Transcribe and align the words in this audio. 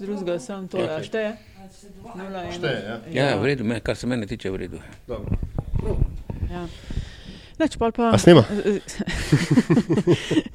drugega, 0.00 0.38
samo 0.38 0.68
to, 0.68 0.78
da 0.78 1.02
šteje. 1.02 1.36
Šteje, 2.52 2.78
ja. 2.86 3.00
Ja, 3.12 3.36
v 3.36 3.44
redu, 3.44 3.64
me, 3.64 3.80
kar 3.80 3.96
se 3.96 4.06
mene 4.06 4.26
tiče, 4.26 4.50
v 4.50 4.56
redu. 4.56 4.80
Ja. 6.50 6.66
Neč, 7.58 7.76
pol 7.78 7.92
pa, 7.92 8.10
A 8.14 8.18
snema? 8.24 8.44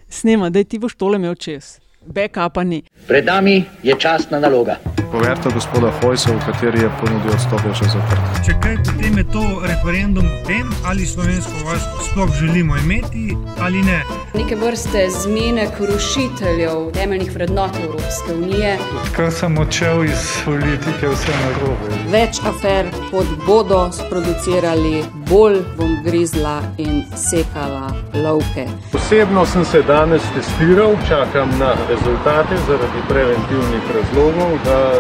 snema, 0.10 0.50
da 0.50 0.64
ti 0.64 0.80
boš 0.80 0.96
tole 0.96 1.16
imel 1.16 1.36
čez. 1.36 1.80
Backupa 2.06 2.64
ni. 2.64 2.84
Pred 3.08 3.26
nami 3.26 3.64
je 3.84 3.96
častna 4.00 4.40
naloga. 4.40 4.80
Poverta 5.12 5.50
gospoda 5.50 5.92
Hojsa, 6.02 6.32
v 6.32 6.40
kateri 6.46 6.80
je 6.86 6.90
ponudil 7.02 7.32
odstop, 7.34 7.64
je 7.66 7.74
še 7.82 7.88
zaprt. 7.96 8.42
Če 8.46 8.54
kaj, 8.62 8.76
potem 8.86 9.18
je 9.18 9.24
to 9.34 9.44
referendum 9.66 10.28
o 10.30 10.38
tem, 10.46 10.70
ali 10.86 11.08
slovensko 11.10 11.64
vojsko 11.66 12.04
sploh 12.10 12.34
želimo 12.38 12.78
imeti 12.78 13.38
ali 13.60 13.82
ne. 13.82 14.04
Neke 14.34 14.56
vrste 14.56 15.08
zmenek 15.10 15.80
rušiteljev 15.80 16.92
temeljnih 16.94 17.32
vrednot 17.34 17.80
Evropske 17.84 18.34
unije. 18.34 18.78
Odkar 19.02 19.32
sem 19.34 19.58
odšel 19.58 20.04
iz 20.06 20.28
politike, 20.46 21.10
vse 21.10 21.34
narobe. 21.42 21.98
Več 22.14 22.42
afer, 22.46 22.92
kot 23.10 23.34
bodo 23.48 23.82
sproducirali, 23.92 25.04
bolj 25.30 25.64
bom 25.78 25.98
grizla 26.06 26.60
in 26.78 27.02
sekala 27.18 27.90
lovke. 28.14 28.68
Osebno 28.94 29.46
sem 29.46 29.66
se 29.66 29.82
danes 29.90 30.22
testiral, 30.38 30.94
čakam 31.10 31.50
na 31.60 31.74
rezultate 31.90 32.62
zaradi 32.68 33.02
preventivnih 33.10 33.92
razlogov, 33.98 34.58
da 34.66 34.99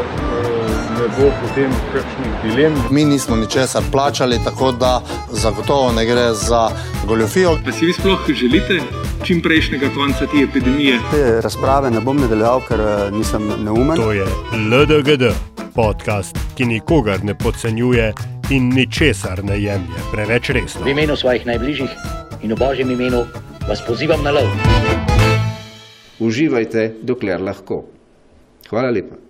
ne 0.99 1.07
bo 1.17 1.31
potem 1.41 1.71
kakšnih 1.93 2.33
dilem. 2.43 2.73
Mi 2.91 3.05
nismo 3.05 3.35
ničesar 3.35 3.83
plačali, 3.91 4.39
tako 4.43 4.71
da 4.71 5.01
zagotovo 5.31 5.91
ne 5.91 6.05
gre 6.05 6.33
za 6.33 6.69
goljofijo. 7.07 7.57
Pa 7.65 7.71
si 7.71 7.85
vi 7.85 7.93
sploh 7.93 8.19
želite 8.27 8.79
čim 9.23 9.41
prejšnjega 9.41 9.89
konca 9.95 10.27
te 10.27 10.43
epidemije? 10.43 10.99
Te 11.11 11.41
razprave 11.41 11.91
ne 11.91 11.99
bom 11.99 12.17
nadaljeval, 12.17 12.61
ker 12.67 12.79
eh, 12.79 13.11
nisem 13.11 13.51
neumen. 13.63 13.97
To 13.97 14.11
je 14.11 14.25
LDGD, 14.53 15.31
podcast, 15.75 16.37
ki 16.55 16.65
nikogar 16.65 17.23
ne 17.23 17.37
podcenjuje 17.37 18.13
in 18.49 18.73
ničesar 18.73 19.43
ne 19.43 19.61
jemlje 19.61 20.03
preveč 20.11 20.49
resno. 20.49 20.85
V 20.85 20.89
imenu 20.89 21.15
svojih 21.15 21.45
najbližjih 21.45 21.89
in 22.41 22.53
v 22.53 22.59
božjem 22.59 22.91
imenu 22.91 23.25
vas 23.69 23.81
pozivam 23.87 24.23
na 24.23 24.31
lov. 24.31 24.49
Uživajte, 26.19 26.93
dokler 27.03 27.41
lahko. 27.41 27.83
Hvala 28.69 28.89
lepa. 28.91 29.28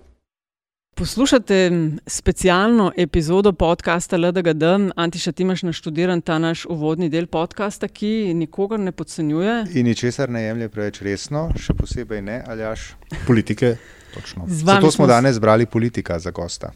Poslušate 1.00 1.72
specialno 2.08 2.92
epizodo 2.97 3.53
podcasta 3.53 4.17
LDGD. 4.17 4.64
Antiša, 4.95 5.31
ti 5.31 5.44
imaš 5.44 5.64
naštudiran 5.64 6.22
ta 6.22 6.39
naš 6.39 6.66
uvodni 6.66 7.09
del 7.09 7.28
podcasta, 7.28 7.88
ki 7.88 8.33
nikogar 8.33 8.80
ne 8.80 8.92
podcenjuje. 8.92 9.66
In 9.73 9.86
ničesar 9.86 10.30
ne 10.30 10.44
jemlje 10.44 10.67
preveč 10.70 11.00
resno, 11.02 11.45
še 11.55 11.73
posebej 11.73 12.22
ne, 12.22 12.42
aljaš. 12.47 12.97
Politike. 13.27 13.77
Točno. 14.14 14.44
Z 14.47 14.64
vami 14.64 14.81
Zato 14.81 14.92
smo 14.92 14.92
smo 14.92 15.08
danes 15.08 15.36
zbrali 15.36 15.66
politika 15.66 16.20
za 16.20 16.31
gosta. 16.31 16.73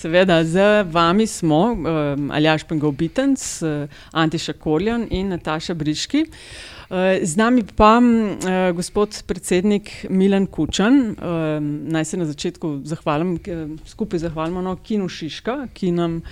Seveda, 0.00 0.44
z 0.44 0.84
vami 0.88 1.26
smo 1.26 1.60
um, 1.72 2.30
Aljaš 2.30 2.64
Pengov 2.64 2.92
Bitenc, 2.96 3.44
uh, 3.62 4.00
Antiša 4.12 4.52
Korjan 4.52 5.08
in 5.10 5.28
Nataša 5.28 5.74
Briški. 5.74 6.24
Uh, 6.24 6.77
Z 7.22 7.36
nami 7.36 7.62
pa 7.76 8.00
uh, 8.00 8.72
gospod 8.72 9.12
predsednik 9.26 10.06
Milan 10.08 10.46
Kučan. 10.46 10.94
Um, 11.20 11.66
naj 11.92 12.04
se 12.04 12.16
na 12.16 12.24
začetku 12.24 12.80
zahvalim, 12.84 13.36
skupaj 13.84 14.22
zahvalimo 14.24 14.62
no, 14.64 14.72
Kinu 14.76 15.08
Šiška, 15.08 15.66
ki 15.76 15.92
nam 15.92 16.22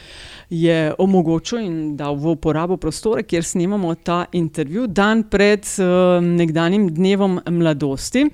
je 0.49 0.95
omogočil 0.99 1.61
in 1.61 1.77
dal 1.97 2.17
v 2.17 2.33
uporabo 2.33 2.81
prostore, 2.81 3.27
kjer 3.29 3.45
snemamo 3.45 3.95
ta 4.01 4.25
intervju, 4.33 4.87
dan 4.87 5.27
pred 5.29 5.61
uh, 5.77 6.25
nekdanjim 6.25 6.89
dnevom 6.89 7.41
mladosti. 7.51 8.25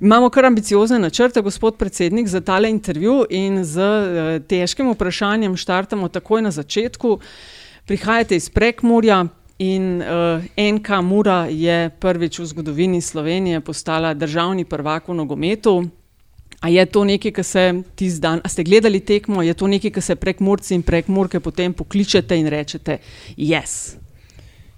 Imamo 0.00 0.30
kar 0.30 0.50
ambiciozne 0.50 0.98
načrte, 0.98 1.38
gospod 1.40 1.78
predsednik, 1.78 2.26
za 2.26 2.40
tale 2.40 2.70
intervju 2.70 3.28
in 3.30 3.62
z 3.64 3.78
uh, 3.78 4.36
težkim 4.42 4.90
vprašanjem 4.90 5.54
štartamo 5.56 6.10
takoj 6.10 6.42
na 6.42 6.50
začetku. 6.50 7.20
Prihajate 7.86 8.36
iz 8.36 8.50
Prekmurja. 8.50 9.28
In 9.60 10.00
uh, 10.00 10.40
NK 10.56 10.88
Mura 11.04 11.44
je 11.44 11.90
prvič 11.92 12.38
v 12.40 12.46
zgodovini 12.48 13.00
Slovenije 13.04 13.60
postala 13.60 14.14
državni 14.14 14.64
prvak 14.64 15.08
v 15.08 15.14
nogometu. 15.14 15.84
A 16.60 16.68
je 16.68 16.86
to 16.86 17.04
nekaj, 17.04 17.32
kar 17.32 17.44
se 17.44 17.82
ti 17.96 18.08
zdaj, 18.08 18.40
a 18.44 18.48
ste 18.48 18.64
gledali 18.64 19.00
tekmo, 19.00 19.42
je 19.42 19.52
to 19.54 19.68
nekaj, 19.68 19.90
kar 19.90 20.02
se 20.02 20.16
prek 20.16 20.40
Murci 20.40 20.74
in 20.74 20.82
prek 20.82 21.08
Murke 21.08 21.40
potem 21.40 21.72
pokličete 21.76 22.36
in 22.36 22.48
rečete: 22.48 22.98
Yes. 23.36 23.96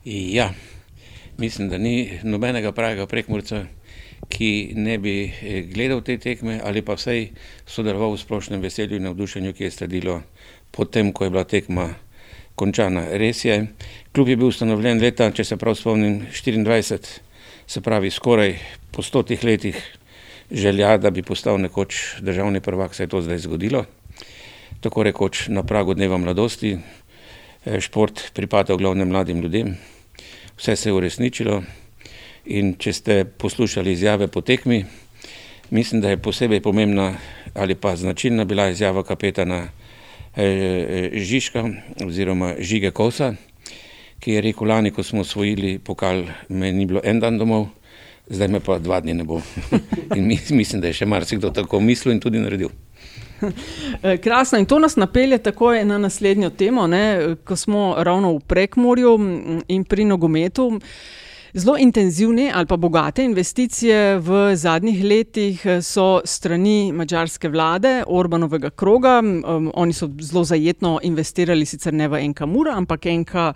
Ja, 0.05 0.51
mislim, 1.39 1.69
da 1.69 1.79
ni 1.79 2.19
nobenega 2.23 2.73
pravega 2.73 3.07
prekmurca, 3.07 3.65
ki 4.29 4.75
ne 4.75 4.99
bi 4.99 5.31
eh, 5.31 5.63
gledal 5.63 6.03
te 6.03 6.19
tekme 6.19 6.61
ali 6.65 6.83
pa 6.83 6.95
vsaj 6.99 7.29
sodeloval 7.67 8.15
v 8.15 8.23
splošnem 8.23 8.63
veselju 8.63 8.99
in 8.99 9.07
navdušenju, 9.07 9.53
ki 9.53 9.65
je 9.65 9.71
sledilo 9.71 10.23
potem, 10.71 11.13
ko 11.13 11.25
je 11.25 11.31
bila 11.31 11.45
tekma 11.45 11.95
končana. 12.55 13.07
Res 13.19 13.45
je, 13.45 13.67
klub 14.15 14.29
je 14.29 14.37
bil 14.37 14.53
ustanovljen 14.53 15.01
leta, 15.01 15.31
če 15.31 15.45
se 15.45 15.57
prav 15.57 15.77
spomnim, 15.79 16.23
24, 16.33 17.21
se 17.67 17.81
pravi 17.81 18.11
skoraj 18.11 18.57
po 18.93 19.03
stotih 19.03 19.45
letih 19.45 19.79
želja, 20.51 20.97
da 20.99 21.11
bi 21.11 21.23
postal 21.23 21.61
nekoč 21.61 22.21
državni 22.21 22.61
prvak, 22.61 22.95
se 22.95 23.05
je 23.05 23.13
to 23.13 23.23
zdaj 23.23 23.39
zgodilo. 23.47 23.85
Tako 24.81 25.03
rekoč 25.03 25.47
na 25.49 25.63
pragu 25.63 25.95
dneva 25.95 26.19
mladosti, 26.19 26.77
Eh, 27.63 27.79
šport 27.79 28.35
pripada 28.35 28.75
v 28.75 28.83
glavnem 28.83 29.07
mladim 29.07 29.39
ljudem, 29.39 29.77
vse 30.59 30.75
se 30.77 30.89
je 30.89 30.93
uresničilo 30.93 31.63
in 32.51 32.75
če 32.75 32.91
ste 32.93 33.15
poslušali 33.25 33.93
izjave 33.95 34.27
po 34.27 34.43
tekmi, 34.43 34.83
mislim, 35.71 36.01
da 36.03 36.11
je 36.11 36.19
posebej 36.19 36.59
pomembna 36.59 37.15
ali 37.55 37.79
pa 37.79 37.95
značilna 37.97 38.45
bila 38.45 38.67
izjava 38.69 39.05
kapetana 39.07 39.69
Žižka 40.35 41.65
oziroma 42.07 42.55
Žige 42.59 42.91
Kosa, 42.91 43.35
ki 44.21 44.33
je 44.33 44.41
rekel 44.41 44.69
lani, 44.69 44.91
ko 44.91 45.03
smo 45.03 45.21
osvojili 45.21 45.79
pokal, 45.79 46.23
me 46.49 46.73
ni 46.73 46.87
bilo 46.87 47.01
en 47.05 47.21
dan 47.21 47.39
domov, 47.39 47.67
zdaj 48.27 48.49
me 48.49 48.61
pa 48.61 48.79
dva 48.79 49.01
dni 49.01 49.15
ne 49.15 49.25
bo. 49.25 49.43
in 50.17 50.27
mi- 50.27 50.41
mislim, 50.51 50.81
da 50.81 50.87
je 50.87 50.93
še 50.95 51.07
marsikdo 51.07 51.51
tako 51.51 51.81
mislil 51.81 52.15
in 52.15 52.21
tudi 52.21 52.39
naredil. 52.39 52.69
Eh, 54.03 54.19
Krasno 54.19 54.59
in 54.59 54.67
to 54.67 54.79
nas 54.79 54.95
napelje 54.97 55.39
takoj 55.39 55.85
na 55.85 55.99
naslednjo 55.99 56.51
temo, 56.51 56.87
ne, 56.87 57.19
ko 57.45 57.57
smo 57.57 57.95
ravno 57.99 58.37
v 58.37 58.41
Prekmorju 58.41 59.15
m, 59.19 59.25
in 59.69 59.85
pri 59.85 60.05
nogometu. 60.05 60.69
Zelo 61.55 61.75
intenzivne 61.79 62.53
ali 62.55 62.67
pa 62.67 62.77
bogate 62.77 63.25
investicije 63.25 64.19
v 64.19 64.57
zadnjih 64.57 65.05
letih 65.05 65.67
eh, 65.67 65.83
so 65.83 66.21
strani 66.25 66.93
mačarske 66.93 67.49
vlade, 67.49 68.05
Orbanovega 68.07 68.71
kroga. 68.71 69.19
Um, 69.21 69.71
oni 69.75 69.93
so 69.93 70.09
zelo 70.21 70.45
zajetno 70.45 70.99
investirali, 71.03 71.67
sicer 71.67 71.93
ne 71.93 72.09
v 72.09 72.23
NK 72.29 72.41
Mura, 72.49 72.73
ampak 72.73 73.05
NK 73.05 73.35
uh, 73.35 73.53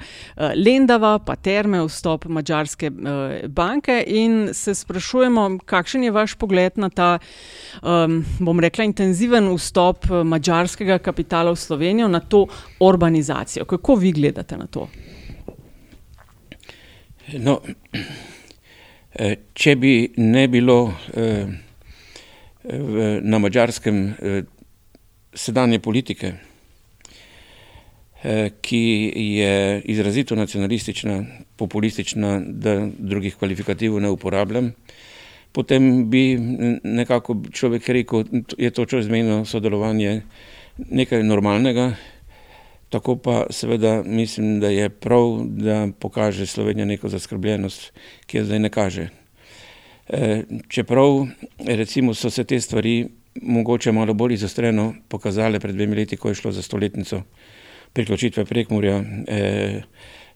Lendava, 0.67 1.15
pa 1.25 1.37
Terme, 1.37 1.81
vstop 1.89 2.29
mačarske 2.29 2.91
uh, 2.93 3.49
banke. 3.49 4.03
In 4.07 4.53
se 4.53 4.75
sprašujemo, 4.75 5.49
kakšen 5.65 6.05
je 6.05 6.13
vaš 6.13 6.37
pogled 6.37 6.77
na 6.77 6.93
ta, 6.93 7.19
um, 7.81 8.21
bom 8.45 8.61
rekla, 8.61 8.85
intenziven 8.85 9.49
vstop 9.57 10.05
eh, 10.11 10.21
mačarskega 10.21 10.99
kapitala 10.99 11.57
v 11.57 11.65
Slovenijo, 11.65 12.13
na 12.13 12.21
to 12.21 12.45
urbanizacijo. 12.81 13.65
Kako 13.65 13.95
vi 13.95 14.13
gledate 14.13 14.57
na 14.61 14.67
to? 14.67 14.89
No, 17.35 17.57
eh, 19.19 19.33
če 19.51 19.73
bi 19.83 19.95
ne 20.23 20.45
bilo 20.47 20.77
eh, 21.11 21.47
na 23.23 23.41
mačarskem 23.43 23.97
eh, 24.15 24.45
sedanje 25.35 25.81
politike, 25.83 26.35
ki 28.27 28.79
je 29.37 29.83
izrazito 29.93 30.35
nacionalistična, 30.35 31.19
populistična, 31.61 32.41
da 32.41 32.89
drugih 32.99 33.37
kvalifikativov 33.39 34.01
ne 34.03 34.11
uporabljam, 34.11 34.73
potem 35.53 36.09
bi 36.11 36.35
nekako 36.83 37.37
človek 37.53 37.89
rekel, 37.95 38.25
da 38.25 38.59
je 38.59 38.71
to 38.75 38.87
čezmejno 38.91 39.45
sodelovanje 39.47 40.23
nekaj 40.91 41.23
normalnega. 41.23 41.93
Tako 42.97 43.17
pa 43.17 43.47
seveda 43.51 44.03
mislim, 44.07 44.61
da 44.61 44.69
je 44.69 44.89
prav, 44.89 45.43
da 45.45 45.89
pokaže 45.99 46.47
Slovenija 46.47 46.87
neko 46.87 47.09
zaskrbljenost, 47.09 47.93
ki 48.27 48.39
jo 48.39 48.45
zdaj 48.45 48.59
ne 48.59 48.71
kaže. 48.71 49.09
E, 50.09 50.43
čeprav 50.69 51.27
recimo 51.67 52.15
so 52.15 52.31
se 52.31 52.45
te 52.45 52.61
stvari 52.61 53.09
mogoče 53.43 53.93
malo 53.93 54.15
bolj 54.15 54.35
izostreno 54.35 54.95
pokazale 55.09 55.61
pred 55.61 55.75
dvemi 55.77 55.97
leti, 55.97 56.17
ko 56.17 56.29
je 56.29 56.35
šlo 56.35 56.53
za 56.53 56.63
stoletnico 56.63 57.23
priključitve 57.93 58.45
Prekmurja 58.45 58.97
e, 59.29 59.83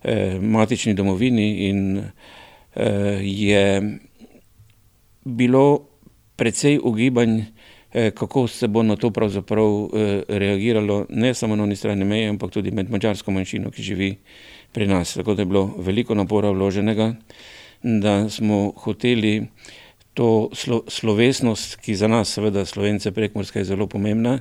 e, 0.03 0.39
matični 0.41 0.95
domovini 0.95 1.69
in 1.69 1.99
e, 1.99 2.05
je 3.23 3.99
bilo 5.25 5.91
precej 6.41 6.79
ugibanj, 6.83 7.41
eh, 7.41 7.47
kako 7.93 8.49
se 8.49 8.69
bo 8.69 8.83
na 8.83 8.97
to 8.97 9.11
pravzaprav 9.11 9.65
eh, 9.67 10.23
reagiralo, 10.29 11.07
ne 11.09 11.35
samo 11.35 11.57
na 11.57 11.63
oni 11.63 11.77
strani 11.77 12.05
meje, 12.05 12.29
ampak 12.29 12.51
tudi 12.51 12.71
med 12.71 12.91
mačarsko 12.91 13.31
manjšino, 13.31 13.71
ki 13.71 13.83
živi 13.83 14.17
pri 14.73 14.87
nas. 14.87 15.15
Tako 15.15 15.35
da 15.35 15.43
je 15.43 15.47
bilo 15.47 15.75
veliko 15.79 16.15
napora 16.15 16.51
vloženega, 16.51 17.15
da 17.83 18.29
smo 18.29 18.73
hoteli 18.77 19.47
to 20.15 20.49
slo, 20.53 20.83
slovesnost, 20.89 21.77
ki 21.77 21.95
za 21.95 22.09
nas, 22.09 22.31
seveda, 22.35 22.65
slovence 22.65 23.11
prekmorske 23.13 23.59
je 23.59 23.65
zelo 23.65 23.87
pomembna, 23.87 24.39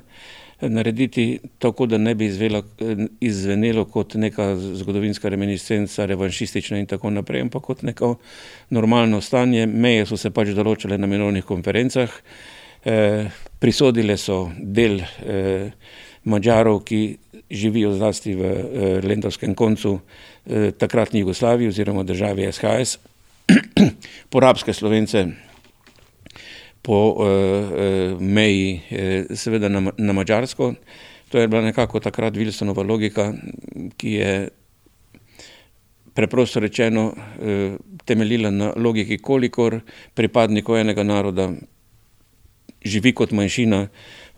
narediti 0.62 1.40
tako, 1.57 1.86
da 1.86 1.98
ne 1.98 2.16
bi 2.16 2.25
izvela, 2.25 2.62
izvenelo 3.22 3.86
kot 3.86 4.13
neka 4.13 4.56
zgodovinska 4.56 5.30
reminiscenca, 5.30 6.06
revanšistična 6.06 6.78
in 6.78 6.86
tako 6.86 7.10
naprej, 7.10 7.42
ampak 7.42 7.63
kot 7.63 7.81
neko 7.81 8.16
normalno 8.69 9.22
stanje. 9.22 9.66
Meje 9.66 10.06
so 10.06 10.18
se 10.18 10.30
pač 10.30 10.51
določile 10.54 10.98
na 10.98 11.07
mirovnih 11.07 11.46
konferencah, 11.46 12.10
eh, 12.10 12.58
prisodile 13.59 14.17
so 14.17 14.51
del 14.57 15.01
eh, 15.01 15.71
Mačarov, 16.23 16.83
ki 16.83 17.17
živijo 17.49 17.93
zlasti 17.97 18.35
v 18.35 18.43
eh, 18.45 19.01
Lendavskem 19.03 19.55
koncu 19.55 19.99
eh, 19.99 20.71
takratni 20.71 21.19
Jugoslaviji 21.19 21.67
oziroma 21.67 22.03
državi 22.03 22.51
SHS, 22.51 22.97
porabske 24.31 24.73
slovence 24.73 25.25
po 26.81 27.25
meji, 28.19 28.79
seveda 29.35 29.67
na, 29.69 29.91
na 29.97 30.13
Mačarsko. 30.13 30.73
To 31.29 31.39
je 31.39 31.47
bila 31.47 31.61
nekako 31.61 31.99
takrat 31.99 32.33
Wilsonova 32.33 32.85
logika, 32.87 33.33
ki 33.97 34.13
je 34.13 34.49
preprosto 36.13 36.59
rečeno 36.59 37.11
temeljila 38.05 38.49
na 38.51 38.71
logiki, 38.75 39.17
kolikor 39.17 39.79
pripadnikov 40.15 40.77
enega 40.79 41.03
naroda 41.03 41.49
živi 42.85 43.13
kot 43.13 43.31
manjšina, 43.31 43.87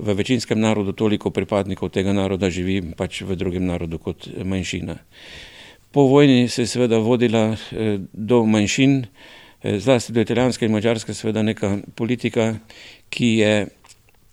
v 0.01 0.13
večinskem 0.17 0.59
narodu 0.59 0.95
toliko 0.97 1.29
pripadnikov 1.29 1.91
tega 1.93 2.13
naroda 2.13 2.49
živi 2.49 2.81
pač 2.97 3.21
v 3.21 3.37
drugem 3.37 3.65
narodu 3.65 3.99
kot 4.01 4.27
manjšina. 4.43 4.97
Po 5.91 6.07
vojni 6.07 6.47
se 6.49 6.63
je 6.63 6.71
seveda 6.71 6.97
vodila 7.03 7.51
uh, 7.53 7.99
do 8.13 8.45
manjšin, 8.45 9.05
Eh, 9.63 9.79
zlasti 9.79 10.13
do 10.13 10.21
italijanske 10.21 10.65
in 10.65 10.71
mačarske, 10.71 11.13
seveda 11.13 11.43
neka 11.45 11.75
politika, 11.95 12.55
ki 13.09 13.27
je 13.37 13.67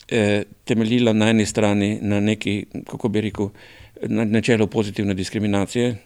eh, 0.09 0.43
temeljila 0.65 1.13
na 1.13 1.29
eni 1.31 1.47
strani 1.47 1.99
na 2.03 2.21
neki, 2.21 2.65
kako 2.87 3.09
bi 3.09 3.21
rekel, 3.21 3.51
na 4.03 4.25
načelu 4.25 4.67
pozitivne 4.67 5.15
diskriminacije, 5.15 5.97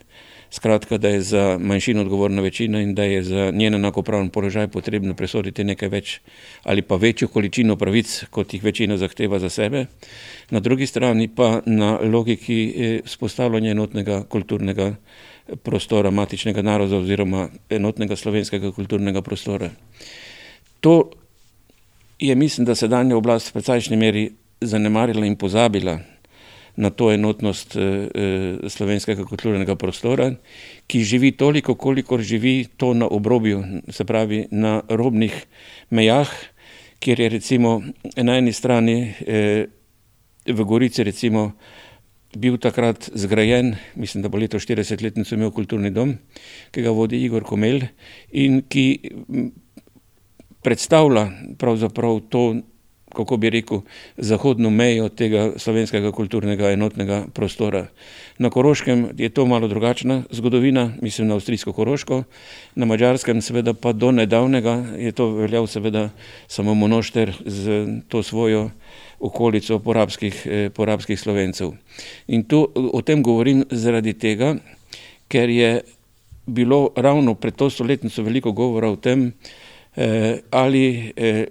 skratka, 0.53 0.97
da 0.97 1.09
je 1.09 1.21
za 1.21 1.57
manjšino 1.59 2.01
odgovorna 2.01 2.41
večina 2.41 2.81
in 2.81 2.93
da 2.95 3.03
je 3.03 3.23
za 3.23 3.51
njen 3.51 3.73
enakopraven 3.73 4.29
položaj 4.29 4.67
potrebno 4.67 5.15
presoditi 5.17 5.63
nekaj 5.63 5.89
več 5.89 6.19
ali 6.63 6.81
pa 6.81 6.95
večjo 6.95 7.27
količino 7.27 7.75
pravic, 7.75 8.23
kot 8.29 8.53
jih 8.53 8.63
večina 8.63 8.97
zahteva 8.97 9.39
za 9.39 9.49
sebe, 9.49 9.85
na 10.49 10.59
drugi 10.59 10.85
strani 10.85 11.27
pa 11.27 11.61
na 11.65 11.97
logiki 12.01 12.59
eh, 12.77 12.99
spostavljanja 13.05 13.71
enotnega 13.71 14.23
kulturnega 14.23 14.93
prostora 15.63 16.11
matičnega 16.11 16.61
naroda 16.61 16.97
oziroma 16.97 17.49
enotnega 17.69 18.15
slovenskega 18.15 18.71
kulturnega 18.71 19.21
prostora. 19.21 19.69
To 20.79 21.09
je, 22.19 22.35
mislim, 22.35 22.65
da 22.65 22.75
sedanja 22.75 23.17
oblast 23.17 23.49
v 23.49 23.53
precejšnji 23.53 23.97
meri 23.97 24.31
zanemarila 24.61 25.25
in 25.25 25.35
pozabila 25.35 25.99
na 26.75 26.89
to 26.89 27.11
enotnost 27.11 27.75
eh, 27.75 27.81
eh, 27.81 28.69
slovenskega 28.69 29.25
kulturnega 29.29 29.75
prostora, 29.75 30.31
ki 30.87 31.03
živi 31.05 31.31
toliko, 31.37 31.75
kolikor 31.75 32.21
živi 32.21 32.65
to 32.77 32.93
na 32.93 33.07
obrobju, 33.07 33.63
se 33.89 34.05
pravi 34.05 34.47
na 34.51 34.81
robnih 34.89 35.35
mejah, 35.89 36.31
kjer 36.99 37.19
je 37.19 37.29
recimo 37.29 37.81
na 38.15 38.37
eni 38.37 38.53
strani 38.53 39.13
eh, 39.27 39.67
v 40.45 40.63
Gorici 40.63 41.03
recimo 41.03 41.51
bil 42.37 42.57
takrat 42.57 43.09
zgrajen, 43.13 43.75
mislim, 43.95 44.23
da 44.23 44.29
bo 44.29 44.39
leto 44.41 44.57
40-letnico 44.57 45.35
imel 45.35 45.51
kulturni 45.53 45.91
dom, 45.93 46.15
ki 46.73 46.81
ga 46.81 46.91
vodi 46.91 47.21
Igor 47.21 47.45
Komel 47.45 47.85
in 48.31 48.63
ki 48.65 48.85
predstavlja 50.65 51.27
pravzaprav 51.61 52.23
to, 52.33 52.43
kako 53.15 53.37
bi 53.37 53.49
rekel, 53.49 53.81
zahodno 54.17 54.69
mejo 54.69 55.09
tega 55.09 55.51
slovenskega 55.57 56.11
kulturnega 56.11 56.71
enotnega 56.71 57.25
prostora. 57.33 57.87
Na 58.37 58.49
Koroškem 58.49 59.09
je 59.17 59.29
to 59.29 59.45
malo 59.45 59.67
drugačna 59.67 60.23
zgodovina, 60.31 60.91
mislim 61.01 61.27
na 61.27 61.33
avstrijsko 61.33 61.73
Koroško, 61.73 62.23
na 62.75 62.85
Mačarskem 62.85 63.41
seveda 63.41 63.73
pa 63.73 63.93
do 63.93 64.11
nedavnega 64.11 64.83
je 64.97 65.11
to 65.11 65.29
veljal 65.29 65.67
seveda 65.67 66.09
samo 66.47 66.73
monošter 66.73 67.33
z 67.45 67.85
to 68.07 68.23
svojo 68.23 68.69
okolico 69.19 69.79
porabskih, 69.79 70.47
eh, 70.49 70.69
porabskih 70.69 71.19
slovencev. 71.19 71.71
In 72.27 72.43
to, 72.43 72.67
o 72.75 73.01
tem 73.01 73.23
govorim 73.23 73.63
zaradi 73.71 74.13
tega, 74.13 74.55
ker 75.27 75.49
je 75.49 75.81
bilo 76.45 76.89
ravno 76.95 77.35
pred 77.35 77.55
to 77.55 77.69
stoletnico 77.69 78.23
veliko 78.23 78.51
govora 78.51 78.89
o 78.91 78.95
tem, 78.95 79.31
ali 80.51 81.13
eh, 81.15 81.45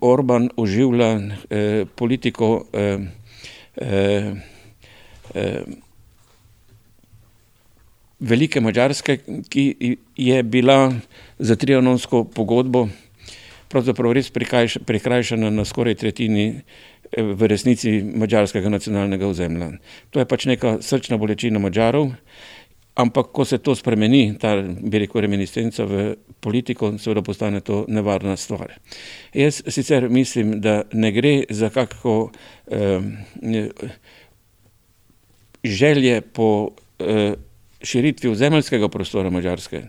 Orban 0.00 0.50
oživlja 0.56 1.20
eh, 1.50 1.84
politiko 1.94 2.64
eh, 2.72 2.98
eh, 3.76 4.32
eh, 5.34 5.62
Velike 8.20 8.60
Mačarske, 8.60 9.18
ki 9.48 9.96
je 10.16 10.42
bila 10.42 10.92
za 11.38 11.56
trianonsko 11.56 12.24
pogodbo 12.24 12.88
pravzaprav 13.68 14.12
res 14.12 14.30
prikrajšana 14.86 15.50
na 15.50 15.64
skoraj 15.64 15.94
tretjini 15.94 16.62
v 17.16 17.48
resnici 17.48 18.02
mađarskega 18.02 18.68
nacionalnega 18.68 19.28
ozemlja. 19.28 19.70
To 20.10 20.20
je 20.20 20.28
pač 20.28 20.44
neka 20.50 20.78
srčna 20.84 21.16
bolečina 21.16 21.58
Mađarov, 21.58 22.10
ampak 22.98 23.30
ko 23.32 23.44
se 23.44 23.58
to 23.58 23.74
spremeni, 23.78 24.34
ta 24.38 24.56
bi 24.62 24.98
rekel 24.98 25.22
reminiscenca 25.22 25.86
v 25.86 26.16
politiko, 26.40 26.90
seveda 26.98 27.22
postane 27.22 27.60
to 27.62 27.84
nevarna 27.88 28.36
stvar. 28.36 28.74
Jaz 29.34 29.62
sicer 29.70 30.08
mislim, 30.10 30.58
da 30.60 30.82
ne 30.92 31.12
gre 31.12 31.44
za 31.50 31.70
kakko 31.70 32.30
eh, 32.66 33.00
želje 35.64 36.20
po 36.20 36.70
eh, 36.98 37.34
širitvi 37.82 38.30
ozemeljskega 38.30 38.88
prostora 38.88 39.30
Mađarske, 39.30 39.82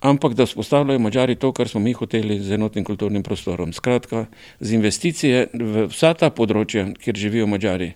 ampak 0.00 0.34
da 0.34 0.46
vzpostavljajo 0.46 0.98
Mačari 0.98 1.34
to, 1.34 1.52
kar 1.52 1.68
smo 1.68 1.80
mi 1.80 1.92
hoteli 1.92 2.40
z 2.40 2.54
enotnim 2.54 2.84
kulturnim 2.84 3.22
prostorom. 3.22 3.72
Skratka, 3.72 4.26
z 4.60 4.72
investicije 4.72 5.48
v 5.52 5.88
vsa 5.90 6.14
ta 6.14 6.30
področja, 6.30 6.92
kjer 6.94 7.16
živijo 7.16 7.50
Mačari, 7.50 7.92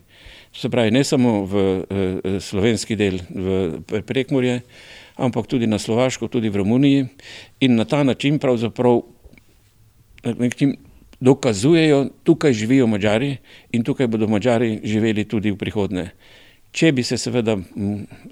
se 0.57 0.71
pravi 0.71 0.91
ne 0.91 1.05
samo 1.05 1.45
v 1.45 1.55
eh, 1.59 2.41
slovenski 2.41 2.97
del, 2.97 3.19
v 3.31 4.03
Prekmurje, 4.07 4.61
ampak 5.17 5.47
tudi 5.47 5.67
na 5.67 5.79
Slovaško, 5.79 6.29
tudi 6.29 6.49
v 6.49 6.63
Romuniji 6.63 7.07
in 7.61 7.77
na 7.77 7.85
ta 7.85 8.03
način 8.03 8.39
pravzaprav 8.39 9.03
nekaj 10.25 10.75
dokazujejo, 11.21 12.09
tukaj 12.25 12.53
živijo 12.53 12.87
Mačari 12.87 13.37
in 13.73 13.85
tukaj 13.85 14.07
bodo 14.07 14.27
Mačari 14.29 14.81
živeli 14.85 15.25
tudi 15.25 15.51
v 15.51 15.57
prihodnje. 15.57 16.09
Če 16.75 16.91
bi 16.93 17.03
se 17.07 17.19
seveda 17.19 17.55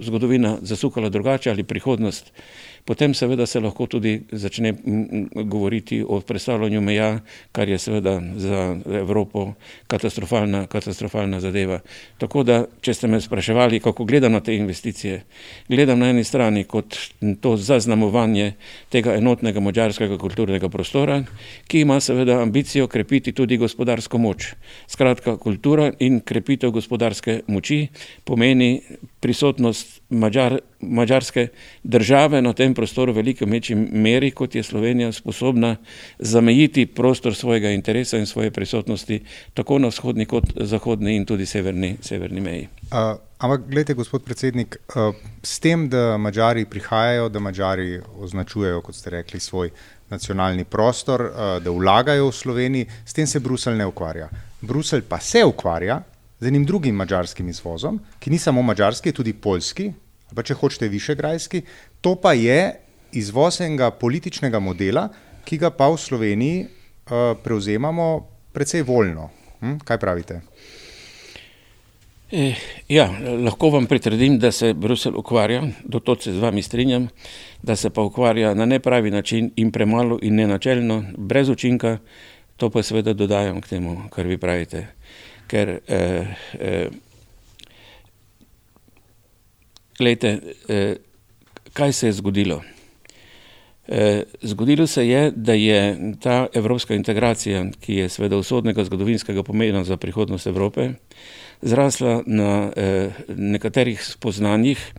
zgodovina 0.01 0.57
zasukala 0.63 1.09
drugače 1.09 1.51
ali 1.51 1.63
prihodnost 1.63 2.33
potem 2.85 3.15
seveda 3.15 3.47
se 3.47 3.61
lahko 3.61 3.87
tudi 3.87 4.23
začne 4.33 4.75
govoriti 5.45 6.03
o 6.09 6.21
predstavljanju 6.21 6.81
meja, 6.81 7.21
kar 7.53 7.69
je 7.69 7.79
seveda 7.79 8.21
za 8.37 8.77
Evropo 8.87 9.53
katastrofalna, 9.87 10.67
katastrofalna 10.67 11.41
zadeva. 11.41 11.81
Tako 12.19 12.43
da, 12.43 12.65
če 12.81 12.95
ste 12.95 13.09
me 13.09 13.21
spraševali, 13.21 13.81
kako 13.81 14.05
gledam 14.05 14.33
na 14.33 14.41
te 14.41 14.57
investicije, 14.57 15.23
gledam 15.69 15.99
na 15.99 16.11
eni 16.11 16.25
strani 16.25 16.65
kot 16.65 16.97
to 17.41 17.57
zaznamovanje 17.57 18.53
tega 18.91 19.15
enotnega 19.15 19.61
mađarskega 19.61 20.19
kulturnega 20.19 20.69
prostora, 20.69 21.23
ki 21.67 21.81
ima 21.87 22.01
seveda 22.01 22.41
ambicijo 22.43 22.87
krepiti 22.87 23.33
tudi 23.33 23.57
gospodarsko 23.57 24.19
moč. 24.19 24.53
Skratka, 24.91 25.37
kultura 25.37 25.93
in 25.99 26.21
krepitev 26.21 26.71
gospodarske 26.71 27.41
moči 27.47 27.87
pomeni 28.25 28.83
prisotnost 29.21 30.02
Mađar, 30.13 30.59
mađarske 30.81 31.49
države 31.83 32.43
na 32.43 32.53
tem 32.53 32.75
prostoru 32.75 33.13
v 33.13 33.17
veliko 33.17 33.45
večji 33.45 33.77
meri, 33.77 34.31
kot 34.31 34.55
je 34.55 34.63
Slovenija 34.63 35.13
sposobna 35.13 35.77
zamejiti 36.19 36.87
prostor 36.87 37.35
svojega 37.35 37.71
interesa 37.71 38.19
in 38.19 38.27
svoje 38.27 38.51
prisotnosti 38.51 39.23
tako 39.55 39.79
na 39.79 39.89
vzhodni 39.89 40.27
kot 40.27 40.45
zahodni 40.57 41.17
in 41.17 41.25
tudi 41.25 41.47
severni, 41.47 41.97
severni 42.01 42.41
meji. 42.41 42.69
Uh, 42.83 43.17
ampak, 43.39 43.61
gledajte, 43.67 43.95
gospod 43.95 44.25
predsednik, 44.25 44.77
uh, 44.97 45.15
s 45.43 45.59
tem, 45.61 45.89
da 45.89 46.19
Mačari 46.19 46.65
prihajajo, 46.65 47.29
da 47.29 47.41
Mačari 47.41 48.01
označujejo, 48.19 48.81
kot 48.81 48.95
ste 48.95 49.11
rekli, 49.11 49.41
svoj 49.41 49.71
nacionalni 50.11 50.65
prostor, 50.65 51.23
uh, 51.23 51.63
da 51.65 51.71
vlagajo 51.71 52.29
v 52.29 52.33
Sloveniji, 52.33 52.87
s 53.07 53.13
tem 53.13 53.27
se 53.27 53.41
Bruselj 53.41 53.81
ne 53.81 53.87
ukvarja. 53.87 54.29
Bruselj 54.61 55.03
pa 55.09 55.19
se 55.19 55.45
ukvarja 55.45 56.03
z 56.43 56.51
enim 56.51 56.65
drugim 56.67 56.97
mačarskim 56.99 57.49
izvozom, 57.49 58.01
ki 58.19 58.31
ni 58.35 58.39
samo 58.39 58.63
mačarski, 58.67 59.13
tudi 59.15 59.33
polski, 59.33 59.93
pa 60.35 60.43
če 60.43 60.57
hočete 60.59 60.89
višegrajski, 60.91 61.63
to 62.03 62.17
pa 62.19 62.33
je 62.35 62.59
izvoz 63.15 63.61
enega 63.63 63.93
političnega 63.95 64.59
modela, 64.59 65.07
ki 65.47 65.61
ga 65.63 65.71
pa 65.71 65.87
v 65.93 66.01
Sloveniji 66.03 66.65
uh, 66.65 67.37
prevzemamo 67.45 68.09
precej 68.53 68.83
voljno. 68.89 69.29
Hm? 69.61 69.79
Kaj 69.87 70.01
pravite? 70.03 70.41
Eh, 72.33 72.59
ja, 72.89 73.07
lahko 73.45 73.71
vam 73.71 73.87
pritrdim, 73.87 74.39
da 74.41 74.51
se 74.53 74.73
Bruselj 74.75 75.19
ukvarja, 75.21 75.63
do 75.85 76.01
to 76.01 76.17
se 76.17 76.33
z 76.33 76.41
vami 76.43 76.63
strinjam, 76.63 77.09
da 77.63 77.77
se 77.77 77.91
pa 77.91 78.03
ukvarja 78.03 78.55
na 78.55 78.67
nepravi 78.67 79.11
način 79.11 79.51
in 79.57 79.71
premalo 79.71 80.19
in 80.23 80.35
nenačelno, 80.41 81.03
brez 81.19 81.49
učinka, 81.53 81.99
to 82.57 82.71
pa 82.71 82.83
seveda 82.83 83.13
dodajam 83.13 83.61
k 83.61 83.69
temu, 83.69 84.09
kar 84.11 84.27
vi 84.27 84.39
pravite. 84.39 84.87
Ker, 85.53 85.69
eh, 85.85 86.27
eh, 86.59 86.89
gledajte, 89.99 90.39
eh, 90.69 90.95
kaj 91.73 91.93
se 91.93 92.07
je 92.07 92.13
zgodilo? 92.13 92.63
Eh, 93.89 94.23
zgodilo 94.43 94.87
se 94.87 95.09
je, 95.09 95.31
da 95.37 95.53
je 95.53 96.13
ta 96.21 96.47
evropska 96.55 96.95
integracija, 96.95 97.67
ki 97.81 97.95
je 97.95 98.09
seveda 98.09 98.37
usodnega 98.37 98.85
zgodovinskega 98.85 99.43
pomena 99.43 99.85
za 99.85 99.97
prihodnost 99.97 100.47
Evrope, 100.47 100.89
zrasla 101.63 102.23
na 102.27 102.71
eh, 102.77 103.11
nekaterih 103.29 104.05
spoznanjih, 104.05 104.93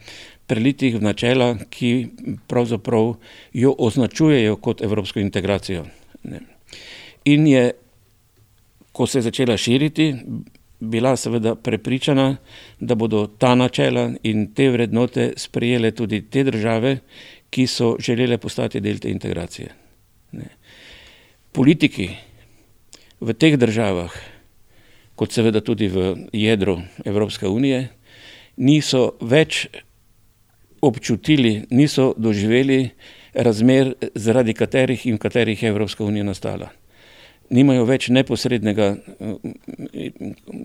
prelitih 0.47 0.99
v 0.99 1.01
načela, 1.01 1.55
ki 1.69 2.07
pravzaprav 2.47 3.15
jo 3.53 3.75
označujejo 3.77 4.55
kot 4.55 4.81
evropsko 4.81 5.19
integracijo. 5.19 5.85
Ne. 6.23 6.39
In 7.25 7.47
je, 7.47 7.71
ko 8.93 9.07
se 9.07 9.17
je 9.17 9.27
začela 9.27 9.57
širiti, 9.57 10.13
bila 10.79 11.15
seveda 11.17 11.55
prepričana, 11.55 12.35
da 12.79 12.95
bodo 12.95 13.25
ta 13.27 13.55
načela 13.55 14.11
in 14.23 14.53
te 14.53 14.69
vrednote 14.69 15.33
sprejele 15.37 15.91
tudi 15.91 16.21
te 16.29 16.43
države, 16.43 16.97
ki 17.49 17.67
so 17.67 17.95
želele 17.99 18.37
postati 18.37 18.81
del 18.81 18.99
te 18.99 19.09
integracije. 19.09 19.69
Ne. 20.31 20.49
Politiki 21.51 22.09
v 23.21 23.33
teh 23.33 23.57
državah, 23.57 24.13
kot 25.15 25.31
seveda 25.31 25.61
tudi 25.61 25.87
v 25.87 26.15
jedru 26.33 26.79
Evropske 27.05 27.47
unije, 27.47 27.87
niso 28.57 29.13
več 29.21 29.67
občutili, 30.81 31.63
niso 31.69 32.13
doživeli 32.17 32.89
razmer, 33.33 33.93
zaradi 34.15 34.53
katerih 34.53 35.05
in 35.07 35.17
katerih 35.17 35.63
je 35.63 35.69
Evropska 35.69 36.03
unija 36.03 36.23
nastala. 36.23 36.69
Nimajo 37.53 37.85
več 37.85 38.09
neposrednega, 38.09 38.95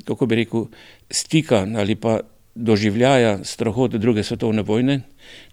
kako 0.09 0.27
bi 0.27 0.39
rekel, 0.41 0.67
stika 1.13 1.67
ali 1.77 1.99
pa 2.01 2.21
doživljaja 2.59 3.45
strahot 3.45 3.91
druge 3.91 4.23
svetovne 4.23 4.63
vojne, 4.63 5.01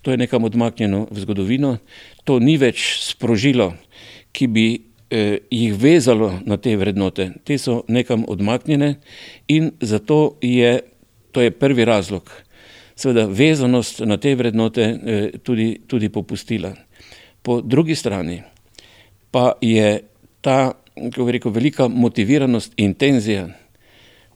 to 0.01 0.11
je 0.11 0.17
nekam 0.17 0.43
odmaknjeno 0.43 1.07
v 1.11 1.19
zgodovino, 1.19 1.77
to 2.23 2.39
ni 2.39 2.57
več 2.57 2.85
sprožilo, 3.05 3.73
ki 4.33 4.47
bi 4.47 4.65
eh, 4.73 5.37
jih 5.51 5.75
vezalo 5.77 6.31
na 6.45 6.57
te 6.57 6.75
vrednote, 6.77 7.29
te 7.43 7.57
so 7.61 7.83
nekam 7.87 8.25
odmaknjene 8.27 8.95
in 9.47 9.71
zato 9.81 10.37
je, 10.41 10.79
to 11.31 11.41
je 11.45 11.51
prvi 11.51 11.85
razlog, 11.85 12.31
seveda 12.95 13.27
vezanost 13.29 14.01
na 14.01 14.17
te 14.17 14.35
vrednote 14.35 14.83
eh, 14.83 15.29
tudi, 15.43 15.75
tudi 15.87 16.09
popustila. 16.09 16.73
Po 17.41 17.61
drugi 17.61 17.95
strani 17.95 18.41
pa 19.31 19.51
je 19.61 19.99
ta, 20.41 20.73
kako 20.95 21.31
rekel, 21.31 21.51
velika 21.51 21.87
motiviranost, 21.87 22.73
intenzija, 22.77 23.49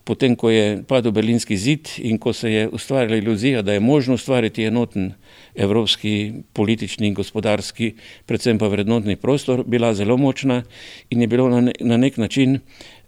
potem, 0.04 0.36
ko 0.36 0.50
je 0.50 0.82
padel 0.88 1.14
berlinski 1.14 1.58
zid 1.58 1.90
in 1.98 2.18
ko 2.18 2.34
se 2.34 2.52
je 2.52 2.70
ustvarila 2.74 3.18
iluzija, 3.18 3.62
da 3.62 3.74
je 3.74 3.80
možno 3.80 4.18
ustvariti 4.18 4.66
enoten 4.66 5.12
evropski 5.56 6.34
politični 6.54 7.08
in 7.08 7.14
gospodarski, 7.14 7.94
predvsem 8.26 8.58
pa 8.58 8.68
vrednotni 8.68 9.16
prostor, 9.16 9.64
bila 9.68 9.94
zelo 9.94 10.18
močna 10.18 10.64
in 11.10 11.22
je 11.22 11.28
bilo 11.28 11.50
na, 11.50 11.62
ne, 11.62 11.74
na 11.80 11.98
nek 11.98 12.18
način 12.18 12.60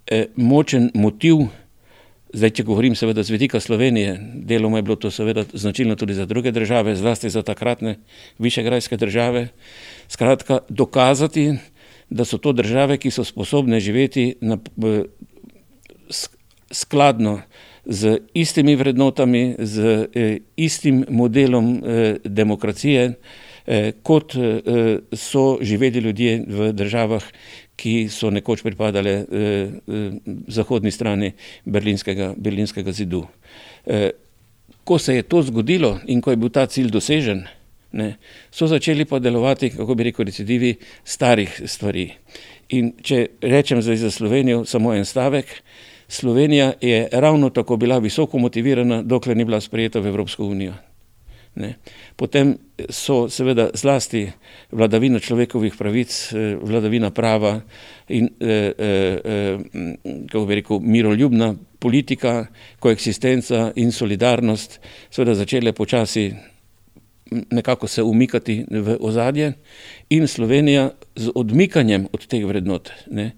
eh, 0.08 0.26
močen 0.36 0.92
motiv, 0.94 1.48
zdaj 2.34 2.54
če 2.56 2.64
govorim 2.64 2.96
seveda 2.96 3.24
z 3.24 3.34
vidika 3.34 3.60
Slovenije, 3.60 4.16
deloma 4.48 4.78
je 4.78 4.86
bilo 4.88 4.96
to 4.96 5.12
seveda 5.12 5.44
značilno 5.54 5.96
tudi 5.96 6.14
za 6.14 6.26
druge 6.26 6.52
države, 6.52 6.96
zlasti 6.96 7.30
za 7.30 7.42
takratne 7.44 7.98
višegrajske 8.40 8.98
države, 8.98 9.48
skratka 10.08 10.60
dokazati, 10.70 11.58
da 12.12 12.26
so 12.26 12.38
to 12.38 12.52
države, 12.54 12.98
ki 12.98 13.12
so 13.12 13.24
sposobne 13.24 13.80
živeti 13.80 14.36
na, 14.42 14.58
skladno 16.72 17.42
z 17.86 18.20
istimi 18.34 18.76
vrednotami, 18.76 19.56
z 19.60 20.08
eh, 20.14 20.38
istim 20.56 21.06
modelom 21.10 21.84
eh, 21.84 22.16
demokracije, 22.24 23.14
eh, 23.68 23.92
kot 24.04 24.36
so 25.14 25.58
živeli 25.62 26.00
ljudje 26.00 26.44
v 26.48 26.72
državah, 26.74 27.24
ki 27.76 28.10
so 28.14 28.30
nekoč 28.30 28.62
pripadale 28.62 29.26
zahodni 30.48 30.92
strani 30.92 31.32
berlinskega, 31.66 32.36
berlinskega 32.38 32.92
zidu. 32.92 33.24
Ko 34.84 35.00
se 35.00 35.16
je 35.16 35.24
to 35.24 35.42
zgodilo 35.42 35.98
in 36.06 36.22
ko 36.22 36.30
je 36.30 36.38
bil 36.38 36.50
ta 36.54 36.68
cilj 36.70 36.92
dosežen, 36.94 37.42
ne, 37.92 38.16
so 38.52 38.68
začeli 38.68 39.06
pa 39.06 39.20
delovati, 39.20 39.70
kako 39.70 39.96
bi 39.96 40.04
rekel, 40.04 40.26
recidivi 40.26 40.76
starih 41.04 41.62
stvari. 41.66 42.10
In 42.70 42.94
če 43.04 43.26
rečem 43.42 43.82
zdaj 43.82 43.98
za 44.06 44.12
Slovenijo 44.12 44.66
samo 44.66 44.94
en 44.96 45.06
stavek, 45.06 45.46
Slovenija 46.12 46.74
je 46.82 47.08
ravno 47.12 47.50
tako 47.50 47.78
bila 47.78 47.98
visoko 48.00 48.38
motivirana, 48.38 49.02
dokler 49.02 49.38
ni 49.38 49.46
bila 49.46 49.62
sprejeta 49.62 50.00
v 50.00 50.08
Evropsko 50.08 50.46
unijo. 50.46 50.74
Ne. 51.56 51.74
Potem 52.16 52.54
so 52.90 53.26
seveda 53.30 53.70
zlasti 53.76 54.24
vladavina 54.72 55.20
človekovih 55.20 55.76
pravic, 55.76 56.12
eh, 56.32 56.56
vladavina 56.56 57.10
prava 57.12 57.62
in 58.08 58.30
eh, 58.40 58.72
eh, 58.78 59.58
kako 60.32 60.46
bi 60.46 60.56
rekel, 60.56 60.80
miroljubna 60.80 61.56
politika, 61.80 62.46
koeksistenca 62.80 63.72
in 63.76 63.92
solidarnost 63.92 64.80
seveda 65.10 65.36
začele 65.36 65.74
počasi 65.74 66.32
nekako 67.32 67.88
se 67.88 68.04
umikati 68.04 68.66
v 68.70 68.98
ozadje 69.00 69.54
in 70.10 70.28
Slovenija 70.28 70.90
z 71.16 71.32
odmikanjem 71.36 72.08
od 72.14 72.28
teh 72.28 72.46
vrednot 72.46 72.92
ne, 73.08 73.32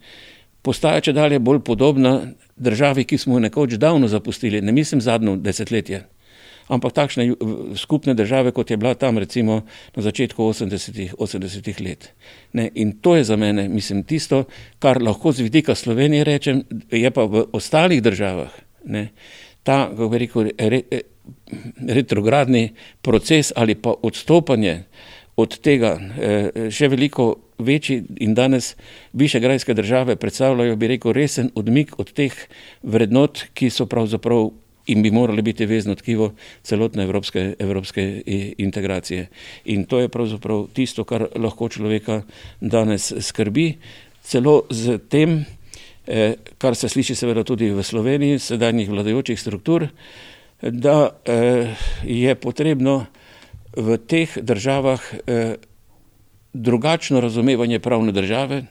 postaja 0.62 1.02
če 1.04 1.14
dalje 1.14 1.40
bolj 1.40 1.62
podobna 1.68 2.16
državi, 2.56 3.06
ki 3.06 3.18
smo 3.18 3.38
jo 3.38 3.46
nekoč 3.48 3.78
davno 3.82 4.08
zapustili, 4.08 4.62
ne 4.62 4.72
mislim 4.72 5.02
zadnjo 5.02 5.36
desetletje, 5.36 6.04
ampak 6.72 6.94
takšne 6.96 7.28
skupne 7.78 8.14
države, 8.16 8.54
kot 8.56 8.72
je 8.72 8.78
bila 8.78 8.94
tam 8.96 9.18
recimo 9.20 9.62
na 9.96 10.04
začetku 10.04 10.44
80-ih 10.44 11.16
80 11.20 11.82
let. 11.84 12.10
Ne, 12.54 12.70
in 12.76 12.98
to 13.02 13.16
je 13.16 13.24
za 13.28 13.36
mene, 13.36 13.68
mislim, 13.70 14.04
tisto, 14.04 14.46
kar 14.80 15.02
lahko 15.02 15.32
z 15.32 15.44
vidika 15.44 15.76
Slovenije 15.76 16.24
rečem, 16.24 16.64
je 16.92 17.12
pa 17.12 17.26
v 17.28 17.48
ostalih 17.52 18.02
državah. 18.04 18.54
Ne, 18.86 19.10
ta, 19.64 19.90
kako 19.92 20.10
bi 20.10 20.24
rekel, 20.24 20.52
re, 20.58 20.82
retrogradni 21.88 22.74
proces 23.02 23.52
ali 23.56 23.76
pa 23.76 23.94
odstopanje 24.02 24.84
od 25.36 25.58
tega 25.66 25.98
eh, 25.98 26.70
še 26.70 26.88
veliko 26.94 27.34
večji 27.58 28.04
in 28.22 28.34
danes 28.34 28.74
višegrajske 29.14 29.74
države 29.74 30.16
predstavljajo, 30.16 30.76
bi 30.76 30.88
rekel, 30.88 31.14
resen 31.14 31.50
odmik 31.56 31.96
od 32.00 32.12
teh 32.14 32.34
vrednot, 32.84 33.48
ki 33.54 33.70
so 33.70 33.86
pravzaprav 33.90 34.52
in 34.92 35.02
bi 35.02 35.12
morali 35.12 35.42
biti 35.42 35.66
vezno 35.66 35.96
tkivo 35.96 36.34
celotne 36.64 37.04
evropske, 37.04 37.54
evropske 37.60 38.24
integracije. 38.58 39.28
In 39.66 39.86
to 39.86 40.00
je 40.00 40.10
pravzaprav 40.10 40.68
tisto, 40.74 41.04
kar 41.04 41.28
lahko 41.36 41.70
človeka 41.70 42.22
danes 42.60 43.14
skrbi, 43.20 43.78
celo 44.24 44.64
z 44.70 45.00
tem, 45.10 45.46
eh, 46.08 46.36
kar 46.58 46.76
se 46.76 46.90
sliši 46.90 47.16
seveda 47.16 47.44
tudi 47.44 47.72
v 47.72 47.84
Sloveniji, 47.84 48.40
sedajnih 48.40 48.90
vladajočih 48.90 49.40
struktur, 49.40 49.88
da 50.72 51.10
eh, 51.26 51.76
je 52.04 52.36
potrebno 52.36 53.06
v 53.76 53.98
teh 53.98 54.38
državah 54.38 55.02
eh, 55.28 55.56
drugačno 56.54 57.20
razumevanje 57.20 57.80
pravne 57.80 58.12
države, 58.12 58.64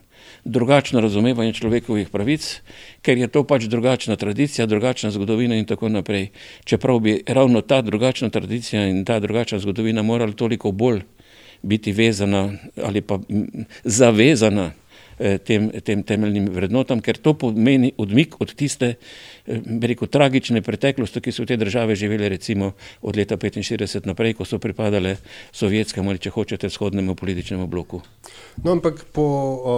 drugačno 0.44 1.00
razumevanje 1.00 1.52
človekovih 1.52 2.08
pravic, 2.08 2.60
ker 3.02 3.18
je 3.18 3.28
to 3.28 3.44
pač 3.44 3.64
drugačna 3.64 4.16
tradicija, 4.16 4.66
drugačna 4.66 5.10
zgodovina 5.10 5.56
in 5.56 5.66
tako 5.66 5.88
naprej. 5.88 6.30
Čeprav 6.64 6.98
bi 6.98 7.22
ravno 7.26 7.60
ta 7.60 7.82
drugačna 7.82 8.30
tradicija 8.30 8.86
in 8.86 9.04
ta 9.04 9.20
drugačna 9.20 9.58
zgodovina 9.58 10.02
morala 10.02 10.32
toliko 10.32 10.72
bolj 10.72 11.02
biti 11.62 11.92
vezana 11.92 12.52
ali 12.82 13.00
pa 13.00 13.18
zavezana 13.84 14.70
tem, 15.18 15.68
tem 15.84 16.02
temeljnim 16.02 16.48
vrednotam, 16.52 17.00
ker 17.00 17.18
to 17.18 17.34
pomeni 17.38 17.92
odmik 17.98 18.36
od 18.40 18.54
tiste, 18.54 18.94
eh, 19.46 19.60
rekel, 19.82 20.08
tragične 20.08 20.62
preteklosti, 20.62 21.20
ki 21.20 21.32
so 21.32 21.44
v 21.44 21.52
te 21.52 21.56
države 21.56 21.96
živele 21.96 22.28
recimo 22.28 22.72
od 23.02 23.16
leta 23.16 23.36
1945 23.36 24.06
naprej, 24.06 24.34
ko 24.38 24.44
so 24.44 24.58
pripadale 24.58 25.16
sovjetskemu 25.52 26.10
ali 26.10 26.18
če 26.18 26.30
hočete 26.30 26.70
vzhodnemu 26.70 27.14
političnemu 27.14 27.66
bloku. 27.66 28.02
No, 28.64 28.72
ampak 28.72 29.04
po 29.12 29.26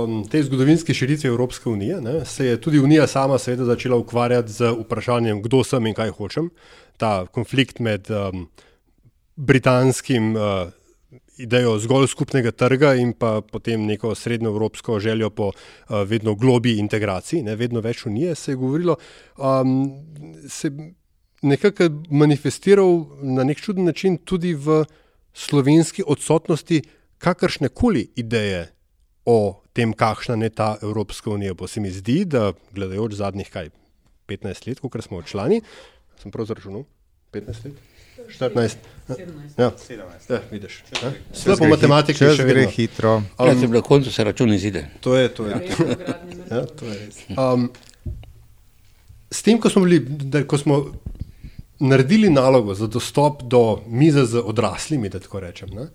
um, 0.04 0.22
tej 0.28 0.48
zgodovinski 0.48 0.94
širitvi 0.94 1.28
Evropske 1.28 1.68
unije 1.68 2.00
ne, 2.00 2.24
se 2.24 2.46
je 2.46 2.60
tudi 2.60 2.78
Unija 2.78 3.06
sama 3.06 3.38
seveda 3.38 3.64
začela 3.64 3.96
ukvarjati 3.96 4.52
z 4.52 4.72
vprašanjem, 4.84 5.42
kdo 5.42 5.64
sem 5.64 5.86
in 5.86 5.94
kaj 5.94 6.14
hočem. 6.18 6.50
Ta 6.96 7.26
konflikt 7.26 7.80
med 7.80 8.10
um, 8.10 8.48
britanskim 9.36 10.36
uh, 10.36 10.70
idejo 11.36 11.78
zgolj 11.78 12.06
skupnega 12.12 12.52
trga 12.52 12.94
in 12.94 13.12
pa 13.12 13.40
potem 13.40 13.86
neko 13.86 14.14
srednjo 14.14 14.50
evropsko 14.50 15.00
željo 15.00 15.30
po 15.30 15.48
uh, 15.48 16.02
vedno 16.06 16.34
globi 16.34 16.78
integraciji, 16.78 17.42
ne, 17.42 17.56
vedno 17.56 17.80
več 17.80 18.06
unije 18.06 18.34
se 18.34 18.52
je 18.52 18.56
govorilo. 18.56 18.96
Um, 19.36 19.90
se 20.48 20.70
nekako 21.42 21.88
manifestiral 22.10 23.04
na 23.22 23.44
nek 23.44 23.60
čuden 23.60 23.84
način 23.84 24.16
tudi 24.16 24.54
v 24.54 24.84
slovenski 25.34 26.02
odsotnosti 26.06 26.82
kakršne 27.18 27.68
koli 27.68 28.08
ideje 28.16 28.68
o 29.24 29.62
tem, 29.72 29.92
kakšna 29.92 30.36
je 30.44 30.50
ta 30.50 30.76
Evropska 30.82 31.30
unija. 31.30 31.54
Pa 31.54 31.66
se 31.66 31.80
mi 31.80 31.90
zdi, 31.90 32.24
da 32.24 32.52
gledajoč 32.72 33.18
zadnjih 33.18 33.50
kaj 33.50 33.70
15 34.28 34.68
let, 34.68 34.80
ko 34.80 35.02
smo 35.02 35.22
člani, 35.22 35.60
sem 36.22 36.30
prav 36.30 36.46
zračunal 36.46 36.84
15 37.32 37.64
let. 37.64 37.93
14, 38.28 38.76
17, 39.08 39.58
ja. 39.58 39.70
17. 39.88 40.32
Ja, 40.32 40.40
vidiš. 40.50 40.82
Slepo 41.32 41.68
matematiko 41.68 42.30
še 42.36 42.46
gre 42.48 42.66
hitro. 42.72 43.18
Um, 43.38 43.48
ja, 43.48 43.68
na 43.68 43.82
koncu 43.84 44.12
se 44.12 44.24
račun 44.24 44.52
izide. 44.54 44.86
To 45.04 45.16
je, 45.16 45.28
to 45.28 45.46
je. 45.46 45.60
ja, 46.50 46.62
to 46.64 46.88
je 46.88 46.98
res. 46.98 47.20
Um, 47.36 47.68
s 49.30 49.42
tem, 49.42 49.60
ko 49.60 49.70
smo, 49.70 49.84
bili, 49.84 50.00
da, 50.00 50.44
ko 50.48 50.58
smo 50.58 50.80
naredili 51.84 52.30
nalogo 52.30 52.74
za 52.74 52.86
dostop 52.86 53.42
do 53.42 53.82
mize 53.86 54.24
z 54.24 54.40
odraslimi, 54.40 55.08
da 55.08 55.20
tako 55.20 55.40
rečem, 55.40 55.68
ne, 55.74 55.88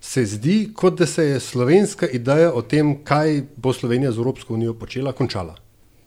se 0.00 0.24
zdi, 0.26 0.70
kot 0.74 0.98
da 0.98 1.06
se 1.06 1.24
je 1.24 1.40
slovenska 1.40 2.08
ideja 2.08 2.52
o 2.52 2.62
tem, 2.62 2.96
kaj 3.04 3.42
bo 3.56 3.72
Slovenija 3.72 4.12
z 4.12 4.18
Evropsko 4.18 4.54
unijo 4.54 4.74
počela, 4.74 5.12
končala. 5.12 5.54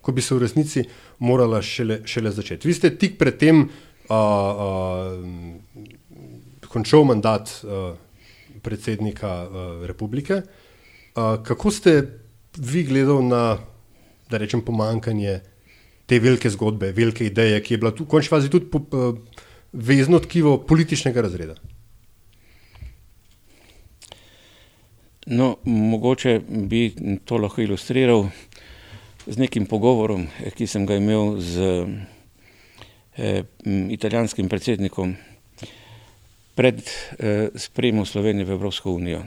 Ko 0.02 0.12
bi 0.12 0.22
se 0.22 0.36
v 0.36 0.42
resnici 0.42 0.84
morala 1.20 1.62
šele, 1.62 2.02
šele 2.06 2.32
začeti. 2.32 2.68
Vi 2.68 2.74
ste 2.74 2.90
tik 2.98 3.20
pred 3.22 3.38
tem 3.38 3.68
uh, 4.10 5.14
končal 6.68 7.06
mandat 7.06 7.52
uh, 7.64 7.94
predsednika 8.62 9.32
uh, 9.44 9.86
republike. 9.86 10.42
Uh, 11.16 11.44
kako 11.44 11.72
ste 11.72 12.20
vi 12.58 12.84
gledali 12.84 13.24
na, 13.24 13.58
da 14.30 14.38
rečem, 14.38 14.62
pomankanje 14.62 15.40
te 16.06 16.20
velike 16.20 16.50
zgodbe, 16.50 16.92
velike 16.92 17.26
ideje, 17.26 17.62
ki 17.64 17.74
je 17.74 17.78
bila 17.78 17.92
tu 17.92 18.04
v 18.04 18.10
končni 18.10 18.30
fazi 18.30 18.50
tudi 18.50 18.72
po, 18.72 18.82
uh, 18.82 19.16
vezno 19.74 20.20
tkivo 20.20 20.58
političnega 20.58 21.22
razreda? 21.22 21.56
No, 25.26 25.56
mogoče 25.64 26.42
bi 26.48 26.92
to 27.26 27.38
lahko 27.38 27.62
ilustriral 27.62 28.28
z 29.28 29.38
nekim 29.40 29.66
pogovorom, 29.66 30.28
ki 30.58 30.68
sem 30.68 30.86
ga 30.86 30.98
imel 31.00 31.38
z 31.40 31.86
italijanskim 33.90 34.50
predsednikom 34.50 35.16
pred 36.56 36.82
eh, 36.82 37.50
sprejemom 37.56 38.06
Slovenije 38.06 38.46
v 38.46 38.52
Evropsko 38.52 38.92
unijo. 38.92 39.24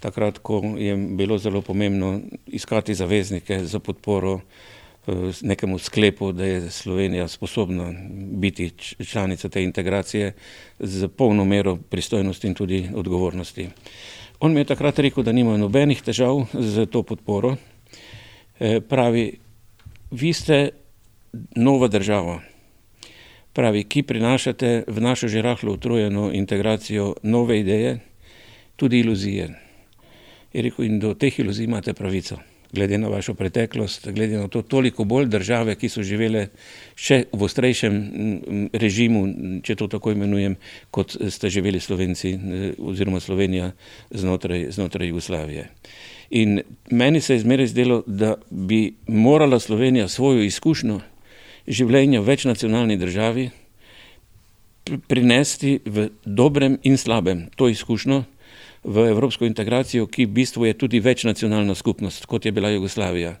Takrat, 0.00 0.38
ko 0.38 0.62
je 0.78 0.96
bilo 0.96 1.38
zelo 1.38 1.62
pomembno 1.62 2.20
iskati 2.46 2.94
zaveznike 2.94 3.64
za 3.64 3.78
podporo 3.78 4.40
eh, 4.40 5.12
nekemu 5.42 5.78
sklepu, 5.78 6.32
da 6.32 6.44
je 6.44 6.70
Slovenija 6.70 7.28
sposobna 7.28 7.92
biti 8.38 8.70
članica 9.06 9.48
te 9.48 9.62
integracije 9.62 10.32
z 10.78 11.08
polno 11.08 11.44
mero 11.44 11.76
pristojnosti 11.76 12.46
in 12.46 12.54
tudi 12.54 12.88
odgovornosti. 12.94 13.68
On 14.40 14.52
mi 14.52 14.60
je 14.60 14.64
takrat 14.64 14.98
rekel, 14.98 15.24
da 15.24 15.32
nimajo 15.32 15.58
nobenih 15.58 16.02
težav 16.02 16.46
z 16.52 16.86
to 16.86 17.02
podporo. 17.02 17.56
Pravi, 18.88 19.38
vi 20.10 20.32
ste 20.32 20.68
nova 21.56 21.88
država, 21.88 22.40
pravi, 23.54 23.84
ki 23.84 24.02
prinašate 24.02 24.84
v 24.86 25.00
našo 25.00 25.28
že 25.28 25.42
rahlo 25.42 25.72
utrujeno 25.78 26.30
integracijo 26.32 27.14
nove 27.22 27.60
ideje, 27.60 27.98
tudi 28.76 29.00
iluzije. 29.00 29.48
Je 30.52 30.62
rekel, 30.62 30.84
in 30.84 30.98
do 30.98 31.14
teh 31.14 31.38
iluzij 31.38 31.64
imate 31.64 31.94
pravico 31.94 32.38
glede 32.74 32.98
na 32.98 33.08
vašo 33.08 33.34
preteklost, 33.34 34.08
glede 34.10 34.36
na 34.36 34.48
to 34.48 34.62
toliko 34.62 35.04
bolj 35.04 35.26
države, 35.26 35.76
ki 35.78 35.88
so 35.88 36.02
živele 36.02 36.48
še 36.96 37.24
v 37.32 37.46
ostrejšem 37.46 37.98
režimu, 38.72 39.22
če 39.62 39.76
to 39.78 39.88
tako 39.92 40.14
imenujem, 40.14 40.56
kot 40.90 41.16
ste 41.30 41.50
živeli 41.50 41.80
Slovenci 41.80 42.34
oziroma 42.78 43.20
Slovenija 43.20 43.70
znotraj, 44.10 44.66
znotraj 44.74 45.08
Jugoslavije. 45.08 45.68
In 46.34 46.62
meni 46.90 47.20
se 47.20 47.36
je 47.36 47.44
zmeraj 47.44 47.70
zdelo, 47.70 48.02
da 48.06 48.34
bi 48.50 48.94
morala 49.06 49.60
Slovenija 49.60 50.08
svojo 50.08 50.42
izkušnjo 50.42 51.00
življenja 51.66 52.20
v 52.20 52.28
večnacionalni 52.28 52.96
državi 53.00 53.50
prinesti 55.08 55.78
v 55.84 56.10
dobrem 56.24 56.78
in 56.84 56.98
slabem 57.00 57.48
to 57.56 57.68
izkušnjo, 57.72 58.24
v 58.84 59.08
evropsko 59.08 59.46
integracijo, 59.48 60.06
ki 60.06 60.26
v 60.26 60.32
bistvu 60.36 60.66
je 60.68 60.74
tudi 60.76 61.00
večnacionalna 61.00 61.74
skupnost, 61.74 62.26
kot 62.26 62.44
je 62.44 62.52
bila 62.52 62.68
Jugoslavija. 62.68 63.38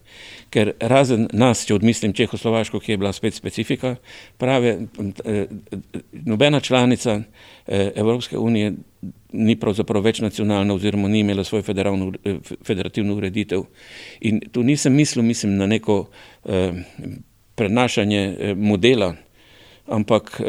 Ker 0.50 0.72
razen 0.80 1.28
nas, 1.32 1.66
če 1.68 1.76
odmislim 1.76 2.14
Čehoslovaško, 2.16 2.80
ki 2.80 2.94
je 2.94 2.98
bila 2.98 3.12
spet 3.12 3.36
specifika, 3.36 3.96
prave, 4.40 4.88
eh, 5.24 5.46
nobena 6.12 6.60
članica 6.60 7.20
eh, 7.20 7.92
Evropske 7.94 8.38
unije 8.38 8.72
ni 9.32 9.56
pravzaprav 9.60 10.02
večnacionalna 10.02 10.74
oziroma 10.74 11.08
ni 11.08 11.20
imela 11.20 11.44
svoj 11.44 11.60
eh, 11.60 12.38
federativno 12.64 13.14
ureditev. 13.14 13.64
In 14.20 14.40
tu 14.52 14.62
nisem 14.62 14.94
mislil, 14.94 15.24
mislim 15.24 15.56
na 15.56 15.66
neko 15.66 16.06
prenašanje 17.54 18.54
modela, 18.56 19.14
ampak 19.86 20.40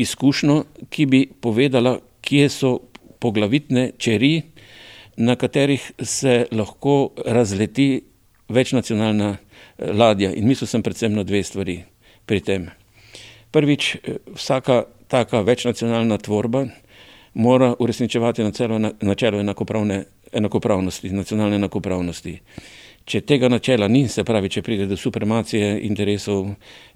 izkušnjo, 0.00 0.64
ki 0.88 1.06
bi 1.06 1.20
povedala, 1.40 1.98
kje 2.20 2.48
so 2.48 2.70
poglavitne 3.20 3.90
čeri, 3.98 4.42
na 5.16 5.36
katerih 5.36 5.92
se 6.02 6.46
lahko 6.52 7.10
razleti 7.26 8.02
večnacionalna 8.48 9.36
eh, 9.36 9.92
ladja. 9.92 10.32
In 10.32 10.48
mislil 10.48 10.68
sem 10.68 10.82
predvsem 10.82 11.14
na 11.14 11.22
dve 11.22 11.42
stvari 11.42 11.82
pri 12.26 12.40
tem. 12.40 12.70
Prvič, 13.50 13.94
eh, 13.94 14.16
vsaka 14.34 14.84
taka 15.08 15.40
večnacionalna 15.40 16.18
tvorba 16.18 16.66
mora 17.34 17.74
uresničevati 17.78 18.42
načelo 19.00 19.40
enakopravnosti, 20.32 21.10
nacionalne 21.10 21.56
enakopravnosti. 21.56 22.38
Če 23.10 23.24
tega 23.26 23.48
načela 23.50 23.88
ni, 23.90 24.04
se 24.06 24.22
pravi, 24.22 24.48
če 24.54 24.62
pride 24.62 24.84
do 24.86 24.94
supremacije 24.94 25.80
interesov 25.82 26.52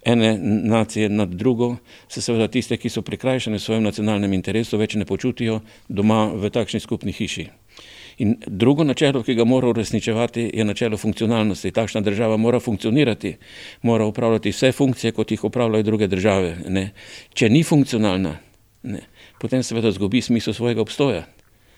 ene 0.07 0.29
nacije 0.39 1.09
nad 1.11 1.33
drugo, 1.35 1.73
se 2.07 2.23
seveda 2.23 2.47
tiste, 2.47 2.77
ki 2.79 2.87
so 2.89 3.03
prikrajšane 3.03 3.59
svojem 3.59 3.83
nacionalnem 3.83 4.33
interesu, 4.37 4.79
več 4.79 4.95
ne 4.95 5.03
počutijo 5.09 5.59
doma 5.91 6.29
v 6.31 6.53
takšni 6.55 6.79
skupni 6.79 7.11
hiši. 7.11 7.49
In 8.23 8.37
drugo 8.47 8.85
načelo, 8.87 9.25
ki 9.27 9.35
ga 9.35 9.43
mora 9.43 9.67
uresničevati, 9.73 10.47
je 10.53 10.65
načelo 10.65 10.97
funkcionalnosti. 10.97 11.73
Takšna 11.75 11.99
država 12.01 12.37
mora 12.39 12.63
funkcionirati, 12.63 13.35
mora 13.83 14.07
upravljati 14.07 14.55
vse 14.55 14.71
funkcije, 14.71 15.11
kot 15.11 15.35
jih 15.35 15.43
upravljajo 15.43 15.83
druge 15.83 16.07
države. 16.07 16.55
Ne. 16.69 16.91
Če 17.33 17.49
ni 17.51 17.63
funkcionalna, 17.67 18.37
ne, 18.83 19.01
potem 19.41 19.63
seveda 19.63 19.91
zgubi 19.91 20.23
smisel 20.23 20.55
svojega 20.55 20.81
obstoja. 20.81 21.25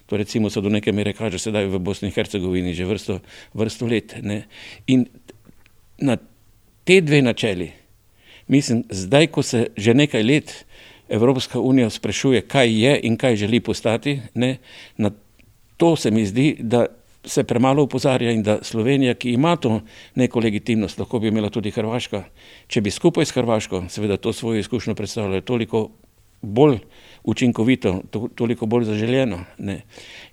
To 0.08 0.18
recimo 0.18 0.50
se 0.50 0.62
do 0.62 0.70
neke 0.70 0.92
mere 0.92 1.14
kaže 1.14 1.40
sedaj 1.40 1.68
v 1.68 1.80
Bosni 1.80 2.08
in 2.08 2.16
Hercegovini 2.16 2.74
že 2.74 2.86
vrsto, 2.88 3.20
vrsto 3.54 3.86
let. 3.86 4.16
Ne? 4.24 4.48
In 4.88 5.06
na 6.00 6.18
te 6.84 7.02
dve 7.02 7.22
načeli, 7.22 7.72
mislim, 8.48 8.84
zdaj, 8.90 9.28
ko 9.28 9.44
se 9.44 9.68
že 9.76 9.94
nekaj 9.94 10.24
let 10.24 10.66
Evropska 11.10 11.60
unija 11.60 11.90
sprašuje, 11.90 12.42
kaj 12.48 12.68
je 12.84 13.00
in 13.04 13.18
kaj 13.18 13.36
želi 13.36 13.60
postati, 13.60 14.20
ne? 14.34 14.58
na 14.98 15.12
to 15.78 15.96
se 15.96 16.12
mi 16.12 16.26
zdi, 16.26 16.56
da 16.60 16.86
se 17.28 17.44
premalo 17.44 17.84
upozarja 17.84 18.32
in 18.32 18.44
da 18.44 18.60
Slovenija, 18.64 19.14
ki 19.14 19.32
ima 19.32 19.56
to 19.56 19.82
neko 20.16 20.40
legitimnost, 20.40 21.00
lahko 21.00 21.20
bi 21.20 21.28
imela 21.28 21.50
tudi 21.50 21.72
Hrvaška, 21.72 22.24
če 22.68 22.82
bi 22.82 22.92
skupaj 22.92 23.26
s 23.26 23.36
Hrvaško, 23.36 23.84
seveda 23.90 24.18
to 24.18 24.34
svojo 24.34 24.60
izkušnjo 24.60 24.96
predstavljala 24.96 25.42
toliko 25.42 25.90
bolj 26.42 26.80
učinkovito, 27.28 28.02
to, 28.10 28.28
toliko 28.36 28.66
bolj 28.66 28.86
zaželjeno. 28.88 29.40
Ne. 29.58 29.82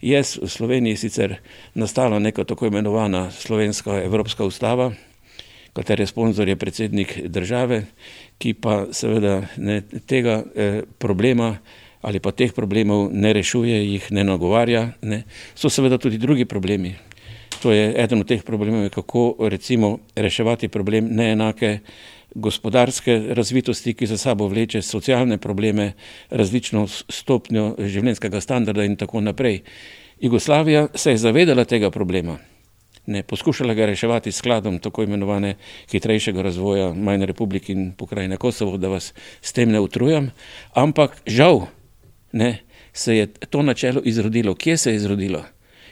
Je 0.02 0.22
v 0.22 0.48
Sloveniji 0.48 0.96
sicer 0.96 1.36
nastala 1.74 2.18
neka 2.18 2.44
tako 2.44 2.70
imenovana 2.70 3.30
slovenska 3.30 3.98
evropska 4.02 4.44
ustava, 4.44 4.92
katere 5.74 6.06
sponzor 6.06 6.48
je 6.48 6.56
predsednik 6.56 7.18
države, 7.26 7.84
ki 8.38 8.54
pa 8.54 8.84
seveda 8.94 9.42
ne, 9.56 9.80
tega 10.06 10.42
eh, 10.54 10.82
problema 10.98 11.56
ali 12.04 12.20
pa 12.20 12.30
teh 12.36 12.52
problemov 12.52 13.08
ne 13.12 13.32
rešuje, 13.32 13.78
jih 13.94 14.10
ne 14.12 14.24
nagovarja. 14.24 14.90
Ne. 15.02 15.22
So 15.56 15.70
seveda 15.72 15.98
tudi 15.98 16.18
drugi 16.18 16.44
problemi. 16.44 16.92
To 17.62 17.72
je 17.72 17.94
eden 17.96 18.20
od 18.20 18.28
teh 18.28 18.42
problemov, 18.44 18.90
kako 18.92 19.48
recimo 19.48 19.98
reševati 20.16 20.68
problem 20.68 21.08
neenake 21.16 21.78
gospodarske 22.34 23.18
razvitosti, 23.34 23.94
ki 23.94 24.06
za 24.06 24.18
sabo 24.18 24.48
vleče 24.48 24.82
socialne 24.82 25.38
probleme, 25.38 25.92
različno 26.30 26.86
stopnjo 26.88 27.74
življenjskega 27.78 28.40
standarda 28.40 28.84
in 28.84 28.96
tako 28.96 29.20
naprej. 29.20 29.62
Jugoslavija 30.20 30.88
se 30.94 31.10
je 31.10 31.22
zavedala 31.22 31.64
tega 31.64 31.90
problema. 31.90 32.38
Ne, 33.06 33.22
poskušala 33.22 33.74
ga 33.74 33.86
reševati 33.86 34.32
s 34.32 34.40
skladom 34.40 34.78
tako 34.78 35.02
imenovane 35.02 35.54
hitrejšega 35.92 36.42
razvoja 36.42 36.92
Majne 36.94 37.26
republike 37.26 37.72
in 37.72 37.92
pokrajine 37.92 38.36
Kosovo, 38.36 38.78
da 38.78 38.88
vas 38.88 39.12
s 39.40 39.52
tem 39.52 39.70
ne 39.70 39.80
utrujam, 39.80 40.30
ampak 40.72 41.20
žal 41.26 41.66
ne, 42.32 42.62
se 42.92 43.16
je 43.16 43.26
to 43.26 43.62
načelo 43.62 44.00
izrodilo. 44.04 44.54
Kje 44.54 44.76
se 44.76 44.90
je 44.90 44.96
izrodilo? 44.96 45.44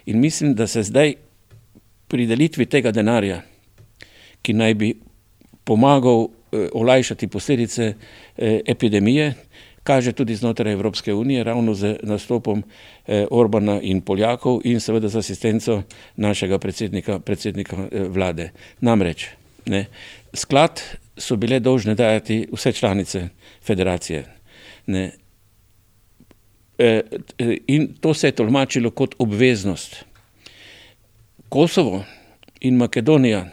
In 0.07 0.20
mislim, 0.20 0.55
da 0.55 0.66
se 0.66 0.83
zdaj 0.83 1.14
pri 2.09 2.26
delitvi 2.26 2.66
tega 2.66 2.90
denarja, 2.90 3.42
ki 4.42 4.52
naj 4.52 4.74
bi 4.74 4.94
pomagal 5.64 6.29
olajšati 6.72 7.27
posledice 7.27 7.94
epidemije, 8.66 9.35
kaže 9.83 10.12
tudi 10.12 10.37
znotraj 10.37 10.72
Evropske 10.72 11.14
unije, 11.14 11.44
ravno 11.44 11.75
z 11.75 11.96
nastopom 12.03 12.62
Orbana 13.31 13.81
in 13.83 14.01
Poljakov 14.01 14.61
in 14.64 14.81
seveda 14.81 15.09
z 15.09 15.18
asistenco 15.18 15.83
našega 16.16 16.59
predsednika, 16.59 17.18
predsednika 17.18 17.88
vlade. 18.09 18.51
Namreč, 18.81 19.27
ne, 19.66 19.87
sklad 20.35 20.83
so 21.16 21.37
bile 21.37 21.61
dolžne 21.61 21.94
dajati 21.94 22.46
vse 22.53 22.72
članice 22.72 23.29
federacije. 23.62 24.25
Ne, 24.87 25.11
in 27.66 27.94
to 28.01 28.14
se 28.14 28.29
je 28.29 28.33
tolmačilo 28.33 28.90
kot 28.90 29.14
obveznost. 29.18 30.05
Kosovo 31.48 32.05
in 32.61 32.77
Makedonija 32.77 33.46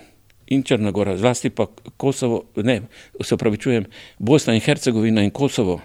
in 0.49 0.63
Črnagora, 0.63 1.17
zlasti 1.17 1.49
pa 1.49 1.67
Kosovo, 1.97 2.43
ne, 2.55 2.81
se 3.21 3.35
upravičujem, 3.35 3.85
Bosna 4.17 4.53
in 4.53 4.61
Hercegovina 4.61 5.23
in 5.23 5.31
Kosovo 5.31 5.81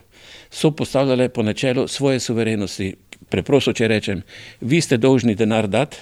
so 0.50 0.70
postavljale 0.70 1.28
po 1.28 1.42
načelu 1.42 1.88
svoje 1.88 2.20
suverenosti. 2.20 2.94
Preprosto, 3.28 3.72
če 3.72 3.88
rečem, 3.88 4.22
vi 4.60 4.80
ste 4.80 4.96
dolžni 4.96 5.34
denar 5.34 5.66
dati, 5.68 5.96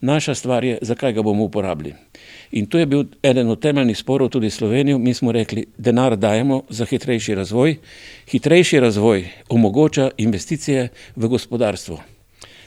naša 0.00 0.34
stvar 0.34 0.64
je, 0.64 0.78
zakaj 0.82 1.12
ga 1.12 1.22
bomo 1.22 1.44
uporabili. 1.44 1.94
In 2.52 2.66
to 2.66 2.78
je 2.78 2.86
bil 2.86 3.04
eden 3.22 3.48
od 3.48 3.60
temeljnih 3.62 3.98
sporov 3.98 4.28
tudi 4.28 4.50
Slovenijo. 4.50 4.98
Mi 4.98 5.14
smo 5.14 5.32
rekli, 5.32 5.66
denar 5.78 6.16
dajemo 6.16 6.62
za 6.68 6.84
hitrejši 6.84 7.34
razvoj. 7.34 7.76
Hitrejši 8.30 8.80
razvoj 8.80 9.28
omogoča 9.48 10.10
investicije 10.16 10.88
v 11.16 11.28
gospodarstvo. 11.28 12.00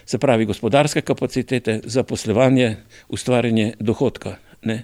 Se 0.06 0.18
pravi, 0.18 0.46
gospodarske 0.46 1.02
kapacitete, 1.02 1.80
zaposlovanje, 1.84 2.76
ustvarjanje 3.10 3.74
dohodka. 3.80 4.36
Ne? 4.62 4.84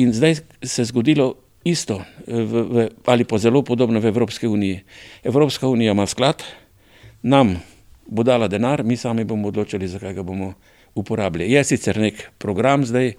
In 0.00 0.12
zdaj 0.16 0.40
se 0.64 0.82
je 0.82 0.88
zgodilo 0.88 1.34
isto 1.64 2.00
v, 2.26 2.62
v, 2.72 2.88
ali 3.04 3.24
pa 3.28 3.36
zelo 3.38 3.60
podobno 3.62 4.00
v 4.00 4.08
Evropski 4.08 4.48
uniji. 4.48 4.80
Evropska 5.24 5.68
unija 5.68 5.92
ima 5.92 6.06
sklad, 6.06 6.42
nam 7.22 7.60
bo 8.08 8.24
dala 8.24 8.48
denar, 8.48 8.82
mi 8.84 8.96
sami 8.96 9.24
bomo 9.24 9.52
odločili, 9.52 9.88
zakaj 9.88 10.14
ga 10.14 10.22
bomo 10.22 10.54
uporabljali. 10.94 11.52
Je 11.52 11.64
sicer 11.64 12.00
nek 12.00 12.30
program 12.38 12.84
zdaj, 12.84 13.12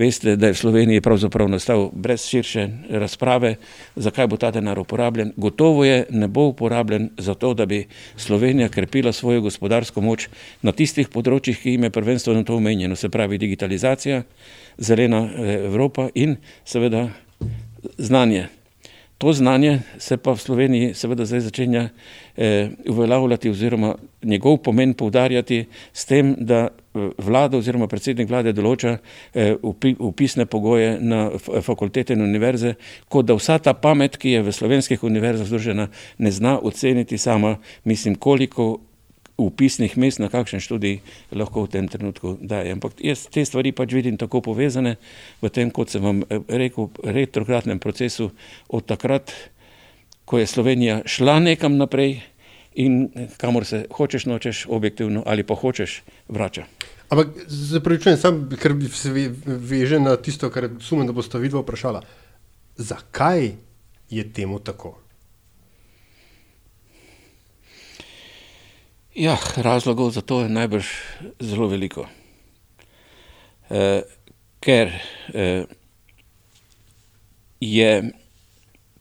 Veste, 0.00 0.36
da 0.36 0.46
je 0.48 0.52
v 0.52 0.56
Sloveniji 0.56 1.00
pravzaprav 1.04 1.48
nastal 1.50 1.90
brez 1.92 2.22
širše 2.24 2.62
razprave, 2.88 3.56
zakaj 3.96 4.26
bo 4.32 4.38
ta 4.40 4.48
denar 4.50 4.78
uporabljen. 4.78 5.32
Gotovo 5.36 5.84
je, 5.84 6.06
ne 6.10 6.28
bo 6.28 6.46
uporabljen 6.48 7.10
za 7.18 7.34
to, 7.34 7.54
da 7.54 7.66
bi 7.66 7.84
Slovenija 8.16 8.68
krepila 8.68 9.12
svojo 9.12 9.40
gospodarsko 9.40 10.00
moč 10.00 10.28
na 10.62 10.72
tistih 10.72 11.10
področjih, 11.12 11.58
ki 11.60 11.74
jim 11.74 11.84
je 11.84 11.90
prvenstveno 11.92 12.44
to 12.48 12.56
omenjeno, 12.56 12.96
se 12.96 13.10
pravi 13.12 13.38
digitalizacija, 13.38 14.22
zelena 14.78 15.24
eh, 15.26 15.54
Evropa 15.66 16.08
in 16.14 16.36
seveda 16.64 17.08
znanje. 17.98 18.48
To 19.20 19.32
znanje 19.32 19.80
se 19.98 20.16
pa 20.16 20.32
v 20.32 20.40
Sloveniji 20.40 20.94
seveda 20.94 21.24
zdaj 21.24 21.40
začenja 21.40 21.88
eh, 22.36 22.70
uveljavljati 22.88 23.50
oziroma 23.50 23.94
njegov 24.22 24.56
pomen 24.56 24.94
poudarjati 24.94 25.64
s 25.92 26.06
tem, 26.06 26.36
da 26.38 26.68
eh, 26.68 27.10
vlada 27.18 27.58
oziroma 27.58 27.86
predsednik 27.86 28.30
vlade 28.30 28.54
določa 28.56 28.96
eh, 29.34 29.56
upisne 29.98 30.46
pogoje 30.46 30.96
na 31.00 31.28
fakultete 31.36 32.16
in 32.16 32.24
univerze, 32.24 32.74
kot 33.12 33.28
da 33.28 33.36
vsa 33.36 33.58
ta 33.58 33.74
pamet, 33.76 34.16
ki 34.16 34.38
je 34.38 34.42
v 34.42 34.56
slovenskih 34.56 35.04
univerzah 35.04 35.52
združena, 35.52 35.90
ne 36.18 36.32
zna 36.32 36.56
oceniti 36.56 37.18
sama, 37.18 37.58
mislim, 37.84 38.16
koliko 38.16 38.78
upisnih 39.46 39.96
mest 39.98 40.20
na 40.20 40.28
kakšen 40.28 40.60
študij 40.60 41.00
lahko 41.32 41.64
v 41.64 41.72
tem 41.72 41.88
trenutku 41.88 42.36
daje. 42.40 42.72
Ampak 42.72 43.00
jaz 43.00 43.26
te 43.32 43.44
stvari 43.44 43.72
pač 43.72 43.94
vidim 43.96 44.18
tako 44.20 44.42
povezane 44.44 44.96
v 45.42 45.48
tem, 45.48 45.70
kot 45.70 45.90
sem 45.90 46.04
vam 46.04 46.22
eh, 46.28 46.44
rekel, 46.48 46.90
retrogradnem 47.04 47.78
procesu 47.78 48.30
od 48.68 48.86
takrat, 48.86 49.32
ko 50.24 50.38
je 50.38 50.46
Slovenija 50.46 51.02
šla 51.06 51.40
nekam 51.40 51.80
naprej 51.80 52.20
in 52.78 53.10
kamor 53.36 53.66
se 53.66 53.86
hočeš, 53.90 54.26
nočeš, 54.30 54.66
objektivno 54.68 55.22
ali 55.26 55.42
pa 55.42 55.54
hočeš, 55.54 56.02
vrača. 56.28 56.68
Ampak 57.10 57.28
zapravičujem, 57.46 58.18
sam, 58.18 58.44
ker 58.54 58.76
se 58.94 59.10
veže 59.46 59.98
na 59.98 60.14
tisto, 60.16 60.50
kar 60.50 60.68
sumem, 60.78 61.08
da 61.10 61.12
boste 61.12 61.38
vidva 61.42 61.64
vprašala. 61.64 62.04
Zakaj 62.78 63.50
je 64.10 64.24
temu 64.32 64.60
tako? 64.62 64.99
Ja, 69.14 69.38
razlogov 69.56 70.10
za 70.10 70.20
to 70.20 70.40
je 70.40 70.48
najbrž 70.48 70.86
zelo 71.40 71.66
veliko. 71.66 72.06
E, 73.70 74.02
ker 74.62 74.92
e, 75.34 75.64
je 77.60 78.12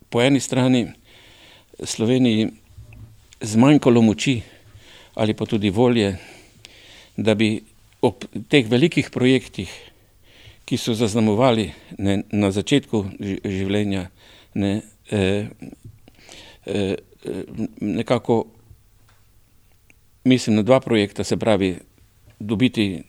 po 0.09 0.21
eni 0.21 0.39
strani 0.39 0.87
Sloveniji 1.83 2.49
zmanjkalo 3.41 4.01
moči 4.01 4.41
ali 5.13 5.33
pa 5.33 5.45
tudi 5.45 5.69
volje, 5.69 6.17
da 7.17 7.35
bi 7.35 7.61
ob 8.01 8.25
teh 8.49 8.65
velikih 8.65 9.09
projektih, 9.11 9.69
ki 10.65 10.77
so 10.77 10.93
zaznamovali 10.93 11.69
ne, 11.97 12.23
na 12.31 12.49
začetku 12.51 13.05
življenja, 13.45 14.07
ne, 14.55 14.81
e, 15.11 15.49
e, 16.65 16.95
nekako 17.81 18.45
mislim 20.29 20.59
na 20.59 20.63
dva 20.63 20.79
projekta, 20.79 21.23
se 21.23 21.37
pravi, 21.37 21.75
dobiti 22.39 23.03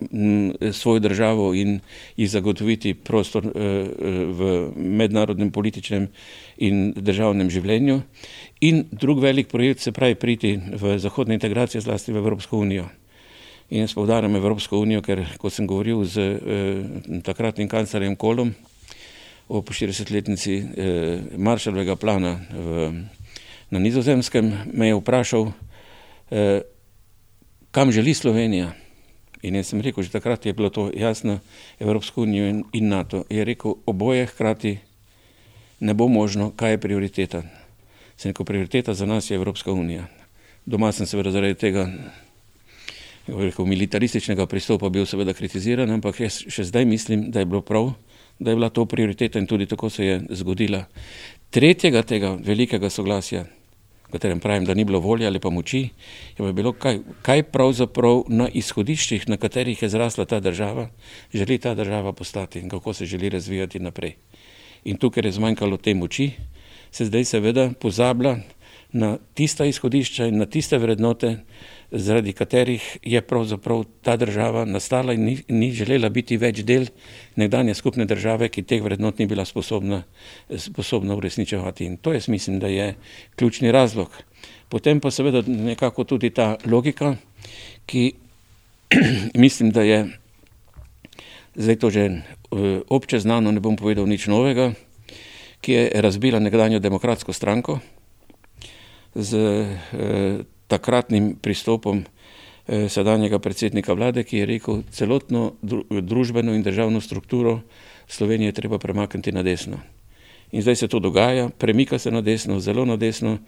mm, 0.00 0.72
svojo 0.72 0.98
državo 0.98 1.54
in 1.54 1.78
ji 2.16 2.26
zagotoviti 2.26 2.94
prostor 2.94 3.46
eh, 3.46 3.50
eh, 3.50 3.86
v 4.24 4.72
mednarodnem 4.76 5.52
političnem 5.52 6.08
in 6.56 6.92
državnem 6.96 7.50
življenju. 7.50 8.00
In 8.60 8.84
drug 8.90 9.20
velik 9.22 9.48
projekt 9.52 9.80
se 9.80 9.92
pravi 9.92 10.14
priti 10.14 10.56
v 10.56 10.98
zahodne 10.98 11.34
integracije, 11.34 11.80
zlasti 11.80 12.12
v 12.12 12.22
Evropsko 12.24 12.58
unijo. 12.58 12.88
In 13.70 13.84
jaz 13.84 13.94
povdarjam 13.96 14.36
Evropsko 14.36 14.78
unijo, 14.78 15.02
ker 15.02 15.24
ko 15.40 15.50
sem 15.50 15.66
govoril 15.66 16.04
z 16.04 16.20
eh, 16.20 17.20
takratnim 17.24 17.68
kanclerjem 17.68 18.16
Kolom 18.16 18.54
o 19.48 19.60
40-letnici 19.60 20.54
eh, 20.54 20.64
Maršalovega 21.36 21.96
plana 21.96 22.38
v, 22.52 22.90
na 23.70 23.78
nizozemskem, 23.78 24.52
me 24.72 24.88
je 24.92 24.98
vprašal, 25.00 25.52
kam 27.70 27.92
želi 27.92 28.14
Slovenija. 28.14 28.72
In 29.42 29.54
jaz 29.54 29.68
sem 29.68 29.80
rekel, 29.84 30.02
že 30.02 30.14
takrat 30.14 30.46
je 30.46 30.52
bilo 30.56 30.70
to 30.70 30.88
jasno, 30.96 31.38
Evropsko 31.78 32.22
unijo 32.22 32.48
in, 32.48 32.64
in 32.72 32.88
NATO. 32.88 33.24
Je 33.30 33.44
rekel, 33.44 33.74
oboje 33.86 34.26
hkrati 34.26 34.78
ne 35.80 35.94
bo 35.94 36.08
možno, 36.08 36.52
kaj 36.56 36.70
je 36.70 36.80
prioriteta. 36.80 37.42
Sem 38.16 38.32
rekel, 38.32 38.46
prioriteta 38.46 38.94
za 38.94 39.06
nas 39.06 39.30
je 39.30 39.36
Evropska 39.36 39.72
unija. 39.72 40.06
Doma 40.66 40.92
sem 40.92 41.06
seveda 41.06 41.30
zaradi 41.30 41.54
tega 41.60 41.88
rekel, 43.28 43.66
militarističnega 43.66 44.46
pristopa 44.46 44.88
bil 44.88 45.06
seveda 45.06 45.34
kritiziran, 45.36 45.90
ampak 45.90 46.20
jaz 46.20 46.40
še 46.48 46.64
zdaj 46.68 46.84
mislim, 46.88 47.28
da 47.30 47.42
je 47.42 47.48
bilo 47.48 47.60
prav, 47.60 47.92
da 48.38 48.50
je 48.50 48.56
bila 48.56 48.70
to 48.70 48.84
prioriteta 48.86 49.38
in 49.38 49.46
tudi 49.46 49.66
tako 49.66 49.90
se 49.90 50.06
je 50.06 50.20
zgodila. 50.30 50.84
Tretjega 51.50 52.02
tega 52.02 52.34
velikega 52.40 52.90
soglasja 52.90 53.44
katerem 54.14 54.40
pravim, 54.40 54.64
da 54.64 54.74
ni 54.74 54.84
bilo 54.86 55.00
volje 55.02 55.26
ali 55.26 55.40
pa 55.42 55.50
moči, 55.50 55.82
je 56.38 56.38
pa 56.38 56.52
bilo, 56.54 56.72
kaj, 56.72 57.00
kaj 57.26 57.42
pravzaprav 57.50 58.24
na 58.28 58.48
izhodiščih, 58.48 59.28
na 59.28 59.36
katerih 59.40 59.82
je 59.82 59.90
zrasla 59.90 60.24
ta 60.30 60.40
država, 60.40 60.88
želi 61.34 61.58
ta 61.58 61.74
država 61.74 62.12
postati 62.12 62.62
in 62.62 62.68
kako 62.70 62.94
se 62.94 63.06
želi 63.10 63.28
razvijati 63.34 63.82
naprej. 63.82 64.14
In 64.84 65.00
tukaj 65.00 65.26
je 65.26 65.32
zmanjkalo 65.32 65.76
te 65.76 65.94
moči, 65.94 66.30
se 66.94 67.04
zdaj 67.10 67.24
seveda 67.24 67.70
pozablja 67.80 68.36
na 68.92 69.16
tista 69.34 69.66
izhodišča 69.66 70.28
in 70.30 70.38
na 70.38 70.46
tiste 70.46 70.78
vrednote, 70.78 71.36
zaradi 71.94 72.32
katerih 72.32 72.98
je 73.02 73.20
pravzaprav 73.22 73.84
ta 74.02 74.16
država 74.16 74.64
nastala 74.64 75.12
in 75.12 75.24
ni, 75.24 75.36
ni 75.48 75.70
želela 75.72 76.08
biti 76.08 76.36
več 76.36 76.62
del 76.66 76.86
nekdanje 77.36 77.74
skupne 77.74 78.04
države, 78.04 78.48
ki 78.48 78.62
teh 78.62 78.82
vrednot 78.82 79.18
ni 79.18 79.26
bila 79.26 79.44
sposobna, 79.44 80.02
sposobna 80.56 81.14
uresničevati. 81.14 81.84
In 81.84 81.96
to 81.96 82.12
jaz 82.12 82.28
mislim, 82.28 82.58
da 82.58 82.68
je 82.68 82.94
ključni 83.36 83.72
razlog. 83.72 84.10
Potem 84.68 85.00
pa 85.00 85.10
seveda 85.10 85.42
nekako 85.46 86.04
tudi 86.04 86.30
ta 86.30 86.56
logika, 86.66 87.16
ki 87.86 88.12
mislim, 89.44 89.70
da 89.70 89.82
je 89.82 90.04
zdaj 91.54 91.76
to 91.76 91.90
že 91.90 92.00
eh, 92.00 92.22
obče 92.88 93.20
znano, 93.20 93.52
ne 93.52 93.60
bom 93.60 93.76
povedal 93.76 94.06
nič 94.06 94.26
novega, 94.26 94.72
ki 95.60 95.72
je 95.72 95.90
razbila 95.94 96.38
nekdanjo 96.38 96.78
demokratsko 96.78 97.32
stranko 97.32 97.78
z 99.14 99.38
eh, 99.92 100.53
takratnim 100.66 101.34
pristopom 101.42 102.04
eh, 102.04 102.88
sedanjega 102.88 103.38
predsednika 103.38 103.92
vlade, 103.92 104.24
ki 104.24 104.42
je 104.42 104.46
rekel, 104.46 104.82
celotno 104.90 105.52
družbeno 105.62 106.54
in 106.54 106.62
državno 106.62 107.00
strukturo 107.00 107.60
Slovenije 108.08 108.52
treba 108.52 108.78
premakniti 108.78 109.32
na 109.32 109.42
desno. 109.42 109.78
In 110.52 110.62
zdaj 110.62 110.76
se 110.76 110.88
to 110.88 110.98
dogaja, 111.00 111.48
premika 111.48 111.98
se 111.98 112.10
na 112.10 112.20
desno, 112.20 112.60
zelo 112.60 112.84
na 112.84 112.96
desno, 112.96 113.38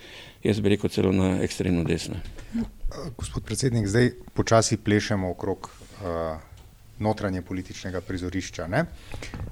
jaz 0.43 0.61
bi 0.61 0.69
rekel 0.69 0.91
celo 0.91 1.13
na 1.13 1.43
ekstremno 1.43 1.85
desno. 1.85 2.17
Gospod 3.17 3.45
predsednik, 3.45 3.87
zdaj 3.87 4.11
počasi 4.35 4.77
plešemo 4.77 5.31
okrog 5.31 5.71
uh, 5.71 6.41
notranje 6.99 7.43
političnega 7.43 8.01
prizorišča. 8.01 8.67
Ne? 8.67 8.85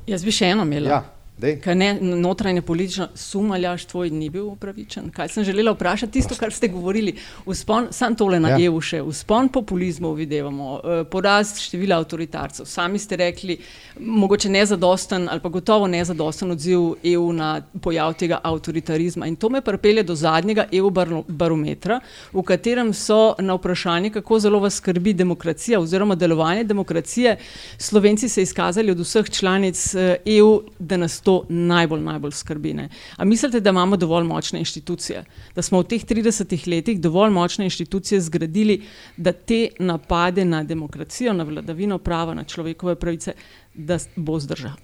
Jaz 0.06 0.24
bi 0.24 0.32
še 0.32 0.50
eno 0.50 0.64
imela. 0.66 0.90
Ja. 0.90 1.02
Kaj 1.40 1.74
ne, 1.74 1.98
notranje 2.00 2.62
politično 2.62 3.08
sumaljaš 3.14 3.84
tvoj 3.84 4.10
ni 4.10 4.28
bil 4.30 4.46
upravičen. 4.46 5.10
Kaj 5.10 5.28
sem 5.28 5.44
želela 5.44 5.72
vprašati, 5.72 6.12
tisto, 6.12 6.34
kar 6.38 6.52
ste 6.52 6.68
govorili, 6.68 7.16
uspon, 7.46 7.88
sam 7.90 8.14
tole 8.14 8.38
na 8.40 8.52
ja. 8.54 8.60
EU 8.66 8.78
še, 8.80 9.00
uspon 9.02 9.48
populizmu 9.48 10.12
videvamo, 10.14 10.76
eh, 10.78 11.02
porast 11.10 11.58
števila 11.58 11.98
avtoritarcev. 11.98 12.66
Sami 12.70 12.98
ste 12.98 13.16
rekli, 13.16 13.56
mogoče 13.98 14.48
nezadosten 14.48 15.26
ali 15.30 15.40
pa 15.40 15.48
gotovo 15.48 15.86
nezadosten 15.86 16.50
odziv 16.50 16.94
EU 17.02 17.32
na 17.32 17.62
pojav 17.82 18.14
tega 18.14 18.38
avtoritarizma. 18.42 19.26
In 19.26 19.36
to 19.36 19.50
me 19.50 19.60
pripelje 19.60 20.02
do 20.02 20.14
zadnjega 20.14 20.68
EU 20.72 20.90
barometra, 21.28 21.98
v 22.32 22.42
katerem 22.42 22.94
so 22.94 23.34
na 23.38 23.58
vprašanje, 23.58 24.10
kako 24.10 24.38
zelo 24.38 24.60
vas 24.60 24.78
skrbi 24.78 25.12
demokracija 25.12 25.80
oziroma 25.80 26.14
delovanje 26.14 26.64
demokracije, 26.64 27.36
Slovenci 27.78 28.28
se 28.28 28.42
izkazali 28.42 28.90
od 28.90 29.00
vseh 29.00 29.30
članic 29.30 29.94
EU, 30.24 30.62
eh, 30.62 30.70
e 30.70 30.72
da 30.78 30.96
nas 30.96 31.23
to 31.24 31.46
najbolj, 31.48 32.00
najbolj 32.04 32.32
skrbi. 32.32 32.74
Ne? 32.74 32.88
A 33.16 33.24
mislite, 33.24 33.60
da 33.60 33.70
imamo 33.70 33.96
dovolj 33.96 34.24
močne 34.24 34.58
inštitucije, 34.58 35.24
da 35.54 35.62
smo 35.62 35.80
v 35.80 35.88
teh 35.94 36.04
30 36.04 36.68
letih 36.68 37.00
dovolj 37.00 37.32
močne 37.32 37.64
inštitucije 37.64 38.20
zgradili, 38.20 38.82
da 39.16 39.32
te 39.32 39.68
napade 39.78 40.44
na 40.44 40.62
demokracijo, 40.62 41.32
na 41.32 41.44
vladavino 41.44 41.98
prava, 41.98 42.34
na 42.34 42.44
človekove 42.44 42.94
pravice, 42.94 43.34
da 43.74 43.98
bo 44.16 44.38
zdržal? 44.40 44.76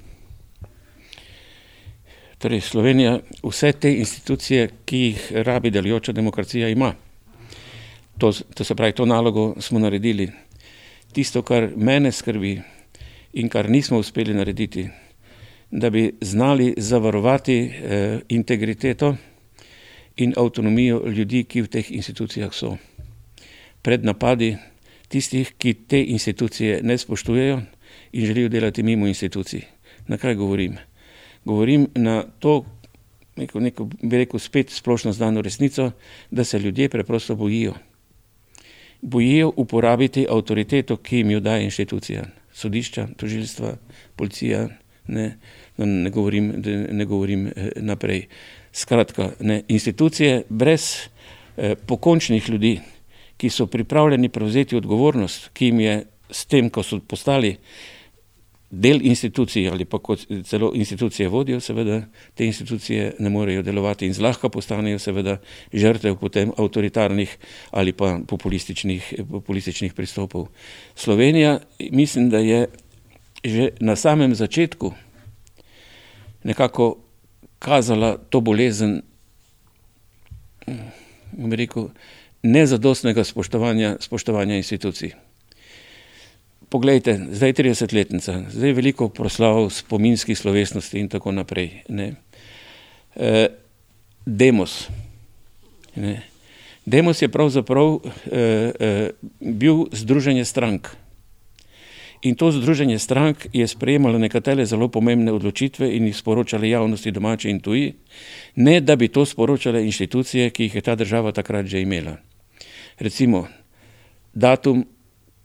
Torej, 2.41 2.61
Slovenija 2.61 3.19
vse 3.45 3.73
te 3.73 3.93
institucije, 4.01 4.69
ki 4.85 4.99
jih 4.99 5.33
rabi 5.45 5.71
delujoča 5.71 6.13
demokracija, 6.13 6.69
ima. 6.69 6.95
To, 8.19 8.33
to 8.55 8.65
se 8.65 8.75
pravi, 8.75 8.93
to 8.93 9.05
nalogo 9.07 9.55
smo 9.61 9.79
naredili. 9.79 10.31
Tisto, 11.13 11.43
kar 11.43 11.69
mene 11.77 12.13
skrbi 12.13 12.55
in 13.33 13.49
kar 13.49 13.71
nismo 13.71 13.99
uspeli 13.99 14.35
narediti, 14.35 14.89
da 15.71 15.91
bi 15.91 16.13
znali 16.21 16.75
zavarovati 16.77 17.59
eh, 17.59 18.21
integriteto 18.29 19.17
in 20.17 20.35
avtonomijo 20.37 21.03
ljudi, 21.07 21.45
ki 21.45 21.63
v 21.63 21.69
teh 21.69 21.93
institucijah 21.93 22.53
so. 22.55 22.77
Pred 23.83 24.05
napadi 24.05 24.57
tistih, 25.09 25.53
ki 25.59 25.75
te 25.75 26.03
institucije 26.05 26.81
ne 26.83 26.99
spoštujejo 26.99 27.61
in 28.13 28.27
želijo 28.27 28.49
delati 28.49 28.83
mimo 28.83 29.07
institucij. 29.07 29.63
Na 30.07 30.19
kaj 30.19 30.35
govorim? 30.35 30.77
Govorim 31.45 31.87
na 31.95 32.25
to, 32.39 32.65
neko, 33.37 33.61
neko, 33.61 33.89
bi 34.03 34.19
rekel, 34.19 34.41
spet 34.41 34.71
splošno 34.71 35.13
znano 35.13 35.43
resnico, 35.43 35.91
da 36.31 36.45
se 36.45 36.59
ljudje 36.59 36.89
preprosto 36.89 37.35
bojijo. 37.35 37.75
Bojijo 39.01 39.53
uporabiti 39.57 40.27
avtoriteto, 40.31 40.97
ki 40.97 41.17
jim 41.17 41.31
jo 41.31 41.41
daje 41.41 41.65
inštitucija, 41.65 42.25
sodišča, 42.53 43.09
tožilstva, 43.17 43.77
policija, 44.17 44.69
ne, 45.11 45.27
ne 45.77 46.11
govorim, 46.11 46.53
ne 46.91 47.05
govorim 47.05 47.47
eh, 47.47 47.71
naprej. 47.77 48.27
Skratka, 48.73 49.33
ne, 49.41 49.63
institucije 49.69 50.45
brez 50.49 50.97
eh, 51.57 51.75
pokončnih 51.75 52.49
ljudi, 52.49 52.79
ki 53.37 53.51
so 53.51 53.67
pripravljeni 53.67 54.29
prevzeti 54.29 54.77
odgovornost, 54.77 55.51
ki 55.53 55.71
jim 55.71 55.81
je 55.81 55.95
s 56.31 56.45
tem, 56.47 56.71
ko 56.71 56.83
so 56.87 57.01
postali 57.01 57.57
del 58.71 59.01
institucij 59.03 59.67
ali 59.69 59.85
pa 59.85 59.99
kot 59.99 60.27
celo 60.47 60.71
institucije 60.75 61.29
vodijo, 61.29 61.61
seveda 61.61 62.03
te 62.35 62.47
institucije 62.47 63.15
ne 63.19 63.31
morejo 63.31 63.63
delovati 63.63 64.07
in 64.07 64.15
zlahka 64.15 64.49
postanejo 64.49 64.99
seveda 64.99 65.41
žrtev 65.73 66.17
potem 66.17 66.53
avtoritarnih 66.57 67.37
ali 67.71 67.93
pa 67.93 68.19
populističnih, 68.27 69.15
populističnih 69.31 69.95
pristopov. 69.95 70.47
Slovenija 70.95 71.59
mislim, 71.91 72.31
da 72.31 72.39
je 72.39 72.67
že 73.45 73.73
na 73.81 73.97
samem 73.97 74.35
začetku 74.35 74.95
nekako 76.45 76.99
kazala 77.61 78.17
to 78.17 78.41
bolezen, 78.41 79.03
bom 81.33 81.53
rekel, 81.53 81.91
nezadostnega 82.43 83.25
spoštovanja, 83.25 84.01
spoštovanja 84.01 84.57
institucij. 84.57 85.13
Poglejte, 86.71 87.19
zdaj 87.35 87.49
je 87.51 87.55
30-letnica, 87.55 88.33
zdaj 88.49 88.69
je 88.69 88.75
veliko 88.79 89.09
proslav 89.09 89.69
spominskih 89.75 90.39
slovesnosti 90.39 91.01
in 91.01 91.09
tako 91.11 91.35
naprej. 91.35 91.83
Ne. 91.89 92.15
E, 93.17 93.49
demos. 94.25 94.87
Ne. 95.99 96.23
Demos 96.87 97.23
je 97.23 97.29
pravzaprav 97.29 97.99
e, 97.99 98.03
e, 98.31 99.11
bil 99.41 99.91
združenje 99.93 100.45
strank. 100.45 100.95
In 102.23 102.35
to 102.37 102.51
združenje 102.53 102.99
strank 102.99 103.47
je 103.53 103.65
sprejemalo 103.69 104.19
nekatere 104.19 104.67
zelo 104.67 104.89
pomembne 104.89 105.33
odločitve 105.33 105.89
in 105.97 106.05
jih 106.07 106.17
sporočali 106.17 106.71
javnosti 106.71 107.11
domači 107.11 107.51
in 107.51 107.61
tuji, 107.61 107.95
ne 108.57 108.81
da 108.81 108.97
bi 108.97 109.09
to 109.09 109.25
sporočale 109.25 109.85
inštitucije, 109.85 110.51
ki 110.51 110.69
jih 110.69 110.75
je 110.75 110.83
ta 110.85 110.95
država 110.95 111.33
takrat 111.33 111.67
že 111.67 111.81
imela. 111.81 112.17
Recimo 112.99 113.49
datum 114.35 114.85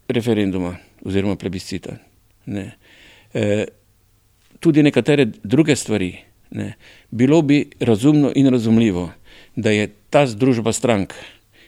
referenduma 0.08 0.76
oziroma 1.06 1.36
plebiscita. 1.36 1.96
Ne. 2.46 2.72
E, 3.34 3.66
tudi 4.60 4.84
nekatere 4.84 5.26
druge 5.44 5.76
stvari. 5.76 6.18
Ne. 6.52 6.74
Bilo 7.12 7.42
bi 7.42 7.70
razumno 7.80 8.32
in 8.36 8.48
razumljivo, 8.48 9.12
da 9.56 9.72
je 9.72 9.88
ta 10.10 10.28
združba 10.28 10.74
strank 10.74 11.14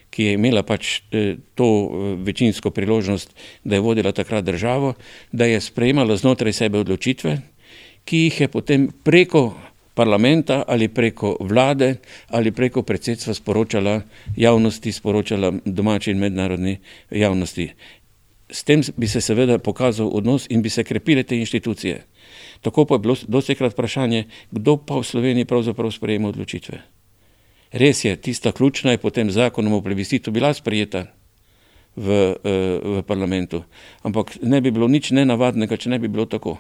ki 0.09 0.23
je 0.23 0.33
imela 0.33 0.63
pač 0.63 1.01
eh, 1.11 1.35
to 1.55 1.67
eh, 1.67 2.15
večinsko 2.23 2.71
priložnost, 2.71 3.35
da 3.63 3.75
je 3.75 3.85
vodila 3.85 4.11
takrat 4.11 4.45
državo, 4.45 4.93
da 5.31 5.45
je 5.45 5.61
sprejemala 5.61 6.17
znotraj 6.17 6.53
sebe 6.53 6.79
odločitve, 6.79 7.37
ki 8.07 8.17
jih 8.27 8.41
je 8.41 8.47
potem 8.47 8.87
preko 9.03 9.51
parlamenta 9.97 10.63
ali 10.67 10.87
preko 10.87 11.37
vlade 11.39 11.95
ali 12.29 12.51
preko 12.51 12.81
predsedstva 12.81 13.33
sporočala 13.33 14.01
javnosti, 14.37 14.91
sporočala 14.91 15.53
domači 15.65 16.11
in 16.11 16.19
mednarodni 16.21 16.77
javnosti. 17.11 17.71
S 18.49 18.63
tem 18.63 18.81
bi 18.97 19.07
se 19.07 19.21
seveda 19.21 19.57
pokazal 19.59 20.07
odnos 20.13 20.45
in 20.49 20.61
bi 20.61 20.69
se 20.69 20.83
krepile 20.83 21.23
te 21.23 21.35
inštitucije. 21.37 22.03
Tako 22.61 22.85
pa 22.85 22.95
je 22.95 22.99
bilo 22.99 23.15
dosekrat 23.27 23.73
vprašanje, 23.73 24.23
kdo 24.51 24.77
pa 24.77 25.01
v 25.01 25.03
Sloveniji 25.03 25.45
pravzaprav 25.45 25.91
sprejema 25.91 26.29
odločitve. 26.29 26.96
Res 27.71 28.06
je, 28.06 28.15
tista 28.15 28.51
ključna 28.51 28.91
je 28.91 28.97
potem 28.97 29.32
zakonom 29.32 29.73
o 29.73 29.82
plebiscitu 29.82 30.32
bila 30.32 30.53
sprejeta 30.53 31.06
v, 31.95 32.36
eh, 32.43 32.80
v 32.84 33.03
parlamentu, 33.03 33.63
ampak 34.03 34.38
ne 34.41 34.62
bi 34.62 34.71
bilo 34.71 34.88
nič 34.88 35.12
nenavadnega, 35.12 35.77
če 35.77 35.89
ne 35.89 35.99
bi 35.99 36.08
bilo 36.08 36.25
tako. 36.25 36.58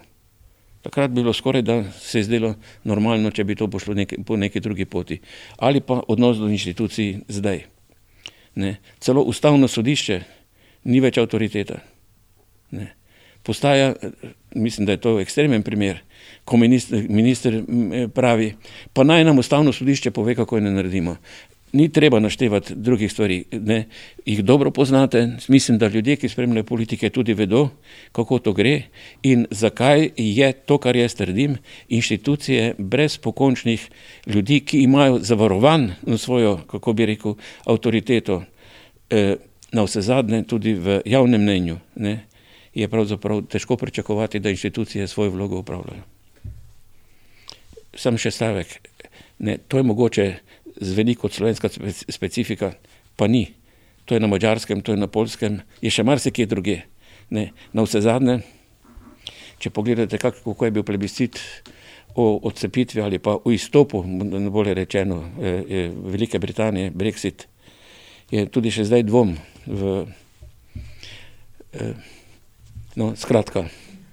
Takrat 0.81 1.11
bi 1.11 1.21
bilo 1.21 1.33
skoraj, 1.33 1.61
da 1.61 1.83
se 1.91 2.19
je 2.19 2.23
zdelo 2.23 2.55
normalno, 2.83 3.31
če 3.31 3.43
bi 3.43 3.55
to 3.55 3.67
pošlo 3.67 3.93
neki, 3.93 4.23
po 4.23 4.37
neki 4.37 4.59
drugi 4.59 4.85
poti. 4.85 5.19
Ali 5.57 5.81
pa 5.81 6.01
odnos 6.07 6.37
do 6.37 6.49
inštitucij 6.49 7.27
zdaj. 7.27 7.65
Ne. 8.55 8.77
Celo 8.99 9.21
ustavno 9.21 9.67
sodišče 9.67 10.21
ni 10.83 10.99
več 10.99 11.17
avtoriteta. 11.17 11.81
Ne. 12.71 12.93
Postaja, 13.43 13.93
mislim, 14.55 14.85
da 14.85 14.95
je 14.95 15.01
to 15.01 15.19
ekstremen 15.19 15.63
primer, 15.63 16.01
ko 16.47 16.57
minister, 16.57 17.03
minister 17.09 17.59
eh, 17.59 18.07
pravi, 18.07 18.53
pa 18.93 19.03
naj 19.03 19.25
nam 19.27 19.39
ustavno 19.43 19.73
sodišče 19.73 20.11
pove, 20.15 20.35
kako 20.35 20.59
ne 20.63 20.71
naredimo. 20.71 21.17
Ni 21.75 21.89
treba 21.91 22.19
naštevati 22.23 22.75
drugih 22.75 23.11
stvari, 23.11 23.41
ne? 23.51 23.81
jih 24.25 24.39
dobro 24.43 24.71
poznate. 24.71 25.25
Mislim, 25.47 25.77
da 25.77 25.87
ljudje, 25.91 26.15
ki 26.15 26.29
spremljajo 26.29 26.63
politike, 26.63 27.09
tudi 27.09 27.35
vedo, 27.35 27.67
kako 28.15 28.39
to 28.39 28.53
gre 28.53 28.87
in 29.23 29.43
zakaj 29.51 30.09
je 30.15 30.51
to, 30.53 30.77
kar 30.77 30.95
jaz 30.95 31.15
trdim, 31.19 31.57
inštitucije 31.89 32.75
brez 32.77 33.17
pokončnih 33.17 33.89
ljudi, 34.25 34.61
ki 34.63 34.85
imajo 34.87 35.19
zavarovan 35.19 35.91
svojo, 36.17 36.57
kako 36.71 36.93
bi 36.93 37.11
rekel, 37.11 37.35
avtoriteto, 37.65 38.43
eh, 39.09 39.35
na 39.71 39.83
vse 39.83 40.01
zadnje 40.01 40.45
tudi 40.47 40.73
v 40.73 41.01
javnem 41.05 41.41
mnenju, 41.41 41.81
ne? 41.95 42.19
je 42.73 42.87
pravzaprav 42.87 43.41
težko 43.51 43.75
pričakovati, 43.75 44.39
da 44.39 44.49
inštitucije 44.49 45.07
svojo 45.07 45.35
vlogo 45.35 45.59
upravljajo 45.59 46.16
sam 47.97 48.17
še 48.21 48.31
stavek. 48.31 48.77
Ne, 49.43 49.57
to 49.67 49.81
je 49.81 49.85
mogoče 49.85 50.27
zveni 50.81 51.15
kot 51.17 51.33
slovenska 51.33 51.69
specifika, 52.09 52.73
pa 53.17 53.27
ni. 53.27 53.47
To 54.07 54.15
je 54.15 54.23
na 54.23 54.29
mačarskem, 54.31 54.81
to 54.81 54.95
je 54.95 55.01
na 55.01 55.09
polskem, 55.11 55.59
je 55.83 55.91
še 55.91 56.05
marsikje 56.07 56.47
druge. 56.47 56.77
Ne, 57.33 57.51
na 57.75 57.83
vse 57.83 57.99
zadnje, 58.05 58.39
če 59.59 59.73
pogledate, 59.75 60.15
kako 60.21 60.55
je 60.63 60.71
bil 60.71 60.85
plebiscit 60.87 61.41
o 62.15 62.39
odcepitvi 62.47 63.01
ali 63.03 63.19
pa 63.19 63.35
o 63.35 63.51
izstopu, 63.51 64.03
bolje 64.49 64.73
rečeno, 64.73 65.19
eh, 65.41 65.63
eh, 65.69 65.91
Velike 65.91 66.39
Britanije, 66.39 66.91
Brexit, 66.91 67.47
je 68.31 68.45
tudi 68.47 68.71
še 68.71 68.87
zdaj 68.87 69.03
dvom 69.03 69.35
v. 69.67 70.05
Eh, 71.73 71.93
no, 72.95 73.11
skratka. 73.15 73.67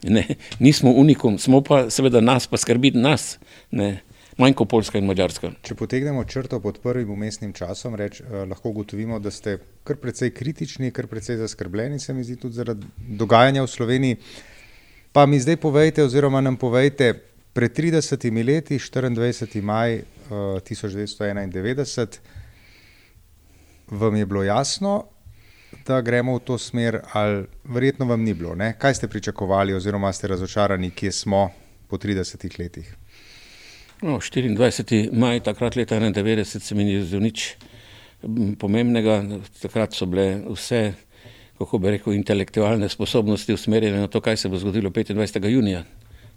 Ne, 0.04 0.26
nismo 0.60 0.90
unikum, 0.92 1.38
smo 1.40 1.62
pa 1.64 1.86
seveda 1.90 2.20
nas, 2.20 2.46
pa 2.46 2.58
skrbiti 2.60 3.00
nas, 3.00 3.38
ne, 3.72 4.02
manj 4.36 4.52
kot 4.58 4.68
Poljska 4.68 5.00
in 5.00 5.06
Mačarska. 5.08 5.54
Če 5.64 5.76
potegnemo 5.78 6.26
črto 6.28 6.58
pod 6.60 6.82
prvim 6.84 7.10
umestnim 7.14 7.54
časom, 7.56 7.96
reč, 7.96 8.20
eh, 8.20 8.44
lahko 8.50 8.74
ugotovimo, 8.74 9.18
da 9.18 9.32
ste 9.32 9.58
kar 9.84 9.96
precej 10.02 10.34
kritični, 10.36 10.92
kar 10.92 11.08
precej 11.08 11.40
zaskrbljeni, 11.40 11.98
se 11.98 12.12
mi 12.12 12.24
zdi 12.24 12.36
tudi 12.36 12.60
zaradi 12.60 12.86
dogajanja 13.20 13.64
v 13.64 13.72
Sloveniji. 13.72 14.18
Pa 15.12 15.26
mi 15.26 15.40
zdaj 15.40 15.56
povejte, 15.62 16.04
oziroma 16.04 16.40
nam 16.44 16.56
povejte, 16.60 17.14
Pred 17.54 17.70
30 17.70 18.44
leti, 18.44 18.78
24. 18.78 19.62
maj 19.62 19.94
uh, 19.94 20.02
1991, 20.66 22.18
vam 23.86 24.16
je 24.16 24.26
bilo 24.26 24.42
jasno, 24.42 25.04
da 25.86 26.00
gremo 26.00 26.34
v 26.36 26.40
to 26.40 26.58
smer, 26.58 27.00
ali 27.12 27.44
verjetno 27.64 28.06
vam 28.06 28.22
ni 28.22 28.34
bilo? 28.34 28.54
Ne? 28.54 28.74
Kaj 28.78 28.94
ste 28.94 29.08
pričakovali, 29.08 29.74
oziroma 29.74 30.12
ste 30.12 30.28
razočarani, 30.28 30.90
kje 30.90 31.12
smo 31.12 31.50
po 31.88 31.96
30 31.96 32.58
letih? 32.58 32.94
No, 34.02 34.18
24. 34.20 35.12
maj, 35.12 35.40
takrat 35.40 35.76
leta 35.76 36.00
91, 36.00 36.44
se 36.44 36.74
mi 36.74 36.84
ni 36.84 37.02
zdelo 37.02 37.22
nič 37.22 37.54
pomembnega. 38.58 39.22
Takrat 39.62 39.94
so 39.94 40.06
bile 40.06 40.42
vse, 40.48 40.92
kako 41.58 41.78
bi 41.78 41.94
rekel, 41.94 42.12
intelektualne 42.12 42.88
sposobnosti 42.88 43.54
usmerjene 43.54 44.00
na 44.00 44.08
to, 44.08 44.20
kaj 44.20 44.36
se 44.36 44.48
bo 44.48 44.58
zgodilo 44.58 44.90
25. 44.90 45.48
junija. 45.48 45.84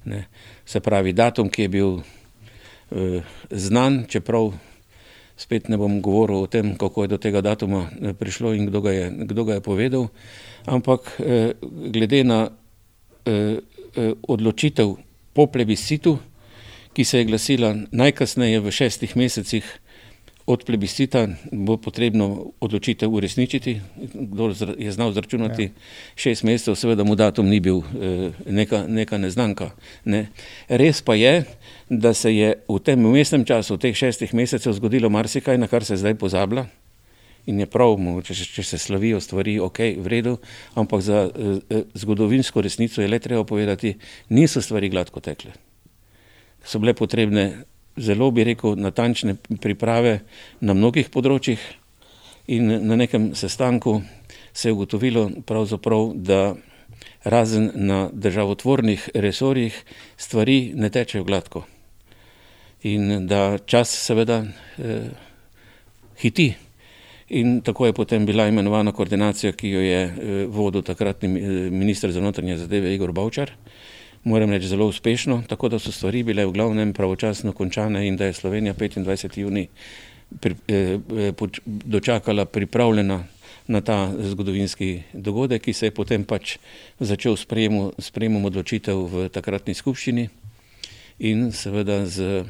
Ne. 0.06 0.26
Se 0.66 0.80
pravi, 0.80 1.14
datum, 1.14 1.50
ki 1.50 1.62
je 1.62 1.70
bil 1.70 1.98
eh, 2.00 3.22
znan, 3.52 4.06
čeprav 4.08 4.54
spet 5.38 5.70
ne 5.70 5.78
bom 5.78 6.02
govoril 6.02 6.44
o 6.44 6.50
tem, 6.50 6.74
kako 6.76 7.06
je 7.06 7.14
do 7.14 7.18
tega 7.22 7.42
datuma 7.42 7.88
eh, 8.02 8.14
prišlo 8.14 8.54
in 8.58 8.66
kdo 8.68 8.82
ga 8.82 8.92
je, 8.92 9.06
kdo 9.30 9.44
ga 9.44 9.54
je 9.54 9.62
povedal, 9.62 10.08
ampak 10.66 11.14
eh, 11.20 11.54
glede 11.94 12.24
na 12.24 12.50
eh, 13.26 13.62
odločitev 14.28 14.98
po 15.34 15.48
plebiscitu, 15.48 16.18
ki 16.94 17.04
se 17.06 17.22
je 17.22 17.26
glasila 17.30 17.76
najkasneje 17.94 18.60
v 18.60 18.74
šestih 18.74 19.14
mesecih 19.18 19.66
od 20.48 20.64
plebiscita, 20.64 21.28
bo 21.52 21.76
potrebno 21.78 22.56
odločitev 22.64 23.12
uresničiti. 23.12 23.82
Kdo 24.14 24.54
je 24.80 24.92
znal 24.92 25.12
zračunati 25.12 25.64
ja. 25.64 25.70
šest 26.16 26.44
mesecev, 26.48 26.76
seveda 26.80 27.04
mu 27.04 27.16
datum 27.20 27.50
ni 27.52 27.60
bil 27.60 27.84
eh, 27.84 28.32
neka, 28.48 28.86
neka 28.88 29.20
neznanka. 29.20 29.70
Ne. 30.06 30.30
Res 30.72 31.04
pa 31.04 31.20
je, 31.20 31.44
da 31.90 32.14
se 32.14 32.32
je 32.36 32.56
v 32.64 32.80
tem 32.80 33.06
umestnem 33.06 33.44
času, 33.44 33.76
v 33.76 33.84
teh 33.90 33.96
šestih 33.96 34.34
mesecev, 34.34 34.72
zgodilo 34.80 35.12
marsikaj, 35.12 35.60
na 35.60 35.68
kar 35.68 35.84
se 35.84 36.00
zdaj 36.00 36.16
pozablja. 36.16 36.66
In 37.48 37.60
je 37.60 37.68
prav, 37.68 38.00
če, 38.24 38.34
če 38.56 38.64
se 38.64 38.80
slavijo 38.80 39.20
stvari, 39.24 39.60
ok, 39.60 39.80
v 40.00 40.08
redu, 40.16 40.38
ampak 40.80 41.04
za 41.04 41.28
eh, 41.28 41.84
zgodovinsko 41.92 42.64
resnico 42.64 43.04
je 43.04 43.12
le 43.12 43.20
treba 43.20 43.44
povedati, 43.44 43.98
niso 44.32 44.64
stvari 44.64 44.88
gladko 44.90 45.20
tekle. 45.20 45.52
So 46.64 46.80
bile 46.80 46.96
potrebne 46.96 47.68
zelo, 47.98 48.32
bi 48.32 48.44
rekel, 48.44 48.76
natančne 48.78 49.36
priprave 49.62 50.20
na 50.60 50.74
mnogih 50.74 51.10
področjih, 51.10 51.60
in 52.48 52.88
na 52.88 52.96
nekem 52.96 53.36
sestanku 53.36 54.02
se 54.54 54.70
je 54.70 54.74
ugotovilo, 54.74 55.30
da 56.16 56.56
razen 57.24 57.72
na 57.76 58.10
državotvornih 58.14 59.10
resorjih 59.14 59.84
stvari 60.18 60.72
ne 60.76 60.90
tečejo 60.90 61.24
gladko. 61.24 61.66
In 62.84 63.28
da 63.28 63.58
čas 63.58 63.90
seveda 63.90 64.44
eh, 64.78 65.10
hiti. 66.22 66.54
In 67.30 67.62
tako 67.62 67.86
je 67.86 67.94
potem 67.94 68.26
bila 68.26 68.48
imenovana 68.48 68.92
koordinacija, 68.92 69.52
ki 69.52 69.70
jo 69.70 69.82
je 69.82 70.04
eh, 70.04 70.46
vodil 70.48 70.82
takratni 70.82 71.28
eh, 71.28 71.70
ministr 71.70 72.12
za 72.12 72.22
notranje 72.22 72.58
zadeve 72.58 72.96
Igor 72.96 73.12
Bavčar 73.12 73.52
moram 74.28 74.52
reči, 74.52 74.68
zelo 74.68 74.88
uspešno, 74.88 75.44
tako 75.48 75.70
da 75.70 75.80
so 75.80 75.92
stvari 75.92 76.24
bile 76.24 76.46
v 76.46 76.52
glavnem 76.52 76.94
pravočasno 76.94 77.52
končane 77.52 78.08
in 78.08 78.18
da 78.18 78.26
je 78.26 78.34
Slovenija 78.34 78.74
25. 78.74 79.40
juni 79.40 79.68
pri, 80.40 80.56
eh, 80.68 81.00
eh 81.18 81.34
dočakala 81.66 82.46
pripravljena 82.46 83.24
na 83.68 83.82
ta 83.82 84.12
zgodovinski 84.20 85.02
dogodek, 85.14 85.62
ki 85.62 85.74
se 85.74 85.86
je 85.86 85.92
potem 85.92 86.24
pač 86.24 86.58
začel 87.00 87.36
s 87.36 87.48
sprejemom 88.00 88.46
odločitev 88.46 89.08
v 89.12 89.30
takratni 89.30 89.74
skupščini 89.74 90.30
in 91.20 91.52
seveda 91.52 92.06
z 92.06 92.46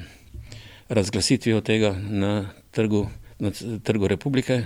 razglasitvijo 0.90 1.62
tega 1.62 1.96
na 2.10 2.50
trgu, 2.72 3.08
na 3.40 3.52
trgu 3.84 4.08
republike 4.08 4.66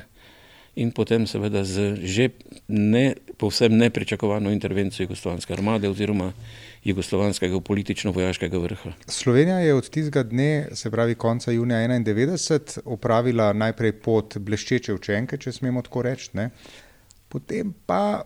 in 0.75 0.91
potem 0.91 1.27
seveda 1.27 1.63
z 1.63 1.99
že 2.03 2.29
ne, 2.67 3.15
povsem 3.37 3.77
nepričakovano 3.77 4.51
intervencijo 4.51 5.03
jugoslovanske 5.03 5.53
armade 5.53 5.89
oziroma 5.89 6.33
jugoslovanskega 6.83 7.59
politično-vojaškega 7.61 8.61
vrha. 8.61 8.91
Slovenija 9.07 9.59
je 9.59 9.73
od 9.73 9.89
tistega 9.89 10.23
dne, 10.23 10.67
se 10.73 10.91
pravi 10.91 11.15
konca 11.15 11.51
junija 11.51 11.79
1991, 11.79 12.79
opravila 12.85 13.53
najprej 13.53 13.91
pot 14.01 14.37
bleščeče 14.37 14.93
učenke, 14.93 15.37
če 15.37 15.51
smemo 15.51 15.81
tako 15.85 16.01
reči, 16.09 16.29
ne? 16.33 16.49
potem 17.29 17.73
pa 17.85 18.23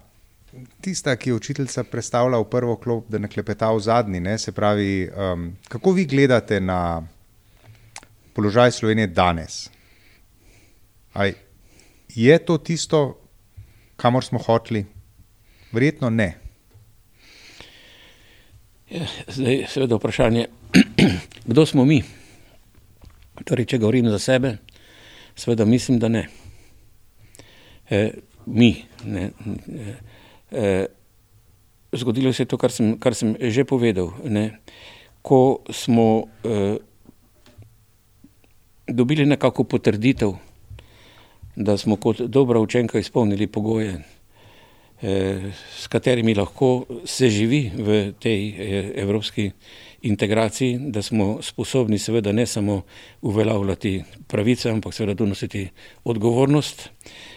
tista, 0.82 1.16
ki 1.16 1.30
je 1.30 1.34
učiteljica 1.36 1.84
predstavila 1.84 2.40
v 2.40 2.50
prvo 2.50 2.76
klop, 2.80 3.10
da 3.10 3.20
ne 3.20 3.28
klepeta 3.28 3.72
v 3.76 3.80
zadnji. 3.84 4.20
Ne? 4.20 4.38
Se 4.40 4.52
pravi, 4.52 5.10
um, 5.10 5.50
kako 5.68 5.92
vi 5.92 6.06
gledate 6.06 6.60
na 6.60 7.04
položaj 8.34 8.72
Slovenije 8.72 9.08
danes? 9.08 9.70
Aj, 11.14 11.34
je 12.16 12.40
to 12.40 12.58
tisto, 12.58 13.20
kamor 13.96 14.24
smo 14.24 14.40
hoteli? 14.40 14.86
Verjetno 15.72 16.10
ne. 16.10 16.45
Ja, 18.90 19.02
zdaj, 19.28 19.66
seveda, 19.68 19.96
vprašanje, 19.96 20.46
kdo 21.50 21.66
smo 21.66 21.86
mi? 21.86 22.04
Torej, 23.42 23.66
če 23.66 23.80
govorim 23.82 24.12
za 24.14 24.20
sebe, 24.22 24.52
seveda 25.34 25.66
mislim, 25.66 25.98
da 26.00 26.10
ne. 26.14 26.28
E, 27.90 28.02
mi. 28.46 28.70
Ne, 29.10 29.32
e, 30.52 30.86
zgodilo 31.98 32.34
se 32.34 32.46
je 32.46 32.52
to, 32.54 32.62
kar 32.62 32.72
sem, 32.72 32.94
kar 33.02 33.18
sem 33.18 33.34
že 33.40 33.66
povedal. 33.66 34.14
Ne. 34.22 34.62
Ko 35.26 35.66
smo 35.74 36.30
e, 36.46 36.78
dobili 38.86 39.26
nekako 39.26 39.66
potrditev, 39.66 40.38
da 41.56 41.78
smo 41.78 41.98
kot 41.98 42.22
dobra 42.22 42.62
učenka 42.62 43.02
izpolnili 43.02 43.48
pogoje, 43.48 43.98
s 45.02 45.88
katerimi 45.88 46.36
lahko 46.36 46.86
se 47.06 47.30
živi 47.30 47.72
v 47.78 48.14
tej 48.20 48.50
eh, 48.50 48.92
evropski 48.96 49.52
integraciji, 50.02 50.78
da 50.80 51.02
smo 51.02 51.42
sposobni 51.42 52.00
seveda 52.00 52.32
ne 52.32 52.46
samo 52.46 52.82
uveljavljati 53.22 54.04
pravice, 54.28 54.70
ampak 54.70 54.94
seveda 54.94 55.16
tudi 55.16 55.30
nositi 55.30 55.68
odgovornost, 56.04 56.90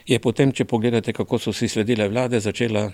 je 0.06 0.18
potem, 0.18 0.52
če 0.52 0.64
pogledate, 0.64 1.12
kako 1.12 1.38
so 1.38 1.52
si 1.52 1.68
sledile 1.68 2.08
vlade, 2.08 2.40
začela, 2.40 2.90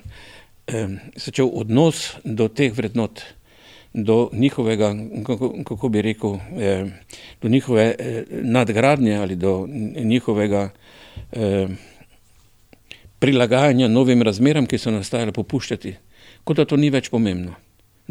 eh, 0.66 0.88
začel 1.16 1.50
odnos 1.52 2.14
do 2.24 2.48
teh 2.48 2.72
vrednot, 2.72 3.20
do 3.94 4.30
njihovega, 4.32 4.94
kako, 5.26 5.52
kako 5.64 5.88
bi 5.88 6.02
rekel, 6.02 6.38
do 7.42 7.48
njihove 7.48 7.94
nadgradnje 8.42 9.16
ali 9.16 9.36
do 9.36 9.68
njihovega 10.02 10.70
eh, 11.32 11.68
prilagajanja 13.24 13.88
novim 13.88 14.22
razmeram, 14.22 14.68
ki 14.68 14.78
so 14.80 14.92
nastajale, 14.92 15.32
popuščati, 15.32 15.94
kot 16.44 16.60
da 16.60 16.68
to 16.68 16.76
ni 16.80 16.92
več 16.92 17.08
pomembno. 17.12 17.56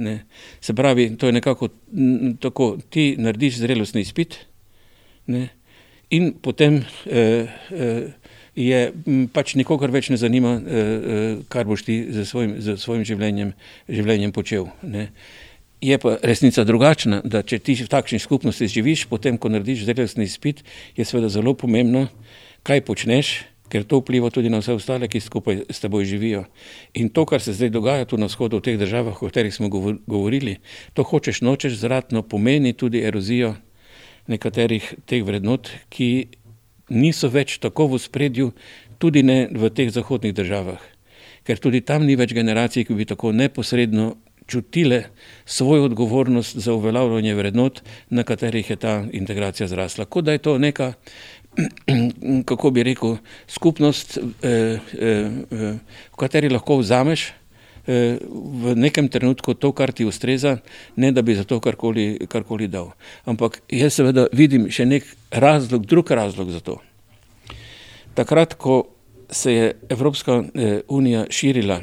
Ne. 0.01 0.23
Se 0.61 0.73
pravi, 0.73 1.11
to 1.21 1.29
je 1.29 1.35
nekako 1.37 1.69
tako, 2.41 2.73
ti 2.89 3.13
narediš 3.21 3.61
zrelostni 3.61 4.01
izpit 4.01 4.39
ne, 5.29 5.51
in 6.09 6.31
potem 6.41 6.79
eh, 7.05 7.45
eh, 7.69 8.33
je 8.55 8.81
pač 9.33 9.55
nikogar 9.57 9.93
več 9.93 10.09
ne 10.13 10.17
zanima, 10.17 10.55
eh, 10.57 10.61
eh, 10.61 11.37
kar 11.49 11.65
boš 11.69 11.85
ti 11.85 11.99
z 12.09 12.25
svojim, 12.25 12.57
z 12.61 12.77
svojim 12.77 13.05
življenjem, 13.05 13.53
življenjem 13.89 14.33
počel. 14.33 14.69
Ne. 14.81 15.09
Je 15.83 15.97
pa 15.99 16.17
resnica 16.23 16.63
drugačna, 16.63 17.21
da 17.25 17.43
če 17.43 17.59
ti 17.59 17.75
v 17.75 17.89
takšni 17.91 18.21
skupnosti 18.23 18.69
živiš, 18.71 19.07
potem, 19.11 19.37
ko 19.37 19.49
narediš 19.51 19.83
zrelostni 19.85 20.25
izpit, 20.29 20.63
je 20.95 21.05
seveda 21.05 21.29
zelo 21.29 21.53
pomembno, 21.53 22.07
kaj 22.63 22.85
počneš, 22.87 23.41
ker 23.73 23.87
to 23.89 24.03
vpliva 24.03 24.29
tudi 24.29 24.53
na 24.53 24.59
vse 24.61 24.75
ostale, 24.77 25.09
ki 25.09 25.17
skupaj 25.17 25.63
s 25.73 25.81
teboj 25.81 26.05
živijo. 26.05 26.43
In 26.93 27.09
to, 27.09 27.25
kar 27.25 27.41
se 27.41 27.55
zdaj 27.57 27.71
dogaja 27.73 28.05
tu 28.05 28.19
na 28.21 28.29
vzhodu, 28.29 28.59
v 28.61 28.67
teh 28.67 28.77
državah, 28.77 29.17
o 29.17 29.25
katerih 29.25 29.53
smo 29.53 29.69
govorili, 30.05 30.59
to 30.93 31.01
hočeš 31.01 31.41
nočeš 31.41 31.79
zratno, 31.81 32.21
pomeni 32.21 32.75
tudi 32.77 33.01
erozijo 33.01 33.55
nekaterih 34.29 34.93
teh 35.09 35.25
vrednot, 35.25 35.71
ki 35.89 36.29
niso 36.93 37.31
več 37.33 37.57
tako 37.63 37.89
v 37.95 38.01
spredju, 38.03 38.51
tudi 39.01 39.25
ne 39.25 39.47
v 39.49 39.73
teh 39.73 39.89
zahodnih 39.89 40.35
državah. 40.37 40.77
Ker 41.43 41.57
tudi 41.57 41.81
tam 41.81 42.05
ni 42.05 42.13
več 42.15 42.37
generacij, 42.37 42.85
ki 42.85 42.93
bi 42.93 43.09
tako 43.09 43.33
neposredno 43.33 44.13
čutile 44.47 45.03
svojo 45.45 45.83
odgovornost 45.85 46.57
za 46.57 46.73
uveljavljanje 46.73 47.33
vrednot, 47.35 47.81
na 48.09 48.23
katerih 48.23 48.69
je 48.69 48.75
ta 48.75 49.03
integracija 49.11 49.67
zrasla. 49.67 50.05
Kot 50.05 50.25
da 50.25 50.31
je 50.31 50.37
to 50.37 50.57
neka 50.57 50.93
kako 52.49 52.71
bi 52.71 52.83
rekel, 52.83 53.17
skupnost, 53.47 54.17
eh, 54.17 54.49
eh, 54.49 54.77
eh, 55.51 55.77
v 56.11 56.17
kateri 56.17 56.49
lahko 56.49 56.81
vzameš 56.81 57.31
v 57.83 58.75
nekem 58.79 59.09
trenutku 59.11 59.57
to, 59.59 59.73
kar 59.75 59.91
ti 59.91 60.05
ustreza, 60.07 60.61
ne 60.95 61.11
da 61.11 61.19
bi 61.21 61.35
za 61.35 61.43
to 61.43 61.59
karkoli, 61.59 62.15
karkoli 62.31 62.69
dal. 62.71 62.93
Ampak 63.27 63.59
jaz 63.67 63.97
seveda 63.97 64.29
vidim 64.31 64.69
še 64.71 64.85
nek 64.87 65.09
razlog, 65.35 65.83
drug 65.83 66.11
razlog 66.15 66.53
za 66.55 66.61
to. 66.63 66.77
Takrat, 68.15 68.55
ko 68.55 68.87
se 69.27 69.51
je 69.51 69.73
Evropska 69.91 70.37
unija 70.87 71.25
širila, 71.27 71.81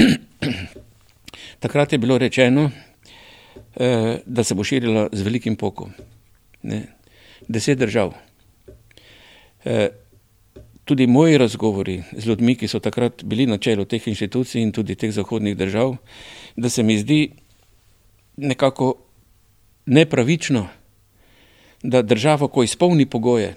takrat 1.64 1.92
je 1.92 2.00
bilo 2.00 2.16
rečeno, 2.16 2.70
da 4.24 4.44
se 4.44 4.56
bo 4.56 4.64
širila 4.64 5.10
z 5.12 5.20
velikim 5.20 5.60
pokom. 5.60 5.92
Ne. 6.64 6.86
Deset 7.44 7.76
držav. 7.76 8.16
Eh, 9.64 9.88
tudi 10.84 11.06
moji 11.06 11.38
razgovori 11.38 12.02
z 12.12 12.26
ljudmi, 12.26 12.56
ki 12.56 12.68
so 12.68 12.80
takrat 12.80 13.24
bili 13.24 13.46
na 13.46 13.58
čelu 13.58 13.84
teh 13.84 14.08
inštitucij 14.08 14.62
in 14.62 14.72
tudi 14.72 14.94
teh 14.94 15.12
zahodnih 15.12 15.56
držav, 15.56 15.96
da 16.56 16.68
se 16.68 16.82
mi 16.82 16.98
zdi 16.98 17.30
nekako 18.36 18.94
nepravično, 19.86 20.66
da 21.82 22.02
država, 22.02 22.48
ko 22.48 22.62
izpolni 22.62 23.06
pogoje, 23.06 23.54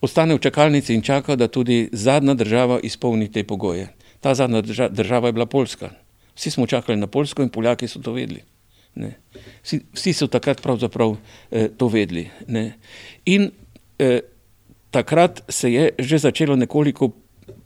ostane 0.00 0.34
v 0.34 0.42
čakalnici 0.42 0.94
in 0.94 1.02
čaka, 1.02 1.36
da 1.36 1.48
tudi 1.48 1.88
zadnja 1.92 2.34
država 2.34 2.80
izpolni 2.82 3.30
te 3.32 3.44
pogoje. 3.44 3.88
Ta 4.20 4.34
zadnja 4.34 4.62
država 4.90 5.28
je 5.28 5.32
bila 5.32 5.46
Poljska. 5.46 5.90
Vsi 6.34 6.50
smo 6.50 6.66
čakali 6.66 6.98
na 6.98 7.06
Poljsko 7.06 7.42
in 7.42 7.48
Poljaki 7.48 7.88
so 7.88 8.00
to 8.00 8.12
vedeli. 8.12 8.42
Vsi, 9.62 9.80
vsi 9.92 10.12
so 10.12 10.26
takrat 10.26 10.62
pravzaprav 10.62 11.16
eh, 11.50 11.68
to 11.76 11.88
vedeli. 11.88 12.28
Ne? 12.48 12.72
In 13.24 13.50
eh, 13.98 14.20
takrat 14.92 15.42
se 15.48 15.72
je 15.72 15.90
že 15.98 16.18
začelo 16.18 16.56
nekoliko 16.56 17.10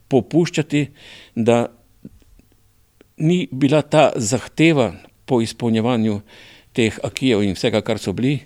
popuščati, 0.08 0.86
da 1.34 1.66
ni 3.18 3.48
bila 3.52 3.82
ta 3.82 4.12
zahteva 4.16 4.92
po 5.26 5.40
izpolnjevanju 5.42 6.20
teh 6.72 6.98
akijev 7.02 7.42
in 7.42 7.56
vsega, 7.56 7.80
kar 7.82 7.98
so 7.98 8.12
bili, 8.12 8.38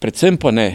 predvsem 0.00 0.38
pa 0.40 0.50
ne 0.54 0.68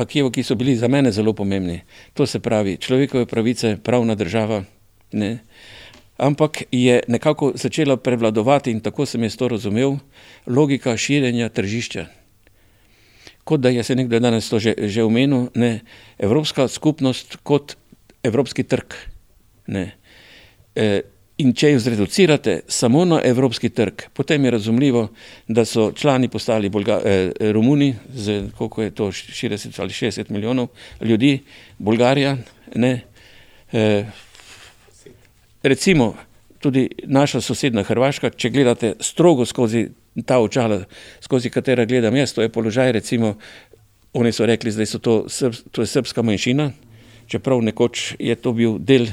akijev, 0.00 0.30
ki 0.32 0.42
so 0.42 0.56
bili 0.58 0.74
za 0.76 0.88
mene 0.88 1.12
zelo 1.12 1.32
pomembni. 1.36 1.80
To 2.14 2.26
se 2.26 2.40
pravi 2.40 2.78
človekove 2.80 3.26
pravice, 3.26 3.76
pravna 3.84 4.14
država. 4.14 4.64
Ne? 5.12 5.38
Ampak 6.16 6.62
je 6.72 7.02
nekako 7.08 7.52
začela 7.54 7.96
prevladovati, 7.96 8.70
in 8.70 8.80
tako 8.80 9.06
sem 9.06 9.22
jaz 9.22 9.36
to 9.36 9.48
razumel, 9.48 9.98
logika 10.46 10.96
širjenja 10.96 11.48
tržišča. 11.48 12.06
Kot 13.44 13.60
da 13.60 13.68
je 13.68 13.82
se 13.82 13.96
nekdo 13.96 14.20
danes 14.20 14.48
to 14.48 14.58
že, 14.58 14.74
že 14.78 15.04
omenil, 15.04 15.48
ne, 15.54 15.80
Evropska 16.18 16.68
skupnost 16.68 17.36
kot 17.42 17.76
evropski 18.22 18.62
trg. 18.62 18.94
Ne. 19.66 19.86
E, 20.74 21.02
in 21.40 21.52
če 21.56 21.72
jo 21.72 21.80
zreducirate 21.80 22.60
samo 22.68 23.04
na 23.08 23.20
evropski 23.24 23.70
trg, 23.72 24.10
potem 24.16 24.44
je 24.44 24.50
razumljivo, 24.50 25.06
da 25.48 25.64
so 25.64 25.90
člani 25.96 26.28
postali 26.28 26.68
Bolga, 26.68 27.00
e, 27.04 27.52
Romuni, 27.52 27.94
z 28.14 28.42
koliko 28.58 28.82
je 28.82 28.90
to 28.90 29.06
40 29.12 29.80
ali 29.80 29.90
60 29.90 30.30
milijonov 30.30 30.68
ljudi, 31.00 31.38
Bolgarija, 31.78 32.36
ne. 32.74 33.00
E, 33.72 34.04
recimo 35.62 36.14
tudi 36.60 36.88
naša 37.04 37.40
sosedna 37.40 37.82
Hrvaška, 37.82 38.30
če 38.30 38.50
gledate 38.50 38.94
strogo 39.00 39.46
skozi 39.48 39.88
ta 40.26 40.40
očala, 40.42 40.82
skozi 41.20 41.50
katera 41.50 41.84
gledam 41.84 42.16
jaz, 42.16 42.32
to 42.34 42.42
je 42.42 42.52
položaj, 42.52 42.92
recimo, 42.92 43.36
oni 44.12 44.32
so 44.32 44.46
rekli, 44.46 44.72
da 44.74 44.86
so 44.86 44.98
to, 44.98 45.26
to 45.70 45.82
je 45.82 45.86
srpska 45.86 46.22
manjšina, 46.22 46.70
čeprav 47.30 47.62
nekoč 47.62 48.14
je 48.18 48.34
to 48.34 48.52
bil 48.52 48.78
del 48.78 49.06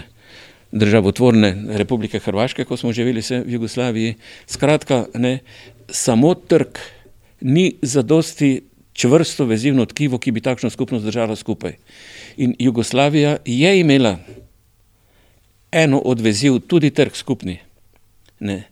državotvorne 0.71 1.77
Republike 1.77 2.19
Hrvaške, 2.19 2.65
ko 2.65 2.77
smo 2.77 2.91
živeli 2.93 3.21
se 3.21 3.39
v 3.39 3.53
Jugoslaviji. 3.55 4.15
Skratka, 4.47 5.05
ne, 5.13 5.39
samo 5.89 6.33
trg 6.33 6.79
ni 7.41 7.75
zadosti 7.81 8.61
čvrsto 8.93 9.45
vezivno 9.45 9.85
tkivo, 9.85 10.17
ki 10.17 10.31
bi 10.31 10.41
takšno 10.41 10.69
skupnost 10.69 11.05
držala 11.05 11.35
skupaj. 11.35 11.77
In 12.37 12.55
Jugoslavija 12.59 13.37
je 13.45 13.79
imela 13.79 14.17
eno 15.71 15.99
od 15.99 16.21
veziv 16.21 16.59
tudi 16.67 16.89
trg 16.89 17.15
skupni, 17.15 17.59
ne, 18.39 18.63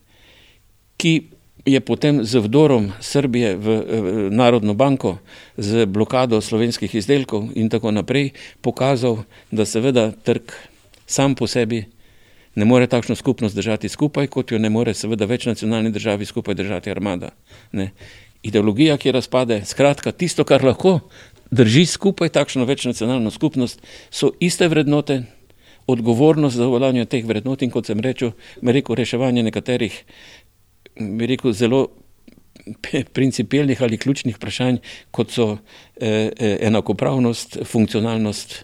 ki 0.98 1.35
je 1.66 1.80
potem 1.82 2.22
z 2.22 2.38
vdorom 2.46 2.94
Srbije 3.02 3.58
v, 3.58 3.68
v 3.82 4.30
Narodno 4.30 4.78
banko, 4.78 5.18
z 5.58 5.90
blokado 5.90 6.38
slovenskih 6.42 6.94
izdelkov 6.94 7.50
in 7.58 7.70
tako 7.74 7.92
naprej 7.92 8.38
pokazal, 8.62 9.26
da 9.50 9.66
seveda 9.66 10.14
trg 10.14 10.54
sam 11.10 11.36
po 11.36 11.50
sebi 11.50 11.86
ne 12.56 12.66
more 12.66 12.88
takšno 12.88 13.16
skupnost 13.16 13.56
držati 13.56 13.90
skupaj, 13.90 14.28
kot 14.28 14.52
jo 14.52 14.60
ne 14.62 14.70
more 14.70 14.94
seveda 14.94 15.26
več 15.26 15.50
nacionalni 15.50 15.92
državi 15.92 16.26
skupaj 16.26 16.56
držati 16.56 16.94
armada. 16.94 17.34
Ne. 17.72 17.92
Ideologija, 18.46 18.98
ki 19.02 19.12
razpade, 19.12 19.66
skratka 19.66 20.14
tisto, 20.14 20.46
kar 20.46 20.64
lahko 20.64 21.00
drži 21.52 21.86
skupaj 21.86 22.30
takšno 22.30 22.66
večnacionalno 22.66 23.32
skupnost, 23.32 23.82
so 24.10 24.32
iste 24.40 24.68
vrednote, 24.70 25.24
odgovornost 25.88 26.56
za 26.58 26.68
uveljavljanje 26.68 27.06
teh 27.06 27.26
vrednot 27.26 27.62
in 27.62 27.70
kot 27.70 27.86
sem 27.86 28.00
rekel, 28.00 28.32
rekel 28.62 28.96
reševanje 28.96 29.44
nekaterih 29.44 30.04
rekel, 30.96 31.54
zelo 31.54 31.88
principijelnih 33.14 33.82
ali 33.82 33.98
ključnih 33.98 34.36
vprašanj, 34.36 34.78
kot 35.12 35.32
so 35.32 35.58
eh, 35.96 36.32
eh, 36.38 36.58
enakopravnost, 36.62 37.58
funkcionalnost, 37.66 38.56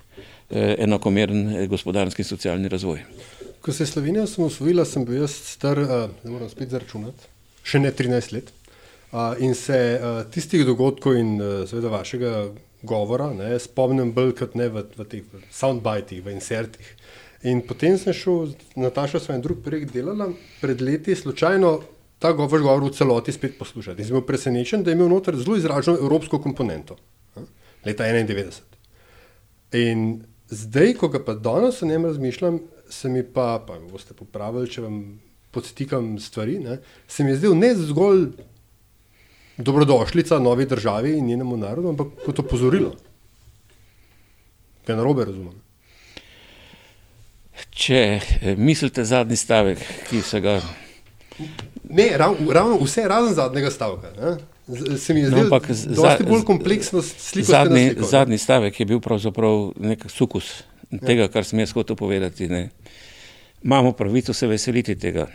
eh, 0.50 0.76
enakomeren 0.80 1.68
gospodarski 1.68 2.22
in 2.22 2.26
socialni 2.26 2.70
razvoj. 2.70 3.04
Ko 3.62 3.72
se 3.72 3.84
je 3.84 3.88
Slovenija 3.88 4.24
osamosvojila, 4.24 4.86
sem 4.86 5.06
bil 5.06 5.22
jaz 5.22 5.36
star, 5.54 5.78
ne 6.24 6.32
moram 6.32 6.50
spet 6.50 6.70
zaračunati, 6.74 7.30
še 7.64 7.80
ne 7.80 7.92
13 7.92 8.34
let. 8.34 8.50
In 9.40 9.54
se 9.56 10.00
tistih 10.34 10.64
dogodkov 10.66 11.18
in 11.20 11.36
seveda 11.70 11.92
vašega 11.92 12.32
govora 12.82 13.28
ne, 13.34 13.60
spomnim 13.60 14.14
bolj 14.16 14.32
kot 14.40 14.56
ne 14.58 14.70
v, 14.72 14.86
v 14.98 15.06
teh 15.06 15.36
soundbitih, 15.54 16.24
v 16.26 16.34
insertih. 16.34 16.88
In 17.44 17.62
potem 17.62 18.00
sem 18.02 18.16
šel, 18.16 18.56
Nataša, 18.80 19.20
svoj 19.20 19.42
drug 19.44 19.62
projekt 19.66 19.94
delala, 19.94 20.32
pred 20.62 20.82
leti 20.82 21.14
slučajno 21.16 21.76
ta 22.22 22.32
govor, 22.38 22.62
govor 22.62 22.86
v 22.86 22.94
celoti 22.94 23.34
spet 23.34 23.58
poslušati. 23.58 24.02
In 24.02 24.08
sem 24.08 24.18
bil 24.18 24.26
presenečen, 24.28 24.84
da 24.86 24.92
je 24.92 25.00
imel 25.00 25.10
noter 25.10 25.38
zelo 25.42 25.58
izraženo 25.58 25.98
evropsko 25.98 26.38
komponento, 26.42 27.00
ne, 27.36 27.48
leta 27.86 28.06
91. 28.06 28.62
In 29.82 30.22
zdaj, 30.52 30.94
ko 31.00 31.10
ga 31.10 31.24
pa 31.26 31.34
danes 31.34 31.82
o 31.82 31.90
njem 31.90 32.06
razmišljam, 32.06 32.60
se 32.92 33.10
mi 33.10 33.24
pa, 33.24 33.56
pa 33.68 33.80
boste 33.90 34.14
popravili, 34.14 34.70
če 34.70 34.86
vam 34.86 35.02
podstikam 35.52 36.14
stvari, 36.20 36.60
ne, 36.62 36.78
se 37.08 37.24
mi 37.24 37.34
je 37.34 37.42
zdel 37.42 37.58
ne 37.58 37.74
zgolj 37.76 38.28
dobrodošlica 39.58 40.40
novi 40.40 40.66
državi 40.66 41.18
in 41.18 41.26
njenemu 41.26 41.58
narodu, 41.58 41.90
ampak 41.90 42.14
kot 42.26 42.40
opozorilo. 42.40 42.94
Kaj 44.86 44.98
narobe 44.98 45.26
razumem? 45.26 45.58
Če 47.72 48.00
eh, 48.22 48.56
mislite 48.58 49.06
zadnji 49.06 49.38
stavek, 49.38 49.82
ki 50.10 50.22
se 50.22 50.42
ga. 50.42 50.60
Ne, 51.92 52.18
ravno 52.18 52.54
rav, 52.54 52.78
vse 52.84 53.08
razen 53.08 53.34
zadnjega 53.34 53.72
stavka. 53.72 54.08
Ne? 54.22 54.38
Se 54.98 55.14
mi 55.14 55.20
je 55.20 55.28
zdelo, 55.28 55.60
da 55.60 56.12
je 56.12 56.18
to 56.18 56.24
bolj 56.30 56.44
kompleksno 56.44 57.02
sliko. 57.02 57.52
Zadnji, 57.52 57.96
zadnji 58.10 58.38
stavek 58.38 58.80
je 58.80 58.86
bil 58.86 59.00
pravzaprav 59.00 59.72
nek 59.80 60.06
sukus 60.10 60.64
ja. 60.90 61.00
tega, 61.08 61.28
kar 61.28 61.46
sem 61.46 61.60
jaz 61.60 61.74
hotel 61.76 61.96
povedati. 61.96 62.48
Ne? 62.48 62.70
Imamo 63.64 63.92
pravico 63.92 64.34
se 64.34 64.48
veseliti 64.48 64.96
tega. 64.96 65.28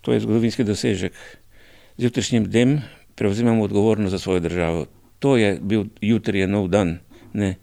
To 0.00 0.12
je 0.12 0.20
zgodovinski 0.20 0.64
dosežek. 0.64 1.12
Z 1.96 2.04
jutrišnjim 2.04 2.44
dnem 2.50 2.80
prevzemamo 3.14 3.64
odgovornost 3.64 4.10
za 4.10 4.18
svojo 4.18 4.40
državo. 4.40 4.86
To 5.18 5.36
je 5.36 5.58
bil 5.62 5.84
jutri 6.00 6.38
je 6.38 6.46
nov 6.46 6.68
dan. 6.68 6.98
Ne? 7.32 7.54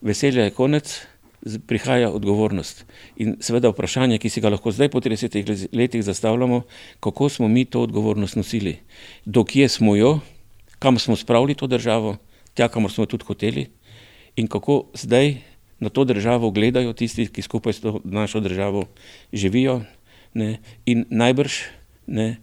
Veselje 0.00 0.42
je 0.42 0.50
konec 0.50 1.00
prihaja 1.66 2.10
odgovornost. 2.10 2.84
In 3.16 3.36
seveda 3.40 3.68
vprašanje, 3.72 4.18
ki 4.18 4.30
si 4.30 4.40
ga 4.40 4.52
lahko 4.54 4.72
zdaj 4.72 4.88
po 4.88 5.00
30 5.00 5.68
letih 5.72 6.04
zastavljamo, 6.04 6.62
kako 7.00 7.28
smo 7.28 7.48
mi 7.48 7.64
to 7.64 7.82
odgovornost 7.82 8.36
nosili, 8.36 8.78
dokje 9.24 9.68
smo 9.68 9.96
jo, 9.96 10.20
kam 10.78 10.98
smo 10.98 11.16
spravili 11.16 11.54
to 11.54 11.66
državo, 11.66 12.16
tja, 12.54 12.68
kamor 12.68 12.92
smo 12.92 13.06
tudi 13.06 13.24
hoteli 13.24 13.66
in 14.36 14.46
kako 14.46 14.84
zdaj 14.94 15.34
na 15.78 15.88
to 15.88 16.04
državo 16.04 16.50
gledajo 16.50 16.92
tisti, 16.92 17.26
ki 17.26 17.42
skupaj 17.42 17.72
s 17.72 17.80
to 17.80 18.00
našo 18.04 18.40
državo 18.40 18.86
živijo 19.32 19.82
ne, 20.34 20.58
in 20.86 21.04
najbrž 21.10 21.52
ne, 22.06 22.36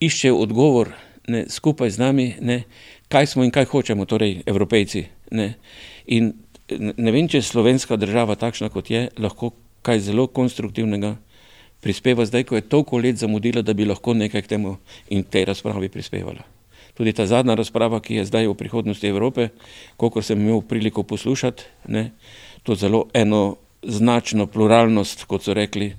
iščejo 0.00 0.36
odgovor 0.36 0.92
ne, 1.28 1.44
skupaj 1.48 1.90
z 1.90 1.98
nami, 1.98 2.26
ne, 2.40 2.62
kaj 3.08 3.26
smo 3.26 3.44
in 3.44 3.52
kaj 3.54 3.68
hočemo, 3.70 4.04
torej 4.08 4.42
evropejci. 4.46 5.06
Ne. 5.30 5.54
In 6.06 6.32
ne 6.76 7.12
vem, 7.12 7.28
če 7.28 7.42
slovenska 7.42 7.96
država 7.96 8.36
takšna, 8.36 8.68
kot 8.72 8.90
je, 8.90 9.08
lahko 9.18 9.52
kaj 9.86 10.02
zelo 10.10 10.26
konstruktivnega 10.26 11.16
prispeva 11.80 12.26
zdaj, 12.26 12.44
ko 12.44 12.58
je 12.58 12.66
toliko 12.66 12.98
let 12.98 13.16
zamudila, 13.16 13.62
da 13.62 13.72
bi 13.72 13.86
lahko 13.86 14.14
nekaj 14.14 14.42
k 14.42 14.54
temu 14.56 14.76
in 15.10 15.22
tej 15.22 15.46
razpravi 15.48 15.88
prispevala. 15.88 16.42
Tudi 16.98 17.12
ta 17.14 17.26
zadnja 17.26 17.54
razprava, 17.54 18.00
ki 18.02 18.18
je 18.18 18.24
zdaj 18.26 18.50
o 18.50 18.56
prihodnosti 18.58 19.06
Evrope, 19.06 19.48
koliko 19.96 20.22
sem 20.22 20.40
imel 20.40 20.60
priliko 20.66 21.02
poslušati, 21.02 21.62
ne, 21.88 22.10
to 22.62 22.74
zelo 22.74 23.06
enoznačno 23.14 24.46
pluralnost, 24.46 25.24
kot 25.30 25.46
so 25.46 25.54
rekli, 25.54 25.92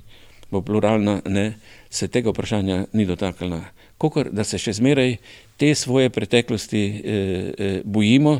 bo 0.51 0.61
pluralna, 0.61 1.21
ne, 1.25 1.53
se 1.89 2.07
tega 2.07 2.33
vprašanja 2.33 2.85
ni 2.93 3.05
dotaknila. 3.05 3.61
Kokor, 3.97 4.29
da 4.31 4.43
se 4.43 4.59
še 4.59 4.73
zmeraj 4.75 5.17
te 5.59 5.71
svoje 5.75 6.09
preteklosti 6.09 6.83
eh, 6.83 7.01
eh, 7.03 7.81
bojimo, 7.83 8.39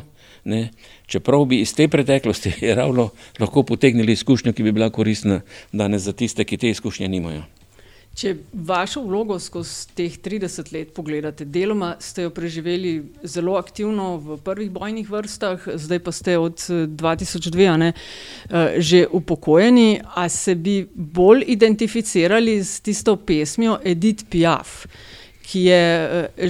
ne, 0.50 0.64
čeprav 1.06 1.46
bi 1.50 1.60
iz 1.64 1.74
te 1.74 1.88
preteklosti 1.88 2.52
ravno 2.80 3.10
lahko 3.38 3.62
potegnili 3.62 4.18
izkušnjo, 4.18 4.52
ki 4.52 4.66
bi 4.66 4.74
bila 4.76 4.90
koristna 4.90 5.40
danes 5.72 6.02
za 6.02 6.12
tiste, 6.12 6.44
ki 6.44 6.58
te 6.58 6.74
izkušnje 6.74 7.08
nimajo. 7.08 7.46
Če 8.10 8.32
vašo 8.66 9.04
vlogo 9.06 9.36
skozi 9.38 9.94
teh 9.94 10.16
30 10.18 10.72
let 10.74 10.88
pogledate, 10.96 11.44
deloma 11.46 11.92
ste 12.02 12.26
jo 12.26 12.32
preživeli 12.34 12.90
zelo 13.22 13.54
aktivno 13.54 14.16
v 14.18 14.38
prvih 14.42 14.70
bojnih 14.74 15.06
vrstah, 15.08 15.62
zdaj 15.78 16.02
pa 16.02 16.12
ste 16.12 16.34
od 16.36 16.58
2002 17.00 17.76
ne, 17.80 17.92
že 18.82 19.04
upokojeni, 19.06 20.02
a 20.02 20.26
se 20.28 20.56
bi 20.58 20.82
bolj 20.94 21.46
identificirali 21.54 22.58
s 22.64 22.82
tisto 22.82 23.14
pesmijo 23.16 23.78
Edith 23.84 24.26
Piaf, 24.30 24.84
ki 25.46 25.64
je 25.70 25.82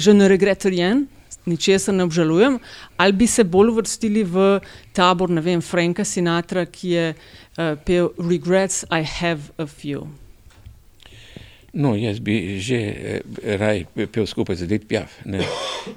že 0.01 0.17
ne 0.17 0.33
regretorjen, 0.33 1.07
ničesar 1.47 1.95
ne 1.95 2.05
obžalujem, 2.05 2.59
ali 2.97 3.13
bi 3.13 3.27
se 3.27 3.45
bolj 3.45 3.73
uvrstili 3.75 4.25
v 4.25 4.61
tabor, 4.93 5.31
ne 5.31 5.41
vem, 5.41 5.61
Franka 5.61 6.05
Sinatra, 6.05 6.67
ki 6.67 6.89
je 6.91 7.07
uh, 7.15 7.77
pel 7.87 8.13
Regrets 8.19 8.85
I 8.91 9.03
have 9.03 9.53
a 9.59 9.67
few. 9.67 10.09
No, 11.73 11.95
jaz 11.95 12.19
bi 12.19 12.59
že 12.59 12.79
eh, 12.79 13.57
raj 13.57 13.87
pel 13.95 14.27
skupaj 14.27 14.59
z 14.59 14.67
Edith 14.67 14.91
Piaf. 14.91 15.23
Ne. 15.23 15.47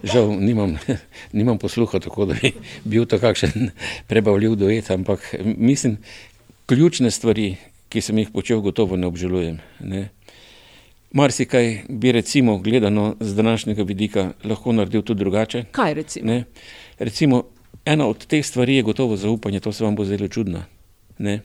Žal 0.06 0.38
nimam, 0.38 0.78
nimam 1.38 1.58
posluha, 1.58 1.98
tako 1.98 2.30
da 2.30 2.38
bi 2.38 2.54
bil 2.86 3.10
to 3.10 3.18
kakšen 3.18 3.74
prebavljiv 4.08 4.56
duet, 4.56 4.91
ampak 4.94 5.34
mislim, 5.41 5.98
ključne 6.70 7.10
stvari, 7.12 7.56
ki 7.89 8.02
sem 8.02 8.22
jih 8.22 8.30
počel, 8.30 8.62
gotovo 8.62 8.98
ne 8.98 9.10
obžalujem. 9.10 9.58
Ne. 9.82 10.10
Marsikaj 11.14 11.82
bi 11.89 12.11
recimo 12.11 12.57
gledano 12.57 13.16
z 13.20 13.36
današnjega 13.36 13.84
vidika 13.84 14.32
lahko 14.43 14.72
naredil 14.72 15.01
tudi 15.01 15.20
drugače. 15.20 15.64
Kaj 15.72 15.93
recimo? 15.93 16.28
Ne. 16.28 16.43
Recimo, 16.99 17.43
ena 17.86 18.07
od 18.07 18.26
teh 18.26 18.45
stvari 18.45 18.76
je 18.76 18.82
gotovo 18.82 19.16
zaupanje, 19.16 19.59
to 19.59 19.72
se 19.72 19.84
vam 19.84 19.95
bo 19.95 20.05
zelo 20.05 20.28
čudno. 20.28 20.64
Ne. 21.18 21.39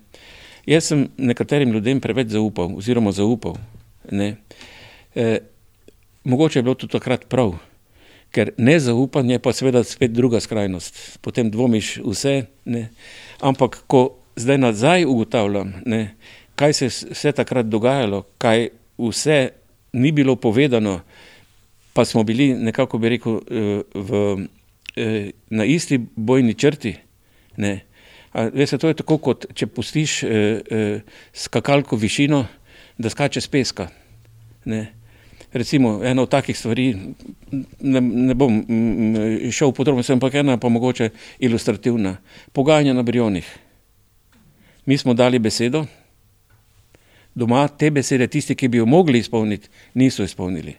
Jaz 0.67 0.85
sem 0.85 1.09
nekaterim 1.17 1.73
ljudem 1.73 2.01
preveč 2.01 2.29
zaupal, 2.29 2.77
oziroma 2.77 3.13
zaupal. 3.13 3.55
Ne. 4.11 4.37
E, 5.15 5.39
mogoče 6.25 6.59
je 6.59 6.63
bilo 6.63 6.75
tudi 6.75 6.93
takrat 6.93 7.29
prav, 7.29 7.53
ker 8.31 8.53
nezaupanje 8.57 9.39
pa 9.39 9.53
seveda 9.53 9.85
spet 9.85 10.13
druga 10.13 10.41
skrajnost. 10.41 11.19
Potem 11.21 11.51
dvomiš 11.51 11.99
vse, 12.05 12.43
ne. 12.65 12.89
ampak 13.41 13.83
ko 13.87 14.17
zdaj 14.37 14.59
nazaj 14.59 15.05
ugotavljam, 15.05 15.73
ne, 15.87 16.15
kaj 16.57 16.73
se 16.73 16.85
je 16.85 16.89
vse 16.89 17.33
takrat 17.33 17.67
dogajalo, 17.67 18.23
kaj 18.39 18.69
vse 18.99 19.49
ni 19.93 20.13
bilo 20.13 20.37
povedano, 20.37 21.01
pa 21.93 22.05
smo 22.05 22.23
bili 22.23 22.55
nekako 22.55 22.99
bi 22.99 23.09
rekel 23.09 23.41
e, 23.51 23.83
v, 23.95 24.47
e, 24.97 25.31
na 25.51 25.65
isti 25.65 25.99
bojni 26.17 26.55
črti. 26.55 26.95
Ne. 27.57 27.81
A, 28.33 28.49
veste, 28.55 28.79
to 28.79 28.89
je 28.89 28.99
tako, 29.01 29.19
kot 29.19 29.47
če 29.55 29.67
pustiš 29.67 30.23
e, 30.23 30.29
e, 30.29 31.01
skakalko 31.35 31.97
višino, 31.97 32.45
da 32.99 33.11
skače 33.11 33.41
z 33.41 33.49
peska. 33.49 33.89
Ne. 34.65 34.87
Recimo, 35.53 35.99
ena 36.05 36.23
od 36.23 36.31
takih 36.31 36.59
stvari, 36.59 36.93
ne, 37.81 38.01
ne 38.01 38.35
bom 38.37 38.59
šel 39.51 39.73
v 39.73 39.77
podrobnosti, 39.79 40.13
ampak 40.13 40.35
ena 40.43 40.59
pa 40.61 40.69
mogoče 40.69 41.09
ilustrativna. 41.41 42.19
Pogajanja 42.53 42.93
na 42.93 43.03
Brionih. 43.03 43.49
Mi 44.87 44.99
smo 44.99 45.15
dali 45.15 45.39
besedo, 45.39 45.87
doma 47.39 47.65
te 47.69 47.93
besede, 47.95 48.29
tisti, 48.29 48.59
ki 48.59 48.69
bi 48.69 48.83
jo 48.83 48.87
mogli 48.87 49.23
izpolniti, 49.23 49.71
niso 49.95 50.27
izpolnili. 50.27 50.77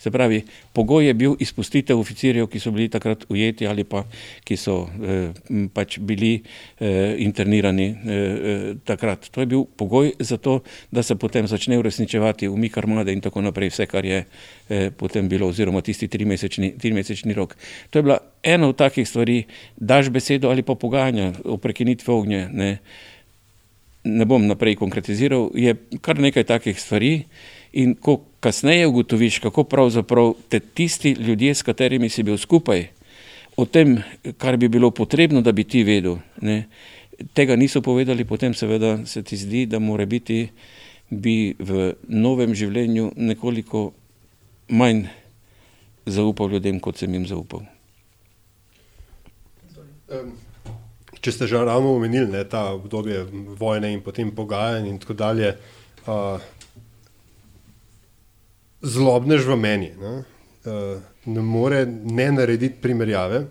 Se 0.00 0.10
pravi, 0.10 0.44
pogoj 0.72 1.06
je 1.06 1.14
bil 1.14 1.34
izpustitev 1.44 1.98
oficirjev, 2.00 2.46
ki 2.48 2.60
so 2.60 2.70
bili 2.72 2.88
takrat 2.88 3.26
ujeti 3.28 3.66
ali 3.68 3.84
pa 3.84 4.06
ki 4.48 4.56
so 4.56 4.86
eh, 4.88 5.34
pač 5.76 5.98
bili 5.98 6.30
eh, 6.38 7.18
internirani 7.20 7.88
eh, 7.90 8.62
takrat. 8.84 9.28
To 9.28 9.44
je 9.44 9.50
bil 9.50 9.66
pogoj 9.76 10.14
za 10.18 10.38
to, 10.40 10.62
da 10.90 11.02
se 11.02 11.18
potem 11.20 11.46
začne 11.46 11.78
uresničevati 11.78 12.48
umik 12.48 12.78
armade 12.80 13.12
in 13.12 13.20
tako 13.20 13.44
naprej, 13.44 13.74
vse, 13.74 13.86
kar 13.86 14.08
je 14.08 14.24
eh, 14.24 14.88
potem 14.96 15.28
bilo, 15.28 15.52
oziroma 15.52 15.84
tisti 15.84 16.08
trimesečni, 16.08 16.78
trimesečni 16.80 17.36
rok. 17.36 17.56
To 17.90 17.98
je 17.98 18.02
bila 18.08 18.18
ena 18.42 18.72
od 18.72 18.80
takih 18.80 19.08
stvari, 19.08 19.42
daš 19.76 20.08
besedo 20.08 20.48
ali 20.48 20.62
pa 20.62 20.74
pogajanja 20.80 21.32
o 21.44 21.60
prekinitvi 21.60 22.12
ognja. 22.12 22.48
Ne, 22.48 22.78
ne 24.04 24.24
bom 24.24 24.46
naprej 24.46 24.78
konkretiziral, 24.80 25.50
je 25.54 25.74
kar 26.00 26.18
nekaj 26.18 26.44
takih 26.44 26.80
stvari. 26.80 27.24
In 27.72 27.94
ko 27.94 28.16
kasneje 28.42 28.86
ugotoviš, 28.86 29.38
kako 29.38 29.64
pravzaprav 29.64 30.32
te 30.48 30.60
tisti 30.60 31.12
ljudje, 31.12 31.54
s 31.54 31.62
katerimi 31.62 32.08
si 32.08 32.22
bil 32.26 32.38
skupaj, 32.38 32.88
o 33.56 33.64
tem, 33.64 34.00
kar 34.38 34.56
bi 34.56 34.68
bilo 34.68 34.90
potrebno, 34.90 35.42
da 35.42 35.52
bi 35.52 35.64
ti 35.64 35.84
vedel, 35.84 36.16
ne, 36.42 36.64
tega 37.32 37.56
niso 37.56 37.82
povedali, 37.82 38.24
potem 38.24 38.54
seveda 38.54 39.06
se 39.06 39.22
ti 39.22 39.36
zdi, 39.36 39.66
da 39.66 39.78
mora 39.78 40.06
biti 40.06 40.48
bi 41.10 41.54
v 41.58 41.94
novem 42.08 42.54
življenju 42.54 43.10
nekoliko 43.16 43.90
manj 44.70 45.08
zaupal 46.06 46.50
ljudem, 46.50 46.80
kot 46.80 46.98
sem 46.98 47.14
jim 47.14 47.26
zaupal. 47.26 47.66
Če 51.20 51.32
ste 51.32 51.46
že 51.46 51.60
ravno 51.60 51.94
omenili 51.96 52.30
ne, 52.32 52.44
ta 52.48 52.70
obdobje 52.72 53.26
vojne 53.60 53.92
in 53.92 54.00
potem 54.00 54.30
pogajanj 54.34 54.88
in 54.88 54.98
tako 54.98 55.14
dalje, 55.20 55.52
uh, 56.08 56.40
zlobnež 58.80 59.44
v 59.44 59.56
meni 59.60 59.90
ne, 60.00 60.12
uh, 60.64 61.00
ne 61.26 61.42
more 61.44 61.84
ne 61.86 62.30
narediti 62.32 62.80
primerjave, 62.80 63.44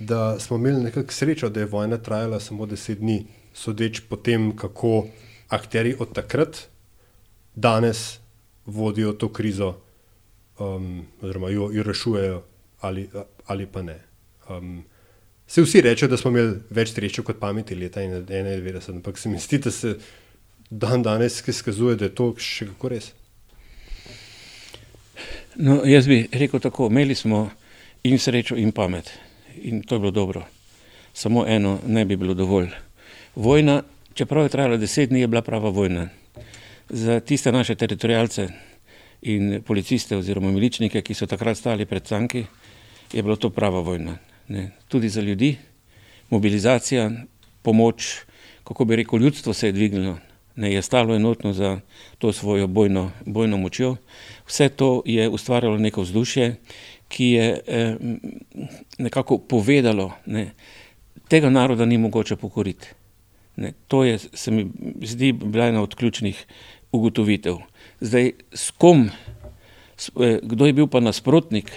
da 0.00 0.38
smo 0.40 0.56
imeli 0.56 0.82
nekako 0.82 1.12
srečo, 1.12 1.48
da 1.48 1.60
je 1.60 1.70
vojna 1.72 1.98
trajala 1.98 2.40
samo 2.40 2.66
deset 2.66 2.98
dni, 2.98 3.24
sodeč 3.54 4.02
po 4.08 4.16
tem, 4.16 4.50
kako 4.56 5.06
akteri 5.48 5.94
od 5.98 6.12
takrat 6.12 6.66
danes 7.54 8.18
vodijo 8.66 9.12
to 9.12 9.28
krizo, 9.32 9.74
um, 10.58 11.06
oziroma 11.22 11.50
jo, 11.50 11.70
jo 11.72 11.82
rešujejo 11.82 12.42
ali, 12.80 13.08
ali 13.46 13.66
pa 13.66 13.82
ne. 13.82 14.00
Um, 14.48 14.84
Se 15.52 15.62
vsi 15.62 15.80
rečejo, 15.80 16.08
da 16.08 16.16
smo 16.16 16.30
imeli 16.30 16.54
več 16.72 16.94
sreče 16.94 17.22
kot 17.28 17.36
pameti 17.36 17.76
leta 17.76 18.00
1991, 18.00 18.86
ampak 18.94 19.18
se 19.20 19.28
mi 19.28 19.36
zdi, 19.36 19.58
da 19.60 19.70
se 19.70 19.90
dan 20.70 21.02
danes 21.04 21.42
izkazuje, 21.48 21.98
da 22.00 22.08
je 22.08 22.14
to 22.16 22.30
še 22.40 22.70
kako 22.70 22.88
res. 22.88 23.10
No, 25.60 25.82
jaz 25.84 26.08
bi 26.08 26.22
rekel 26.32 26.62
tako, 26.64 26.88
imeli 26.88 27.12
smo 27.12 27.42
in 28.08 28.16
srečo 28.16 28.56
in 28.56 28.72
pamet 28.72 29.12
in 29.60 29.84
to 29.84 29.98
je 29.98 30.04
bilo 30.06 30.14
dobro. 30.22 30.46
Samo 31.12 31.44
eno 31.44 31.76
ne 31.84 32.06
bi 32.08 32.16
bilo 32.16 32.32
dovolj. 32.32 32.72
Vojna, 33.36 33.82
čeprav 34.16 34.48
je 34.48 34.56
trajala 34.56 34.80
deset 34.80 35.12
dni, 35.12 35.20
je 35.20 35.28
bila 35.28 35.44
prava 35.44 35.68
vojna. 35.68 36.08
Za 36.88 37.20
tiste 37.20 37.52
naše 37.52 37.76
teritorijalce 37.76 38.48
in 39.28 39.60
policiste 39.60 40.16
oziroma 40.16 40.48
miličnike, 40.48 41.04
ki 41.04 41.14
so 41.14 41.28
takrat 41.28 41.60
stali 41.60 41.84
pred 41.84 42.08
canki, 42.08 42.46
je 43.12 43.22
bilo 43.22 43.36
to 43.36 43.52
prava 43.52 43.84
vojna. 43.84 44.31
Ne. 44.48 44.70
Tudi 44.88 45.08
za 45.08 45.20
ljudi, 45.20 45.56
mobilizacija, 46.30 47.10
pomoč, 47.62 48.16
kako 48.64 48.84
bi 48.84 48.96
rekel, 48.96 49.20
ljudstvo 49.20 49.52
se 49.52 49.68
je 49.68 49.72
dvignilo, 49.72 50.18
ne, 50.56 50.72
je 50.72 50.82
stalo 50.82 51.14
enotno 51.14 51.52
za 51.52 51.80
to 52.18 52.32
svojo 52.32 52.66
bojno, 52.66 53.10
bojno 53.26 53.56
močjo. 53.56 53.96
Vse 54.46 54.68
to 54.68 55.02
je 55.06 55.28
ustvarjalo 55.28 55.78
neko 55.78 56.02
vzdušje, 56.02 56.56
ki 57.08 57.24
je 57.26 57.60
eh, 57.66 57.96
nekako 58.98 59.38
povedalo, 59.38 60.12
ne, 60.26 60.50
tega 61.28 61.50
naroda 61.50 61.84
ni 61.84 61.98
mogoče 61.98 62.36
pokoriti. 62.36 62.88
Ne, 63.56 63.72
to 63.88 64.04
je, 64.04 64.18
se 64.18 64.50
mi 64.50 64.70
zdi, 65.02 65.32
bila 65.32 65.66
ena 65.66 65.82
od 65.82 65.94
ključnih 65.94 66.46
ugotovitev. 66.92 67.56
Zdaj, 68.00 68.32
s 68.52 68.70
kom, 68.70 69.10
s, 69.96 70.10
eh, 70.20 70.38
kdo 70.42 70.66
je 70.66 70.72
bil 70.72 70.86
pa 70.86 71.00
nasprotnik, 71.00 71.72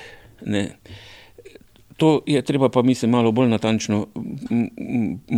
ne, 0.46 0.70
to 1.98 2.22
je 2.28 2.42
treba 2.42 2.70
pa 2.70 2.82
mislim 2.82 3.12
malo 3.12 3.32
bolj 3.32 3.50
natančno 3.50 4.08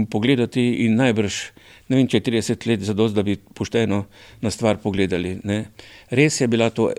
pogledati 0.09 0.63
in 0.85 0.95
najbrž 0.95 1.33
ne 1.87 1.99
vem, 1.99 2.07
če 2.07 2.19
je 2.19 2.25
30 2.27 2.67
let 2.67 2.83
zadost, 2.87 3.15
da 3.15 3.23
bi 3.23 3.37
pošteno 3.37 4.03
na 4.43 4.51
stvar 4.51 4.79
pogledali. 4.83 5.37
Ne. 5.47 5.59
Res 6.09 6.41
je 6.41 6.47
bila 6.51 6.69
to, 6.69 6.89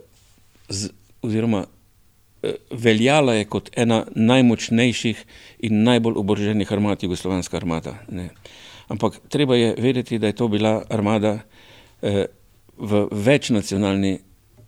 z, 0.68 0.90
oziroma 1.24 1.64
eh, 1.66 2.56
veljala 2.70 3.38
je 3.38 3.48
kot 3.50 3.70
ena 3.76 4.04
najmočnejših 4.14 5.24
in 5.68 5.82
najbolj 5.84 6.16
oboroženih 6.22 6.72
armad, 6.72 7.04
jugoslovanska 7.04 7.60
armada. 7.60 7.98
Ne. 8.08 8.30
Ampak 8.88 9.20
treba 9.28 9.58
je 9.58 9.74
vedeti, 9.78 10.18
da 10.18 10.32
je 10.32 10.38
to 10.38 10.48
bila 10.48 10.80
armada 10.88 11.38
eh, 12.00 12.24
v 12.78 13.04
večnacionalni 13.12 14.18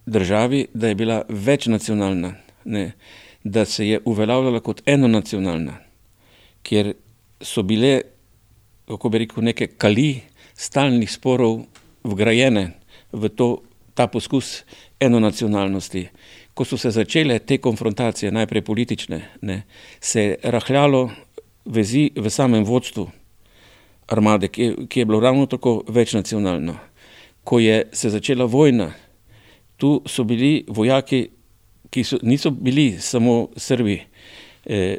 državi, 0.07 0.67
da 0.75 0.89
je 0.89 0.95
bila 0.99 1.23
večnacionalna, 1.29 2.35
ne, 2.65 2.93
da 3.45 3.65
se 3.65 3.89
je 3.89 4.01
uveljavljala 4.05 4.61
kot 4.61 4.83
enonacionalna, 4.87 5.79
kjer 6.63 6.95
so 7.41 7.63
bile 7.63 8.01
kako 8.91 9.09
bi 9.09 9.19
rekel, 9.19 9.45
neke 9.45 9.67
kali 9.67 10.21
stalnih 10.55 11.11
sporov 11.11 11.61
vgrajene 12.05 12.73
v 13.13 13.29
to, 13.29 13.63
ta 13.95 14.07
poskus 14.07 14.65
enonacionalnosti. 15.01 16.09
Ko 16.55 16.65
so 16.65 16.79
se 16.79 16.91
začele 16.91 17.39
te 17.39 17.59
konfrontacije, 17.59 18.33
najprej 18.33 18.65
politične, 18.67 19.21
ne, 19.43 19.63
se 20.01 20.23
je 20.23 20.37
rahljalo 20.43 21.11
vezi 21.65 22.11
v 22.17 22.31
samem 22.31 22.65
vodstvu 22.65 23.07
armade, 24.11 24.49
ki 24.49 24.63
je, 24.63 24.87
ki 24.89 25.01
je 25.01 25.07
bilo 25.07 25.21
ravno 25.21 25.47
tako 25.47 25.85
večnacionalno. 25.89 26.75
Ko 27.45 27.59
je 27.59 27.85
se 27.93 28.11
začela 28.11 28.45
vojna, 28.45 28.91
Tu 29.81 30.03
so 30.07 30.25
bili 30.25 30.65
vojaki, 30.69 31.31
ki 31.91 32.05
so, 32.05 32.19
niso 32.23 32.51
bili 32.51 32.97
samo 33.01 33.49
Srbi, 33.57 34.01
eh, 34.67 34.99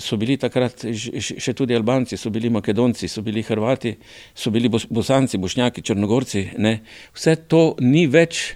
so 0.00 0.16
bili 0.16 0.36
takrat 0.36 0.86
še 1.20 1.52
tudi 1.52 1.76
Albanci, 1.76 2.16
so 2.16 2.30
bili 2.30 2.50
Makedonci, 2.50 3.08
so 3.08 3.22
bili 3.22 3.42
Hrvati, 3.42 3.96
so 4.34 4.50
bili 4.50 4.68
Bosanci, 4.68 5.38
Bošnjaki, 5.38 5.82
Črnogorci. 5.82 6.48
Ne. 6.58 6.80
Vse 7.14 7.36
to 7.48 7.74
ni 7.80 8.06
več 8.06 8.54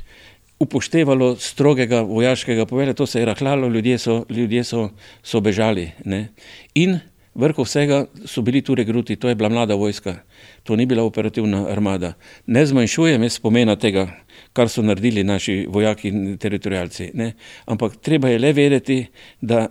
upoštevalo 0.59 1.35
strogega 1.37 2.01
vojaškega 2.01 2.65
povelja, 2.67 2.95
to 2.95 3.07
se 3.07 3.21
je 3.21 3.27
rahljalo, 3.27 3.69
ljudje 3.69 3.99
so, 3.99 4.25
ljudje 4.31 4.65
so, 4.65 4.89
so 5.23 5.41
bežali. 5.41 5.91
Ne. 6.05 6.29
In 6.75 6.99
vrh 7.37 7.59
vsega 7.59 8.07
so 8.25 8.43
bili 8.43 8.63
tu 8.63 8.75
regruti, 8.75 9.17
to 9.17 9.29
je 9.29 9.35
bila 9.35 9.49
mlada 9.49 9.75
vojska, 9.75 10.17
to 10.65 10.77
ni 10.77 10.87
bila 10.87 11.05
operativna 11.05 11.67
armada. 11.69 12.15
Ne 12.47 12.67
zmanjšujem 12.67 13.23
jaz 13.23 13.37
spomena 13.37 13.77
tega, 13.77 14.09
kar 14.57 14.71
so 14.73 14.83
naredili 14.83 15.25
naši 15.25 15.67
vojaki 15.69 16.09
in 16.09 16.39
teritorijalci, 16.41 17.11
ne. 17.15 17.33
ampak 17.67 17.97
treba 18.01 18.29
je 18.33 18.39
le 18.39 18.53
vedeti, 18.57 19.03
da 19.41 19.67